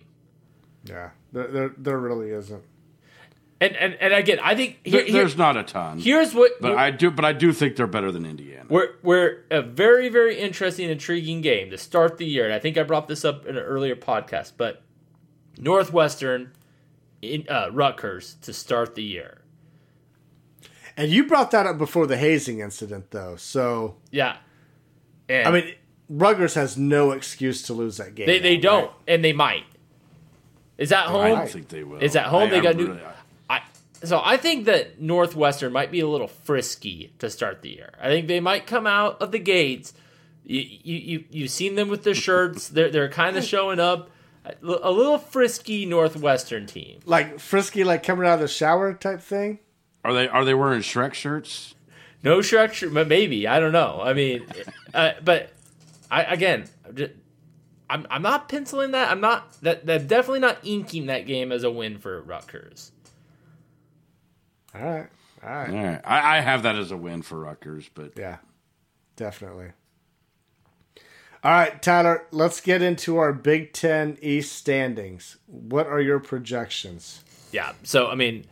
Yeah, 0.89 1.09
there, 1.31 1.47
there, 1.47 1.71
there 1.77 1.97
really 1.97 2.31
isn't. 2.31 2.63
And 3.59 3.75
and, 3.75 3.95
and 3.95 4.13
again, 4.13 4.39
I 4.43 4.53
think 4.55 4.77
here, 4.83 5.01
There- 5.03 5.11
there's 5.11 5.35
not 5.37 5.57
a 5.57 5.63
ton, 5.63 5.97
here's 5.99 6.33
what 6.35 6.51
but 6.61 6.75
I 6.75 6.91
do. 6.91 7.09
But 7.09 7.25
I 7.25 7.33
do 7.33 7.51
think 7.53 7.75
they're 7.75 7.87
better 7.87 8.11
than 8.11 8.25
Indiana. 8.25 8.65
We're, 8.69 8.89
we're 9.01 9.45
a 9.49 9.61
very, 9.63 10.09
very 10.09 10.37
interesting, 10.37 10.89
intriguing 10.89 11.41
game 11.41 11.71
to 11.71 11.77
start 11.77 12.17
the 12.17 12.25
year. 12.25 12.45
And 12.45 12.53
I 12.53 12.59
think 12.59 12.77
I 12.77 12.83
brought 12.83 13.07
this 13.07 13.25
up 13.25 13.45
in 13.47 13.57
an 13.57 13.63
earlier 13.63 13.95
podcast, 13.95 14.53
but 14.57 14.83
Northwestern 15.57 16.51
in 17.21 17.45
uh, 17.49 17.69
Rutgers 17.71 18.35
to 18.43 18.53
start 18.53 18.93
the 18.95 19.03
year. 19.03 19.41
And 20.95 21.11
you 21.11 21.25
brought 21.25 21.51
that 21.51 21.65
up 21.65 21.77
before 21.77 22.07
the 22.07 22.17
hazing 22.17 22.59
incident, 22.59 23.11
though. 23.11 23.35
So 23.37 23.97
Yeah. 24.11 24.37
And 25.29 25.47
I 25.47 25.51
mean, 25.51 25.73
Rutgers 26.09 26.53
has 26.53 26.77
no 26.77 27.11
excuse 27.11 27.61
to 27.63 27.73
lose 27.73 27.97
that 27.97 28.15
game. 28.15 28.27
they, 28.27 28.39
they 28.39 28.55
now, 28.57 28.61
don't, 28.61 28.85
right? 28.85 28.91
and 29.07 29.23
they 29.23 29.33
might. 29.33 29.65
Is 30.77 30.89
that 30.89 31.07
home? 31.07 31.25
I 31.25 31.29
don't 31.29 31.49
think 31.49 31.69
they 31.69 31.83
will. 31.83 31.97
Is 31.99 32.13
that 32.13 32.27
home. 32.27 32.43
I- 32.43 32.49
they 32.49 32.57
I'm 32.57 32.63
got 32.63 32.75
new. 32.75 32.87
really- 32.87 33.01
I, 33.49 33.61
so 34.03 34.21
I 34.23 34.37
think 34.37 34.65
that 34.65 35.01
Northwestern 35.01 35.73
might 35.73 35.91
be 35.91 35.99
a 36.01 36.07
little 36.07 36.27
frisky 36.27 37.13
to 37.19 37.29
start 37.29 37.61
the 37.61 37.69
year. 37.69 37.93
I 38.01 38.07
think 38.09 38.27
they 38.27 38.39
might 38.39 38.67
come 38.67 38.85
out 38.85 39.21
of 39.21 39.31
the 39.31 39.39
gates. 39.39 39.93
You 40.45 40.61
you 40.61 40.95
you 40.97 41.23
you've 41.31 41.51
seen 41.51 41.75
them 41.75 41.89
with 41.89 42.03
their 42.03 42.13
shirts. 42.27 42.67
They're 42.69 42.89
they're 42.91 43.09
kind 43.09 43.37
of 43.37 43.43
showing 43.43 43.79
up. 43.79 44.09
A 44.45 44.53
a 44.63 44.91
little 44.91 45.17
frisky 45.17 45.85
Northwestern 45.85 46.67
team. 46.67 46.99
Like 47.05 47.37
frisky, 47.39 47.83
like 47.83 48.03
coming 48.03 48.25
out 48.25 48.35
of 48.35 48.39
the 48.39 48.47
shower 48.47 48.93
type 48.93 49.21
thing. 49.21 49.59
Are 50.05 50.13
they 50.13 50.27
are 50.29 50.45
they 50.45 50.53
wearing 50.53 50.79
Shrek 50.81 51.13
shirts? 51.13 51.75
No 52.23 52.41
structure, 52.41 52.89
but 52.89 53.07
maybe 53.09 53.45
I 53.45 53.59
don't 53.59 53.73
know. 53.73 53.99
I 54.01 54.13
mean, 54.13 54.45
uh, 54.93 55.11
but 55.23 55.49
I 56.09 56.23
again, 56.23 56.63
just- 56.93 57.11
I'm 57.89 58.05
I'm 58.09 58.21
not 58.21 58.49
penciling 58.49 58.91
that. 58.91 59.09
I'm 59.11 59.21
not 59.21 59.61
that. 59.61 59.85
That 59.85 60.07
definitely 60.07 60.39
not 60.39 60.57
inking 60.63 61.05
that 61.07 61.25
game 61.25 61.51
as 61.51 61.63
a 61.63 61.71
win 61.71 61.97
for 61.97 62.21
Rutgers. 62.21 62.91
All 64.75 64.81
right, 64.81 65.07
all 65.43 65.49
right, 65.49 65.69
All 65.69 65.75
right, 65.75 66.01
I, 66.03 66.37
I 66.37 66.41
have 66.41 66.63
that 66.63 66.75
as 66.75 66.91
a 66.91 66.97
win 66.97 67.21
for 67.21 67.39
Rutgers, 67.39 67.89
but 67.93 68.11
yeah, 68.17 68.37
definitely. 69.15 69.71
All 71.43 71.51
right, 71.51 71.81
Tyler, 71.81 72.27
let's 72.31 72.59
get 72.59 72.81
into 72.81 73.17
our 73.17 73.31
Big 73.31 73.71
Ten 73.71 74.17
East 74.21 74.53
standings. 74.53 75.37
What 75.45 75.87
are 75.87 76.01
your 76.01 76.19
projections? 76.19 77.23
Yeah. 77.51 77.71
So 77.83 78.07
I 78.07 78.15
mean, 78.15 78.45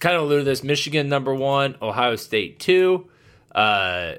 kind 0.00 0.16
of 0.16 0.22
alluded 0.22 0.44
to 0.46 0.50
this: 0.50 0.64
Michigan 0.64 1.08
number 1.08 1.34
one, 1.34 1.76
Ohio 1.82 2.16
State 2.16 2.58
two, 2.58 3.08
uh, 3.54 4.14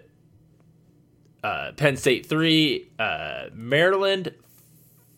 uh, 1.44 1.72
Penn 1.72 1.98
State 1.98 2.28
three, 2.28 2.90
uh, 3.00 3.46
Maryland 3.54 4.34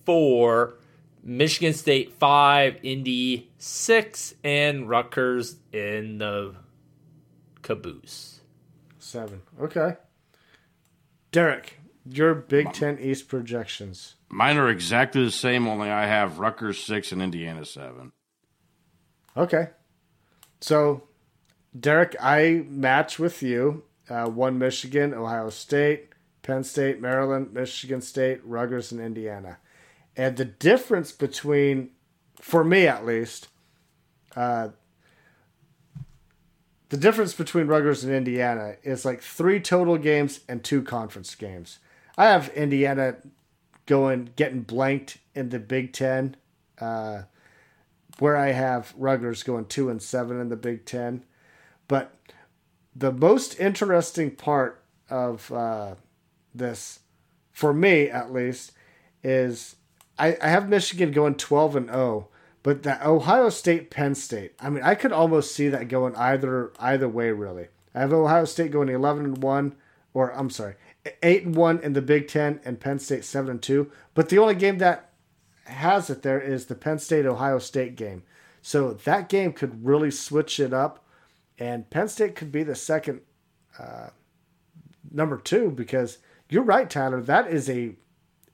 four, 0.05 0.75
Michigan 1.23 1.73
State 1.73 2.13
five, 2.13 2.79
Indy 2.83 3.49
six, 3.57 4.33
and 4.43 4.89
Rutgers 4.89 5.57
in 5.71 6.17
the 6.17 6.55
caboose. 7.61 8.41
Seven. 8.99 9.41
Okay. 9.59 9.97
Derek, 11.31 11.79
your 12.05 12.33
Big 12.33 12.73
Ten 12.73 12.97
East 12.99 13.27
projections. 13.27 14.15
mine 14.29 14.57
are 14.57 14.69
exactly 14.69 15.23
the 15.23 15.31
same. 15.31 15.67
Only 15.67 15.89
I 15.89 16.05
have 16.05 16.39
Rutgers 16.39 16.83
six 16.83 17.11
and 17.11 17.21
Indiana 17.21 17.65
seven. 17.65 18.11
Okay. 19.37 19.69
So, 20.59 21.03
Derek, 21.79 22.15
I 22.21 22.65
match 22.67 23.17
with 23.17 23.41
you. 23.41 23.83
Uh, 24.09 24.27
one 24.27 24.57
Michigan, 24.57 25.13
Ohio 25.13 25.49
State, 25.49 26.09
Penn 26.41 26.63
State, 26.65 26.99
Maryland, 26.99 27.53
Michigan 27.53 28.01
State, 28.01 28.41
Rutgers, 28.43 28.91
and 28.91 28.99
Indiana. 28.99 29.57
And 30.15 30.37
the 30.37 30.45
difference 30.45 31.11
between, 31.11 31.91
for 32.39 32.63
me 32.63 32.87
at 32.87 33.05
least, 33.05 33.47
uh, 34.35 34.69
the 36.89 36.97
difference 36.97 37.33
between 37.33 37.67
Rutgers 37.67 38.03
and 38.03 38.13
Indiana 38.13 38.75
is 38.83 39.05
like 39.05 39.21
three 39.21 39.59
total 39.59 39.97
games 39.97 40.41
and 40.49 40.63
two 40.63 40.81
conference 40.81 41.35
games. 41.35 41.79
I 42.17 42.25
have 42.25 42.49
Indiana 42.49 43.15
going 43.85 44.31
getting 44.35 44.61
blanked 44.61 45.17
in 45.33 45.49
the 45.49 45.59
Big 45.59 45.93
Ten. 45.93 46.35
Uh, 46.79 47.23
where 48.19 48.37
I 48.37 48.51
have 48.51 48.93
Rutgers 48.97 49.41
going 49.41 49.65
two 49.65 49.89
and 49.89 49.99
seven 49.99 50.39
in 50.39 50.49
the 50.49 50.55
Big 50.55 50.85
Ten. 50.85 51.23
But 51.87 52.15
the 52.95 53.11
most 53.11 53.59
interesting 53.59 54.29
part 54.31 54.83
of 55.09 55.51
uh, 55.51 55.95
this, 56.53 56.99
for 57.51 57.73
me 57.73 58.09
at 58.09 58.31
least, 58.31 58.73
is 59.23 59.75
I, 60.21 60.37
I 60.39 60.49
have 60.49 60.69
Michigan 60.69 61.11
going 61.11 61.33
twelve 61.33 61.75
and 61.75 61.87
zero, 61.87 62.27
but 62.61 62.83
that 62.83 63.03
Ohio 63.03 63.49
State 63.49 63.89
Penn 63.89 64.13
State. 64.13 64.53
I 64.59 64.69
mean, 64.69 64.83
I 64.83 64.93
could 64.93 65.11
almost 65.11 65.55
see 65.55 65.67
that 65.69 65.87
going 65.87 66.15
either 66.15 66.71
either 66.79 67.09
way. 67.09 67.31
Really, 67.31 67.69
I 67.95 68.01
have 68.01 68.13
Ohio 68.13 68.45
State 68.45 68.71
going 68.71 68.89
eleven 68.89 69.25
and 69.25 69.41
one, 69.41 69.75
or 70.13 70.31
I'm 70.31 70.51
sorry, 70.51 70.75
eight 71.23 71.43
and 71.45 71.55
one 71.55 71.79
in 71.79 71.93
the 71.93 72.03
Big 72.03 72.27
Ten, 72.27 72.59
and 72.63 72.79
Penn 72.79 72.99
State 72.99 73.25
seven 73.25 73.49
and 73.49 73.61
two. 73.63 73.91
But 74.13 74.29
the 74.29 74.37
only 74.37 74.53
game 74.53 74.77
that 74.77 75.09
has 75.65 76.11
it 76.11 76.21
there 76.21 76.39
is 76.39 76.67
the 76.67 76.75
Penn 76.75 76.99
State 76.99 77.25
Ohio 77.25 77.57
State 77.57 77.95
game. 77.95 78.21
So 78.61 78.93
that 78.93 79.27
game 79.27 79.53
could 79.53 79.83
really 79.83 80.11
switch 80.11 80.59
it 80.59 80.71
up, 80.71 81.03
and 81.57 81.89
Penn 81.89 82.09
State 82.09 82.35
could 82.35 82.51
be 82.51 82.61
the 82.61 82.75
second 82.75 83.21
uh, 83.79 84.09
number 85.09 85.37
two 85.37 85.71
because 85.71 86.19
you're 86.47 86.61
right, 86.61 86.87
Tyler. 86.87 87.21
That 87.21 87.47
is 87.47 87.67
a, 87.71 87.95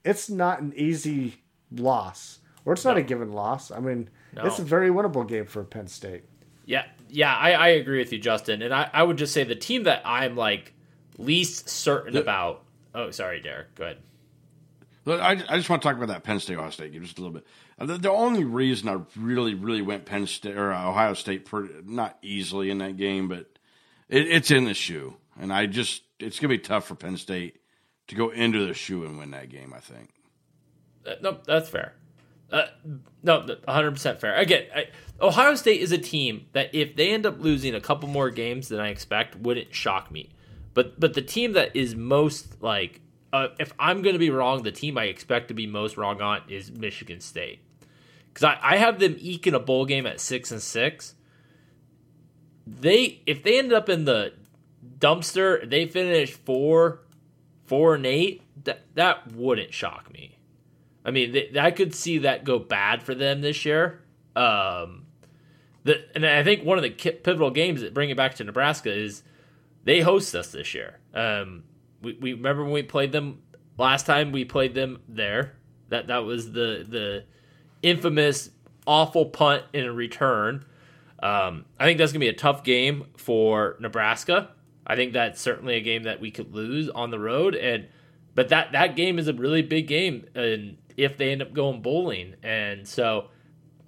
it's 0.02 0.30
not 0.30 0.62
an 0.62 0.72
easy 0.74 1.42
loss, 1.72 2.38
or 2.64 2.72
it's 2.72 2.84
not 2.84 2.96
a 2.96 3.02
given 3.02 3.32
loss. 3.32 3.70
I 3.70 3.80
mean, 3.80 4.08
it's 4.46 4.58
a 4.58 4.64
very 4.64 4.90
winnable 4.90 5.26
game 5.26 5.46
for 5.46 5.64
Penn 5.64 5.88
State. 5.88 6.24
Yeah, 6.64 6.84
yeah, 7.08 7.34
I, 7.34 7.52
I 7.52 7.68
agree 7.68 7.98
with 7.98 8.12
you, 8.12 8.18
Justin. 8.18 8.60
And 8.62 8.74
I, 8.74 8.90
I 8.92 9.02
would 9.02 9.16
just 9.16 9.32
say 9.32 9.44
the 9.44 9.54
team 9.54 9.84
that 9.84 10.02
I'm 10.04 10.36
like 10.36 10.74
least 11.16 11.68
certain 11.68 12.16
about. 12.16 12.64
Oh, 12.94 13.10
sorry, 13.10 13.40
Derek. 13.40 13.74
Go 13.74 13.84
ahead. 13.84 13.98
Look, 15.04 15.22
I, 15.22 15.30
I 15.48 15.56
just 15.56 15.70
want 15.70 15.80
to 15.80 15.88
talk 15.88 15.96
about 15.96 16.08
that 16.08 16.22
Penn 16.22 16.38
State 16.38 16.58
Ohio 16.58 16.68
State 16.68 16.92
game 16.92 17.02
just 17.02 17.18
a 17.18 17.22
little 17.22 17.32
bit. 17.32 17.46
Uh, 17.78 17.86
The, 17.86 17.96
the 17.96 18.10
only 18.10 18.44
reason 18.44 18.90
I 18.90 18.98
really, 19.16 19.54
really 19.54 19.80
went 19.80 20.04
Penn 20.04 20.26
State 20.26 20.56
or 20.56 20.70
uh, 20.70 20.86
Ohio 20.90 21.14
State 21.14 21.46
pretty, 21.46 21.72
not 21.86 22.18
easily 22.20 22.68
in 22.68 22.78
that 22.78 22.98
game, 22.98 23.28
but 23.28 23.46
it, 24.10 24.28
it's 24.28 24.50
in 24.50 24.64
the 24.66 24.74
shoe, 24.74 25.16
and 25.40 25.50
I 25.50 25.64
just 25.64 26.02
it's 26.18 26.38
gonna 26.38 26.50
be 26.50 26.58
tough 26.58 26.86
for 26.86 26.94
Penn 26.94 27.16
State 27.16 27.56
to 28.08 28.14
go 28.14 28.28
into 28.28 28.66
the 28.66 28.74
shoe 28.74 29.04
and 29.06 29.18
win 29.18 29.30
that 29.30 29.48
game. 29.48 29.72
I 29.74 29.80
think. 29.80 30.10
Uh, 31.08 31.14
no, 31.22 31.38
that's 31.46 31.68
fair. 31.68 31.94
Uh, 32.50 32.66
no, 33.22 33.40
100% 33.42 34.20
fair. 34.20 34.34
Again, 34.34 34.64
I, 34.74 34.86
Ohio 35.20 35.54
State 35.54 35.80
is 35.80 35.92
a 35.92 35.98
team 35.98 36.46
that 36.52 36.74
if 36.74 36.96
they 36.96 37.10
end 37.10 37.26
up 37.26 37.40
losing 37.40 37.74
a 37.74 37.80
couple 37.80 38.08
more 38.08 38.30
games 38.30 38.68
than 38.68 38.80
I 38.80 38.88
expect, 38.88 39.36
wouldn't 39.36 39.74
shock 39.74 40.10
me. 40.10 40.30
But 40.74 41.00
but 41.00 41.14
the 41.14 41.22
team 41.22 41.54
that 41.54 41.74
is 41.74 41.96
most 41.96 42.62
like, 42.62 43.00
uh, 43.32 43.48
if 43.58 43.72
I'm 43.80 44.00
going 44.02 44.12
to 44.12 44.18
be 44.18 44.30
wrong, 44.30 44.62
the 44.62 44.70
team 44.70 44.96
I 44.96 45.04
expect 45.04 45.48
to 45.48 45.54
be 45.54 45.66
most 45.66 45.96
wrong 45.96 46.22
on 46.22 46.42
is 46.48 46.70
Michigan 46.70 47.20
State, 47.20 47.60
because 48.28 48.44
I, 48.44 48.58
I 48.62 48.76
have 48.76 49.00
them 49.00 49.16
eking 49.18 49.54
a 49.54 49.58
bowl 49.58 49.86
game 49.86 50.06
at 50.06 50.20
six 50.20 50.52
and 50.52 50.62
six. 50.62 51.16
They 52.64 53.22
if 53.26 53.42
they 53.42 53.58
ended 53.58 53.72
up 53.72 53.88
in 53.88 54.04
the 54.04 54.34
dumpster, 55.00 55.68
they 55.68 55.86
finish 55.86 56.32
four, 56.32 57.00
four 57.66 57.96
and 57.96 58.06
eight. 58.06 58.42
That 58.64 58.94
that 58.94 59.32
wouldn't 59.32 59.74
shock 59.74 60.12
me. 60.12 60.37
I 61.04 61.10
mean, 61.10 61.32
th- 61.32 61.56
I 61.56 61.70
could 61.70 61.94
see 61.94 62.18
that 62.18 62.44
go 62.44 62.58
bad 62.58 63.02
for 63.02 63.14
them 63.14 63.40
this 63.40 63.64
year. 63.64 64.02
Um, 64.36 65.06
the, 65.84 66.04
and 66.14 66.26
I 66.26 66.44
think 66.44 66.64
one 66.64 66.78
of 66.78 66.82
the 66.82 66.90
pivotal 66.90 67.50
games 67.50 67.80
that 67.80 67.94
bring 67.94 68.10
it 68.10 68.16
back 68.16 68.34
to 68.36 68.44
Nebraska 68.44 68.92
is 68.92 69.22
they 69.84 70.00
host 70.00 70.34
us 70.34 70.52
this 70.52 70.74
year. 70.74 70.98
Um, 71.14 71.64
we, 72.02 72.12
we 72.20 72.32
remember 72.34 72.62
when 72.62 72.72
we 72.72 72.82
played 72.82 73.12
them 73.12 73.42
last 73.78 74.06
time. 74.06 74.32
We 74.32 74.44
played 74.44 74.74
them 74.74 75.00
there. 75.08 75.54
That 75.88 76.08
that 76.08 76.18
was 76.18 76.52
the 76.52 76.84
the 76.86 77.24
infamous 77.82 78.50
awful 78.86 79.26
punt 79.26 79.64
in 79.72 79.84
a 79.84 79.92
return. 79.92 80.64
Um, 81.22 81.64
I 81.78 81.86
think 81.86 81.98
that's 81.98 82.12
gonna 82.12 82.20
be 82.20 82.28
a 82.28 82.34
tough 82.34 82.62
game 82.62 83.06
for 83.16 83.76
Nebraska. 83.80 84.50
I 84.86 84.96
think 84.96 85.12
that's 85.12 85.40
certainly 85.40 85.76
a 85.76 85.80
game 85.80 86.04
that 86.04 86.20
we 86.20 86.30
could 86.30 86.54
lose 86.54 86.88
on 86.90 87.10
the 87.10 87.18
road, 87.18 87.54
and 87.54 87.88
but 88.34 88.50
that 88.50 88.72
that 88.72 88.96
game 88.96 89.18
is 89.18 89.28
a 89.28 89.32
really 89.32 89.62
big 89.62 89.86
game, 89.86 90.26
and 90.34 90.76
if 90.98 91.16
they 91.16 91.30
end 91.32 91.40
up 91.40 91.54
going 91.54 91.80
bowling, 91.80 92.34
and 92.42 92.86
so 92.86 93.28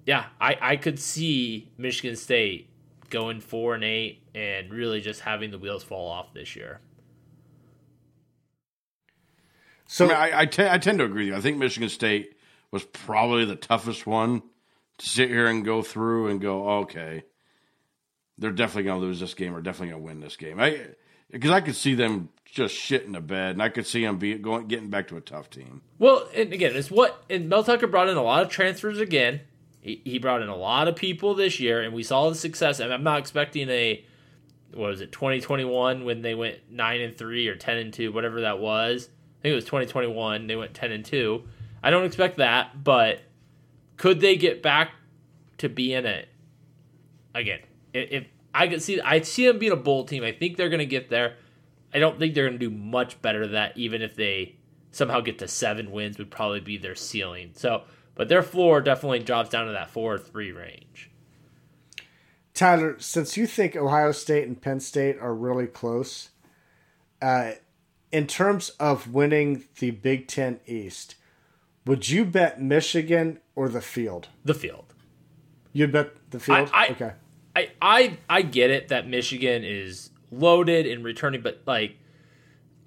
yeah, 0.07 0.25
I 0.39 0.57
I 0.59 0.75
could 0.77 0.99
see 0.99 1.69
Michigan 1.77 2.15
State 2.15 2.69
going 3.11 3.41
four 3.41 3.75
and 3.75 3.83
eight 3.83 4.23
and 4.33 4.71
really 4.71 5.01
just 5.01 5.19
having 5.19 5.51
the 5.51 5.59
wheels 5.59 5.83
fall 5.83 6.09
off 6.09 6.33
this 6.33 6.55
year. 6.55 6.79
So 9.85 10.05
I, 10.05 10.07
mean, 10.07 10.17
I, 10.17 10.39
I, 10.39 10.45
te- 10.45 10.69
I 10.69 10.77
tend 10.77 10.99
to 10.99 11.03
agree 11.03 11.25
with 11.25 11.33
you. 11.33 11.35
I 11.35 11.41
think 11.41 11.57
Michigan 11.57 11.89
State 11.89 12.37
was 12.71 12.85
probably 12.85 13.43
the 13.43 13.57
toughest 13.57 14.07
one 14.07 14.41
to 14.99 15.09
sit 15.09 15.27
here 15.29 15.47
and 15.47 15.65
go 15.65 15.81
through 15.81 16.27
and 16.27 16.39
go, 16.39 16.69
okay, 16.83 17.23
they're 18.37 18.51
definitely 18.51 18.83
going 18.83 19.01
to 19.01 19.05
lose 19.05 19.19
this 19.19 19.33
game 19.33 19.53
or 19.53 19.61
definitely 19.61 19.89
going 19.89 20.01
to 20.01 20.05
win 20.05 20.19
this 20.21 20.37
game. 20.37 20.61
I 20.61 20.79
because 21.29 21.51
I 21.51 21.59
could 21.59 21.75
see 21.75 21.93
them 21.93 22.29
just 22.51 22.75
shitting 22.75 23.13
the 23.13 23.21
bed, 23.21 23.51
and 23.51 23.63
I 23.63 23.69
could 23.69 23.87
see 23.87 24.03
him 24.03 24.17
be 24.17 24.35
going 24.35 24.67
getting 24.67 24.89
back 24.89 25.07
to 25.07 25.17
a 25.17 25.21
tough 25.21 25.49
team. 25.49 25.81
Well, 25.97 26.27
and 26.35 26.51
again, 26.51 26.75
it's 26.75 26.91
what 26.91 27.23
and 27.29 27.47
Mel 27.47 27.63
Tucker 27.63 27.87
brought 27.87 28.09
in 28.09 28.17
a 28.17 28.21
lot 28.21 28.43
of 28.43 28.49
transfers 28.49 28.99
again, 28.99 29.39
He, 29.79 30.01
he 30.03 30.19
brought 30.19 30.41
in 30.41 30.49
a 30.49 30.55
lot 30.55 30.89
of 30.89 30.97
people 30.97 31.33
this 31.33 31.61
year, 31.61 31.81
and 31.81 31.93
we 31.93 32.03
saw 32.03 32.27
the 32.27 32.35
success. 32.35 32.81
And 32.81 32.93
I'm 32.93 33.03
not 33.03 33.19
expecting 33.19 33.69
a 33.69 34.03
what 34.73 34.89
was 34.89 35.01
it 35.01 35.13
2021 35.13 36.03
when 36.03 36.21
they 36.21 36.35
went 36.35 36.59
nine 36.69 36.99
and 36.99 37.17
three 37.17 37.47
or 37.47 37.55
ten 37.55 37.77
and 37.77 37.93
two, 37.93 38.11
whatever 38.11 38.41
that 38.41 38.59
was. 38.59 39.07
I 39.39 39.41
think 39.43 39.53
it 39.53 39.55
was 39.55 39.65
2021. 39.65 40.47
They 40.47 40.55
went 40.57 40.73
ten 40.73 40.91
and 40.91 41.05
two. 41.05 41.43
I 41.81 41.89
don't 41.89 42.05
expect 42.05 42.37
that, 42.37 42.83
but 42.83 43.21
could 43.95 44.19
they 44.19 44.35
get 44.35 44.61
back 44.61 44.91
to 45.59 45.69
being 45.69 46.05
it 46.05 46.27
again? 47.33 47.59
If, 47.93 48.11
if 48.11 48.27
I 48.53 48.67
could 48.67 48.81
see, 48.81 48.99
I 48.99 49.21
see 49.21 49.47
them 49.47 49.57
being 49.57 49.71
a 49.71 49.77
bowl 49.77 50.03
team. 50.03 50.25
I 50.25 50.33
think 50.33 50.57
they're 50.57 50.69
going 50.69 50.79
to 50.79 50.85
get 50.85 51.09
there. 51.09 51.37
I 51.93 51.99
don't 51.99 52.17
think 52.19 52.33
they're 52.33 52.47
going 52.47 52.59
to 52.59 52.69
do 52.69 52.75
much 52.75 53.21
better 53.21 53.41
than 53.41 53.53
that, 53.53 53.77
even 53.77 54.01
if 54.01 54.15
they 54.15 54.55
somehow 54.91 55.21
get 55.21 55.39
to 55.39 55.47
seven 55.47 55.91
wins, 55.91 56.17
would 56.17 56.31
probably 56.31 56.59
be 56.59 56.77
their 56.77 56.95
ceiling. 56.95 57.51
So, 57.53 57.83
but 58.15 58.29
their 58.29 58.43
floor 58.43 58.81
definitely 58.81 59.19
drops 59.19 59.49
down 59.49 59.67
to 59.67 59.73
that 59.73 59.89
four 59.89 60.15
or 60.15 60.19
three 60.19 60.51
range. 60.51 61.09
Tyler, 62.53 62.97
since 62.99 63.37
you 63.37 63.47
think 63.47 63.75
Ohio 63.75 64.11
State 64.11 64.47
and 64.47 64.61
Penn 64.61 64.79
State 64.79 65.17
are 65.19 65.33
really 65.33 65.67
close, 65.67 66.29
uh, 67.21 67.51
in 68.11 68.27
terms 68.27 68.69
of 68.71 69.13
winning 69.13 69.63
the 69.79 69.91
Big 69.91 70.27
Ten 70.27 70.59
East, 70.65 71.15
would 71.85 72.09
you 72.09 72.25
bet 72.25 72.61
Michigan 72.61 73.39
or 73.55 73.69
the 73.69 73.81
field? 73.81 74.27
The 74.43 74.53
field. 74.53 74.93
You'd 75.73 75.91
bet 75.91 76.11
the 76.29 76.39
field? 76.39 76.69
I, 76.73 76.85
I, 76.85 76.89
okay. 76.89 77.11
I, 77.55 77.69
I 77.81 78.17
I 78.29 78.41
get 78.43 78.69
it 78.69 78.89
that 78.89 79.07
Michigan 79.07 79.63
is 79.63 80.10
loaded 80.31 80.87
and 80.87 81.03
returning, 81.03 81.41
but 81.41 81.61
like 81.65 81.97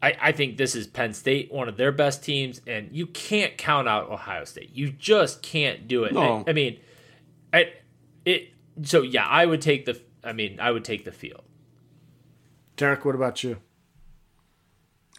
I, 0.03 0.17
I 0.21 0.33
think 0.33 0.57
this 0.57 0.75
is 0.75 0.87
Penn 0.87 1.15
State, 1.15 1.53
one 1.53 1.69
of 1.69 1.77
their 1.77 1.93
best 1.93 2.23
teams, 2.23 2.61
and 2.67 2.91
you 2.93 3.07
can't 3.07 3.57
count 3.57 3.89
out 3.89 4.11
Ohio 4.11 4.45
State. 4.45 4.71
You 4.75 4.91
just 4.91 5.43
can't 5.43 5.89
do 5.89 6.05
it. 6.05 6.13
No. 6.13 6.45
I, 6.47 6.51
I 6.51 6.53
mean, 6.53 6.79
I 7.53 7.73
it 8.25 8.49
so 8.83 9.03
yeah, 9.03 9.27
I 9.27 9.47
would 9.47 9.63
take 9.63 9.87
the 9.87 10.01
I 10.23 10.33
mean, 10.33 10.61
I 10.61 10.71
would 10.71 10.85
take 10.85 11.05
the 11.05 11.13
field. 11.13 11.43
Derek, 12.77 13.05
what 13.05 13.15
about 13.15 13.45
you? 13.45 13.59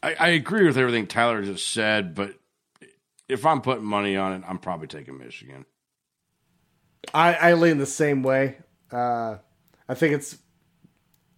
I, 0.03 0.15
I 0.19 0.27
agree 0.29 0.65
with 0.65 0.77
everything 0.77 1.07
Tyler 1.07 1.43
just 1.43 1.67
said, 1.71 2.13
but 2.13 2.33
if 3.27 3.45
I'm 3.45 3.61
putting 3.61 3.85
money 3.85 4.15
on 4.15 4.33
it, 4.33 4.43
I'm 4.47 4.59
probably 4.59 4.87
taking 4.87 5.17
Michigan. 5.17 5.65
I, 7.13 7.33
I 7.33 7.53
lean 7.53 7.77
the 7.77 7.85
same 7.85 8.23
way. 8.23 8.57
Uh, 8.91 9.37
I 9.87 9.93
think 9.95 10.13
it's. 10.13 10.37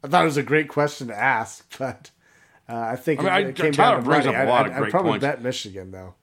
I 0.03 0.07
thought 0.07 0.21
it 0.21 0.25
was 0.25 0.37
a 0.37 0.43
great 0.43 0.67
question 0.69 1.07
to 1.07 1.15
ask, 1.17 1.65
but 1.79 2.11
uh, 2.69 2.75
I 2.75 2.95
think 2.95 3.19
I 3.21 3.23
mean, 3.23 3.31
it, 3.31 3.35
I- 3.35 3.49
it 3.49 3.55
came 3.55 3.71
Tyler 3.71 3.95
down 3.95 4.03
to 4.03 4.09
brings 4.09 4.25
money. 4.25 4.37
up 4.37 4.43
a 4.43 4.47
I- 4.47 4.49
lot 4.49 4.65
I'd, 4.65 4.71
of 4.71 4.73
I'd 4.75 4.79
great 4.79 4.91
probably 4.91 5.11
points. 5.11 5.21
bet 5.25 5.41
Michigan 5.41 5.91
though. 5.91 6.13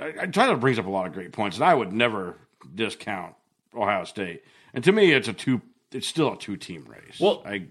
I, 0.00 0.14
I, 0.22 0.26
Tyler 0.26 0.56
brings 0.56 0.78
up 0.78 0.86
a 0.86 0.90
lot 0.90 1.06
of 1.06 1.12
great 1.12 1.32
points, 1.32 1.56
and 1.56 1.64
I 1.64 1.74
would 1.74 1.92
never 1.92 2.36
discount 2.74 3.34
Ohio 3.74 4.04
State. 4.04 4.42
And 4.74 4.84
to 4.84 4.92
me, 4.92 5.12
it's 5.12 5.28
a 5.28 5.32
two. 5.32 5.60
It's 5.90 6.06
still 6.06 6.34
a 6.34 6.38
two 6.38 6.56
team 6.56 6.84
race. 6.88 7.18
Well- 7.20 7.42
I 7.46 7.66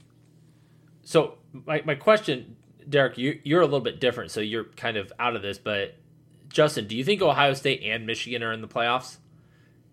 So 1.04 1.36
my, 1.54 1.82
my 1.86 1.96
question, 1.96 2.56
Derek, 2.90 3.18
you 3.18 3.40
you're 3.44 3.62
a 3.62 3.66
little 3.66 3.80
bit 3.80 4.00
different, 4.02 4.32
so 4.32 4.40
you're 4.42 4.66
kind 4.66 4.98
of 4.98 5.12
out 5.20 5.36
of 5.36 5.42
this, 5.42 5.58
but 5.58 5.96
Justin, 6.50 6.88
do 6.88 6.96
you 6.96 7.04
think 7.04 7.22
Ohio 7.22 7.54
State 7.54 7.82
and 7.84 8.06
Michigan 8.08 8.42
are 8.44 8.52
in 8.54 8.62
the 8.62 8.68
playoffs? 8.68 9.18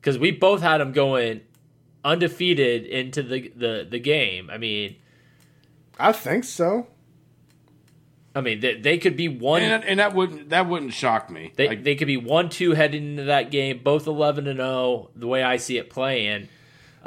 Because 0.01 0.19
we 0.19 0.31
both 0.31 0.61
had 0.63 0.79
them 0.79 0.93
going 0.93 1.41
undefeated 2.05 2.85
into 2.85 3.23
the, 3.23 3.53
the, 3.57 3.87
the 3.91 3.99
game. 3.99 4.51
I 4.51 4.59
mean, 4.59 4.97
I 5.99 6.13
think 6.13 6.45
so. 6.45 6.89
I 8.35 8.41
mean 8.41 8.61
they, 8.61 8.75
they 8.81 8.99
could 8.99 9.17
be 9.17 9.29
one. 9.29 9.63
and, 9.63 9.85
and 9.85 10.01
that 10.01 10.15
wouldn't 10.15 10.51
that 10.51 10.69
wouldn't 10.69 10.93
shock 10.93 11.31
me. 11.31 11.53
They, 11.57 11.69
Like, 11.69 11.85
they 11.85 11.95
could 11.95 12.07
be 12.09 12.17
one 12.17 12.49
two 12.49 12.73
heading 12.73 13.11
into 13.13 13.25
that 13.25 13.51
game, 13.51 13.81
both 13.85 14.07
eleven 14.07 14.47
and 14.49 14.59
zero. 14.59 15.11
The 15.15 15.27
way 15.29 15.43
I 15.43 15.57
see 15.57 15.79
it 15.79 15.91
playing, 15.91 16.49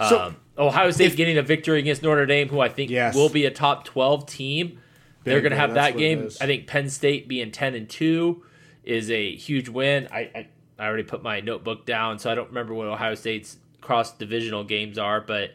So- 0.08 0.20
um, 0.20 0.38
Ohio 0.58 0.90
State 0.90 1.16
getting 1.16 1.38
a 1.38 1.44
victory 1.44 1.78
against 1.80 2.02
Notre 2.02 2.26
Dame, 2.26 2.48
who 2.50 2.60
I 2.60 2.70
think 2.70 2.90
Yes. 2.90 3.14
will 3.14 3.30
be 3.30 3.46
a 3.46 3.52
top 3.52 3.84
twelve 3.86 4.26
team. 4.26 4.80
They're 5.24 5.42
going 5.42 5.52
to 5.52 5.58
have 5.58 5.74
that's 5.74 5.94
that 5.94 6.00
game. 6.00 6.30
I 6.40 6.46
think 6.46 6.68
Penn 6.68 6.90
State 6.90 7.28
being 7.28 7.52
ten 7.52 7.76
and 7.76 7.88
two 7.90 8.44
is 8.86 9.12
a 9.12 9.36
huge 9.36 9.68
win. 9.68 10.08
I, 10.12 10.20
I 10.34 10.48
I 10.80 10.86
already 10.88 11.04
put 11.04 11.22
my 11.22 11.42
notebook 11.42 11.86
down, 11.86 12.18
so 12.20 12.32
I 12.32 12.36
don't 12.36 12.48
remember 12.48 12.74
what 12.74 12.88
Ohio 12.88 13.14
State's 13.16 13.58
cross 13.82 14.14
divisional 14.16 14.64
games 14.64 14.98
are, 14.98 15.20
but 15.20 15.52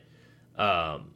um, 0.58 1.12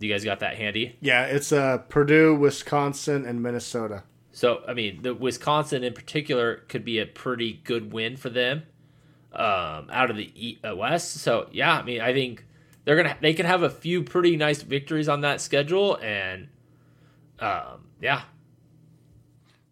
you 0.00 0.10
guys 0.12 0.24
got 0.24 0.40
that 0.40 0.56
handy. 0.56 0.96
Yeah, 1.00 1.24
it's 1.26 1.52
uh, 1.52 1.78
Purdue, 1.88 2.34
Wisconsin, 2.34 3.24
and 3.26 3.42
Minnesota. 3.42 4.04
So, 4.32 4.62
I 4.66 4.74
mean, 4.74 5.02
the 5.02 5.14
Wisconsin 5.14 5.82
in 5.84 5.92
particular 5.92 6.56
could 6.68 6.84
be 6.84 6.98
a 6.98 7.06
pretty 7.06 7.60
good 7.64 7.92
win 7.92 8.16
for 8.16 8.30
them 8.30 8.62
um, 9.32 9.88
out 9.90 10.10
of 10.10 10.16
the 10.16 10.30
e- 10.34 10.60
uh, 10.68 10.74
West. 10.76 11.14
So, 11.14 11.48
yeah, 11.52 11.76
I 11.78 11.82
mean, 11.82 12.00
I 12.00 12.12
think 12.12 12.44
they're 12.84 12.96
gonna 12.96 13.16
they 13.20 13.34
can 13.34 13.44
have 13.46 13.62
a 13.62 13.70
few 13.70 14.02
pretty 14.02 14.36
nice 14.36 14.62
victories 14.62 15.08
on 15.08 15.20
that 15.22 15.40
schedule, 15.40 15.96
and 15.96 16.48
um, 17.40 17.86
yeah, 18.00 18.22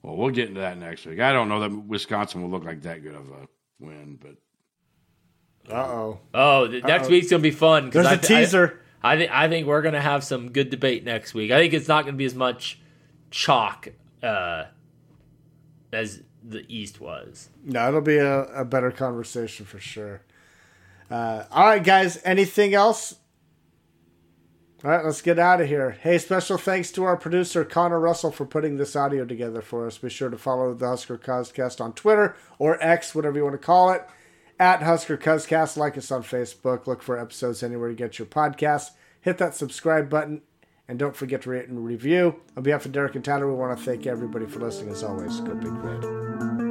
well, 0.03 0.17
we'll 0.17 0.31
get 0.31 0.49
into 0.49 0.61
that 0.61 0.77
next 0.79 1.07
week. 1.07 1.21
I 1.21 1.33
don't 1.33 1.49
know 1.49 1.61
that 1.61 1.71
Wisconsin 1.87 2.43
will 2.43 2.51
look 2.51 2.65
like 2.65 2.83
that 2.83 3.03
good 3.03 3.15
of 3.15 3.29
a 3.31 3.47
win, 3.81 4.19
but 4.21 5.73
Uh 5.75 5.79
oh. 5.87 6.21
oh, 6.35 6.67
the, 6.67 6.81
next 6.81 7.09
week's 7.09 7.31
gonna 7.31 7.43
be 7.43 7.51
fun. 7.51 7.85
'cause 7.91 7.95
There's 7.95 8.07
I 8.07 8.15
a 8.15 8.19
th- 8.19 8.31
I- 8.33 8.41
teaser. 8.45 8.81
I 9.03 9.17
think 9.17 9.31
I 9.31 9.49
think 9.49 9.67
we're 9.67 9.83
gonna 9.83 10.01
have 10.01 10.25
some 10.25 10.51
good 10.51 10.71
debate 10.71 11.05
next 11.05 11.35
week. 11.35 11.51
I 11.51 11.59
think 11.59 11.73
it's 11.73 11.89
not 11.89 12.05
gonna 12.05 12.17
be 12.17 12.25
as 12.25 12.35
much 12.35 12.81
chalk 13.31 13.89
uh, 14.23 14.65
as 15.93 16.23
the 16.43 16.65
East 16.69 17.01
was. 17.01 17.51
No, 17.65 17.89
it'll 17.89 18.01
be 18.01 18.19
a, 18.19 18.43
a 18.45 18.65
better 18.65 18.91
conversation 18.91 19.67
for 19.67 19.79
sure. 19.79 20.23
Uh, 21.11 21.45
all 21.51 21.67
right, 21.67 21.83
guys. 21.83 22.21
Anything 22.25 22.75
else? 22.75 23.17
All 24.85 24.93
right, 24.93 25.05
let's 25.05 25.23
get 25.23 25.41
out 25.41 25.61
of 25.61 25.67
here. 25.67 25.99
Hey, 26.03 26.19
special 26.19 26.57
thanks 26.57 26.93
to 26.93 27.03
our 27.03 27.17
producer 27.17 27.65
Connor 27.65 27.99
Russell 27.99 28.31
for 28.31 28.47
putting 28.47 28.77
this 28.77 28.95
audio 28.95 29.25
together 29.25 29.61
for 29.61 29.89
us. 29.89 29.99
Be 29.99 30.09
sure 30.09 30.31
to 30.31 30.39
follow 30.39 30.73
the 30.73 30.87
Husker 30.87 31.19
Cuzcast 31.19 31.81
on 31.81 31.95
Twitter 31.95 32.37
or 32.61 32.81
X, 32.81 33.13
whatever 33.13 33.39
you 33.39 33.43
want 33.43 33.55
to 33.55 33.67
call 33.67 33.91
it, 33.91 34.07
at 34.59 34.83
Husker 34.83 35.17
Cuzcast. 35.17 35.77
Like 35.77 35.97
us 35.97 36.11
on 36.11 36.23
Facebook. 36.23 36.87
Look 36.87 37.03
for 37.03 37.19
episodes 37.19 37.63
anywhere 37.63 37.91
you 37.91 37.97
get 37.97 38.19
your 38.19 38.27
podcasts. 38.27 38.91
Hit 39.21 39.39
that 39.39 39.55
subscribe 39.55 40.09
button, 40.09 40.43
and 40.87 40.99
don't 40.99 41.17
forget 41.17 41.43
to 41.43 41.51
rate 41.51 41.69
and 41.69 41.85
review. 41.85 42.41
On 42.57 42.63
behalf 42.63 42.87
of 42.87 42.93
Derek 42.93 43.15
and 43.15 43.25
Tyler, 43.25 43.49
we 43.49 43.55
want 43.55 43.77
to 43.77 43.85
thank 43.85 44.07
everybody 44.07 44.47
for 44.47 44.61
listening. 44.61 44.91
As 44.91 45.03
always, 45.03 45.41
go 45.41 45.55
Big 45.55 45.73
Red. 45.73 46.68